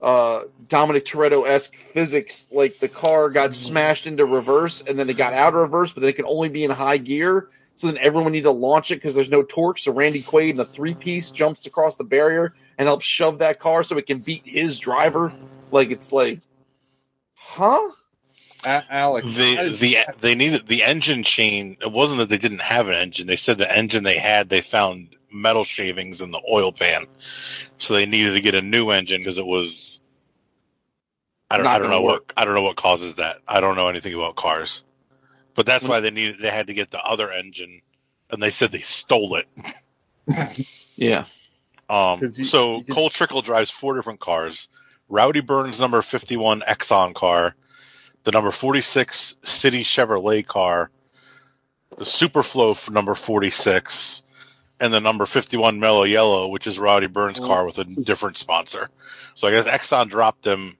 uh 0.00 0.42
Dominic 0.68 1.04
Toretto 1.06 1.48
esque 1.48 1.74
physics, 1.76 2.46
like 2.52 2.78
the 2.78 2.88
car 2.88 3.30
got 3.30 3.54
smashed 3.54 4.06
into 4.06 4.24
reverse, 4.26 4.82
and 4.86 4.98
then 4.98 5.10
it 5.10 5.16
got 5.16 5.32
out 5.32 5.54
of 5.54 5.60
reverse, 5.60 5.92
but 5.92 6.02
they 6.02 6.12
could 6.12 6.26
only 6.28 6.50
be 6.50 6.64
in 6.64 6.70
high 6.70 6.98
gear. 6.98 7.48
So 7.76 7.86
then 7.86 7.98
everyone 7.98 8.32
needed 8.32 8.44
to 8.44 8.52
launch 8.52 8.90
it 8.90 8.96
because 8.96 9.14
there's 9.14 9.30
no 9.30 9.42
torque. 9.42 9.78
So 9.78 9.92
Randy 9.92 10.22
Quaid 10.22 10.50
in 10.50 10.60
a 10.60 10.64
three 10.64 10.94
piece 10.94 11.30
jumps 11.30 11.66
across 11.66 11.96
the 11.96 12.04
barrier 12.04 12.54
and 12.76 12.86
helps 12.86 13.06
shove 13.06 13.38
that 13.38 13.60
car 13.60 13.82
so 13.84 13.96
it 13.96 14.06
can 14.06 14.18
beat 14.18 14.46
his 14.46 14.78
driver. 14.78 15.32
Like 15.70 15.90
it's 15.90 16.12
like, 16.12 16.42
huh? 17.34 17.90
A- 18.64 18.84
Alex. 18.90 19.26
The 19.28 19.76
the 19.80 19.98
they 20.20 20.34
needed 20.34 20.66
the 20.66 20.82
engine 20.82 21.22
chain. 21.22 21.76
It 21.80 21.92
wasn't 21.92 22.18
that 22.18 22.28
they 22.28 22.38
didn't 22.38 22.62
have 22.62 22.88
an 22.88 22.94
engine. 22.94 23.26
They 23.26 23.36
said 23.36 23.58
the 23.58 23.74
engine 23.74 24.04
they 24.04 24.18
had 24.18 24.48
they 24.48 24.60
found 24.60 25.14
metal 25.32 25.64
shavings 25.64 26.20
in 26.20 26.30
the 26.30 26.40
oil 26.50 26.72
pan, 26.72 27.06
so 27.78 27.94
they 27.94 28.06
needed 28.06 28.32
to 28.34 28.40
get 28.40 28.54
a 28.54 28.62
new 28.62 28.90
engine 28.90 29.20
because 29.20 29.38
it 29.38 29.46
was. 29.46 30.00
I 31.50 31.56
don't. 31.56 31.64
Not 31.64 31.76
I 31.76 31.78
don't 31.78 31.90
know 31.90 32.02
work. 32.02 32.32
what. 32.36 32.42
I 32.42 32.44
don't 32.44 32.54
know 32.54 32.62
what 32.62 32.76
causes 32.76 33.14
that. 33.16 33.38
I 33.48 33.60
don't 33.60 33.76
know 33.76 33.88
anything 33.88 34.14
about 34.14 34.36
cars, 34.36 34.84
but 35.54 35.66
that's 35.66 35.86
why 35.88 36.00
they 36.00 36.10
needed. 36.10 36.38
They 36.40 36.50
had 36.50 36.66
to 36.68 36.74
get 36.74 36.90
the 36.90 37.00
other 37.02 37.30
engine, 37.30 37.80
and 38.30 38.42
they 38.42 38.50
said 38.50 38.72
they 38.72 38.80
stole 38.80 39.36
it. 39.36 39.46
Yeah. 40.96 41.24
Um, 41.88 42.18
you- 42.20 42.28
so 42.44 42.78
you 42.78 42.84
could- 42.84 42.94
Cole 42.94 43.08
Trickle 43.08 43.40
drives 43.40 43.70
four 43.70 43.94
different 43.94 44.18
cars. 44.20 44.68
Rowdy 45.08 45.40
Burns 45.40 45.78
number 45.80 46.02
51 46.02 46.60
Exxon 46.62 47.14
car, 47.14 47.54
the 48.24 48.32
number 48.32 48.50
46 48.50 49.36
City 49.42 49.82
Chevrolet 49.84 50.44
car, 50.46 50.90
the 51.96 52.04
Superflow 52.04 52.76
for 52.76 52.90
number 52.90 53.14
46, 53.14 54.22
and 54.80 54.92
the 54.92 55.00
number 55.00 55.26
51 55.26 55.80
Mellow 55.80 56.04
Yellow, 56.04 56.48
which 56.48 56.66
is 56.66 56.78
Rowdy 56.78 57.06
Burns' 57.06 57.38
car 57.38 57.62
oh. 57.62 57.66
with 57.66 57.78
a 57.78 57.84
different 57.84 58.38
sponsor. 58.38 58.88
So 59.34 59.48
I 59.48 59.52
guess 59.52 59.66
Exxon 59.66 60.08
dropped 60.08 60.42
them, 60.44 60.76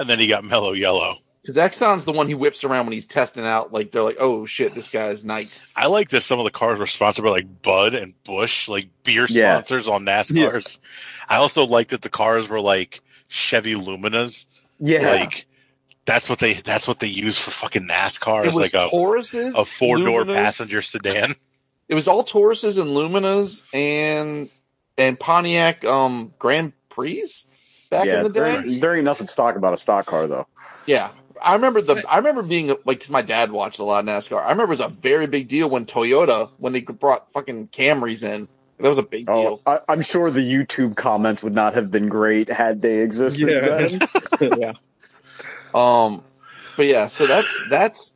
and 0.00 0.08
then 0.08 0.18
he 0.18 0.26
got 0.26 0.44
Mellow 0.44 0.72
Yellow. 0.72 1.16
Because 1.42 1.56
Exxon's 1.56 2.04
the 2.04 2.12
one 2.12 2.26
he 2.26 2.34
whips 2.34 2.64
around 2.64 2.86
when 2.86 2.92
he's 2.92 3.06
testing 3.06 3.44
out. 3.46 3.72
Like 3.72 3.92
they're 3.92 4.02
like, 4.02 4.16
oh 4.18 4.46
shit, 4.46 4.74
this 4.74 4.90
guy's 4.90 5.24
nice. 5.24 5.74
I 5.76 5.86
like 5.86 6.08
that 6.08 6.22
some 6.22 6.40
of 6.40 6.44
the 6.44 6.50
cars 6.50 6.80
were 6.80 6.86
sponsored 6.86 7.24
by 7.24 7.30
like 7.30 7.62
Bud 7.62 7.94
and 7.94 8.14
Busch, 8.24 8.68
like 8.68 8.88
beer 9.04 9.26
Yeah. 9.28 9.56
sponsors 9.58 9.86
on 9.86 10.04
NASCARs. 10.04 10.80
I 11.28 11.36
also 11.36 11.64
like 11.64 11.88
that 11.88 12.02
the 12.02 12.08
cars 12.08 12.48
were 12.48 12.60
like 12.60 13.00
Chevy 13.28 13.74
Luminas. 13.74 14.46
Yeah, 14.80 15.08
Like 15.08 15.46
that's 16.04 16.28
what 16.28 16.40
they 16.40 16.54
that's 16.54 16.88
what 16.88 16.98
they 16.98 17.06
use 17.06 17.38
for 17.38 17.52
fucking 17.52 17.86
NASCAR 17.86 18.44
it 18.44 18.48
is 18.48 18.56
like 18.56 18.74
a, 18.74 18.88
Tauruses, 18.88 19.54
a 19.54 19.64
four 19.64 19.98
door 19.98 20.24
Luminas. 20.24 20.34
passenger 20.34 20.82
sedan. 20.82 21.36
It 21.88 21.94
was 21.94 22.08
all 22.08 22.24
Tauruses 22.24 22.80
and 22.80 22.90
Luminas 22.90 23.62
and 23.72 24.48
and 24.98 25.18
Pontiac 25.18 25.84
um 25.84 26.32
Grand 26.38 26.72
Prix 26.88 27.24
back 27.90 28.06
yeah. 28.06 28.18
in 28.18 28.22
the 28.24 28.30
day. 28.30 28.78
there 28.78 28.96
ain't 28.96 29.04
nothing 29.04 29.26
stock 29.26 29.56
about 29.56 29.72
a 29.74 29.76
stock 29.78 30.06
car 30.06 30.26
though. 30.26 30.46
Yeah. 30.86 31.10
I 31.42 31.54
remember 31.54 31.82
the 31.82 32.02
I 32.08 32.16
remember 32.16 32.42
being 32.42 32.68
like 32.68 32.84
because 32.86 33.10
my 33.10 33.20
dad 33.22 33.52
watched 33.52 33.78
a 33.78 33.84
lot 33.84 34.00
of 34.00 34.06
NASCAR. 34.06 34.38
I 34.40 34.50
remember 34.50 34.64
it 34.64 34.70
was 34.70 34.80
a 34.80 34.88
very 34.88 35.26
big 35.26 35.48
deal 35.48 35.68
when 35.68 35.84
Toyota 35.84 36.48
when 36.58 36.72
they 36.72 36.80
brought 36.80 37.30
fucking 37.32 37.68
Camrys 37.68 38.24
in. 38.24 38.48
That 38.78 38.88
was 38.88 38.98
a 38.98 39.02
big 39.02 39.24
Oh, 39.28 39.40
deal. 39.42 39.62
I, 39.66 39.80
I'm 39.88 40.02
sure 40.02 40.30
the 40.30 40.40
YouTube 40.40 40.96
comments 40.96 41.42
would 41.42 41.54
not 41.54 41.74
have 41.74 41.90
been 41.90 42.08
great 42.08 42.48
had 42.48 42.82
they 42.82 43.00
existed 43.00 43.48
Yeah. 43.48 43.86
then. 44.40 44.58
yeah. 44.60 44.72
Um, 45.74 46.22
but 46.76 46.86
yeah, 46.86 47.06
so 47.08 47.26
that's 47.26 47.62
that's. 47.70 48.14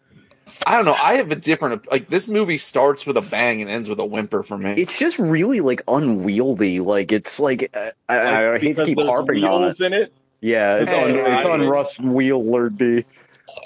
I 0.67 0.77
don't 0.77 0.85
know. 0.85 0.95
I 0.95 1.15
have 1.17 1.31
a 1.31 1.37
different 1.37 1.91
like 1.91 2.09
this 2.09 2.29
movie 2.29 2.59
starts 2.59 3.07
with 3.07 3.17
a 3.17 3.23
bang 3.23 3.61
and 3.63 3.71
ends 3.71 3.89
with 3.89 3.99
a 3.99 4.05
whimper 4.05 4.43
for 4.43 4.59
me. 4.59 4.75
It's 4.77 4.99
just 4.99 5.19
really 5.19 5.61
like 5.61 5.83
unwieldy. 5.89 6.81
Like 6.81 7.13
it's 7.13 7.41
like 7.41 7.71
uh, 7.75 7.91
I, 8.09 8.17
I, 8.19 8.55
I 8.55 8.59
hate 8.59 8.77
to 8.77 8.85
keep 8.85 8.99
harping 8.99 9.43
on 9.45 9.65
it. 9.65 9.81
in 9.81 9.93
it. 9.93 10.13
Yeah, 10.41 10.77
it's 10.79 10.93
on 10.93 11.11
Hey, 11.11 11.35
it's 11.35 11.45
on 11.45 11.61
right. 11.61 11.69
Russ 11.69 11.99
Wheelerby. 11.99 13.05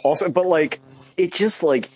Also, 0.05 0.31
but 0.31 0.47
like 0.47 0.81
it 1.17 1.33
just 1.33 1.63
like 1.63 1.89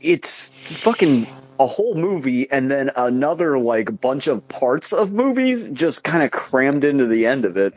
it's 0.00 0.50
fucking 0.82 1.26
a 1.60 1.66
whole 1.66 1.94
movie 1.94 2.50
and 2.50 2.70
then 2.70 2.90
another 2.96 3.58
like 3.58 4.00
bunch 4.00 4.26
of 4.26 4.46
parts 4.48 4.92
of 4.92 5.12
movies 5.12 5.68
just 5.68 6.02
kind 6.02 6.24
of 6.24 6.30
crammed 6.30 6.82
into 6.82 7.06
the 7.06 7.26
end 7.26 7.44
of 7.44 7.56
it. 7.56 7.74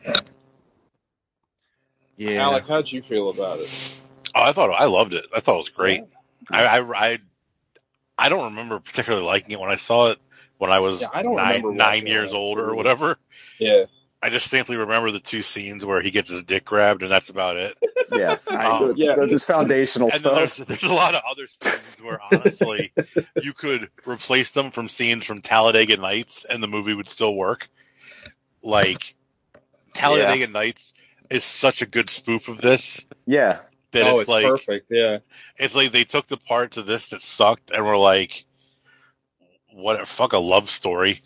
yeah, 2.17 2.43
Alec, 2.43 2.65
how'd 2.67 2.91
you 2.91 3.01
feel 3.01 3.29
about 3.29 3.59
it? 3.59 3.93
Oh, 4.33 4.41
I 4.43 4.53
thought 4.53 4.71
I 4.71 4.85
loved 4.85 5.13
it. 5.13 5.25
I 5.35 5.39
thought 5.39 5.55
it 5.55 5.57
was 5.57 5.69
great. 5.69 6.01
I, 6.49 6.79
I 6.79 6.79
I 7.13 7.17
I 8.17 8.29
don't 8.29 8.45
remember 8.45 8.79
particularly 8.79 9.25
liking 9.25 9.51
it 9.51 9.59
when 9.59 9.69
I 9.71 9.75
saw 9.75 10.11
it 10.11 10.19
when 10.57 10.71
I 10.71 10.79
was 10.79 11.01
Yeah, 11.01 11.09
I 11.13 11.23
don't 11.23 11.35
nine 11.35 11.75
nine 11.75 12.07
years 12.07 12.33
it. 12.33 12.35
old 12.37 12.59
or 12.59 12.75
whatever. 12.75 13.17
Yeah. 13.59 13.85
I 14.23 14.29
distinctly 14.29 14.75
remember 14.77 15.11
the 15.11 15.19
two 15.19 15.43
scenes 15.43 15.85
where 15.85 16.01
he 16.01 16.09
gets 16.09 16.31
his 16.31 16.43
dick 16.43 16.65
grabbed 16.65 17.03
and 17.03 17.11
that's 17.11 17.29
about 17.29 17.57
it. 17.57 17.77
Yeah, 18.11 18.37
Um, 18.47 18.93
Yeah. 18.95 19.15
that's 19.15 19.31
just 19.31 19.47
foundational 19.47 20.09
and 20.13 20.21
then 20.23 20.35
there's, 20.35 20.53
stuff. 20.53 20.67
there's 20.67 20.83
a 20.83 20.93
lot 20.93 21.15
of 21.15 21.21
other 21.29 21.47
scenes 21.49 21.99
where 22.01 22.19
honestly 22.31 22.93
you 23.41 23.51
could 23.51 23.89
replace 24.07 24.51
them 24.51 24.69
from 24.71 24.87
scenes 24.89 25.25
from 25.25 25.41
Talladega 25.41 25.97
Nights 25.97 26.45
and 26.47 26.61
the 26.63 26.67
movie 26.67 26.93
would 26.93 27.07
still 27.07 27.35
work. 27.35 27.67
Like 28.61 29.15
Talladega 29.93 30.47
Nights 30.47 30.93
is 31.29 31.43
such 31.43 31.81
a 31.81 31.85
good 31.87 32.09
spoof 32.09 32.47
of 32.47 32.61
this 32.61 33.05
Yeah, 33.25 33.59
that 33.91 34.07
oh, 34.07 34.13
it's, 34.13 34.21
it's 34.21 34.29
like 34.29 34.45
perfect. 34.45 34.87
Yeah. 34.89 35.19
it's 35.57 35.75
like 35.75 35.91
they 35.91 36.03
took 36.03 36.27
the 36.27 36.37
parts 36.37 36.77
of 36.77 36.85
this 36.85 37.07
that 37.07 37.21
sucked 37.21 37.71
and 37.71 37.85
were 37.85 37.97
like 37.97 38.45
what 39.73 39.99
a 39.99 40.05
fuck 40.05 40.33
a 40.33 40.37
love 40.37 40.69
story. 40.69 41.21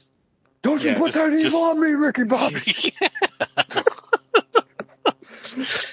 don't 0.62 0.84
you 0.84 0.92
Yeah, 0.92 0.98
put 0.98 1.14
that 1.14 1.34
evil 1.34 1.62
on 1.62 1.82
me, 1.82 1.92
Ricky 1.92 2.26
Bobby. 2.26 2.96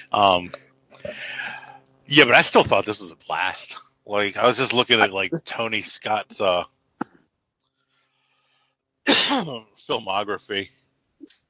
um 0.13 0.49
yeah, 2.07 2.25
but 2.25 2.35
I 2.35 2.43
still 2.43 2.63
thought 2.63 2.87
this 2.87 3.01
was 3.01 3.11
a 3.11 3.17
blast. 3.27 3.81
Like 4.07 4.37
I 4.37 4.47
was 4.47 4.59
just 4.59 4.73
looking 4.73 5.01
at 5.01 5.13
like 5.13 5.33
Tony 5.45 5.83
Scott's 5.83 6.41
uh 6.41 6.65
filmography, 9.09 10.71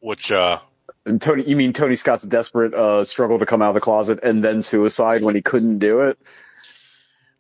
which 0.01 0.33
uh 0.33 0.59
And 1.07 1.21
Tony, 1.23 1.45
you 1.45 1.57
mean 1.57 1.73
Tony 1.73 1.95
Scott's 1.95 2.25
desperate 2.25 2.75
uh, 2.75 3.05
struggle 3.05 3.39
to 3.39 3.47
come 3.47 3.63
out 3.63 3.69
of 3.69 3.75
the 3.75 3.81
closet 3.81 4.19
and 4.23 4.43
then 4.43 4.63
suicide 4.63 5.23
when 5.23 5.35
he 5.37 5.41
couldn't 5.43 5.79
do 5.79 6.01
it? 6.01 6.19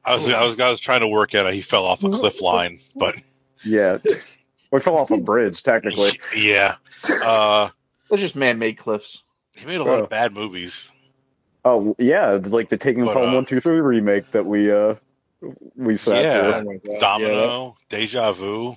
I 0.04 0.12
was 0.14 0.28
I 0.30 0.46
was 0.46 0.58
I 0.60 0.70
was 0.70 0.78
trying 0.78 1.00
to 1.00 1.08
work 1.08 1.34
out 1.34 1.52
he 1.52 1.60
fell 1.62 1.84
off 1.84 2.02
a 2.04 2.10
cliff 2.10 2.40
line, 2.40 2.78
but 2.94 3.20
Yeah, 3.64 3.98
we 4.70 4.78
fell 4.78 4.96
off 4.96 5.10
a 5.10 5.16
bridge 5.16 5.62
technically. 5.64 6.12
yeah. 6.36 6.76
Uh 7.24 7.70
They're 8.08 8.18
just 8.18 8.36
man-made 8.36 8.78
cliffs. 8.78 9.22
he 9.56 9.66
made 9.66 9.80
a 9.80 9.84
lot 9.84 9.98
Oh. 9.98 10.04
of 10.04 10.10
bad 10.10 10.32
movies. 10.32 10.92
Oh 11.64 11.96
yeah, 11.98 12.38
like 12.44 12.68
the 12.68 12.76
Taking 12.76 13.04
But, 13.04 13.16
Home 13.16 13.30
uh, 13.30 13.34
One 13.34 13.44
Two 13.44 13.58
Three 13.58 13.80
remake 13.80 14.30
that 14.30 14.46
we 14.46 14.70
uh 14.70 14.94
we 15.74 15.96
sat 15.96 16.22
Yeah. 16.22 16.52
through. 16.60 16.64
My 16.66 16.74
God. 16.74 16.80
Yeah, 16.84 16.98
Domino, 17.00 17.76
Deja 17.88 18.30
Vu. 18.30 18.76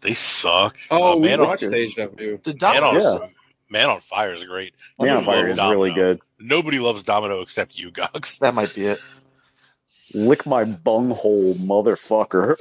They 0.00 0.14
suck. 0.14 0.76
Oh, 0.92 1.14
Uh, 1.14 1.16
we 1.16 1.28
Man 1.28 1.40
on- 1.40 1.48
watched 1.48 1.68
Deja 1.68 2.06
Vu. 2.06 2.38
The 2.44 2.54
Man 2.60 2.84
on, 2.84 2.94
Domino. 2.94 3.20
Yeah. 3.24 3.28
Man 3.74 3.90
on 3.90 4.00
Fire 4.00 4.32
is 4.32 4.44
great. 4.44 4.72
Man 5.00 5.16
on 5.16 5.24
Fire 5.24 5.48
loves 5.48 5.58
is 5.58 5.64
really 5.66 5.90
good. 5.92 6.20
Nobody 6.38 6.78
loves 6.78 7.02
Domino 7.02 7.40
except 7.40 7.76
you, 7.76 7.90
Gox. 7.90 8.38
That 8.38 8.54
might 8.54 8.72
be 8.72 8.86
it. 8.86 9.00
Lick 10.14 10.46
my 10.46 10.62
bunghole, 10.62 11.54
motherfucker. 11.56 12.54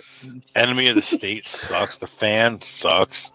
Enemy 0.55 0.88
of 0.88 0.95
the 0.95 1.03
State 1.03 1.45
sucks. 1.45 1.99
The 1.99 2.07
Fan 2.07 2.59
sucks. 2.61 3.32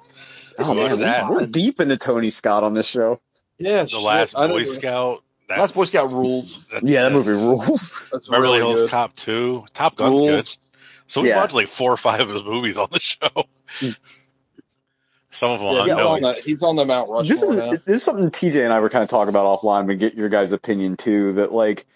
Oh 0.59 0.65
So 0.65 0.75
man, 0.75 0.99
that. 0.99 1.31
we- 1.31 1.37
we're 1.37 1.47
deep 1.47 1.79
into 1.79 1.97
Tony 1.97 2.31
Scott 2.31 2.65
on 2.65 2.75
this 2.75 2.89
show. 2.91 3.21
Yeah, 3.59 3.83
The 3.85 3.89
shit, 3.91 4.01
Last 4.01 4.35
I 4.37 4.49
Boy. 4.49 4.65
Scout. 4.65 5.23
That's, 5.49 5.61
Last 5.61 5.75
Boy 5.75 5.85
Scout 5.85 6.13
rules. 6.13 6.67
that- 6.69 6.85
Yeah, 6.85 7.03
that 7.05 7.13
movie 7.13 7.31
rules. 7.31 8.09
That's 8.13 8.27
Beverly 8.27 8.59
really 8.59 8.59
Hills 8.59 8.81
good. 8.83 8.91
Cop 8.91 9.15
2. 9.15 9.67
Top 9.73 9.95
Gun's 9.95 10.21
Rules. 10.21 10.29
good. 10.31 10.49
So 11.07 11.23
we 11.23 11.29
Yeah. 11.29 11.37
watched 11.37 11.55
like 11.55 11.69
four 11.69 11.93
or 11.93 11.97
five 11.97 12.21
of 12.23 12.29
his 12.31 12.43
movies 12.43 12.77
on 12.77 12.89
the 12.91 12.99
show. 12.99 13.45
Some 15.31 15.51
of 15.51 15.61
them 15.61 15.87
Yeah, 15.87 15.95
he's, 15.95 16.05
on 16.05 16.21
the, 16.21 16.33
he's 16.45 16.63
on 16.63 16.77
the 16.77 16.87
Mount 16.87 17.11
Rushmore 17.11 17.25
this 17.25 17.43
is 17.43 17.57
now. 17.57 17.71
this 17.71 17.97
is 17.97 18.03
something 18.03 18.31
TJ 18.31 18.65
and 18.65 18.73
I 18.73 18.81
were 18.81 18.89
kind 18.89 19.03
of 19.03 19.11
talking 19.11 19.29
about 19.29 19.45
offline, 19.45 19.87
but 19.87 19.99
get 19.99 20.15
your 20.15 20.29
guys' 20.29 20.53
opinion 20.53 20.97
too. 20.97 21.33
That 21.33 21.53
like, 21.53 21.87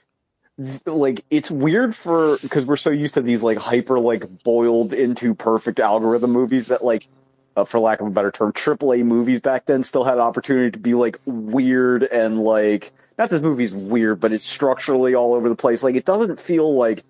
like 0.86 1.24
it's 1.30 1.50
weird 1.50 1.94
for 1.94 2.36
because 2.38 2.66
we're 2.66 2.76
so 2.76 2.90
used 2.90 3.14
to 3.14 3.22
these 3.22 3.42
like 3.42 3.56
hyper 3.56 3.98
like 3.98 4.44
boiled 4.44 4.92
into 4.92 5.34
perfect 5.34 5.80
algorithm 5.80 6.30
movies 6.30 6.68
that 6.68 6.84
like, 6.84 7.08
uh, 7.56 7.64
for 7.64 7.78
lack 7.78 8.00
of 8.00 8.06
a 8.06 8.10
better 8.10 8.30
term, 8.30 8.52
AAA 8.52 9.04
movies 9.04 9.40
back 9.40 9.64
then 9.64 9.82
still 9.82 10.04
had 10.04 10.14
an 10.14 10.20
opportunity 10.20 10.70
to 10.70 10.78
be 10.78 10.94
like 10.94 11.16
weird 11.26 12.02
and 12.04 12.40
like 12.40 12.92
not 13.18 13.30
this 13.30 13.42
movie's 13.42 13.74
weird, 13.74 14.20
but 14.20 14.32
it's 14.32 14.44
structurally 14.44 15.14
all 15.14 15.34
over 15.34 15.48
the 15.48 15.56
place. 15.56 15.82
Like 15.82 15.94
it 15.94 16.04
doesn't 16.04 16.38
feel 16.38 16.74
like 16.74 17.02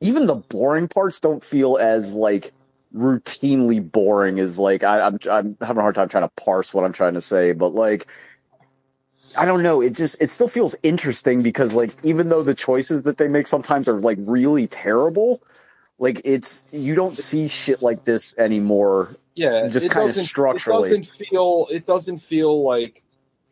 even 0.00 0.26
the 0.26 0.36
boring 0.36 0.88
parts 0.88 1.20
don't 1.20 1.42
feel 1.42 1.76
as 1.76 2.14
like 2.14 2.52
routinely 2.94 3.80
boring 3.90 4.38
is 4.38 4.58
like 4.58 4.84
I, 4.84 5.00
I'm 5.00 5.18
I'm 5.30 5.56
having 5.60 5.78
a 5.78 5.82
hard 5.82 5.94
time 5.94 6.08
trying 6.08 6.22
to 6.28 6.32
parse 6.44 6.72
what 6.72 6.84
I'm 6.84 6.92
trying 6.92 7.14
to 7.14 7.20
say, 7.20 7.52
but 7.52 7.74
like 7.74 8.06
I 9.36 9.46
don't 9.46 9.62
know. 9.62 9.80
It 9.80 9.94
just 9.94 10.22
it 10.22 10.30
still 10.30 10.46
feels 10.48 10.76
interesting 10.82 11.42
because 11.42 11.74
like 11.74 11.92
even 12.04 12.28
though 12.28 12.42
the 12.42 12.54
choices 12.54 13.02
that 13.02 13.18
they 13.18 13.26
make 13.28 13.46
sometimes 13.48 13.88
are 13.88 14.00
like 14.00 14.18
really 14.20 14.68
terrible, 14.68 15.42
like 15.98 16.20
it's 16.24 16.64
you 16.70 16.94
don't 16.94 17.16
see 17.16 17.48
shit 17.48 17.82
like 17.82 18.04
this 18.04 18.36
anymore. 18.38 19.16
Yeah, 19.34 19.66
just 19.66 19.86
it 19.86 19.92
kinda 19.92 20.06
doesn't- 20.08 20.24
structurally. 20.24 20.88
It 20.90 20.98
doesn't 20.98 21.26
feel. 21.28 21.66
It 21.70 21.84
doesn't 21.86 22.18
feel 22.18 22.62
like 22.62 23.02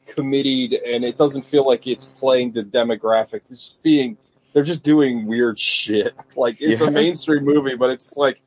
committed, 0.07 0.75
and 0.87 1.05
it 1.05 1.19
doesn't 1.19 1.43
feel 1.43 1.67
like 1.67 1.87
it's 1.89 2.07
playing 2.07 2.53
the 2.53 2.63
demographics. 2.63 3.51
It's 3.51 3.59
just 3.59 3.83
being. 3.83 4.17
They're 4.53 4.63
just 4.63 4.85
doing 4.85 5.27
weird 5.27 5.59
shit. 5.59 6.15
Like 6.37 6.61
it's 6.61 6.81
Yeah. 6.81 6.87
a 6.87 6.91
mainstream 6.93 7.43
movie, 7.45 7.75
but 7.75 7.91
it's 7.91 8.05
just 8.05 8.19
like, 8.19 8.41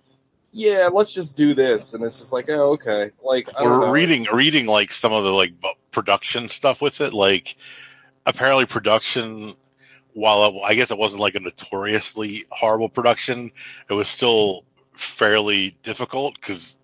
yeah, 0.56 0.88
let's 0.88 1.12
just 1.12 1.36
do 1.36 1.54
this, 1.54 1.94
and 1.94 2.04
it's 2.06 2.18
just 2.18 2.32
like, 2.32 2.50
oh, 2.50 2.72
okay. 2.72 3.12
Like 3.22 3.50
I 3.58 3.64
We're 3.64 3.92
reading 3.92 4.26
reading 4.32 4.68
like 4.68 4.90
some 4.90 5.12
of 5.12 5.26
the 5.26 5.32
like 5.32 5.52
production 5.92 6.48
stuff 6.48 6.82
with 6.82 7.02
it. 7.02 7.14
Like 7.14 7.58
apparently 8.26 8.66
production, 8.66 9.54
while 10.14 10.46
it, 10.46 10.62
I 10.64 10.76
guess 10.76 10.92
it 10.92 10.98
wasn't 10.98 11.20
like 11.20 11.36
a 11.36 11.42
notoriously 11.42 12.46
horrible 12.52 12.88
production, 12.88 13.52
it 13.90 13.94
was 13.94 14.08
still 14.08 14.64
fairly 14.94 15.78
difficult 15.84 16.36
because 16.36 16.80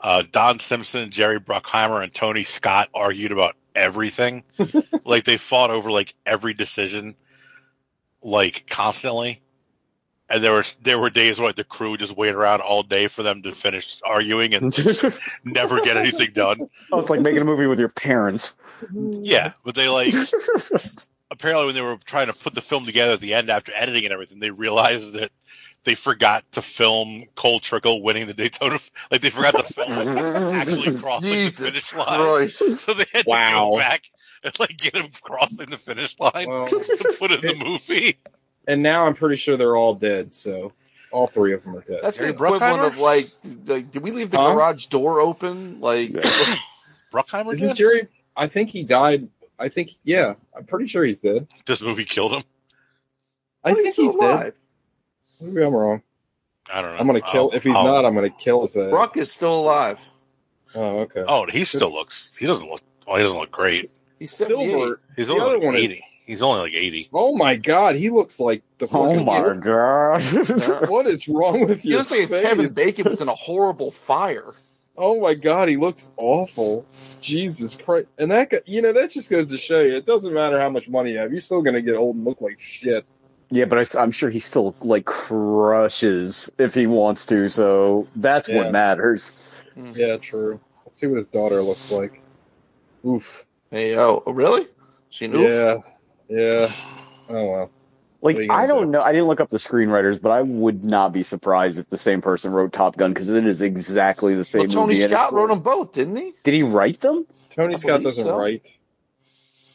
uh, 0.00 0.22
Don 0.30 0.60
Simpson, 0.60 1.10
Jerry 1.10 1.40
Bruckheimer, 1.40 2.00
and 2.00 2.14
Tony 2.14 2.44
Scott 2.44 2.90
argued 2.94 3.32
about 3.32 3.56
everything. 3.74 4.44
like 5.04 5.24
they 5.24 5.36
fought 5.36 5.72
over 5.72 5.90
like 5.90 6.14
every 6.24 6.54
decision, 6.54 7.16
like 8.22 8.66
constantly. 8.70 9.40
And 10.34 10.42
there 10.42 10.50
were 10.50 10.64
there 10.82 10.98
were 10.98 11.10
days 11.10 11.38
where 11.38 11.52
the 11.52 11.62
crew 11.62 11.96
just 11.96 12.16
waited 12.16 12.34
around 12.34 12.60
all 12.60 12.82
day 12.82 13.06
for 13.06 13.22
them 13.22 13.40
to 13.42 13.52
finish 13.52 14.00
arguing 14.04 14.52
and 14.52 14.76
never 15.44 15.80
get 15.80 15.96
anything 15.96 16.32
done. 16.32 16.68
Oh, 16.90 16.98
it's 16.98 17.08
like 17.08 17.20
making 17.20 17.42
a 17.42 17.44
movie 17.44 17.68
with 17.68 17.78
your 17.78 17.88
parents. 17.88 18.56
Yeah, 18.92 19.52
but 19.64 19.76
they 19.76 19.88
like 19.88 20.12
apparently 21.30 21.66
when 21.66 21.74
they 21.76 21.82
were 21.82 21.98
trying 22.04 22.26
to 22.26 22.32
put 22.32 22.52
the 22.52 22.60
film 22.60 22.84
together 22.84 23.12
at 23.12 23.20
the 23.20 23.32
end 23.32 23.48
after 23.48 23.70
editing 23.76 24.02
and 24.06 24.12
everything, 24.12 24.40
they 24.40 24.50
realized 24.50 25.12
that 25.12 25.30
they 25.84 25.94
forgot 25.94 26.44
to 26.50 26.62
film 26.62 27.22
Cole 27.36 27.60
Trickle 27.60 28.02
winning 28.02 28.26
the 28.26 28.34
Daytona. 28.34 28.80
Like 29.12 29.20
they 29.20 29.30
forgot 29.30 29.54
to 29.56 29.62
film 29.62 29.92
it 29.92 30.08
actually 30.56 30.96
crossing 31.00 31.30
the 31.30 31.50
finish 31.50 31.94
line. 31.94 32.18
Christ. 32.18 32.78
So 32.80 32.92
they 32.94 33.04
had 33.12 33.24
to 33.24 33.52
go 33.56 33.78
back 33.78 34.02
and 34.42 34.58
like 34.58 34.78
get 34.78 34.96
him 34.96 35.12
crossing 35.22 35.66
the 35.66 35.78
finish 35.78 36.18
line 36.18 36.48
Well, 36.48 36.66
to 36.66 37.14
put 37.20 37.30
it 37.30 37.44
in 37.44 37.56
the 37.56 37.64
movie. 37.64 38.18
And 38.68 38.82
now 38.82 39.06
I'm 39.06 39.14
pretty 39.14 39.36
sure 39.36 39.56
they're 39.56 39.76
all 39.76 39.94
dead. 39.94 40.34
So 40.34 40.72
all 41.12 41.26
three 41.26 41.52
of 41.54 41.62
them 41.64 41.76
are 41.76 41.80
dead. 41.82 42.00
That's 42.02 42.18
the 42.18 42.28
equivalent 42.30 42.62
Bruckheimer? 42.62 42.86
of 42.86 42.98
like, 42.98 43.30
like, 43.66 43.90
did 43.90 44.02
we 44.02 44.10
leave 44.10 44.30
the 44.30 44.38
Huh? 44.38 44.54
garage 44.54 44.86
door 44.86 45.20
open? 45.20 45.80
Like, 45.80 46.10
Bruckheimer 47.12 47.52
Isn't 47.54 47.68
did? 47.68 47.76
Jerry? 47.76 48.08
I 48.36 48.46
think 48.48 48.70
he 48.70 48.82
died. 48.82 49.28
I 49.58 49.68
think 49.68 49.90
yeah. 50.02 50.34
I'm 50.56 50.64
pretty 50.64 50.86
sure 50.88 51.04
he's 51.04 51.20
dead. 51.20 51.46
This 51.66 51.80
movie 51.82 52.04
killed 52.04 52.32
him. 52.32 52.42
I 53.62 53.70
Oh, 53.70 53.74
think 53.74 53.92
still 53.92 54.04
he's 54.06 54.16
dead. 54.16 54.54
Maybe 55.40 55.62
I'm 55.62 55.72
wrong. 55.74 56.02
I 56.72 56.80
don't 56.82 56.92
know. 56.92 56.98
I'm 56.98 57.06
gonna 57.06 57.20
kill. 57.20 57.42
I'll- 57.50 57.54
if 57.54 57.62
he's 57.62 57.74
I'll- 57.76 57.84
not, 57.84 58.04
I'm 58.04 58.14
gonna 58.14 58.30
kill 58.30 58.62
his 58.62 58.76
ass. 58.76 58.90
Brock 58.90 59.16
is 59.16 59.30
still 59.30 59.60
alive. 59.60 60.00
Oh, 60.74 61.00
okay. 61.00 61.24
Oh, 61.28 61.46
he 61.46 61.64
still 61.64 61.92
looks. 61.92 62.34
He 62.36 62.46
doesn't 62.46 62.68
look. 62.68 62.80
Well, 63.06 63.16
he 63.16 63.22
doesn't 63.22 63.38
look 63.38 63.52
great. 63.52 63.86
He's 64.18 64.32
78. 64.32 64.70
Silver. 64.70 65.00
He's 65.16 65.28
The 65.28 65.34
only 65.34 65.44
other 65.46 65.54
like 65.58 65.64
one 65.66 65.76
is- 65.76 65.82
eighty. 65.84 66.04
He's 66.26 66.42
only 66.42 66.62
like 66.62 66.72
eighty. 66.74 67.08
Oh 67.12 67.36
my 67.36 67.56
god, 67.56 67.96
he 67.96 68.08
looks 68.10 68.40
like 68.40 68.62
the. 68.78 68.86
Oh 68.86 69.08
fucking 69.10 69.24
my 69.26 69.40
wolf. 69.42 69.60
god! 69.60 70.22
What 70.90 71.06
is 71.06 71.28
wrong 71.28 71.66
with 71.66 71.82
He 71.82 71.90
your 71.90 71.98
looks 71.98 72.10
like? 72.10 72.28
Kevin 72.28 72.72
Bacon 72.72 73.04
was 73.10 73.20
in 73.20 73.28
a 73.28 73.34
horrible 73.34 73.90
fire. 73.90 74.54
Oh 74.96 75.20
my 75.20 75.34
god, 75.34 75.68
he 75.68 75.76
looks 75.76 76.12
awful. 76.16 76.86
Jesus 77.20 77.76
Christ! 77.76 78.06
And 78.16 78.30
that, 78.30 78.48
guy- 78.50 78.60
you 78.64 78.80
know, 78.80 78.92
that 78.92 79.10
just 79.10 79.28
goes 79.28 79.46
to 79.46 79.58
show 79.58 79.80
you, 79.82 79.94
it 79.96 80.06
doesn't 80.06 80.32
matter 80.32 80.58
how 80.58 80.70
much 80.70 80.88
money 80.88 81.12
you 81.12 81.18
have, 81.18 81.30
you're 81.32 81.40
still 81.42 81.62
gonna 81.62 81.82
get 81.82 81.96
old 81.96 82.16
and 82.16 82.24
look 82.24 82.40
like 82.40 82.58
shit. 82.60 83.04
yeah, 83.50 83.64
but 83.66 83.78
I, 83.96 84.02
am 84.02 84.10
sure 84.12 84.30
he 84.30 84.38
still 84.38 84.74
like 84.82 85.04
crushes 85.04 86.50
if 86.58 86.74
he 86.74 86.86
wants 86.86 87.26
to. 87.26 87.48
So 87.50 88.06
that's 88.16 88.48
Yeah. 88.48 88.56
what 88.56 88.72
matters. 88.72 89.62
Hmm. 89.74 89.90
Yeah, 89.94 90.16
true. 90.16 90.60
Let's 90.86 91.00
see 91.00 91.06
what 91.06 91.16
his 91.18 91.28
daughter 91.28 91.60
looks 91.60 91.90
like. 91.90 92.22
Oof. 93.04 93.44
Hey, 93.70 93.96
oh, 93.96 94.22
oh, 94.26 94.32
really? 94.32 94.68
She 95.10 95.26
knew. 95.26 95.42
Yeah. 95.46 95.78
Yeah. 96.28 96.70
Oh 97.26 97.44
well. 97.46 97.70
Like 98.20 98.36
What 98.36 98.50
are 98.50 98.52
I 98.52 98.66
don't 98.66 98.84
do? 98.84 98.90
know. 98.90 99.00
I 99.00 99.10
didn't 99.12 99.28
look 99.28 99.40
up 99.40 99.48
the 99.48 99.56
screenwriters, 99.56 100.20
but 100.20 100.30
I 100.30 100.42
would 100.42 100.84
not 100.84 101.10
be 101.14 101.22
surprised 101.22 101.78
if 101.78 101.88
the 101.88 101.96
same 101.96 102.20
person 102.20 102.52
wrote 102.52 102.72
Top 102.74 102.96
Gun 102.96 103.12
because 103.14 103.30
it 103.30 103.46
is 103.46 103.62
exactly 103.62 104.34
the 104.34 104.44
same 104.44 104.68
Well, 104.68 104.86
Tony 104.86 104.94
movie. 104.94 105.06
Scott 105.12 105.32
wrote 105.32 105.48
them 105.48 105.60
both, 105.60 105.92
didn't 105.92 106.16
he? 106.16 106.34
Did 106.42 106.52
he 106.52 106.62
write 106.62 107.00
them? 107.00 107.26
Tony 107.48 107.72
I 107.74 107.76
Scott 107.78 108.02
doesn't 108.02 108.24
so. 108.24 108.36
write. 108.36 108.66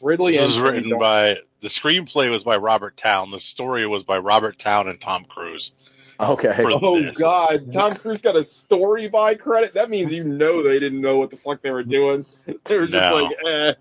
Ridley 0.01 0.33
This 0.33 0.41
was 0.43 0.59
written 0.59 0.89
don't- 0.89 0.99
by 0.99 1.37
the 1.61 1.67
screenplay 1.69 2.29
was 2.29 2.43
by 2.43 2.55
Robert 2.57 2.95
Towne. 2.97 3.31
The 3.31 3.39
story 3.39 3.87
was 3.87 4.03
by 4.03 4.19
Robert 4.19 4.59
Towne 4.59 4.87
and 4.87 5.01
Tom 5.01 5.25
Cruise. 5.25 5.71
Okay. 6.19 6.53
Oh 6.59 7.01
this. 7.01 7.17
God! 7.17 7.73
Tom 7.73 7.95
Cruise 7.95 8.21
got 8.21 8.35
a 8.35 8.43
story 8.43 9.07
by 9.09 9.33
credit. 9.35 9.73
That 9.73 9.89
means 9.89 10.11
you 10.11 10.23
know 10.23 10.61
they 10.61 10.77
didn't 10.79 11.01
know 11.01 11.17
what 11.17 11.31
the 11.31 11.35
fuck 11.37 11.61
they 11.63 11.71
were 11.71 11.83
doing. 11.83 12.25
They 12.65 12.77
were 12.77 12.85
just 12.87 12.91
No. 12.91 13.15
like, 13.23 13.37
eh. 13.47 13.73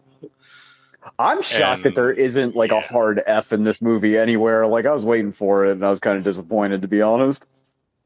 I'm 1.18 1.42
shocked 1.42 1.76
And- 1.76 1.84
that 1.84 1.94
there 1.94 2.10
isn't 2.12 2.56
like 2.56 2.72
a 2.72 2.80
hard 2.80 3.22
F 3.26 3.52
in 3.52 3.62
this 3.64 3.80
movie 3.82 4.16
anywhere. 4.18 4.66
Like 4.66 4.86
I 4.86 4.92
was 4.92 5.04
waiting 5.04 5.32
for 5.32 5.66
it, 5.66 5.72
and 5.72 5.84
I 5.84 5.90
was 5.90 6.00
kind 6.00 6.16
of 6.18 6.24
disappointed 6.24 6.82
to 6.82 6.88
be 6.88 7.02
honest. 7.02 7.46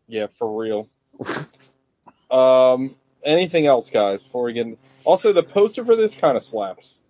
Yeah, 0.08 0.26
for 0.26 0.60
real. 0.60 0.88
um, 2.30 2.94
anything 3.24 3.66
else, 3.66 3.90
guys? 3.90 4.22
Before 4.22 4.44
we 4.44 4.52
get 4.52 4.66
in- 4.66 4.76
also 5.04 5.32
the 5.32 5.42
poster 5.42 5.84
for 5.84 5.96
this 5.96 6.14
kind 6.14 6.36
of 6.36 6.44
slaps. 6.44 7.00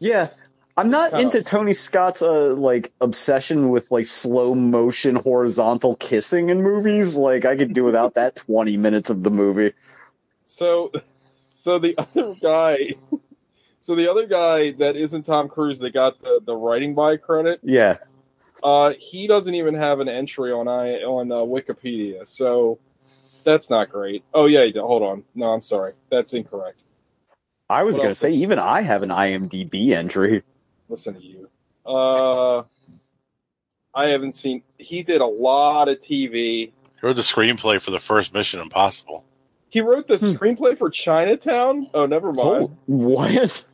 Yeah. 0.00 0.28
I'm 0.76 0.90
not 0.90 1.12
Oh. 1.12 1.18
into 1.18 1.42
Tony 1.42 1.72
Scott's 1.72 2.22
uh, 2.22 2.54
like 2.54 2.92
obsession 3.00 3.70
with 3.70 3.90
like 3.90 4.06
slow 4.06 4.54
motion 4.54 5.16
horizontal 5.16 5.96
kissing 5.96 6.50
in 6.50 6.62
movies. 6.62 7.16
Like 7.16 7.44
I 7.44 7.56
could 7.56 7.72
do 7.74 7.82
without 7.84 8.14
that 8.14 8.36
20 8.46 8.76
minutes 8.76 9.10
of 9.10 9.24
the 9.24 9.30
movie. 9.30 9.72
So, 10.46 10.92
so 11.52 11.78
the 11.80 11.96
other 11.98 12.34
guy, 12.40 12.90
so 13.88 13.94
the 13.94 14.06
other 14.10 14.26
guy 14.26 14.72
that 14.72 14.96
isn't 14.96 15.22
Tom 15.24 15.48
Cruise 15.48 15.78
that 15.78 15.94
got 15.94 16.20
the 16.20 16.40
the 16.44 16.54
writing 16.54 16.94
by 16.94 17.16
credit. 17.16 17.58
Yeah. 17.62 17.96
Uh, 18.62 18.92
he 18.98 19.26
doesn't 19.26 19.54
even 19.54 19.72
have 19.72 20.00
an 20.00 20.10
entry 20.10 20.52
on 20.52 20.68
I 20.68 20.96
on 21.04 21.32
uh, 21.32 21.36
Wikipedia, 21.36 22.28
so 22.28 22.78
that's 23.44 23.70
not 23.70 23.88
great. 23.88 24.24
Oh 24.34 24.44
yeah, 24.44 24.64
he 24.66 24.72
did. 24.72 24.82
hold 24.82 25.02
on. 25.02 25.24
No, 25.34 25.46
I'm 25.54 25.62
sorry, 25.62 25.94
that's 26.10 26.34
incorrect. 26.34 26.80
I 27.70 27.82
was 27.82 27.94
What 27.94 28.00
going 28.00 28.06
to 28.08 28.10
else? 28.10 28.18
say, 28.18 28.32
even 28.32 28.58
I 28.58 28.82
have 28.82 29.02
an 29.02 29.08
IMDb 29.08 29.92
entry. 29.92 30.42
Listen 30.90 31.14
to 31.14 31.24
you. 31.24 31.48
Uh, 31.86 32.64
I 33.94 34.08
haven't 34.08 34.36
seen. 34.36 34.64
He 34.76 35.02
did 35.02 35.22
a 35.22 35.26
lot 35.26 35.88
of 35.88 35.98
TV. 36.00 36.30
He 36.34 36.72
wrote 37.00 37.16
the 37.16 37.22
screenplay 37.22 37.80
for 37.80 37.90
the 37.90 37.98
first 37.98 38.34
Mission 38.34 38.60
Impossible. 38.60 39.24
He 39.70 39.80
wrote 39.80 40.08
the 40.08 40.18
Hmm. 40.18 40.26
screenplay 40.26 40.76
for 40.76 40.90
Chinatown. 40.90 41.88
Oh, 41.94 42.04
never 42.04 42.32
mind. 42.32 42.64
Oh, 42.64 42.70
what? 42.86 43.66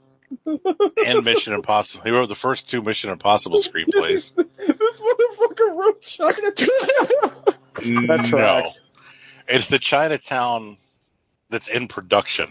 And 0.46 1.24
Mission 1.24 1.52
Impossible. 1.54 2.04
He 2.04 2.10
wrote 2.10 2.28
the 2.28 2.34
first 2.34 2.68
two 2.68 2.82
Mission 2.82 3.10
Impossible 3.10 3.58
screenplays. 3.58 4.34
this 4.56 5.00
motherfucker 5.00 5.76
wrote 5.76 6.00
Chinatown. 6.00 7.54
that 8.06 8.18
no, 8.20 8.22
tracks. 8.22 8.82
it's 9.48 9.66
the 9.68 9.78
Chinatown 9.78 10.76
that's 11.50 11.68
in 11.68 11.88
production. 11.88 12.48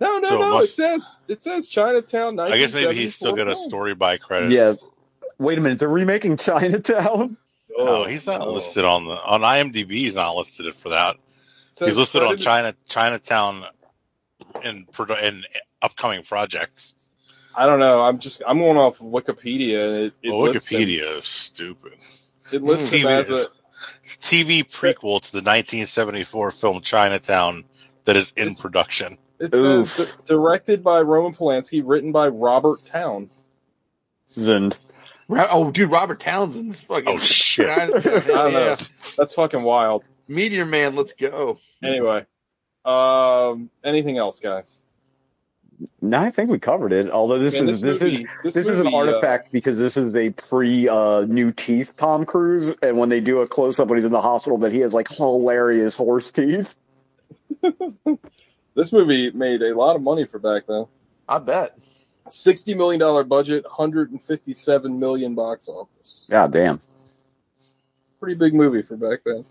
No, 0.00 0.18
no, 0.18 0.28
So 0.28 0.34
it 0.36 0.38
no. 0.40 0.50
must- 0.50 0.70
It 0.70 0.74
says 0.74 1.18
it 1.28 1.42
says 1.42 1.68
Chinatown. 1.68 2.38
I 2.40 2.56
guess 2.58 2.72
maybe 2.72 2.94
he's 2.94 3.14
still 3.14 3.34
got 3.34 3.48
a 3.48 3.56
story 3.56 3.94
by 3.94 4.16
credit. 4.16 4.50
Yeah. 4.50 4.74
Wait 5.38 5.58
a 5.58 5.60
minute, 5.60 5.78
they're 5.78 5.88
remaking 5.88 6.36
Chinatown? 6.36 7.36
Oh, 7.78 7.84
No, 7.84 8.04
he's 8.04 8.26
not 8.26 8.42
oh, 8.42 8.46
no. 8.46 8.52
listed 8.52 8.84
on 8.84 9.06
the 9.06 9.14
on 9.14 9.40
IMDb. 9.40 9.92
He's 9.92 10.16
not 10.16 10.36
listed 10.36 10.74
for 10.82 10.90
that. 10.90 11.16
It 11.80 11.86
He's 11.86 11.96
listed 11.96 12.22
on 12.22 12.36
China 12.36 12.74
Chinatown 12.88 13.64
in 14.62 14.84
produ- 14.86 15.22
in 15.22 15.42
upcoming 15.82 16.22
projects. 16.22 16.94
I 17.54 17.66
don't 17.66 17.80
know. 17.80 18.00
I'm 18.00 18.18
just 18.18 18.42
I'm 18.46 18.58
going 18.58 18.78
off 18.78 19.00
of 19.00 19.06
Wikipedia. 19.08 20.06
It, 20.06 20.14
it 20.22 20.30
Well, 20.30 20.42
lists 20.42 20.68
him- 20.68 20.80
Wikipedia 20.80 21.18
is 21.18 21.24
stupid. 21.26 21.92
It 22.50 22.62
lists 22.62 22.90
him 22.90 23.06
TV 23.06 23.10
as 23.10 23.28
a 23.28 23.46
It's 24.04 24.14
a 24.14 24.18
TV 24.18 24.62
prequel 24.64 25.20
to 25.20 25.32
the 25.32 25.38
1974 25.38 26.50
film 26.52 26.80
Chinatown 26.80 27.64
that 28.04 28.16
is 28.16 28.32
in 28.36 28.48
It's- 28.48 28.60
production. 28.60 29.18
It 29.38 29.52
Oof. 29.54 29.88
says 29.88 30.16
directed 30.24 30.84
by 30.84 31.00
Roman 31.00 31.34
Polanski, 31.34 31.82
written 31.84 32.12
by 32.12 32.28
Robert 32.28 32.84
Towne. 32.86 33.28
Zend. 34.38 34.78
Oh, 35.28 35.70
dude, 35.70 35.90
Robert 35.90 36.20
Townsend's 36.20 36.80
fucking. 36.82 37.08
Oh 37.08 37.16
shit! 37.18 37.68
I, 37.68 37.84
I 37.86 37.88
don't 37.88 38.26
know. 38.52 38.76
That's 39.16 39.34
fucking 39.34 39.62
wild. 39.62 40.04
Meteor 40.28 40.64
Man, 40.66 40.94
let's 40.94 41.14
go. 41.14 41.58
Anyway, 41.82 42.24
um, 42.84 43.70
anything 43.82 44.18
else, 44.18 44.38
guys? 44.40 44.81
No, 46.00 46.20
I 46.20 46.30
think 46.30 46.50
we 46.50 46.58
covered 46.58 46.92
it. 46.92 47.10
Although 47.10 47.38
this 47.38 47.60
Man, 47.60 47.68
is 47.68 47.80
this, 47.80 48.02
is 48.02 48.20
movie- 48.20 48.30
this, 48.44 48.56
is 48.56 48.68
an 48.80 48.84
movie, 48.84 48.96
uh, 48.96 48.98
artifact 48.98 49.52
because 49.52 49.78
this 49.78 49.96
is 49.96 50.14
a 50.14 50.30
pre 50.30 50.88
uh, 50.88 51.22
new 51.22 51.52
teeth 51.52 51.94
Tom 51.96 52.24
Cruise, 52.24 52.74
and 52.82 52.98
when 52.98 53.08
they 53.08 53.20
do 53.20 53.40
a 53.40 53.48
close 53.48 53.80
up 53.80 53.88
when 53.88 53.98
he's 53.98 54.04
in 54.04 54.12
the 54.12 54.20
hospital, 54.20 54.58
that 54.58 54.72
he 54.72 54.80
has 54.80 54.94
like 54.94 55.08
hilarious 55.08 55.96
horse 55.96 56.30
teeth. 56.30 56.76
this 58.74 58.92
movie 58.92 59.30
made 59.32 59.62
a 59.62 59.76
lot 59.76 59.96
of 59.96 60.02
money 60.02 60.24
for 60.24 60.38
back 60.38 60.66
then. 60.66 60.86
I 61.28 61.38
bet. 61.38 61.78
Sixty 62.28 62.74
million 62.74 63.00
dollar 63.00 63.24
budget, 63.24 63.64
hundred 63.68 64.10
and 64.10 64.22
fifty 64.22 64.54
seven 64.54 65.00
million 65.00 65.34
box 65.34 65.68
office. 65.68 66.24
God 66.30 66.52
damn. 66.52 66.80
Pretty 68.20 68.36
big 68.36 68.54
movie 68.54 68.82
for 68.82 68.96
back 68.96 69.20
then. 69.24 69.44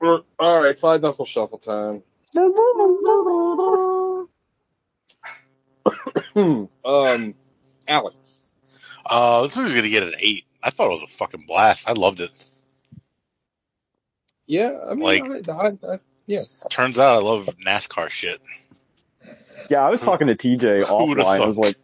All 0.38 0.62
right, 0.62 0.78
five 0.78 1.02
knuckle 1.02 1.24
shuffle 1.24 1.58
time. 1.58 2.02
um, 6.84 7.34
Alex. 7.88 8.48
Uh, 9.04 9.42
this 9.46 9.56
movie's 9.56 9.74
gonna 9.74 9.88
get 9.88 10.02
an 10.02 10.14
eight. 10.18 10.44
I 10.62 10.70
thought 10.70 10.88
it 10.88 10.92
was 10.92 11.02
a 11.02 11.06
fucking 11.06 11.44
blast. 11.46 11.88
I 11.88 11.92
loved 11.92 12.20
it. 12.20 12.30
Yeah, 14.46 14.78
I 14.88 14.94
mean, 14.94 15.00
Like- 15.26 15.48
I, 15.48 15.52
I, 15.52 15.94
I, 15.94 15.98
Turns 16.70 16.98
out 16.98 17.10
I 17.10 17.18
love 17.20 17.48
NASCAR 17.64 18.08
shit. 18.10 18.40
Yeah, 19.70 19.86
I 19.86 19.90
was 19.90 20.00
talking 20.00 20.26
to 20.26 20.34
TJ 20.34 20.84
Who 20.86 21.08
would've 21.08 21.24
offline. 21.24 21.40
I 21.40 21.46
was 21.46 21.58
like, 21.58 21.76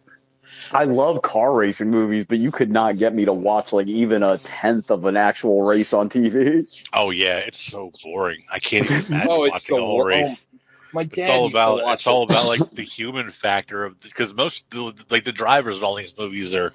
I 0.73 0.85
love 0.85 1.23
car 1.23 1.53
racing 1.53 1.90
movies, 1.90 2.24
but 2.27 2.39
you 2.39 2.51
could 2.51 2.70
not 2.70 2.97
get 2.99 3.15
me 3.15 3.24
to 3.24 3.32
watch 3.32 3.73
like 3.73 3.86
even 3.86 4.23
a 4.24 4.39
tenth 4.39 4.90
of 4.90 5.05
an 5.05 5.16
actual 5.16 5.62
race 5.62 5.93
on 5.93 6.09
TV. 6.09 6.65
Oh 6.93 7.11
yeah, 7.11 7.39
it's 7.39 7.61
so 7.61 7.93
boring. 8.03 8.43
I 8.51 8.59
can't 8.59 8.90
even 8.90 9.05
imagine 9.15 9.28
Oh, 9.31 9.44
it's 9.44 9.53
watching 9.53 9.77
the 9.77 9.81
the 9.81 9.86
whole 9.86 9.97
wor- 9.97 10.12
oh, 10.12 10.16
race. 10.16 10.47
My 10.93 11.05
dad 11.05 11.19
It's 11.19 11.31
all 11.31 11.43
used 11.44 11.52
to 11.52 11.56
about 11.59 11.82
watch 11.85 11.94
it's 12.01 12.06
all 12.06 12.23
about 12.24 12.47
like 12.47 12.70
the 12.73 12.82
human 12.82 13.31
factor 13.31 13.85
of 13.85 13.98
because 14.01 14.35
most 14.35 14.66
like 15.10 15.24
the 15.24 15.32
drivers 15.32 15.78
in 15.78 15.85
all 15.85 15.94
these 15.97 16.16
movies 16.16 16.55
are 16.55 16.73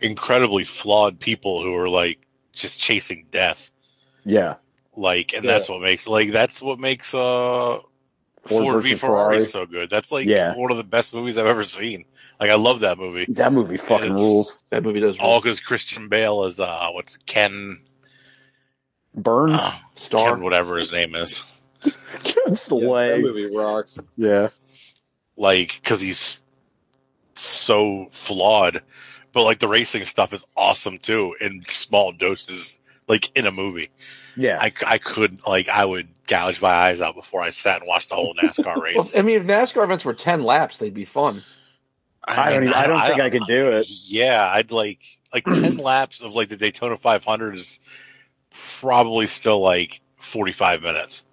incredibly 0.00 0.64
flawed 0.64 1.18
people 1.20 1.62
who 1.62 1.74
are 1.76 1.88
like 1.88 2.18
just 2.52 2.78
chasing 2.78 3.26
death. 3.30 3.70
Yeah, 4.24 4.56
Like, 4.96 5.32
and 5.34 5.44
Yeah. 5.44 5.52
that's 5.52 5.68
what 5.68 5.80
makes 5.80 6.06
like 6.08 6.30
that's 6.30 6.60
what 6.62 6.78
makes 6.78 7.14
uh 7.14 7.78
Ford 8.40 8.64
Ford, 8.64 8.82
v 8.84 8.94
Ferrari 8.94 9.34
Ferrari. 9.36 9.42
so 9.44 9.66
good. 9.66 9.90
That's 9.90 10.10
like 10.10 10.26
Yeah. 10.26 10.54
one 10.56 10.70
of 10.70 10.76
the 10.78 10.84
best 10.84 11.12
movies 11.14 11.36
I've 11.38 11.46
ever 11.46 11.64
seen. 11.64 12.04
Like, 12.40 12.48
I 12.50 12.54
love 12.54 12.80
that 12.80 12.96
movie. 12.98 13.26
that 13.34 13.52
movie 13.52 13.76
fucking 13.76 14.06
It's- 14.12 14.18
rules. 14.18 14.62
That 14.70 14.82
movie 14.82 15.00
does 15.00 15.18
All 15.18 15.40
because 15.42 15.60
Christian 15.60 16.08
Bale 16.08 16.44
is 16.44 16.58
uh 16.60 16.88
what's 16.92 17.18
Ken 17.26 17.80
Burns, 19.14 19.62
uh, 19.62 19.72
star. 19.94 20.34
Ken 20.34 20.42
whatever 20.42 20.78
his 20.78 20.92
name 20.92 21.14
is. 21.14 21.59
It's 21.86 22.68
the 22.68 22.76
Yeah, 22.76 23.16
that 23.16 23.20
movie 23.20 23.56
rocks. 23.56 23.98
Yeah, 24.16 24.48
like 25.36 25.80
because 25.82 26.00
he's 26.00 26.42
so 27.34 28.08
flawed 28.12 28.82
but 29.32 29.44
like 29.44 29.58
the 29.60 29.68
racing 29.68 30.04
stuff 30.04 30.32
is 30.34 30.46
awesome 30.56 30.98
too 30.98 31.34
in 31.40 31.62
small 31.66 32.12
doses 32.12 32.78
like 33.08 33.34
in 33.36 33.46
a 33.46 33.50
movie 33.50 33.88
yeah. 34.36 34.58
i, 34.60 34.70
I 34.86 34.98
could 34.98 35.38
like 35.46 35.68
i 35.70 35.84
would 35.84 36.08
gouge 36.26 36.60
my 36.60 36.68
eyes 36.68 37.00
out 37.00 37.14
before 37.14 37.40
i 37.40 37.48
sat 37.50 37.80
and 37.80 37.88
watched 37.88 38.10
the 38.10 38.16
whole 38.16 38.34
nascar 38.34 38.64
Well, 38.76 38.80
race 38.82 39.16
I 39.16 39.22
mean, 39.22 39.36
if 39.40 39.44
NASCAR 39.44 39.84
events 39.84 40.04
were 40.04 40.12
ten 40.12 40.42
laps, 40.42 40.76
they'd 40.78 40.92
be 40.92 41.06
fun. 41.06 41.42
I 42.24 42.50
don't 42.50 42.64
even- 42.64 42.74
I 42.74 42.86
don't 42.86 43.02
think 43.06 43.20
I 43.20 43.30
could 43.30 43.46
do 43.46 43.68
it. 43.68 43.88
yeah 44.04 44.50
i'd 44.54 44.70
like 44.70 45.00
like 45.32 45.44
10 45.44 45.78
laps 45.78 46.20
of 46.20 46.34
like 46.34 46.48
the 46.50 46.56
daytona 46.56 46.98
500 46.98 47.54
is 47.54 47.80
probably 48.80 49.26
still 49.26 49.60
like 49.60 50.00
45 50.18 50.82
minutes 50.82 51.24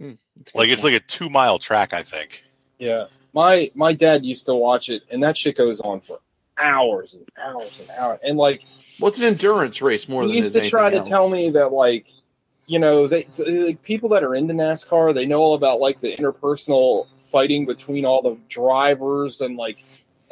Hmm, 0.00 0.12
like 0.54 0.70
it's 0.70 0.82
like 0.82 0.94
a 0.94 1.00
two 1.00 1.28
mile 1.28 1.58
track 1.58 1.92
i 1.92 2.02
think 2.02 2.42
Yeah, 2.78 3.06
my 3.34 3.70
my 3.74 3.92
dad 3.92 4.24
used 4.24 4.46
to 4.46 4.54
watch 4.54 4.88
it, 4.88 5.02
and 5.10 5.22
that 5.22 5.36
shit 5.36 5.58
goes 5.58 5.80
on 5.80 6.00
for 6.00 6.20
hours 6.56 7.12
and 7.14 7.28
hours 7.38 7.78
and 7.80 7.90
hours. 7.98 8.18
And 8.22 8.38
like 8.38 8.64
What's 8.98 9.18
an 9.18 9.24
endurance 9.24 9.82
race 9.82 10.08
more 10.08 10.24
than? 10.24 10.32
he 10.32 10.38
used 10.38 10.54
to 10.54 10.68
try 10.68 10.88
to 10.88 10.96
anything 10.96 11.10
tell 11.10 11.28
me 11.28 11.50
that 11.50 11.72
like 11.72 12.06
you 12.66 12.78
know 12.78 13.06
they 13.06 13.26
the, 13.36 13.66
like, 13.66 13.82
people 13.82 14.08
that 14.10 14.24
are 14.24 14.34
into 14.34 14.54
NASCAR 14.54 15.12
they 15.12 15.26
know 15.26 15.40
all 15.40 15.54
about 15.54 15.80
like 15.80 16.00
the 16.00 16.16
interpersonal 16.16 17.06
fighting 17.18 17.66
between 17.66 18.06
all 18.06 18.22
the 18.22 18.38
drivers 18.48 19.42
and 19.42 19.56
like 19.56 19.78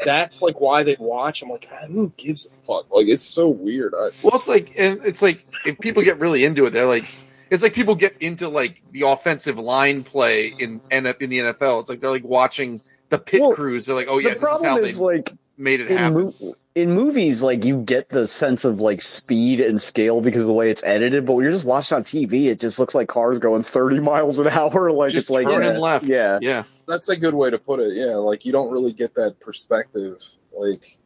that's 0.05 0.43
like 0.43 0.61
why 0.61 0.83
they 0.83 0.97
watch. 0.99 1.43
I'm 1.43 1.51
like, 1.51 1.69
"Man, 1.71 1.91
who 1.91 2.13
gives 2.17 2.47
a 2.47 2.51
fuck? 2.51 2.91
Like 2.91 3.09
it's 3.09 3.25
so 3.25 3.49
weird. 3.49 3.95
I, 3.95 4.11
Well, 4.23 4.35
it's 4.35 4.47
like, 4.49 4.73
and 4.79 5.01
it's 5.05 5.23
like 5.23 5.45
if 5.67 5.79
people 5.81 6.03
get 6.03 6.21
really 6.21 6.45
into 6.45 6.67
it, 6.67 6.71
they're 6.71 6.87
like, 6.87 7.05
it's 7.51 7.63
like 7.63 7.73
people 7.73 7.95
get 7.95 8.17
into 8.21 8.49
like 8.49 8.83
the 8.93 9.03
offensive 9.03 9.59
line 9.59 10.05
play 10.05 10.49
in 10.49 10.81
in 10.91 11.05
the 11.05 11.13
NFL. 11.15 11.81
It's 11.81 11.89
like 11.91 12.01
they're 12.01 12.11
like 12.11 12.25
watching 12.25 12.81
the 13.11 13.19
pit 13.19 13.41
Well, 13.41 13.55
crews. 13.55 13.87
They're 13.87 13.97
like, 13.97 14.09
oh 14.09 14.19
yeah, 14.19 14.35
the 14.35 14.41
this 14.41 14.43
is 14.45 14.49
how 14.51 14.59
problem 14.59 14.83
they 14.83 14.89
is 14.91 15.01
like 15.01 15.33
made 15.57 15.81
it 15.81 15.91
in, 15.91 15.97
happen. 15.97 16.35
mo- 16.41 16.55
in 16.75 16.93
movies, 16.93 17.43
like 17.43 17.65
you 17.65 17.83
get 17.83 18.11
the 18.11 18.27
sense 18.27 18.65
of 18.65 18.81
like 18.81 19.01
speed 19.01 19.61
and 19.61 19.81
scale 19.81 20.21
because 20.21 20.43
of 20.43 20.47
the 20.47 20.53
way 20.53 20.71
it's 20.71 20.85
edited. 20.85 21.27
But 21.27 21.35
when 21.35 21.43
you're 21.43 21.53
just 21.53 21.65
watching 21.65 21.97
on 21.97 22.05
TV, 22.05 22.47
it 22.47 22.61
just 22.61 22.79
looks 22.79 22.95
like 22.95 23.09
cars 23.09 23.39
going 23.39 23.63
30 23.63 24.01
miles 24.13 24.39
an 24.39 24.49
hour. 24.49 24.91
Like 24.93 25.11
Just 25.13 25.25
it's 25.25 25.31
like 25.31 25.47
turning 25.47 25.73
yeah, 25.75 25.79
left. 25.79 26.05
Yeah, 26.05 26.39
yeah. 26.41 26.63
that's 26.87 27.09
a 27.09 27.17
good 27.17 27.35
way 27.35 27.51
to 27.51 27.59
put 27.59 27.81
it. 27.81 27.95
Yeah, 27.97 28.17
like 28.17 28.45
you 28.45 28.53
don't 28.53 28.71
really 28.73 28.93
get 28.93 29.15
that 29.15 29.41
perspective. 29.41 30.23
Like 30.57 30.97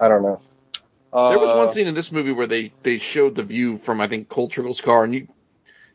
I 0.00 0.08
don't 0.08 0.22
know. 0.22 0.40
Uh, 1.12 1.28
There 1.30 1.38
was 1.38 1.54
one 1.54 1.70
scene 1.70 1.86
in 1.86 1.94
this 1.94 2.10
movie 2.10 2.32
where 2.32 2.46
they 2.46 2.72
they 2.82 2.98
showed 2.98 3.34
the 3.34 3.42
view 3.44 3.78
from 3.78 4.00
I 4.00 4.08
think 4.08 4.28
Cole 4.28 4.48
Trickle's 4.48 4.80
car, 4.80 5.04
and 5.04 5.14
you 5.14 5.28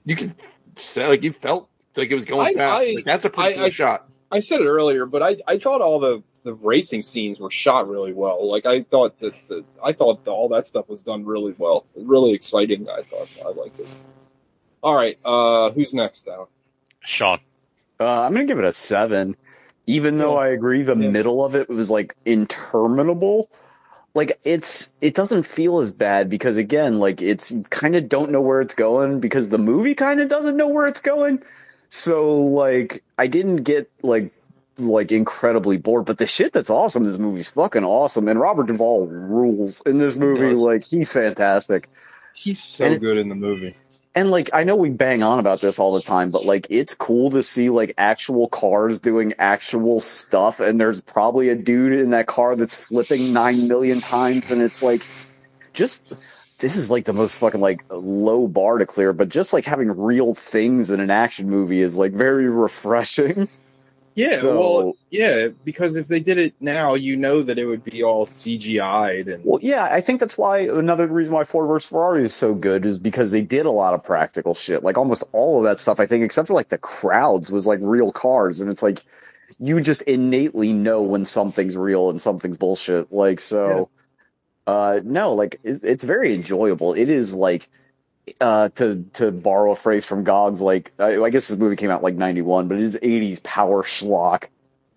you 0.07 0.15
can 0.15 0.33
say 0.75 1.05
like 1.07 1.21
you 1.23 1.33
felt 1.33 1.69
like 1.95 2.09
it 2.09 2.15
was 2.15 2.25
going 2.25 2.47
I- 2.47 2.53
fast. 2.53 2.81
I- 2.81 2.93
like, 2.95 3.05
that's 3.05 3.25
a 3.25 3.29
pretty 3.29 3.51
I- 3.51 3.55
cool 3.57 3.65
I- 3.65 3.69
shot. 3.69 4.09
I 4.31 4.39
said 4.41 4.59
it 4.59 4.65
earlier, 4.67 5.05
but 5.05 5.23
I, 5.23 5.37
I 5.47 5.57
thought 5.57 5.79
all 5.79 5.99
the, 6.01 6.21
the 6.43 6.53
racing 6.55 7.01
scenes 7.01 7.39
were 7.39 7.49
shot 7.49 7.87
really 7.87 8.11
well. 8.11 8.49
Like 8.49 8.65
I 8.65 8.81
thought 8.83 9.17
that 9.21 9.33
the 9.47 9.63
I 9.81 9.93
thought 9.93 10.27
all 10.27 10.49
that 10.49 10.65
stuff 10.65 10.89
was 10.89 11.01
done 11.01 11.23
really 11.25 11.55
well, 11.57 11.85
really 11.95 12.33
exciting. 12.33 12.89
I 12.89 13.03
thought 13.03 13.29
I 13.45 13.49
liked 13.51 13.79
it. 13.79 13.87
All 14.83 14.95
right, 14.95 15.17
uh, 15.23 15.69
who's 15.71 15.93
next 15.93 16.27
now? 16.27 16.47
sean 17.01 17.39
uh, 18.01 18.21
I'm 18.23 18.33
gonna 18.33 18.45
give 18.45 18.59
it 18.59 18.65
a 18.65 18.71
seven. 18.73 19.35
Even 19.89 20.17
though 20.17 20.35
I 20.35 20.49
agree, 20.49 20.81
the 20.83 20.97
Yeah. 20.97 21.09
middle 21.09 21.45
of 21.45 21.55
it 21.55 21.69
was 21.69 21.89
like 21.89 22.13
interminable. 22.25 23.49
Like 24.17 24.39
it's 24.43 24.93
it 24.99 25.13
doesn't 25.13 25.43
feel 25.43 25.77
as 25.77 25.93
bad 25.93 26.27
because 26.27 26.57
again, 26.57 26.97
like 26.97 27.21
it's 27.21 27.53
kind 27.69 27.95
of 27.95 28.09
don't 28.09 28.31
know 28.31 28.41
where 28.41 28.61
it's 28.61 28.73
going 28.73 29.19
because 29.19 29.49
the 29.49 29.59
movie 29.59 29.93
kind 29.93 30.19
of 30.19 30.27
doesn't 30.27 30.57
know 30.57 30.67
where 30.67 30.87
it's 30.87 30.99
going. 30.99 31.43
So 31.89 32.35
like 32.35 33.03
I 33.19 33.27
didn't 33.27 33.57
get 33.57 33.91
like 34.01 34.31
like 34.79 35.11
incredibly 35.11 35.77
bored. 35.77 36.05
But 36.05 36.17
the 36.17 36.25
shit 36.25 36.51
that's 36.51 36.71
awesome 36.71 37.03
this 37.03 37.19
movie's 37.19 37.49
fucking 37.49 37.83
awesome, 37.83 38.27
and 38.27 38.39
Robert 38.39 38.65
Duvall 38.65 39.05
rules 39.05 39.81
in 39.81 39.99
this 39.99 40.15
movie. 40.15 40.55
Like 40.55 40.83
he's 40.83 41.13
fantastic. 41.13 41.87
He's 42.33 42.61
so 42.61 42.85
And 42.85 42.99
good 42.99 43.17
in 43.17 43.29
the 43.29 43.35
movie. 43.35 43.75
And 44.17 44.31
like 44.31 44.49
I 44.51 44.63
know 44.63 44.75
we 44.75 44.89
bang 44.89 45.21
on 45.21 45.37
about 45.37 45.61
this 45.61 45.77
all 45.77 45.93
the 45.93 46.01
time, 46.01 46.31
but 46.31 46.43
like 46.43 46.65
it's 46.71 46.95
cool 46.95 47.29
to 47.29 47.43
see 47.43 47.69
like 47.69 47.93
actual 47.99 48.49
cars 48.49 48.99
doing 48.99 49.35
actual 49.37 49.99
stuff 49.99 50.59
and 50.59 50.81
there's 50.81 51.01
probably 51.01 51.49
a 51.49 51.55
dude 51.55 51.93
in 51.93 52.09
that 52.09 52.25
car 52.25 52.55
that's 52.55 52.73
flipping 52.73 53.31
9 53.31 53.67
million 53.67 54.01
times 54.01 54.49
and 54.49 54.59
it's 54.59 54.81
like 54.81 55.07
just 55.73 56.13
this 56.57 56.75
is 56.75 56.89
like 56.89 57.05
the 57.05 57.13
most 57.13 57.37
fucking 57.37 57.61
like 57.61 57.83
low 57.91 58.47
bar 58.47 58.79
to 58.79 58.87
clear, 58.87 59.13
but 59.13 59.29
just 59.29 59.53
like 59.53 59.65
having 59.65 59.95
real 59.95 60.33
things 60.33 60.89
in 60.89 60.99
an 60.99 61.11
action 61.11 61.47
movie 61.47 61.81
is 61.81 61.95
like 61.95 62.11
very 62.11 62.49
refreshing. 62.49 63.47
Yeah, 64.17 64.29
So- 64.37 64.59
well, 64.59 64.97
yeah, 65.11 65.49
because 65.63 65.95
if 65.95 66.07
they 66.07 66.19
did 66.19 66.39
it 66.39 66.55
now, 66.59 66.95
you 66.95 67.15
know 67.15 67.43
that 67.43 67.59
it 67.59 67.65
would 67.67 67.83
be 67.83 68.01
all 68.03 68.25
CGI'd 68.25 69.27
and 69.27 69.45
Well, 69.45 69.59
yeah, 69.61 69.87
I 69.91 70.01
think 70.01 70.19
that's 70.19 70.39
why 70.39 70.61
another 70.61 71.05
reason 71.07 71.33
why 71.33 71.43
Ford 71.43 71.67
vs 71.67 71.87
Ferrari 71.89 72.23
is 72.23 72.33
so 72.33 72.55
good 72.55 72.83
is 72.83 72.99
because 72.99 73.29
they 73.29 73.43
did 73.43 73.67
a 73.67 73.71
lot 73.71 73.93
of 73.93 74.03
practical 74.03 74.55
shit. 74.55 74.83
Like 74.83 74.97
almost 74.97 75.23
all 75.33 75.59
of 75.59 75.65
that 75.65 75.79
stuff, 75.79 75.99
I 75.99 76.07
think, 76.07 76.23
except 76.23 76.47
for 76.47 76.55
like 76.55 76.69
the 76.69 76.79
crowds, 76.79 77.51
was 77.51 77.67
like 77.67 77.77
real 77.83 78.11
cars, 78.11 78.59
and 78.59 78.71
it's 78.71 78.81
like 78.81 79.03
you 79.59 79.79
just 79.81 80.01
innately 80.01 80.73
know 80.73 81.03
when 81.03 81.23
something's 81.23 81.77
real 81.77 82.09
and 82.09 82.19
something's 82.19 82.57
bullshit. 82.57 83.13
Like 83.13 83.39
so, 83.39 83.89
uh, 84.65 84.99
no, 85.03 85.35
like 85.35 85.59
it's 85.63 86.03
very 86.03 86.33
enjoyable. 86.33 86.93
It 86.93 87.07
is 87.07 87.35
like. 87.35 87.69
Uh, 88.41 88.67
to 88.69 89.05
to 89.13 89.31
borrow 89.31 89.71
a 89.71 89.75
phrase 89.75 90.05
from 90.05 90.23
Gogs, 90.25 90.61
like 90.61 90.91
I, 90.99 91.21
I 91.21 91.29
guess 91.29 91.47
this 91.47 91.57
movie 91.57 91.77
came 91.77 91.89
out 91.89 92.03
like 92.03 92.15
'91, 92.15 92.67
but 92.67 92.75
it 92.77 92.83
is 92.83 92.99
'80s 93.01 93.41
power 93.41 93.83
schlock, 93.83 94.47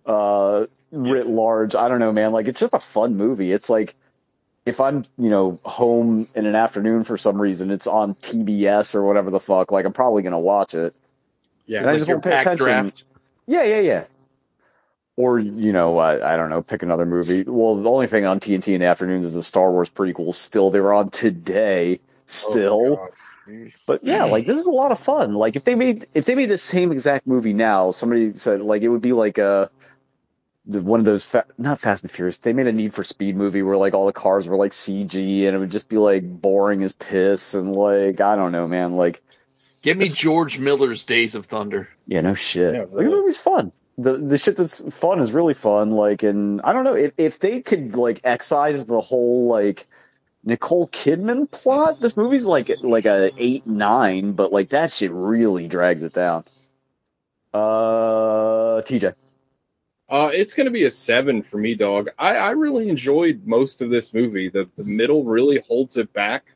uh, 0.05 0.66
writ 0.90 1.28
large. 1.28 1.77
I 1.77 1.89
don't 1.89 2.01
know, 2.01 2.12
man. 2.12 2.32
Like 2.32 2.48
it's 2.48 2.59
just 2.59 2.74
a 2.74 2.81
fun 2.81 3.16
movie. 3.16 3.52
It's 3.52 3.70
like 3.70 3.94
if 4.66 4.81
I'm, 4.81 5.05
you 5.16 5.31
know, 5.31 5.61
home 5.65 6.27
in 6.35 6.44
an 6.44 6.57
afternoon 6.57 7.05
for 7.05 7.16
some 7.16 7.40
reason, 7.40 7.70
it's 7.70 7.86
on 7.86 8.15
TBS 8.16 8.94
or 8.97 9.05
whatever 9.05 9.31
the 9.31 9.40
fuck. 9.40 9.70
Like 9.70 9.85
I'm 9.86 9.93
probably 9.93 10.23
gonna 10.23 10.39
watch 10.40 10.74
it. 10.74 10.93
yeah, 11.66 11.81
And 11.81 11.90
I 11.90 11.97
just 11.97 12.09
won't 12.09 12.24
pay 12.24 12.39
attention. 12.39 12.66
draft. 12.66 13.05
Yeah, 13.47 13.62
yeah, 13.65 13.81
yeah. 13.81 14.05
Or 15.16 15.39
you 15.39 15.73
know, 15.73 15.98
I, 15.98 16.35
I 16.35 16.36
don't 16.36 16.51
know, 16.51 16.62
pick 16.62 16.82
another 16.82 17.07
movie. 17.07 17.43
Well, 17.44 17.77
the 17.77 17.90
only 17.90 18.07
thing 18.07 18.24
on 18.24 18.40
TNT 18.40 18.74
in 18.74 18.81
the 18.81 18.86
afternoons 18.86 19.24
is 19.27 19.35
the 19.35 19.43
Star 19.43 19.70
Wars 19.70 19.90
prequels. 19.90 20.35
Still, 20.35 20.70
they 20.70 20.81
were 20.81 20.94
on 20.94 21.11
today. 21.11 22.01
Oh, 22.48 22.51
still, 22.52 23.01
Oh, 23.48 23.66
but 23.86 24.05
yeah, 24.05 24.24
like 24.24 24.47
this 24.47 24.59
is 24.59 24.66
a 24.66 24.73
lot 24.73 24.93
of 24.93 24.98
fun. 25.01 25.35
Like 25.35 25.57
if 25.57 25.65
they 25.65 25.74
made 25.74 26.07
if 26.15 26.24
they 26.24 26.35
made 26.36 26.51
the 26.51 26.59
same 26.59 26.93
exact 26.93 27.27
movie 27.27 27.52
now, 27.52 27.90
somebody 27.90 28.32
said 28.35 28.61
like 28.61 28.82
it 28.82 28.89
would 28.89 29.01
be 29.01 29.12
like 29.12 29.39
a 29.39 29.70
one 30.66 31.01
of 31.01 31.07
those 31.07 31.24
fa- 31.24 31.47
not 31.59 31.81
Fast 31.81 32.05
and 32.05 32.11
Furious. 32.12 32.39
They 32.39 32.52
made 32.52 32.69
a 32.69 32.73
Need 32.73 32.94
for 32.94 33.02
Speed 33.02 33.35
movie 33.35 33.62
where 33.62 33.77
like 33.77 33.93
all 33.94 34.07
the 34.07 34.12
cars 34.12 34.47
were 34.47 34.57
like 34.57 34.70
CG 34.70 35.47
and 35.47 35.57
it 35.57 35.59
would 35.59 35.70
just 35.73 35.89
be 35.89 35.98
like 35.98 36.23
boring 36.23 36.85
as 36.85 36.93
piss 36.93 37.55
and 37.55 37.73
like 37.73 38.20
I 38.20 38.36
don't 38.36 38.52
know, 38.52 38.69
man. 38.69 38.93
Like 38.93 39.20
Give 39.82 39.97
me 39.97 40.09
George 40.09 40.59
Miller's 40.59 41.05
Days 41.05 41.35
of 41.35 41.47
Thunder. 41.47 41.89
yeah, 42.07 42.20
no 42.20 42.35
shit. 42.35 42.74
Yeah, 42.74 42.81
Like, 42.82 43.07
the 43.07 43.11
movie's 43.11 43.40
fun. 43.40 43.73
The 43.98 44.12
the 44.12 44.39
shit 44.39 44.57
that's 44.57 44.97
fun 44.97 45.19
is 45.19 45.32
really 45.32 45.55
fun. 45.55 45.90
Like 45.90 46.23
and 46.23 46.61
I 46.62 46.73
don't 46.73 46.85
know 46.85 46.94
if 46.94 47.12
if 47.19 47.40
they 47.40 47.62
could 47.62 47.97
like 47.97 48.20
excise 48.23 48.86
the 48.86 49.01
whole 49.01 49.48
like. 49.48 49.89
Nicole 50.44 50.88
Kidman 50.88 51.50
plot. 51.50 52.00
This 52.00 52.16
movie's 52.16 52.46
like 52.46 52.70
like 52.82 53.04
a 53.04 53.30
eight 53.36 53.66
nine, 53.66 54.32
but 54.32 54.52
like 54.52 54.70
that 54.70 54.90
shit 54.90 55.10
really 55.12 55.68
drags 55.68 56.02
it 56.02 56.12
down. 56.12 56.44
Uh, 57.52 58.80
TJ. 58.82 59.14
Uh, 60.08 60.30
it's 60.32 60.54
going 60.54 60.64
to 60.64 60.72
be 60.72 60.84
a 60.84 60.90
seven 60.90 61.40
for 61.42 61.56
me, 61.56 61.74
dog. 61.74 62.08
I, 62.18 62.36
I 62.36 62.50
really 62.50 62.88
enjoyed 62.88 63.46
most 63.46 63.80
of 63.80 63.90
this 63.90 64.12
movie. 64.12 64.48
The, 64.48 64.68
the 64.76 64.82
middle 64.82 65.22
really 65.22 65.60
holds 65.68 65.96
it 65.96 66.12
back, 66.12 66.46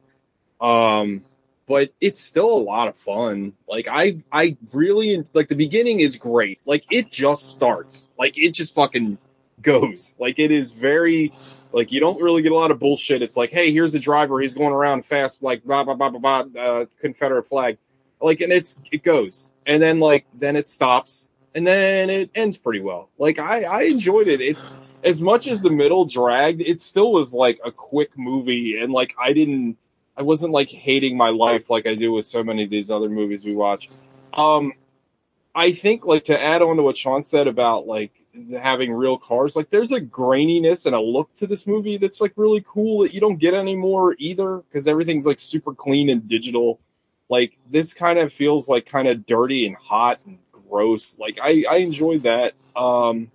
um, 0.61 1.25
but 1.69 1.93
it's 2.01 2.21
still 2.21 2.51
a 2.51 2.59
lot 2.59 2.89
of 2.89 2.97
fun. 2.97 3.53
Like 3.69 3.87
I, 3.89 4.19
I 4.33 4.57
really 4.73 5.25
like 5.35 5.49
the 5.49 5.55
beginning 5.55 6.01
is 6.01 6.17
great. 6.17 6.61
Like 6.65 6.85
it 6.91 7.13
just 7.13 7.51
starts. 7.51 8.11
Like 8.19 8.37
it 8.37 8.51
just 8.53 8.75
fucking 8.75 9.19
goes. 9.63 10.17
Like 10.19 10.39
it 10.39 10.51
is 10.51 10.73
very. 10.73 11.33
Like 11.75 11.91
you 11.91 11.99
don't 11.99 12.23
really 12.23 12.41
get 12.41 12.53
a 12.53 12.55
lot 12.55 12.71
of 12.71 12.79
bullshit. 12.79 13.21
It's 13.21 13.37
like, 13.37 13.51
hey, 13.51 13.73
here's 13.73 13.93
the 13.93 13.99
driver. 13.99 14.41
He's 14.41 14.55
going 14.55 14.73
around 14.73 15.05
fast, 15.05 15.43
like 15.43 15.65
blah 15.65 15.83
blah 15.83 15.95
blah 15.95 16.11
blah 16.11 16.43
blah. 16.45 16.63
Uh, 16.63 16.87
Confederate 17.01 17.49
flag, 17.49 17.79
like, 18.21 18.41
and 18.41 18.53
it's 18.53 18.79
it 18.93 19.03
goes, 19.03 19.49
and 19.67 19.83
then 19.83 19.99
like 19.99 20.25
then 20.35 20.55
it 20.55 20.69
stops, 20.69 21.29
and 21.53 21.67
then 21.67 22.11
it 22.11 22.31
ends 22.33 22.57
pretty 22.57 22.81
well. 22.81 23.11
Like 23.19 23.41
I 23.41 23.65
I 23.65 23.83
enjoyed 23.83 24.29
it. 24.29 24.41
It's 24.41 24.71
as 25.03 25.21
much 25.21 25.49
as 25.49 25.63
the 25.63 25.71
middle 25.71 26.05
dragged, 26.05 26.63
it 26.63 26.81
still 26.81 27.13
was 27.13 27.35
like 27.35 27.59
a 27.65 27.73
quick 27.73 28.17
movie, 28.17 28.79
and 28.79 28.93
like 28.93 29.17
I 29.19 29.33
didn't, 29.33 29.77
I 30.17 30.23
wasn't 30.23 30.53
like 30.53 30.71
hating 30.71 31.17
my 31.17 31.31
life 31.31 31.71
like 31.71 31.89
I 31.89 31.97
do 31.97 32.13
with 32.13 32.25
so 32.25 32.45
many 32.45 32.63
of 32.63 32.71
these 32.71 32.89
other 32.89 33.09
movies 33.09 33.45
we 33.45 33.53
watch. 33.53 33.91
Um, 34.33 34.75
I 35.57 35.73
think 35.73 36.07
like 36.07 36.25
to 36.25 36.41
add 36.41 36.63
on 36.63 36.77
to 36.77 36.85
what 36.85 36.97
Sean 36.97 37.25
said 37.25 37.49
about 37.49 37.89
like 37.89 38.13
having 38.59 38.93
real 38.93 39.19
cars, 39.19 39.57
like 39.57 39.71
there's 39.71 39.93
a 39.93 40.01
graininess 40.01 40.87
and 40.87 40.95
a 40.95 41.01
look 41.01 41.33
to 41.35 41.47
this 41.47 41.67
movie 41.67 41.97
that's 41.97 42.21
like 42.21 42.33
really 42.37 42.65
cool 42.67 43.03
that 43.03 43.15
you 43.15 43.21
don't 43.21 43.39
get 43.39 43.55
anymore 43.55 44.15
either 44.19 44.59
because 44.59 44.87
everything's 44.87 45.27
like 45.27 45.39
super 45.39 45.75
clean 45.75 46.11
and 46.11 46.29
digital. 46.29 46.81
Like 47.29 47.59
this 47.71 47.95
kind 47.95 48.19
of 48.19 48.33
feels 48.33 48.69
like 48.69 48.87
kind 48.87 49.09
of 49.09 49.27
dirty 49.27 49.67
and 49.67 49.77
hot 49.77 50.21
and 50.27 50.39
gross. 50.69 51.19
Like 51.19 51.39
I 51.43 51.65
I 51.69 51.77
enjoyed 51.77 52.25
that. 52.25 52.55
Um, 52.77 53.31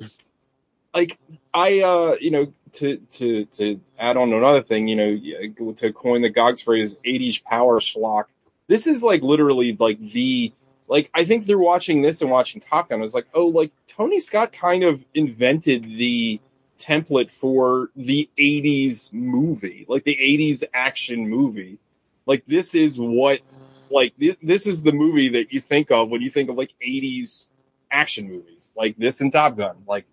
like 0.93 1.17
I 1.53 1.81
uh 1.81 2.15
you 2.19 2.31
know 2.31 2.53
to 2.73 2.97
to 2.97 3.45
to 3.45 3.79
add 3.97 4.17
on 4.17 4.33
another 4.33 4.61
thing, 4.61 4.87
you 4.87 4.95
know, 4.95 5.73
to 5.73 5.93
coin 5.93 6.21
the 6.21 6.29
Gogs 6.29 6.61
phrase, 6.61 6.97
'80s 7.05 7.43
power 7.43 7.79
schlock. 7.79 8.25
This 8.67 8.85
is 8.85 9.01
like 9.01 9.21
literally 9.23 9.75
like 9.79 9.99
the 9.99 10.53
like 10.89 11.09
I 11.13 11.23
think 11.23 11.45
they're 11.45 11.57
watching 11.57 12.01
this 12.01 12.21
and 12.21 12.31
watching 12.31 12.59
Top 12.59 12.89
Gun, 12.89 12.99
I 12.99 13.03
was 13.03 13.13
like, 13.13 13.27
oh, 13.33 13.45
like 13.45 13.71
Tony 13.87 14.19
Scott 14.19 14.51
kind 14.51 14.83
of 14.83 15.05
invented 15.13 15.83
the 15.83 16.41
template 16.79 17.29
for 17.29 17.91
the 17.95 18.27
'80s 18.37 19.13
movie, 19.13 19.85
like 19.87 20.03
the 20.03 20.17
'80s 20.17 20.63
action 20.73 21.29
movie. 21.29 21.77
Like 22.25 22.43
this 22.47 22.73
is 22.73 22.99
what 22.99 23.39
like 23.91 24.13
this, 24.17 24.35
this 24.41 24.65
is 24.65 24.81
the 24.81 24.91
movie 24.91 25.29
that 25.29 25.53
you 25.53 25.61
think 25.61 25.91
of 25.91 26.09
when 26.09 26.21
you 26.21 26.31
think 26.31 26.49
of 26.49 26.57
like 26.57 26.73
'80s 26.85 27.45
action 27.91 28.27
movies, 28.27 28.73
like 28.75 28.97
this 28.97 29.21
and 29.21 29.31
Top 29.31 29.55
Gun. 29.57 29.77
Like 29.87 30.05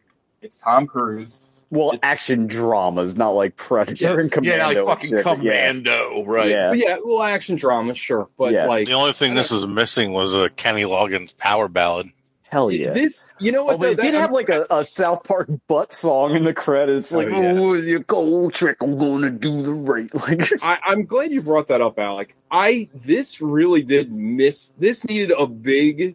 it's 0.43 0.59
Tom 0.59 0.87
Cruise. 0.87 1.43
Well, 1.71 1.89
It's- 1.89 2.01
action 2.03 2.47
dramas, 2.47 3.17
not 3.17 3.31
like 3.31 3.57
Predator 3.57 4.21
and 4.21 4.31
Commando. 4.31 4.57
yeah, 4.57 4.67
like 4.67 4.87
fucking 4.87 5.11
shit, 5.11 5.25
but 5.25 5.43
yeah. 5.43 5.67
Commando, 5.69 6.25
right? 6.25 6.49
Yeah. 6.49 6.73
Yeah, 6.73 6.97
well, 7.05 7.23
action 7.23 7.57
dramas, 7.57 7.99
sure, 7.99 8.29
but 8.39 8.53
Yeah. 8.53 8.67
like 8.67 8.87
The 8.87 8.93
only 8.93 9.13
thing 9.13 9.35
this 9.35 9.51
is 9.51 9.67
missing 9.67 10.13
was 10.13 10.33
a 10.35 10.49
Kenny 10.51 10.83
Loggins 10.83 11.37
power 11.37 11.67
ballad. 11.69 12.09
Hell 12.49 12.71
yeah. 12.71 12.93
this, 12.93 13.29
you 13.41 13.51
know 13.51 13.65
what? 13.65 13.75
Oh, 13.75 13.79
but 13.79 13.89
it 13.91 13.97
though, 13.97 14.03
did 14.05 14.15
that- 14.15 14.21
have 14.21 14.31
like 14.31 14.49
a, 14.49 14.65
a 14.71 14.85
South 14.85 15.25
Park 15.25 15.49
butt 15.67 15.93
song 15.93 16.37
in 16.37 16.45
the 16.45 16.55
credits, 16.55 17.13
like 17.13 17.27
Oh, 17.27 17.31
yeah. 17.43 17.53
"Oh, 17.59 17.75
you 17.75 17.99
gold 17.99 18.55
trick, 18.55 18.77
I'm 18.81 18.97
gonna 18.97 19.31
do 19.33 19.63
the 19.63 19.73
right." 19.73 20.09
Like, 20.29 20.43
I, 20.63 20.79
I'm 20.85 21.05
glad 21.07 21.33
you 21.33 21.43
brought 21.43 21.67
that 21.69 21.81
up, 21.83 21.99
Alec. 21.99 22.37
I 22.49 22.89
this 22.95 23.41
really 23.41 23.83
did 23.83 24.13
miss. 24.13 24.69
This 24.79 25.05
needed 25.05 25.33
a 25.37 25.49
big, 25.49 26.15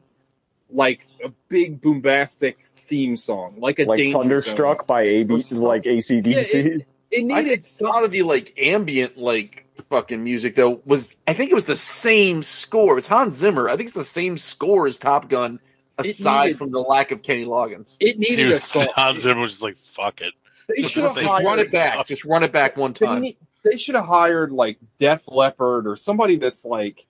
like 0.71 1.05
a 1.21 1.33
big 1.49 1.81
bombastic 1.81 2.57
theme 2.91 3.15
song, 3.17 3.55
like 3.57 3.79
a 3.79 3.85
like 3.85 4.11
Thunderstruck 4.11 4.79
Zone. 4.81 4.85
by 4.87 5.01
AB, 5.03 5.33
like 5.53 5.83
ACDC. 5.83 6.25
Yeah, 6.53 6.83
It 7.11 7.19
I 7.23 7.23
needed 7.23 7.47
think 7.47 7.59
a 7.59 7.63
some. 7.63 7.89
lot 7.89 8.03
of 8.03 8.11
the 8.11 8.21
like 8.23 8.53
ambient 8.59 9.17
like 9.17 9.65
fucking 9.89 10.23
music 10.23 10.55
though 10.55 10.81
was 10.85 11.15
I 11.27 11.33
think 11.33 11.49
it 11.51 11.55
was 11.55 11.65
the 11.65 11.75
same 11.77 12.43
score. 12.43 12.97
It's 12.97 13.07
Hans 13.07 13.35
Zimmer. 13.37 13.67
I 13.69 13.77
think 13.77 13.87
it's 13.87 13.95
the 13.97 14.03
same 14.03 14.37
score 14.37 14.87
as 14.87 14.97
Top 14.97 15.29
Gun, 15.29 15.59
aside 15.97 16.45
needed- 16.47 16.57
from 16.57 16.71
the 16.71 16.81
lack 16.81 17.11
of 17.11 17.23
Kenny 17.23 17.45
Loggins. 17.45 17.95
It 17.99 18.17
He 18.17 18.29
needed 18.35 18.51
a 18.51 18.59
song. 18.59 18.85
Hans 18.95 19.21
Zimmer 19.21 19.41
was 19.41 19.53
just 19.53 19.63
like, 19.63 19.77
fuck 19.77 20.21
it. 20.21 20.33
They 20.75 20.83
should 20.83 21.03
have 21.03 21.15
Just 21.15 21.25
Just 21.27 21.43
run 21.43 21.59
it 21.59 21.71
back. 21.71 22.07
Just 22.07 22.25
run 22.25 22.43
it 22.43 22.51
back 22.51 22.77
one 22.77 22.93
time. 22.93 23.21
need- 23.21 23.37
they 23.63 23.77
should 23.77 23.95
have 23.95 24.05
hired 24.05 24.51
like 24.51 24.77
Def 24.97 25.27
Leppard 25.27 25.87
or 25.87 25.95
somebody 25.95 26.35
that's 26.37 26.65
like 26.65 27.05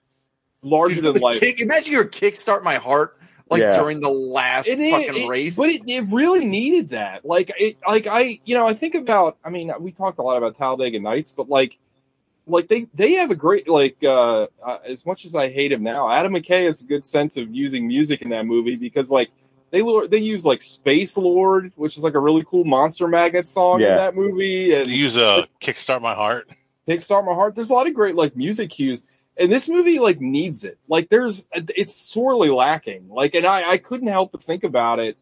larger 0.63 0.95
Dude, 0.95 1.03
than 1.05 1.13
was 1.13 1.21
life. 1.21 1.39
kick, 1.39 1.59
imagine 1.59 1.93
your 1.93 2.05
kickstart 2.05 2.61
my 2.63 2.75
heart 2.75 3.17
like 3.51 3.59
Yeah. 3.61 3.77
during 3.77 3.99
the 3.99 4.09
last 4.09 4.67
It 4.69 4.79
is- 4.79 4.91
fucking 4.91 5.23
it- 5.23 5.29
race. 5.29 5.55
But 5.57 5.69
it, 5.69 5.81
it 5.87 6.05
really 6.09 6.45
needed 6.45 6.89
that. 6.89 7.25
Like 7.25 7.51
it 7.59 7.77
like 7.87 8.07
I 8.07 8.39
you 8.45 8.55
know, 8.55 8.65
I 8.67 8.73
think 8.73 8.95
about 8.95 9.37
I 9.43 9.49
mean, 9.51 9.71
we 9.79 9.91
talked 9.91 10.17
a 10.17 10.23
lot 10.23 10.37
about 10.37 10.55
Talladega 10.55 10.99
Nights, 10.99 11.33
but 11.33 11.49
like 11.49 11.77
like 12.47 12.67
they 12.69 12.87
they 12.95 13.13
have 13.13 13.29
a 13.29 13.35
great 13.35 13.67
like 13.69 13.97
uh, 14.03 14.47
uh 14.63 14.77
as 14.85 15.05
much 15.05 15.25
as 15.25 15.35
I 15.35 15.49
hate 15.49 15.71
him 15.71 15.83
now, 15.83 16.09
Adam 16.09 16.33
McKay 16.33 16.65
has 16.65 16.81
a 16.81 16.85
good 16.85 17.05
sense 17.05 17.37
of 17.37 17.53
using 17.53 17.87
music 17.87 18.21
in 18.23 18.29
that 18.29 18.45
movie 18.45 18.77
because 18.77 19.11
like 19.11 19.29
they 19.69 19.83
they 20.07 20.17
use 20.17 20.45
like 20.45 20.61
Space 20.61 21.15
Lord, 21.17 21.71
which 21.75 21.97
is 21.97 22.03
like 22.03 22.15
a 22.15 22.19
really 22.19 22.43
cool 22.49 22.63
Monster 22.63 23.07
Magnet 23.07 23.47
song 23.47 23.79
Yeah. 23.79 23.89
in 23.91 23.95
that 23.97 24.15
movie, 24.15 24.73
and 24.73 24.85
To 24.85 24.91
use 24.95 25.17
a 25.17 25.47
kickstart 25.61 26.01
my 26.01 26.13
heart. 26.15 26.45
Kickstart 26.87 27.25
My 27.25 27.33
Heart. 27.35 27.53
There's 27.55 27.69
a 27.69 27.73
lot 27.73 27.85
of 27.87 27.93
great 27.93 28.15
like 28.15 28.35
music 28.35 28.71
cues, 28.71 29.03
and 29.37 29.51
this 29.51 29.67
movie 29.69 29.99
like 29.99 30.19
needs 30.21 30.63
it. 30.63 30.77
Like 30.87 31.09
there's 31.09 31.47
it's 31.53 31.95
sorely 31.95 32.49
lacking. 32.49 33.09
Like, 33.09 33.35
and 33.35 33.45
I 33.45 33.71
I 33.71 33.77
couldn't 33.77 34.07
help 34.07 34.31
but 34.31 34.43
think 34.43 34.63
about 34.63 34.99
it 34.99 35.17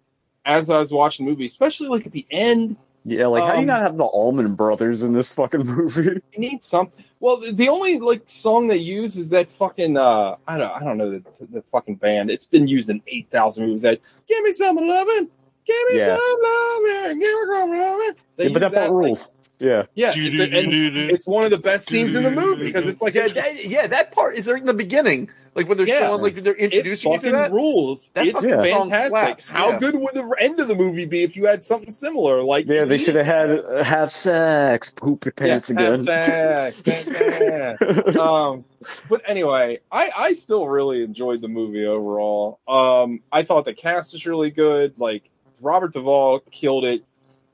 as 0.46 0.70
I 0.70 0.78
was 0.80 0.92
watching 0.92 1.26
the 1.26 1.32
movie, 1.32 1.46
especially 1.46 1.88
like 1.90 2.06
at 2.06 2.12
the 2.12 2.26
end. 2.32 2.76
Yeah, 3.06 3.28
like 3.28 3.44
how 3.44 3.52
do 3.52 3.56
you 3.56 3.62
Um, 3.62 3.66
not 3.68 3.82
have 3.82 3.98
the 3.98 4.04
Allman 4.04 4.56
Brothers 4.56 5.04
in 5.04 5.14
this 5.14 5.34
fucking 5.34 5.62
movie? 5.66 6.20
You 6.34 6.40
need 6.40 6.62
something. 6.62 7.06
Well, 7.22 7.38
the, 7.38 7.52
the 7.54 7.70
only 7.70 7.98
like 8.00 8.24
song 8.26 8.68
they 8.68 8.78
use 8.78 9.16
is 9.16 9.30
that 9.30 9.48
fucking 9.48 9.96
uh 9.98 10.36
I 10.48 10.58
don't 10.58 10.72
I 10.72 10.80
don't 10.84 10.98
know 10.98 11.12
the, 11.12 11.24
the 11.52 11.62
fucking 11.72 11.96
band. 11.96 12.30
It's 12.30 12.46
been 12.46 12.68
used 12.68 12.90
in 12.90 13.02
eight 13.08 13.30
thousand 13.32 13.66
movies. 13.68 13.84
That 13.84 14.00
give 14.28 14.44
me 14.44 14.52
some 14.52 14.76
loving, 14.76 15.30
give 15.66 15.88
me 15.92 15.98
Yeah. 15.98 16.18
some 16.18 16.38
loving, 16.44 17.20
give 17.20 17.32
me 17.34 17.46
some 17.48 17.70
loving. 17.80 18.16
They 18.36 18.44
Yeah, 18.48 18.54
but 18.54 18.62
use 18.62 18.72
that 18.72 18.74
part 18.74 18.84
like- 18.86 18.92
rules. 18.92 19.34
Yeah. 19.60 19.84
yeah, 19.94 20.14
it's, 20.16 20.40
a, 20.40 20.44
and 20.44 20.74
it's 21.12 21.28
one 21.28 21.44
of 21.44 21.52
the 21.52 21.58
best 21.58 21.90
scenes 21.90 22.16
in 22.16 22.24
the 22.24 22.32
movie 22.32 22.64
because 22.66 22.88
it's 22.88 23.02
like 23.02 23.14
Yeah, 23.14 23.26
a, 23.26 23.34
that, 23.34 23.66
yeah, 23.66 23.88
that 23.88 24.12
part 24.14 24.38
is 24.38 24.48
right 24.48 24.58
in 24.60 24.66
the 24.66 24.74
beginning, 24.74 25.30
like 25.54 25.68
when 25.68 25.78
they're 25.78 25.86
Yeah. 25.88 26.00
showing, 26.00 26.22
like 26.22 26.36
they're 26.44 26.56
it 26.56 26.72
introducing 26.74 27.12
you 27.12 27.20
to 27.20 27.32
that. 27.32 27.52
rules. 27.52 28.10
That 28.14 28.26
it's 28.26 28.42
fucking 28.42 28.52
song 28.52 28.90
fantastic. 28.90 29.10
slaps, 29.12 29.50
How 29.50 29.72
yeah. 29.72 29.80
good 29.80 29.96
would 29.96 30.14
the 30.16 30.34
end 30.40 30.62
of 30.62 30.70
the 30.70 30.76
movie 30.76 31.06
be 31.06 31.24
if 31.24 31.36
you 31.36 31.46
had 31.46 31.66
something 31.66 31.92
similar? 31.92 32.42
Like 32.42 32.68
Yeah, 32.68 32.86
they 32.86 32.98
should 32.98 33.16
have 33.16 33.26
had 33.26 33.50
uh, 33.50 33.84
have 33.84 34.12
sex, 34.14 34.92
poop 34.92 35.26
your 35.26 35.34
pants 35.34 35.70
Yeah, 35.70 35.94
again. 35.94 36.06
have 36.06 36.74
sex. 36.74 38.16
um, 38.18 38.66
but 39.10 39.22
anyway, 39.28 39.80
I, 39.92 40.12
I 40.18 40.34
still 40.34 40.68
really 40.68 41.04
enjoyed 41.04 41.42
the 41.42 41.48
movie 41.50 41.86
overall. 41.86 42.60
Um, 42.68 43.22
I 43.32 43.44
thought 43.44 43.66
the 43.66 43.74
cast 43.74 44.14
was 44.14 44.26
really 44.26 44.52
good. 44.52 44.94
Like 44.98 45.30
Robert 45.62 45.94
Duvall 45.94 46.40
killed 46.52 46.86
it. 46.86 47.04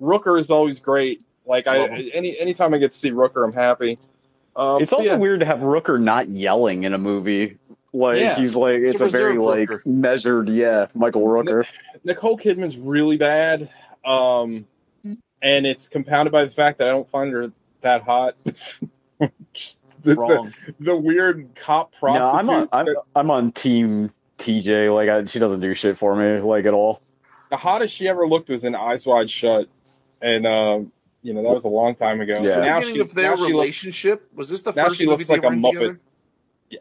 Rooker 0.02 0.40
is 0.40 0.52
always 0.52 0.80
great. 0.80 1.23
Like 1.46 1.68
I 1.68 1.78
Love 1.80 1.92
any 2.14 2.38
anytime 2.40 2.74
I 2.74 2.78
get 2.78 2.92
to 2.92 2.98
see 2.98 3.12
Rooker, 3.12 3.44
I'm 3.46 3.54
happy. 3.54 4.00
Um, 4.56 4.82
it's 4.82 4.94
also 4.94 5.12
yeah, 5.12 5.18
weird 5.18 5.42
to 5.42 5.46
have 5.46 5.60
Rooker 5.60 6.02
not 6.02 6.28
yelling 6.30 6.84
in 6.84 6.94
a 6.94 6.98
movie. 6.98 7.58
Like 7.94 8.18
Yeah. 8.20 8.36
he's 8.36 8.56
like 8.56 8.80
It's 8.80 8.94
it's, 8.94 9.02
a 9.02 9.06
a 9.06 9.10
very 9.10 9.38
reserved 9.38 9.72
like 9.72 9.86
measured, 9.86 10.50
yeah, 10.50 10.88
Michael 10.96 11.24
Rooker. 11.28 11.66
Nicole 12.04 12.38
Kidman's 12.38 12.78
really 12.78 13.18
bad. 13.18 13.70
Um, 14.04 14.66
and 15.42 15.66
it's 15.66 15.88
compounded 15.88 16.32
by 16.32 16.44
the 16.46 16.50
fact 16.52 16.78
that 16.80 16.88
I 16.88 16.92
don't 16.92 17.10
find 17.10 17.32
her 17.34 17.52
that 17.82 18.02
hot. 18.04 18.36
the, 18.44 19.32
the, 20.02 20.16
Wrong. 20.16 20.54
the 20.80 20.96
weird 20.96 21.50
cop 21.56 21.94
prostitute. 21.94 22.22
No. 22.22 22.32
I'm 22.32 22.50
on 22.50 22.70
I'm, 22.72 22.86
that- 22.86 23.04
I'm 23.16 23.32
on 23.32 23.52
team 23.52 24.12
TJ. 24.38 24.94
Like 24.94 25.10
I, 25.10 25.26
she 25.26 25.40
doesn't 25.40 25.62
do 25.62 25.74
shit 25.74 25.98
for 25.98 26.16
me 26.16 26.40
like 26.40 26.66
at 26.66 26.74
all. 26.74 27.02
the 27.50 27.58
hottest 27.58 27.94
she 27.94 28.08
ever 28.08 28.28
looked 28.28 28.50
was 28.50 28.64
in 28.64 28.76
Eyes 28.76 29.06
Wide 29.06 29.30
Shut, 29.30 29.68
and 30.22 30.46
um, 30.46 30.92
you 31.26 31.34
know 31.34 31.42
that 31.42 31.54
was 31.54 31.66
a 31.66 31.70
long 31.70 31.96
time 31.96 32.22
ago. 32.22 32.34
Yeah. 32.34 32.54
So 32.54 32.62
now 32.62 32.82
she, 32.82 33.00
of 33.00 33.14
their 33.16 33.32
now 33.32 33.36
she 33.36 33.42
looks, 33.42 33.52
relationship 33.52 34.30
was 34.36 34.48
this 34.50 34.62
the 34.62 34.74
now 34.74 34.86
first 34.86 34.98
she 34.98 35.06
movie 35.06 35.26
looks 35.26 35.30
like 35.30 35.44
a 35.44 35.48
Muppet. 35.48 35.72
together? 35.74 36.00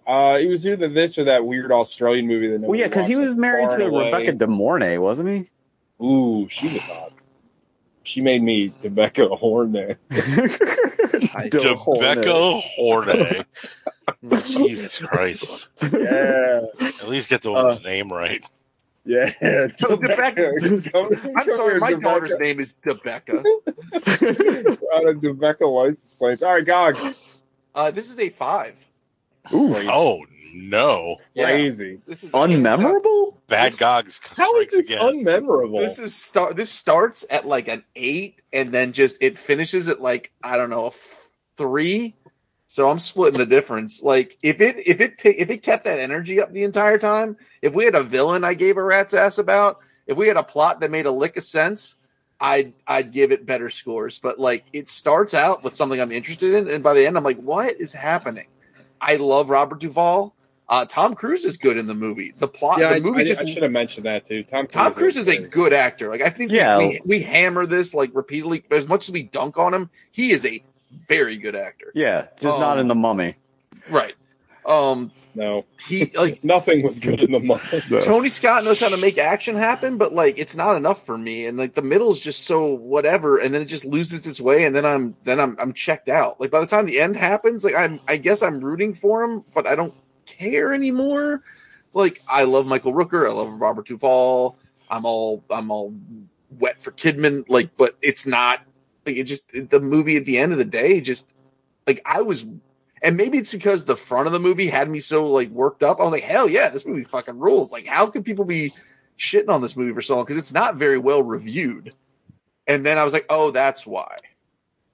uh, 0.07 0.39
it 0.41 0.49
was 0.49 0.69
either 0.69 0.87
this 0.87 1.17
or 1.17 1.25
that 1.25 1.47
weird 1.47 1.73
Australian 1.73 2.27
movie 2.27 2.49
that. 2.49 2.61
Well, 2.61 2.79
yeah, 2.79 2.89
because 2.89 3.07
he 3.07 3.17
was 3.17 3.35
married 3.35 3.71
to 3.71 3.87
Rebecca 3.87 4.33
De 4.33 4.47
Mornay, 4.47 4.99
wasn't 4.99 5.31
he? 5.31 6.05
Ooh, 6.05 6.47
she 6.51 6.75
was 6.75 6.83
hot. 6.83 7.13
She 8.03 8.21
made 8.21 8.43
me 8.43 8.71
Rebecca 8.83 9.29
Hornet. 9.35 9.99
De 10.11 11.75
Hornay. 11.75 12.09
Rebecca 12.11 12.61
Horney. 12.77 13.45
Jesus 14.31 14.99
Christ. 14.99 15.71
Yeah, 15.91 16.61
At 16.83 17.09
least 17.09 17.31
get 17.31 17.41
the 17.41 17.51
woman's 17.51 17.83
name 17.83 18.13
right. 18.13 18.45
Yeah. 19.05 19.31
Rebecca. 19.89 20.53
Come- 20.93 21.11
I'm 21.13 21.35
come 21.35 21.55
sorry, 21.57 21.73
here, 21.73 21.79
my 21.81 21.89
Rebecca. 21.91 22.01
daughter's 22.01 22.39
name 22.39 22.61
is 22.61 22.77
Debecca. 22.83 23.45
Out 24.95 25.09
of 25.09 25.23
Rebecca 25.23 25.67
license 25.67 26.15
plates. 26.15 26.43
All 26.43 26.55
right, 26.55 26.65
Gog. 26.65 26.97
Uh, 27.75 27.91
this 27.91 28.11
is 28.11 28.19
a 28.19 28.31
five. 28.31 28.75
Ooh, 29.53 29.75
Oh 29.91 30.25
no. 30.55 31.17
Yeah. 31.35 31.47
Crazy. 31.47 32.01
This 32.07 32.23
is 32.25 32.31
unmemorable. 32.31 33.37
Bad 33.49 33.73
This- 33.73 33.79
Gogs 33.81 34.21
How 34.37 34.57
is 34.61 34.71
this 34.71 34.89
again. 34.89 35.03
unmemorable? 35.03 35.81
This 35.81 35.99
is 35.99 36.15
start. 36.15 36.57
This 36.57 36.71
starts 36.71 37.25
at 37.29 37.47
like 37.47 37.69
an 37.69 37.85
eight, 37.97 38.41
and 38.53 38.73
then 38.73 38.93
just 38.93 39.17
it 39.21 39.39
finishes 39.39 39.89
at 39.89 40.01
like 40.01 40.31
I 40.43 40.57
don't 40.57 40.71
know 40.71 40.85
a 40.85 40.89
f- 40.89 41.29
three. 41.59 42.15
So 42.75 42.91
I'm 42.91 42.99
splitting 42.99 43.39
the 43.39 43.47
difference. 43.47 44.03
Like 44.03 44.37
if 44.43 44.61
it 44.61 44.75
if 44.85 45.01
it 45.01 45.21
if 45.23 45.49
it 45.49 45.63
kept 45.63 45.85
that 45.85 46.01
energy 46.01 46.41
up 46.41 46.53
the 46.53 46.65
entire 46.65 46.99
time, 46.99 47.37
if 47.63 47.73
we 47.73 47.85
had 47.85 47.95
a 47.95 48.03
villain 48.03 48.43
I 48.43 48.55
gave 48.55 48.79
a 48.79 48.83
rat's 48.83 49.15
ass 49.15 49.39
about, 49.39 49.79
if 50.09 50.17
we 50.17 50.27
had 50.27 50.37
a 50.37 50.43
plot 50.43 50.81
that 50.81 50.91
made 50.91 51.07
a 51.07 51.11
lick 51.13 51.37
of 51.37 51.45
sense, 51.45 51.95
I'd 52.41 52.73
I'd 52.85 53.13
give 53.13 53.31
it 53.31 53.47
better 53.47 53.71
scores. 53.71 54.19
But 54.19 54.41
like 54.41 54.65
it 54.73 54.89
starts 54.89 55.35
out 55.35 55.63
with 55.63 55.77
something 55.77 56.01
I'm 56.01 56.11
interested 56.11 56.53
in, 56.53 56.69
and 56.69 56.83
by 56.83 56.95
the 56.95 57.07
end 57.07 57.17
I'm 57.17 57.23
like, 57.23 57.39
what 57.39 57.81
is 57.81 57.93
happening? 57.93 58.49
I 59.01 59.17
love 59.17 59.51
Robert 59.51 59.79
Duvall. 59.79 60.35
Uh, 60.69 60.85
Tom 60.85 61.15
Cruise 61.15 61.45
is 61.45 61.59
good 61.59 61.77
in 61.77 61.87
the 61.87 61.95
movie. 61.95 62.35
The 62.41 62.49
plot, 62.49 62.81
yeah, 62.81 62.89
the 62.89 62.97
I, 62.97 63.01
movie 63.01 63.21
I, 63.21 63.25
just 63.25 63.41
I 63.41 63.45
should 63.45 63.63
have 63.63 63.71
mentioned 63.71 64.07
that 64.07 64.25
too. 64.25 64.43
Tom 64.43 64.67
Cruise, 64.67 64.73
Tom 64.73 64.95
Cruise 64.95 65.17
is 65.17 65.29
a 65.29 65.39
good 65.39 65.73
actor. 65.73 66.09
Like 66.11 66.23
I 66.23 66.29
think 66.31 66.51
we- 66.51 66.57
Yeah. 66.57 66.79
we, 66.79 67.01
we 67.07 67.23
hammer 67.23 67.67
this 67.67 67.95
like 67.95 68.11
repeatedly. 68.15 68.65
As 68.73 68.89
much 68.89 69.09
as 69.09 69.13
we 69.13 69.23
dunk 69.23 69.59
on 69.59 69.73
him, 69.73 69.91
he 70.11 70.33
is 70.33 70.45
a 70.45 70.61
very 71.09 71.37
good 71.37 71.55
actor. 71.55 71.91
Yeah, 71.95 72.27
just 72.41 72.59
not 72.59 72.75
Um, 72.77 72.81
in 72.81 72.89
the 72.89 72.95
Mummy. 72.95 73.37
Right. 73.89 74.15
Um 74.67 75.13
No, 75.35 75.67
he 75.87 76.07
like 76.15 76.43
nothing 76.43 76.83
was 76.83 76.99
good 76.99 77.21
in 77.21 77.33
the 77.33 77.41
month. 77.41 77.63
Tony 78.05 78.31
Scott 78.31 78.65
knows 78.65 78.81
how 78.81 78.89
to 78.89 78.97
make 78.97 79.19
action 79.19 79.57
happen, 79.57 79.99
but 79.99 80.15
like 80.15 80.39
it's 80.39 80.57
not 80.57 80.77
enough 80.77 81.05
for 81.05 81.19
me. 81.19 81.45
And 81.47 81.59
like 81.59 81.75
the 81.75 81.83
middle 81.83 82.11
is 82.13 82.21
just 82.21 82.45
so 82.45 82.75
whatever, 82.75 83.37
and 83.39 83.53
then 83.53 83.61
it 83.61 83.67
just 83.67 83.85
loses 83.85 84.27
its 84.27 84.41
way, 84.41 84.65
and 84.65 84.75
then 84.75 84.87
I'm 84.87 85.15
then 85.25 85.39
I'm 85.39 85.57
I'm 85.61 85.75
checked 85.75 86.09
out. 86.09 86.41
Like 86.41 86.51
by 86.51 86.61
the 86.61 86.67
time 86.67 86.87
the 86.87 86.99
end 86.99 87.15
happens, 87.17 87.63
like 87.63 87.75
I'm 87.75 88.01
I 88.09 88.17
guess 88.17 88.43
I'm 88.43 88.61
rooting 88.61 88.95
for 88.95 89.23
him, 89.23 89.45
but 89.55 89.67
I 89.67 89.75
don't 89.75 89.93
care 90.25 90.73
anymore. 90.73 91.43
Like 91.93 92.23
I 92.27 92.45
love 92.45 92.67
Michael 92.67 92.95
Rooker, 92.95 93.29
I 93.29 93.33
love 93.33 93.61
Robert 93.61 93.87
Duvall. 93.87 94.57
I'm 94.89 95.05
all 95.05 95.45
I'm 95.51 95.71
all 95.71 95.95
wet 96.59 96.83
for 96.83 96.91
Kidman. 96.93 97.45
Like, 97.49 97.77
but 97.77 97.97
it's 98.01 98.25
not 98.27 98.61
like 99.07 99.17
it 99.17 99.25
just 99.25 99.45
the 99.53 99.81
movie 99.81 100.17
at 100.17 100.25
the 100.25 100.39
end 100.39 100.53
of 100.53 100.59
the 100.59 100.65
day 100.65 101.01
just 101.01 101.33
like 101.87 102.01
I 102.05 102.23
was 102.23 102.45
and 103.05 103.19
maybe 103.19 103.37
it's 103.37 103.53
because 103.53 103.85
the 103.85 103.97
front 103.97 104.27
of 104.27 104.33
the 104.33 104.41
movie 104.41 104.67
had 104.67 104.89
me 104.89 104.99
so 104.99 105.29
like 105.29 105.51
worked 105.51 105.83
up. 105.83 106.01
I 106.01 106.05
was 106.05 106.13
like, 106.13 106.23
hell 106.23 106.49
yeah, 106.49 106.71
this 106.71 106.87
movie 106.87 107.05
fucking 107.05 107.39
rules. 107.39 107.71
Like, 107.71 107.87
how 107.87 108.07
can 108.07 108.25
people 108.25 108.47
be 108.47 108.73
shitting 109.19 109.51
on 109.51 109.61
this 109.61 109.77
movie 109.77 109.93
for 109.93 110.01
so 110.01 110.17
long? 110.17 110.25
Because 110.25 110.39
it's 110.39 110.55
not 110.55 110.77
very 110.77 110.97
well 110.97 111.23
reviewed. 111.23 111.93
And 112.67 112.85
then 112.85 112.97
I 112.97 113.05
was 113.05 113.13
like, 113.13 113.27
oh, 113.29 113.51
that's 113.51 113.87
why. 113.87 114.17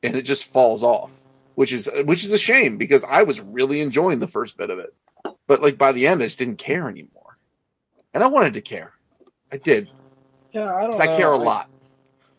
And 0.03 0.17
it 0.17 0.23
just 0.23 0.45
falls 0.45 0.83
off, 0.83 1.13
which 1.55 1.73
is 1.73 1.89
which 2.05 2.25
is 2.25 2.33
a 2.33 2.39
shame 2.39 2.79
because 2.79 3.05
I 3.05 3.23
was 3.23 3.41
really 3.41 3.81
enjoying 3.81 4.19
the 4.19 4.27
first 4.27 4.57
bit 4.57 4.71
of 4.71 4.81
it. 4.81 4.93
But 5.47 5.63
like 5.63 5.79
by 5.79 5.93
the 5.93 6.09
end, 6.09 6.21
I 6.21 6.27
just 6.27 6.41
didn't 6.41 6.57
care 6.57 6.89
anymore. 6.89 7.39
And 8.13 8.25
I 8.25 8.27
wanted 8.27 8.55
to 8.55 8.61
care. 8.61 8.93
I 9.53 9.59
did. 9.59 9.89
Yeah, 10.51 10.75
I 10.75 10.83
don't. 10.83 11.01
I 11.01 11.17
care 11.17 11.31
a 11.31 11.37
lot. 11.37 11.70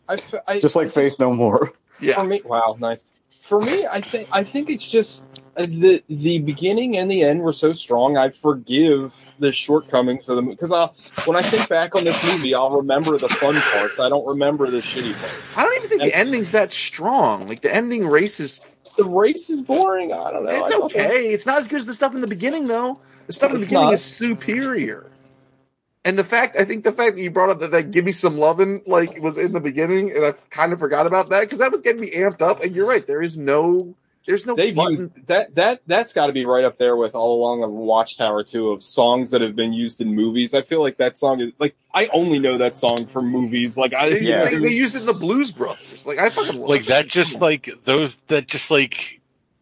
I, 0.08 0.14
f- 0.14 0.34
I- 0.46 0.60
Just 0.60 0.76
like 0.76 0.86
I 0.86 0.90
Faith 0.90 1.16
No 1.18 1.32
More. 1.32 1.72
Yeah. 2.00 2.14
For 2.16 2.24
me, 2.24 2.42
wow, 2.44 2.76
nice. 2.80 3.04
For 3.40 3.60
me, 3.60 3.86
I 3.90 4.00
think 4.00 4.28
I 4.32 4.44
think 4.44 4.70
it's 4.70 4.88
just 4.88 5.24
uh, 5.56 5.66
the 5.66 6.02
the 6.08 6.38
beginning 6.40 6.96
and 6.96 7.10
the 7.10 7.22
end 7.22 7.42
were 7.42 7.52
so 7.52 7.72
strong. 7.72 8.16
I 8.16 8.30
forgive 8.30 9.14
the 9.40 9.50
shortcomings 9.52 10.28
of 10.28 10.36
the 10.36 10.42
because 10.42 10.70
I'll 10.70 10.94
when 11.26 11.36
I 11.36 11.42
think 11.42 11.68
back 11.68 11.94
on 11.96 12.04
this 12.04 12.22
movie, 12.24 12.54
I'll 12.54 12.70
remember 12.76 13.18
the 13.18 13.28
fun 13.28 13.54
parts. 13.54 13.98
I 14.00 14.08
don't 14.08 14.26
remember 14.26 14.70
the 14.70 14.78
shitty 14.78 15.18
parts. 15.18 15.38
I 15.56 15.64
don't 15.64 15.76
even 15.76 15.88
think 15.88 16.02
the 16.02 16.14
ending's 16.14 16.52
that 16.52 16.72
strong. 16.72 17.46
Like 17.48 17.60
the 17.62 17.74
ending 17.74 18.06
race 18.06 18.38
is 18.40 18.60
The 18.96 19.04
race 19.04 19.50
is 19.50 19.62
boring. 19.62 20.12
I 20.12 20.30
don't 20.30 20.44
know. 20.44 20.50
It's 20.50 20.62
I 20.72 20.78
thought 20.78 20.92
that- 20.92 21.06
okay. 21.10 21.32
It's 21.32 21.46
not 21.46 21.58
as 21.58 21.66
good 21.68 21.80
as 21.80 21.86
the 21.86 21.94
stuff 21.94 22.14
in 22.14 22.20
the 22.20 22.26
beginning, 22.28 22.66
though. 22.68 23.00
The 23.26 23.32
stuff 23.32 23.50
in 23.50 23.56
the 23.56 23.60
It's 23.62 23.68
beginning 23.70 23.86
not. 23.88 23.94
is 23.94 24.04
superior. 24.04 25.06
And 26.04 26.18
the 26.18 26.24
fact, 26.24 26.56
I 26.56 26.64
think 26.64 26.82
the 26.82 26.90
fact 26.92 27.14
that 27.16 27.22
you 27.22 27.30
brought 27.30 27.50
up 27.50 27.60
that, 27.60 27.70
that 27.70 27.90
"Give 27.92 28.04
Me 28.04 28.10
Some 28.12 28.36
Lovin'" 28.38 28.82
like 28.86 29.18
was 29.20 29.38
in 29.38 29.52
the 29.52 29.60
beginning, 29.60 30.10
and 30.10 30.24
I 30.26 30.32
kind 30.50 30.72
of 30.72 30.80
forgot 30.80 31.06
about 31.06 31.28
that 31.30 31.42
because 31.42 31.58
that 31.58 31.70
was 31.70 31.80
getting 31.80 32.00
me 32.00 32.10
amped 32.10 32.42
up. 32.42 32.62
And 32.62 32.74
you're 32.74 32.86
right, 32.88 33.06
there 33.06 33.22
is 33.22 33.38
no, 33.38 33.94
there's 34.26 34.44
no 34.44 34.56
They've 34.56 34.74
button. 34.74 34.90
used 34.90 35.26
that 35.28 35.54
that 35.54 35.82
that's 35.86 36.12
got 36.12 36.26
to 36.26 36.32
be 36.32 36.44
right 36.44 36.64
up 36.64 36.76
there 36.76 36.96
with 36.96 37.14
all 37.14 37.38
along 37.40 37.60
the 37.60 37.68
Watchtower 37.68 38.42
too 38.42 38.70
of 38.70 38.82
songs 38.82 39.30
that 39.30 39.42
have 39.42 39.54
been 39.54 39.72
used 39.72 40.00
in 40.00 40.12
movies. 40.12 40.54
I 40.54 40.62
feel 40.62 40.80
like 40.80 40.96
that 40.96 41.16
song 41.16 41.40
is 41.40 41.52
like 41.60 41.76
I 41.94 42.08
only 42.08 42.40
know 42.40 42.58
that 42.58 42.74
song 42.74 43.06
from 43.06 43.28
movies. 43.28 43.78
Like 43.78 43.94
I 43.94 44.10
They, 44.10 44.20
Yeah. 44.22 44.44
they, 44.46 44.56
they 44.56 44.70
use 44.70 44.96
it 44.96 45.00
in 45.02 45.06
the 45.06 45.12
Blues 45.12 45.52
Brothers. 45.52 46.04
Like 46.04 46.18
I 46.18 46.30
fucking 46.30 46.60
love 46.60 46.68
Like 46.68 46.86
that 46.86 47.06
just 47.06 47.40
like 47.40 47.70
those 47.84 48.18
that 48.26 48.48
just 48.48 48.72
like 48.72 49.20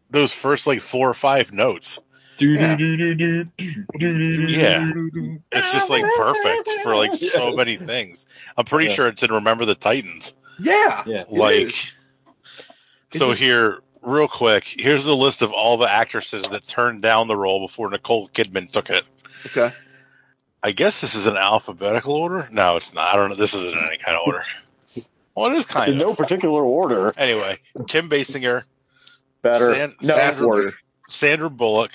those 0.09 0.33
first 0.33 0.65
like 0.65 0.81
four 0.81 1.07
or 1.07 1.13
five 1.13 1.53
notes. 1.53 1.99
Yeah. 2.41 2.75
Yeah. 3.99 4.91
It's 5.51 5.71
just 5.71 5.89
like 5.89 6.03
perfect 6.17 6.69
for 6.83 6.95
like 6.95 7.13
so 7.15 7.51
many 7.55 7.75
things. 7.77 8.27
I'm 8.57 8.65
pretty 8.65 8.89
Yeah. 8.89 8.95
sure 8.95 9.07
it's 9.07 9.23
in 9.23 9.31
Remember 9.31 9.65
the 9.65 9.75
Titans. 9.75 10.33
yeah, 10.59 11.03
Yeah. 11.05 11.23
Like 11.29 11.73
so 13.13 13.29
It 13.29 13.33
is. 13.33 13.37
here 13.39 13.79
real 14.03 14.27
quick 14.27 14.63
here's 14.65 15.05
the 15.05 15.15
list 15.15 15.41
of 15.43 15.51
all 15.51 15.77
the 15.77 15.91
actresses 15.91 16.45
that 16.47 16.65
turned 16.67 17.01
down 17.03 17.27
the 17.27 17.35
role 17.37 17.67
before 17.67 17.87
nicole 17.89 18.27
kidman 18.29 18.67
took 18.71 18.89
it 18.89 19.03
okay. 19.45 19.71
i 20.63 20.71
guess 20.71 21.01
this 21.01 21.13
is 21.13 21.27
an 21.27 21.37
alphabetical 21.37 22.13
order 22.15 22.47
no 22.51 22.77
it's 22.77 22.95
not 22.95 23.13
i 23.13 23.15
don't 23.15 23.29
know 23.29 23.35
this 23.35 23.53
isn't 23.53 23.77
any 23.77 23.97
kind 23.99 24.17
of 24.17 24.23
order 24.25 24.43
well 25.35 25.51
it 25.51 25.55
is 25.55 25.67
kind 25.67 25.89
In 25.89 25.95
of 25.97 26.01
no 26.01 26.15
particular 26.15 26.63
order. 26.63 27.13
anyway 27.15 27.57
kim 27.87 28.09
basinger 28.09 28.63
Better. 29.43 29.75
San- 29.75 29.93
no, 30.01 30.15
Sandra- 30.15 30.63
sandra 31.09 31.49
bullock 31.51 31.91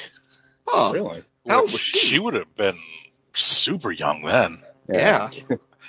Huh. 0.67 0.91
Really? 0.93 1.23
How 1.49 1.61
old 1.61 1.65
which 1.67 1.73
was 1.73 1.81
she? 1.81 2.19
would 2.19 2.35
have 2.35 2.55
been 2.57 2.79
super 3.35 3.91
young 3.93 4.23
then 4.23 4.59
Yeah. 4.89 5.29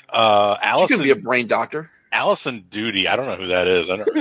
Uh, 0.09 0.55
She 0.57 0.61
Allison 0.63 0.97
could 0.97 1.03
be 1.03 1.09
a 1.11 1.15
brain 1.15 1.47
doctor. 1.47 1.89
Alison 2.11 2.65
Doody. 2.69 3.07
I 3.07 3.15
don't 3.15 3.25
know 3.25 3.35
who 3.35 3.47
that 3.47 3.67
is. 3.67 3.89
I 3.89 3.97
don't, 3.97 4.07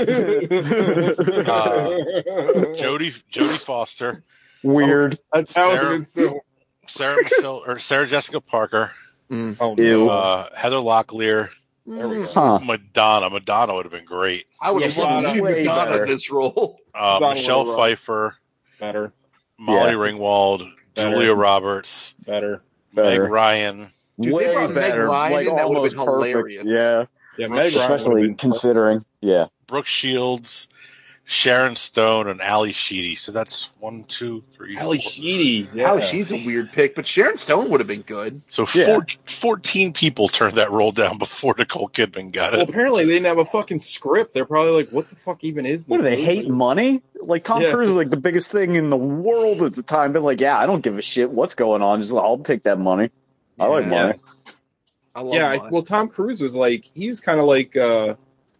Jodie 2.76 3.22
Jodie 3.32 3.64
Foster, 3.64 4.22
Weird. 4.62 5.18
That 5.32 5.48
that 5.48 5.82
would 5.90 6.06
so. 6.08 6.40
Sarah 6.88 7.16
Michelle, 7.22 7.62
or 7.66 7.78
Sarah 7.78 8.06
Jessica 8.06 8.40
Parker, 8.40 8.92
Mm. 9.30 9.56
Oh, 9.58 9.74
Ew. 9.76 10.04
no. 10.06 10.08
uh, 10.08 10.48
Heather 10.56 10.76
Locklear, 10.76 11.48
There 11.84 12.08
we 12.08 12.22
go. 12.22 12.28
Huh. 12.32 12.60
Madonna. 12.64 13.28
Madonna 13.28 13.74
would 13.74 13.84
have 13.84 13.90
been 13.92 14.04
great. 14.04 14.46
I 14.60 14.70
would 14.70 14.82
Yeah, 14.82 14.88
have 14.88 14.98
loved 14.98 15.26
to 15.26 15.34
Madonna- 15.34 15.54
see 15.56 15.64
Madonna 15.64 16.02
in 16.02 16.08
this 16.08 16.30
role. 16.30 16.78
Uh, 16.94 17.18
Michelle 17.34 17.74
Pfeiffer, 17.76 18.36
Better, 18.78 19.12
Molly 19.58 19.90
Yeah. 19.92 19.96
Ringwald, 19.96 20.70
Better. 20.94 21.10
Julia 21.10 21.34
Roberts, 21.34 22.14
better. 22.26 22.62
Meg 22.92 23.20
Ryan. 23.20 23.88
Dude, 24.18 24.32
they 24.32 24.36
Way 24.36 24.52
brought 24.54 24.70
Meg 24.70 24.74
better. 24.74 25.06
Ryan 25.06 25.32
like 25.32 25.46
that 25.46 25.64
almost 25.64 25.96
perfect. 25.96 26.26
hilarious. 26.26 26.66
Yeah. 26.66 27.04
Yeah, 27.38 27.48
Meg 27.48 27.74
Especially 27.74 28.34
considering. 28.34 29.02
Yeah. 29.20 29.46
Brooke 29.66 29.86
Shields, 29.86 30.68
Sharon 31.28 31.74
Stone, 31.74 32.28
and 32.28 32.40
Ally 32.40 32.70
Sheedy. 32.70 33.16
So 33.16 33.32
that's 33.32 33.68
one, 33.80 34.04
two, 34.04 34.44
three, 34.54 34.76
Ally 34.78 34.98
four. 34.98 35.10
Sheedy. 35.10 35.68
Yeah. 35.74 35.88
How 35.88 36.00
she's 36.00 36.30
a 36.30 36.36
weird 36.36 36.70
pick, 36.70 36.94
but 36.94 37.04
Sharon 37.04 37.36
Stone 37.36 37.68
would 37.70 37.80
have 37.80 37.88
been 37.88 38.02
good. 38.02 38.42
So 38.46 38.64
Yeah. 38.74 38.86
four, 38.86 39.06
14 39.26 39.92
people 39.92 40.28
turned 40.28 40.54
that 40.54 40.70
role 40.70 40.92
down 40.92 41.18
before 41.18 41.56
Nicole 41.58 41.88
Kidman 41.88 42.30
got 42.30 42.52
Well, 42.52 42.60
it. 42.62 42.70
apparently 42.70 43.04
they 43.06 43.14
didn't 43.14 43.26
have 43.26 43.38
a 43.38 43.44
fucking 43.44 43.80
script. 43.80 44.34
They're 44.34 44.44
probably 44.44 44.70
like, 44.70 44.90
"What 44.90 45.10
the 45.10 45.16
fuck 45.16 45.42
even 45.42 45.66
is 45.66 45.86
this?" 45.86 45.88
What 45.90 45.96
do 45.96 46.02
they 46.04 46.10
movie? 46.10 46.22
hate 46.24 46.48
money? 46.48 47.02
Like 47.20 47.42
Tom 47.42 47.60
Yeah. 47.60 47.72
Cruise 47.72 47.88
is 47.90 47.96
like 47.96 48.10
the 48.10 48.16
biggest 48.16 48.52
thing 48.52 48.76
in 48.76 48.88
the 48.88 48.96
world 48.96 49.62
at 49.62 49.74
the 49.74 49.82
time. 49.82 50.12
But 50.12 50.22
like, 50.22 50.40
yeah, 50.40 50.56
I 50.56 50.66
don't 50.66 50.80
give 50.82 50.96
a 50.96 51.02
shit 51.02 51.30
what's 51.30 51.54
going 51.54 51.82
on. 51.82 52.00
Just 52.00 52.14
I'll 52.14 52.38
take 52.38 52.62
that 52.62 52.78
money. 52.78 53.10
I 53.58 53.66
like 53.66 53.88
money. 53.88 54.14
I 55.12 55.22
love 55.22 55.34
Yeah, 55.34 55.48
I, 55.48 55.68
well, 55.70 55.82
Tom 55.82 56.08
Cruise 56.08 56.40
was 56.40 56.54
like 56.54 56.88
he 56.94 57.08
was 57.08 57.20
kind 57.20 57.40
of 57.40 57.46
like 57.46 57.74
uh 57.76 58.14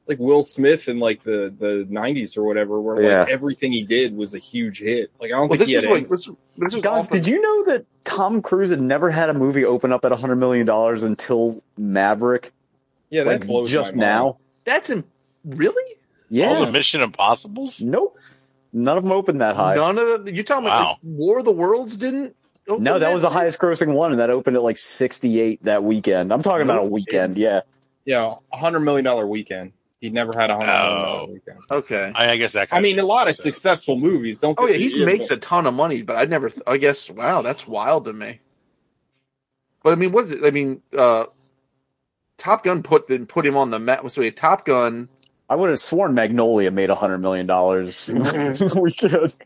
like 0.09 0.19
Will 0.19 0.43
Smith 0.43 0.89
in 0.89 0.99
like 0.99 1.23
the 1.25 1.53
the 1.59 1.87
'90s 1.91 2.37
or 2.37 2.45
whatever, 2.45 2.81
where 2.81 3.03
Yeah. 3.03 3.21
like 3.21 3.29
everything 3.31 3.73
he 3.73 3.83
did 3.85 4.17
was 4.17 4.35
a 4.35 4.39
huge 4.39 4.81
hit. 4.81 5.11
Like 5.21 5.29
I 5.33 5.37
don't 5.37 5.49
Well, 5.49 5.49
think 5.51 5.61
this 5.61 5.69
he 5.69 5.75
had 5.75 5.85
was 5.85 5.91
any- 5.91 6.01
like 6.01 6.09
this, 6.11 6.25
this 6.59 6.75
was 6.75 6.83
Guys, 6.83 7.09
did 7.09 7.27
you 7.27 7.41
know 7.41 7.65
that 7.73 7.85
Tom 8.05 8.41
Cruise 8.43 8.71
had 8.71 8.81
never 8.81 9.11
had 9.11 9.31
a 9.31 9.35
movie 9.35 9.65
open 9.65 9.93
up 9.93 10.05
at 10.05 10.13
hundred 10.13 10.37
million 10.37 10.67
dollars 10.67 11.03
until 11.03 11.61
Maverick? 11.77 12.53
yeah, 13.11 13.25
that 13.25 13.31
Like 13.41 13.47
blows 13.47 13.71
just 13.71 13.95
my 13.97 14.03
mind. 14.05 14.15
now. 14.25 14.37
That's 14.65 14.91
in 14.91 15.05
really 15.45 15.97
Yeah. 16.31 16.49
All 16.55 16.67
the 16.67 16.73
Mission 16.73 17.01
Impossibles? 17.03 17.81
Nope. 17.83 18.17
None 18.73 18.99
of 18.99 19.05
them 19.05 19.13
opened 19.13 19.41
that 19.41 19.55
high. 19.57 19.77
none 19.77 19.97
of 19.99 20.25
them. 20.25 20.35
You're 20.35 20.45
talking 20.45 20.65
Wow. 20.65 20.81
about 20.83 21.05
War 21.05 21.39
of 21.39 21.45
the 21.45 21.53
Worlds 21.53 21.97
didn't. 21.97 22.35
open 22.69 22.83
No, 22.83 22.99
that 22.99 23.13
was 23.13 23.23
the 23.23 23.31
highest 23.31 23.61
grossing 23.61 23.95
one, 23.95 24.11
and 24.11 24.21
that 24.21 24.29
opened 24.29 24.57
at 24.57 24.63
like 24.63 24.77
68 24.77 25.63
that 25.63 25.85
weekend. 25.85 26.33
I'm 26.33 26.43
talking 26.43 26.63
about 26.65 26.81
a 26.81 26.87
weekend, 26.89 27.39
yeah. 27.39 27.61
Yeah, 28.05 28.35
a 28.53 28.57
hundred 28.57 28.81
million 28.81 29.05
dollar 29.05 29.27
weekend. 29.27 29.73
He'd 30.01 30.13
never 30.13 30.33
had 30.39 30.51
a 30.51 30.55
hundred 30.57 30.67
million 30.67 31.03
dollar 31.03 31.19
Oh. 31.21 31.33
weekend. 31.33 31.59
Okay. 31.71 32.13
I, 32.15 32.31
I 32.33 32.37
guess 32.37 32.53
that. 32.53 32.69
I 32.71 32.81
mean, 32.81 32.99
a 32.99 33.03
lot 33.05 33.29
of 33.29 33.37
successful 33.37 33.97
movies. 33.99 34.39
Don't. 34.39 34.59
Oh 34.61 34.67
yeah, 34.67 34.77
he 34.77 35.05
makes 35.05 35.31
a 35.31 35.37
ton 35.39 35.67
of 35.67 35.75
money, 35.75 36.03
but 36.03 36.17
I 36.17 36.27
never. 36.27 36.53
I 36.67 36.77
guess 36.77 37.09
wow, 37.11 37.41
that's 37.43 37.67
wild 37.67 38.05
to 38.05 38.13
me. 38.13 38.41
But 39.83 39.93
I 39.93 39.95
mean, 39.97 40.13
what's 40.13 40.33
it? 40.33 40.45
I 40.45 40.51
mean, 40.51 40.83
uh, 40.97 41.25
Top 42.37 42.63
Gun 42.65 42.83
put 42.83 43.09
then 43.09 43.25
put 43.27 43.47
him 43.47 43.57
on 43.57 43.71
the 43.71 43.79
map. 43.79 44.09
So 44.11 44.21
we 44.21 44.27
had 44.27 44.37
Top 44.37 44.67
Gun. 44.67 45.09
I 45.49 45.55
would 45.55 45.71
have 45.71 45.79
sworn 45.79 46.13
Magnolia 46.13 46.73
made 46.73 46.91
a 46.91 46.95
$100 46.97 47.21
million 47.21 47.47
weekend. 48.83 49.37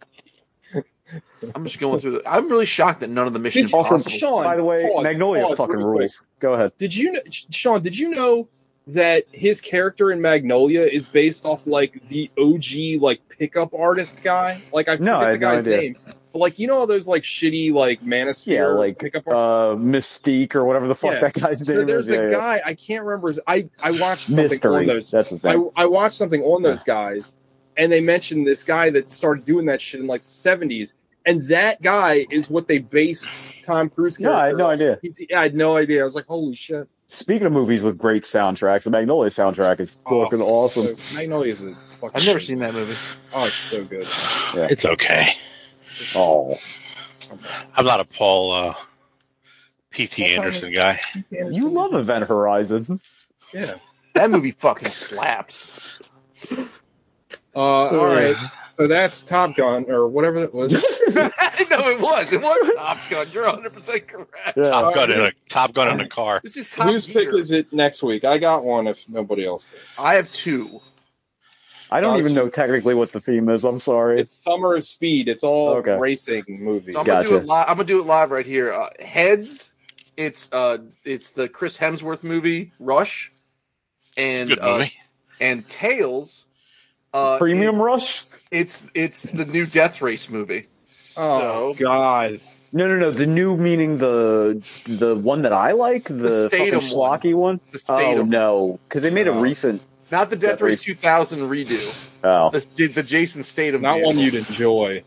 I'm 1.55 1.65
just 1.67 1.79
going 1.79 2.01
through. 2.01 2.13
The, 2.13 2.23
I'm 2.31 2.49
really 2.49 2.65
shocked 2.65 3.01
that 3.01 3.11
none 3.11 3.27
of 3.27 3.33
the 3.35 3.39
missions. 3.39 3.71
Did 3.71 3.77
Also, 3.77 3.99
Sean, 3.99 4.45
By 4.45 4.57
the 4.57 4.65
way, 4.65 4.89
pause, 4.91 5.05
Magnolia 5.05 5.43
pause 5.47 5.59
fucking 5.59 5.75
really 5.77 5.85
quick. 5.91 5.99
rules. 6.01 6.23
Go 6.39 6.55
ahead. 6.55 6.73
Did 6.79 6.95
you, 6.95 7.13
know, 7.13 7.21
Sean? 7.29 7.83
Did 7.83 7.99
you 7.99 8.11
know 8.11 8.49
that 8.95 9.25
his 9.33 9.61
character 9.61 10.11
in 10.13 10.21
Magnolia 10.21 10.83
is 10.83 11.07
based 11.07 11.45
off 11.47 11.67
like 11.67 12.07
the 12.09 12.31
OG 12.39 13.01
like 13.03 13.21
pickup 13.29 13.73
artist 13.75 14.23
guy? 14.23 14.61
Like 14.73 14.89
I 14.89 14.97
forget 14.97 15.05
No, 15.05 15.17
I 15.19 15.33
the 15.33 15.39
no 15.39 15.39
guy's 15.41 15.67
idea. 15.67 15.81
name, 15.81 15.97
but 16.33 16.39
like 16.39 16.59
you 16.59 16.67
know 16.67 16.79
all 16.79 16.87
those 16.87 17.09
like 17.09 17.23
shitty 17.23 17.73
like 17.73 18.03
Manosphere 18.03 18.47
Yeah, 18.47 18.67
like 18.67 18.99
pickup 18.99 19.27
uh, 19.29 19.75
Mystique 19.77 20.55
or 20.55 20.65
whatever 20.65 20.87
the 20.89 20.95
fuck 20.95 21.13
Yeah. 21.15 21.21
that 21.21 21.35
guy's 21.35 21.67
So 21.67 21.77
name 21.79 21.87
there's 21.87 22.09
is. 22.09 22.17
a 22.17 22.21
Yeah, 22.23 22.27
yeah. 22.29 22.33
guy 22.33 22.63
I 22.65 22.75
can't 22.75 23.05
remember. 23.05 23.29
His, 23.29 23.41
I 23.47 23.69
I 23.83 23.91
watched 23.93 24.27
something 24.27 24.45
Mystery. 24.45 24.77
on 24.77 24.87
those. 24.87 25.11
That's 25.11 25.31
his 25.31 25.45
I, 25.45 25.55
name. 25.55 25.71
I 25.77 25.87
watched 25.87 26.17
something 26.17 26.43
on 26.43 26.63
those 26.63 26.83
guys, 26.85 27.35
and 27.77 27.91
they 27.91 28.01
mentioned 28.01 28.47
this 28.47 28.63
guy 28.63 28.91
that 28.91 29.11
started 29.11 29.45
doing 29.45 29.67
that 29.67 29.81
shit 29.81 30.01
in 30.01 30.07
like 30.07 30.23
the 30.25 30.31
seventies, 30.31 30.95
and 31.27 31.45
that 31.49 31.83
guy 31.83 32.27
is 32.31 32.49
what 32.51 32.69
they 32.69 32.79
based 32.79 33.65
Tom 33.65 33.91
Cruise. 33.91 34.19
No, 34.21 34.33
I 34.33 34.47
had 34.49 34.57
no 34.57 34.67
idea. 34.67 34.99
He- 35.03 35.35
I 35.35 35.43
had 35.43 35.55
no 35.55 35.77
idea. 35.77 36.03
I 36.03 36.05
was 36.05 36.15
like, 36.15 36.27
holy 36.27 36.55
shit! 36.55 36.89
Speaking 37.13 37.49
of 37.49 37.53
movies 37.53 37.83
with 37.83 37.99
great 37.99 38.23
soundtracks, 38.23 38.85
the 38.85 38.91
Magnolia 38.93 39.31
soundtrack 39.31 39.81
is 39.81 40.01
Oh, 40.07 40.23
fucking 40.23 40.41
awesome. 40.41 40.95
So, 40.95 41.17
Magnolia 41.17 41.51
is 41.53 41.61
a 41.65 41.75
fucking. 41.99 42.11
I've 42.15 42.25
never 42.25 42.39
seen 42.39 42.61
that 42.61 42.73
movie. 42.73 42.95
Oh, 43.33 43.47
it's 43.47 43.55
so 43.57 43.83
good. 43.85 44.07
It's 44.71 44.85
okay. 44.85 45.27
Oh, 46.15 46.55
I'm 47.75 47.85
not 47.85 47.99
a 47.99 48.05
Paul 48.05 48.53
uh, 48.53 48.75
P.T. 49.91 50.25
Anderson 50.25 50.73
guy. 50.73 51.01
you 51.33 51.69
love 51.69 51.95
Event 51.95 52.27
Horizon. 52.27 53.01
Yeah. 53.53 53.73
That 54.15 54.31
movie 54.31 54.53
fucking 54.53 54.87
slaps. 54.87 56.13
Uh, 57.57 57.59
all 57.59 58.07
right. 58.07 58.37
So 58.81 58.87
that's 58.87 59.23
Top 59.23 59.57
Gun 59.57 59.85
or 59.91 60.09
whatever 60.09 60.41
that 60.41 60.55
was. 60.55 60.73
no, 61.15 61.27
it 61.27 61.99
was. 61.99 62.33
It 62.33 62.41
was 62.41 62.75
Top 62.77 62.97
Gun. 63.11 63.27
You're 63.31 63.45
100 63.45 63.75
percent 63.75 64.09
correct. 64.09 64.31
Yeah. 64.57 64.71
Top 64.71 64.95
Gun 64.95 65.11
in 65.13 65.21
a 65.21 65.33
Top 65.51 65.75
Gun 65.75 65.89
in 65.93 66.01
a 66.01 66.09
car. 66.09 66.41
It's 66.43 66.55
just 66.55 66.73
Top 66.73 66.87
Whose 66.89 67.07
pick 67.07 67.29
is 67.35 67.51
it 67.51 67.71
next 67.75 68.03
week? 68.03 68.25
I 68.25 68.39
got 68.39 68.65
one. 68.65 68.87
If 68.87 69.07
nobody 69.07 69.45
else 69.45 69.67
does. 69.67 69.81
I 69.99 70.15
have 70.15 70.33
two. 70.33 70.81
I 71.91 72.01
don't 72.01 72.19
even 72.19 72.33
know 72.33 72.49
technically 72.49 72.95
what 72.95 73.13
the 73.13 73.21
theme 73.21 73.51
is. 73.51 73.65
I'm 73.67 73.81
sorry. 73.81 74.19
It's 74.19 74.33
Summer 74.33 74.77
of 74.77 74.85
Speed. 74.87 75.29
It's 75.29 75.45
all 75.45 75.75
Okay. 75.75 75.99
racing 75.99 76.45
movie. 76.49 76.93
So 76.93 77.01
I'm 77.01 77.05
gonna 77.05 77.23
do 77.25 77.31
Gotcha. 77.33 77.43
it 77.43 77.47
live. 77.47 77.67
I'm 77.69 77.77
gonna 77.77 77.85
do 77.87 78.01
it 78.01 78.07
live 78.07 78.31
right 78.31 78.47
here. 78.47 78.73
Uh, 78.73 78.89
Heads. 78.99 79.73
It's 80.17 80.49
uh, 80.53 80.79
it's 81.05 81.33
the 81.33 81.51
Chris 81.51 81.77
Hemsworth 81.77 82.23
movie 82.23 82.73
Rush, 82.81 83.31
and 84.17 84.49
Good 84.49 84.59
uh, 84.59 84.87
and 85.39 85.69
Tails. 85.69 86.47
Uh, 87.13 87.37
Premium 87.39 87.75
it- 87.75 87.83
Rush? 87.83 88.25
It's 88.51 88.83
it's 88.95 89.23
the 89.23 89.45
new 89.45 89.67
Death 89.67 90.01
Race 90.03 90.31
movie. 90.31 90.67
oh 91.17 91.73
So 91.73 91.75
God. 91.79 92.41
No, 92.73 92.87
no, 92.87 92.97
no. 92.97 93.11
The 93.11 93.27
new 93.27 93.57
meaning 93.57 93.99
the 93.99 94.63
the 94.87 95.17
one 95.17 95.43
that 95.43 95.53
I 95.53 95.73
like, 95.73 96.05
the, 96.05 96.13
The 96.15 96.49
fucking 96.53 96.81
Statham 96.81 96.99
one. 96.99 97.19
schlocky 97.21 97.35
one. 97.35 97.61
the 97.73 97.79
Oh 97.79 97.79
Statham, 97.79 98.31
no, 98.31 98.79
because 98.89 99.03
they 99.03 99.11
made 99.11 99.27
a 99.27 99.33
Oh. 99.33 99.41
recent. 99.41 99.85
not 100.13 100.31
the 100.31 100.37
Death 100.37 100.53
Death 100.53 100.61
Race 100.63 100.87
Race. 100.87 100.97
2000 100.99 101.41
redo. 101.49 102.09
Oh, 102.23 102.51
The, 102.51 102.87
the 102.89 103.03
Jason 103.03 103.43
Statham, 103.43 103.83
Not 103.83 104.01
one 104.03 104.19
you'd 104.19 104.35
enjoy. 104.35 105.03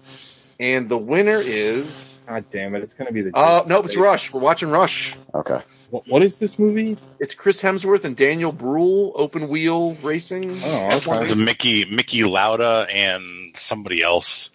And 0.60 0.88
the 0.90 0.98
winner 0.98 1.40
is. 1.44 2.20
God 2.28 2.46
damn 2.52 2.74
it! 2.76 2.84
It's 2.84 2.94
gonna 2.94 3.12
be 3.12 3.22
the. 3.22 3.32
Uh, 3.36 3.58
Jason 3.60 3.70
nope, 3.70 3.86
it's 3.86 3.96
Rush. 3.98 4.32
We're 4.32 4.40
watching 4.40 4.70
Rush. 4.70 5.14
okay. 5.36 5.60
What, 5.94 6.08
what 6.08 6.24
is 6.24 6.40
this 6.40 6.58
movie? 6.58 6.98
It's 7.20 7.36
Chris 7.36 7.62
Hemsworth 7.62 8.04
and 8.04 8.16
Daniel 8.18 8.52
Bruhl, 8.52 9.12
open 9.14 9.48
wheel 9.48 9.94
racing. 10.02 10.50
Oh, 10.50 10.88
F1 10.92 11.16
okay. 11.18 11.26
It's. 11.26 11.36
Mickey 11.36 11.86
Mickey 11.86 12.24
Lauda 12.24 12.88
and 12.90 13.56
somebody 13.56 14.02
else. 14.02 14.50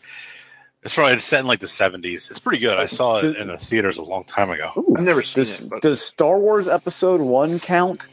It's 0.82 0.97
probably 0.97 1.15
it's 1.15 1.23
set 1.23 1.39
in 1.40 1.47
like 1.47 1.60
the 1.60 1.66
70s. 1.66 2.28
It's 2.32 2.40
pretty 2.40 2.59
good. 2.59 2.77
I 2.77 2.86
saw 2.86 3.19
it 3.19 3.36
in 3.36 3.47
the 3.47 3.56
theaters 3.56 3.98
a 3.98 4.05
long 4.05 4.24
time 4.24 4.51
ago. 4.51 4.73
Ooh. 4.77 4.97
I've 4.98 5.05
never 5.05 5.23
seen 5.23 5.43
Does, 5.43 5.65
it. 5.65 5.70
But 5.70 5.82
does 5.82 6.01
Star 6.02 6.40
Wars 6.40 6.66
Episode 6.66 7.20
One 7.20 7.60
count? 7.60 8.09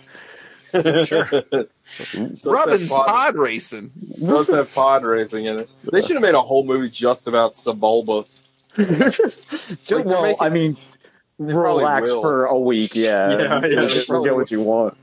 sure. 0.71 1.27
Robin's 2.45 2.89
pod 2.89 3.35
racing. 3.37 3.89
does 4.23 4.47
have 4.55 4.71
pod 4.75 5.03
racing 5.03 5.45
in 5.47 5.57
it. 5.59 5.71
They 5.91 6.03
should 6.03 6.11
have 6.15 6.21
made 6.21 6.35
a 6.35 6.41
whole 6.43 6.63
movie 6.63 6.89
just 6.89 7.27
about 7.27 7.53
Sebulba. 7.53 8.27
Just, 8.75 9.89
Like, 9.89 10.05
well, 10.05 10.21
making- 10.23 10.37
I 10.45 10.49
mean, 10.49 10.73
They 10.73 10.75
probably 10.75 11.04
relax 11.37 12.13
for 12.13 12.45
a 12.45 12.59
week. 12.59 12.95
Yeah, 12.95 13.29
Yeah, 13.29 13.37
yeah, 13.37 13.59
they 13.59 13.75
Just 13.87 14.07
probably 14.07 14.29
forget 14.29 14.35
what 14.35 14.51
you 14.51 14.61
want. 14.61 14.97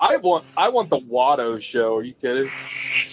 I 0.00 0.16
want. 0.16 0.44
I 0.56 0.68
want 0.68 0.90
the 0.90 0.98
Watto 0.98 1.60
show. 1.60 1.96
Are 1.96 2.02
you 2.02 2.14
kidding? 2.14 2.50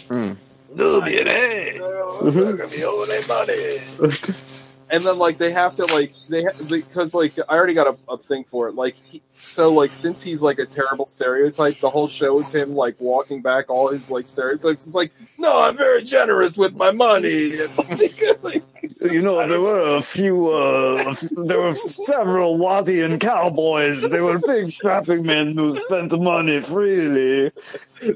Hmm. 0.08 0.34
And 4.94 5.03
then 5.03 5.18
like 5.18 5.40
they 5.40 5.52
have 5.52 5.76
to 5.78 5.86
like 5.88 6.14
they 6.30 6.44
ha- 6.44 6.52
because 6.70 7.15
like 7.15 7.34
I 7.49 7.56
already 7.56 7.74
got 7.74 7.88
a, 7.88 7.98
a 8.14 8.18
thing 8.18 8.44
for 8.44 8.68
it. 8.68 8.76
Like 8.76 8.95
he, 9.07 9.24
so 9.34 9.70
like 9.74 9.91
since 9.91 10.22
he's 10.22 10.44
like 10.44 10.60
a 10.60 10.68
terrible 10.68 11.07
stereotype, 11.07 11.80
the 11.80 11.90
whole 11.90 12.07
show 12.07 12.40
is 12.40 12.53
him 12.53 12.76
like 12.76 12.95
walking 12.99 13.41
back 13.41 13.72
all 13.72 13.90
his 13.90 14.11
like 14.11 14.28
stereotypes. 14.28 14.86
It's 14.86 14.94
like, 14.94 15.11
no, 15.40 15.64
I'm 15.64 15.76
very 15.76 16.03
generous 16.03 16.60
with 16.60 16.76
my 16.76 16.91
money. 16.91 17.52
You 19.11 19.22
know, 19.22 19.48
there 19.48 19.61
were 19.61 19.98
a 19.98 20.02
few, 20.02 20.49
uh, 20.49 21.14
there 21.45 21.60
were 21.60 21.74
several 21.74 22.57
Wadian 22.57 23.20
cowboys. 23.20 24.10
They 24.10 24.22
were 24.22 24.40
big 24.40 24.68
strapping 24.68 25.24
men 25.24 25.56
who 25.56 25.72
spent 25.72 26.18
money 26.22 26.60
freely. 26.60 27.52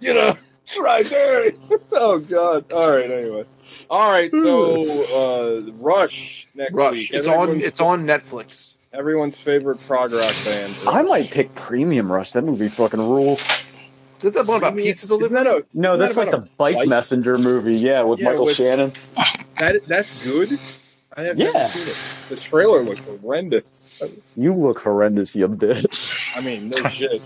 you 0.00 0.14
know, 0.14 0.36
try 0.66 1.02
very. 1.02 1.54
oh 1.92 2.18
God! 2.18 2.70
All 2.72 2.90
right. 2.90 3.10
Anyway, 3.10 3.44
all 3.90 4.10
right. 4.10 4.30
So 4.32 5.64
uh 5.68 5.72
Rush 5.76 6.46
next 6.54 6.74
Rush. 6.74 6.92
week. 6.94 7.10
It's 7.12 7.26
And 7.26 7.36
on. 7.36 7.42
everyone's- 7.48 7.64
It's 7.66 7.80
on 7.80 8.04
Netflix. 8.06 8.70
Everyone's 8.92 9.40
favorite 9.40 9.80
prog 9.88 10.12
rock 10.12 10.34
band. 10.44 10.72
I 10.86 11.02
might 11.02 11.28
pick 11.30 11.52
Premium 11.56 12.10
Rush. 12.12 12.30
That 12.32 12.42
movie 12.44 12.68
fucking 12.68 13.00
rules. 13.00 13.40
Is 13.42 13.68
that 14.20 14.34
the 14.34 14.44
one 14.44 14.58
about 14.58 14.76
pizza 14.76 15.06
Isn't 15.06 15.18
delivery? 15.18 15.34
that 15.42 15.46
a 15.48 15.64
No, 15.74 15.90
isn't 15.94 16.00
that's 16.00 16.14
that 16.14 16.20
like 16.20 16.30
the 16.30 16.48
Bike 16.56 16.76
bike? 16.76 16.88
Messenger 16.88 17.36
movie. 17.38 17.74
Yeah, 17.74 18.02
with 18.04 18.20
Yeah, 18.20 18.30
Michael 18.30 18.44
with- 18.46 18.54
Shannon. 18.54 18.92
that? 19.58 19.84
That's 19.86 20.24
good. 20.24 20.58
I 21.16 21.22
have 21.22 21.38
Yeah. 21.38 21.52
never 21.52 21.68
seen 21.68 21.88
it. 21.88 22.16
The 22.28 22.36
trailer 22.36 22.82
looks 22.82 23.04
horrendous. 23.04 24.02
You 24.36 24.54
look 24.54 24.80
horrendous, 24.80 25.36
you 25.36 25.46
bitch. 25.48 26.36
I 26.36 26.40
mean, 26.40 26.70
no 26.70 26.88
shit. 26.88 27.22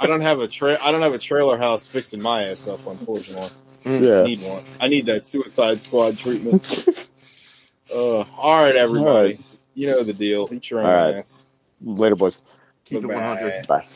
I 0.00 0.06
don't 0.06 0.20
have 0.20 0.40
a 0.40 0.46
tra- 0.48 0.78
I 0.82 0.92
don't 0.92 1.00
have 1.02 1.14
a 1.14 1.18
trailer 1.18 1.58
house 1.58 1.86
fixing 1.86 2.22
my 2.22 2.44
ass 2.44 2.66
up. 2.68 2.86
Unfortunately, 2.86 3.48
I 3.84 3.90
yeah. 3.98 4.22
need 4.22 4.42
one. 4.42 4.62
I 4.80 4.88
need 4.88 5.06
that 5.06 5.26
Suicide 5.26 5.82
Squad 5.82 6.16
treatment. 6.16 7.10
uh, 7.94 8.20
all 8.38 8.62
right, 8.62 8.76
everybody. 8.76 9.08
All 9.08 9.22
right. 9.24 9.56
You 9.74 9.88
know 9.88 10.02
the 10.04 10.12
deal. 10.12 10.48
Eat 10.52 10.70
your 10.70 10.80
own 10.80 10.86
All 10.86 10.92
right. 10.92 11.14
ass. 11.16 11.42
Later, 11.80 12.14
boys. 12.14 12.44
Keep 12.84 13.04
it 13.04 13.08
Bye-bye. 13.08 13.20
100. 13.20 13.66
Bye. 13.66 13.86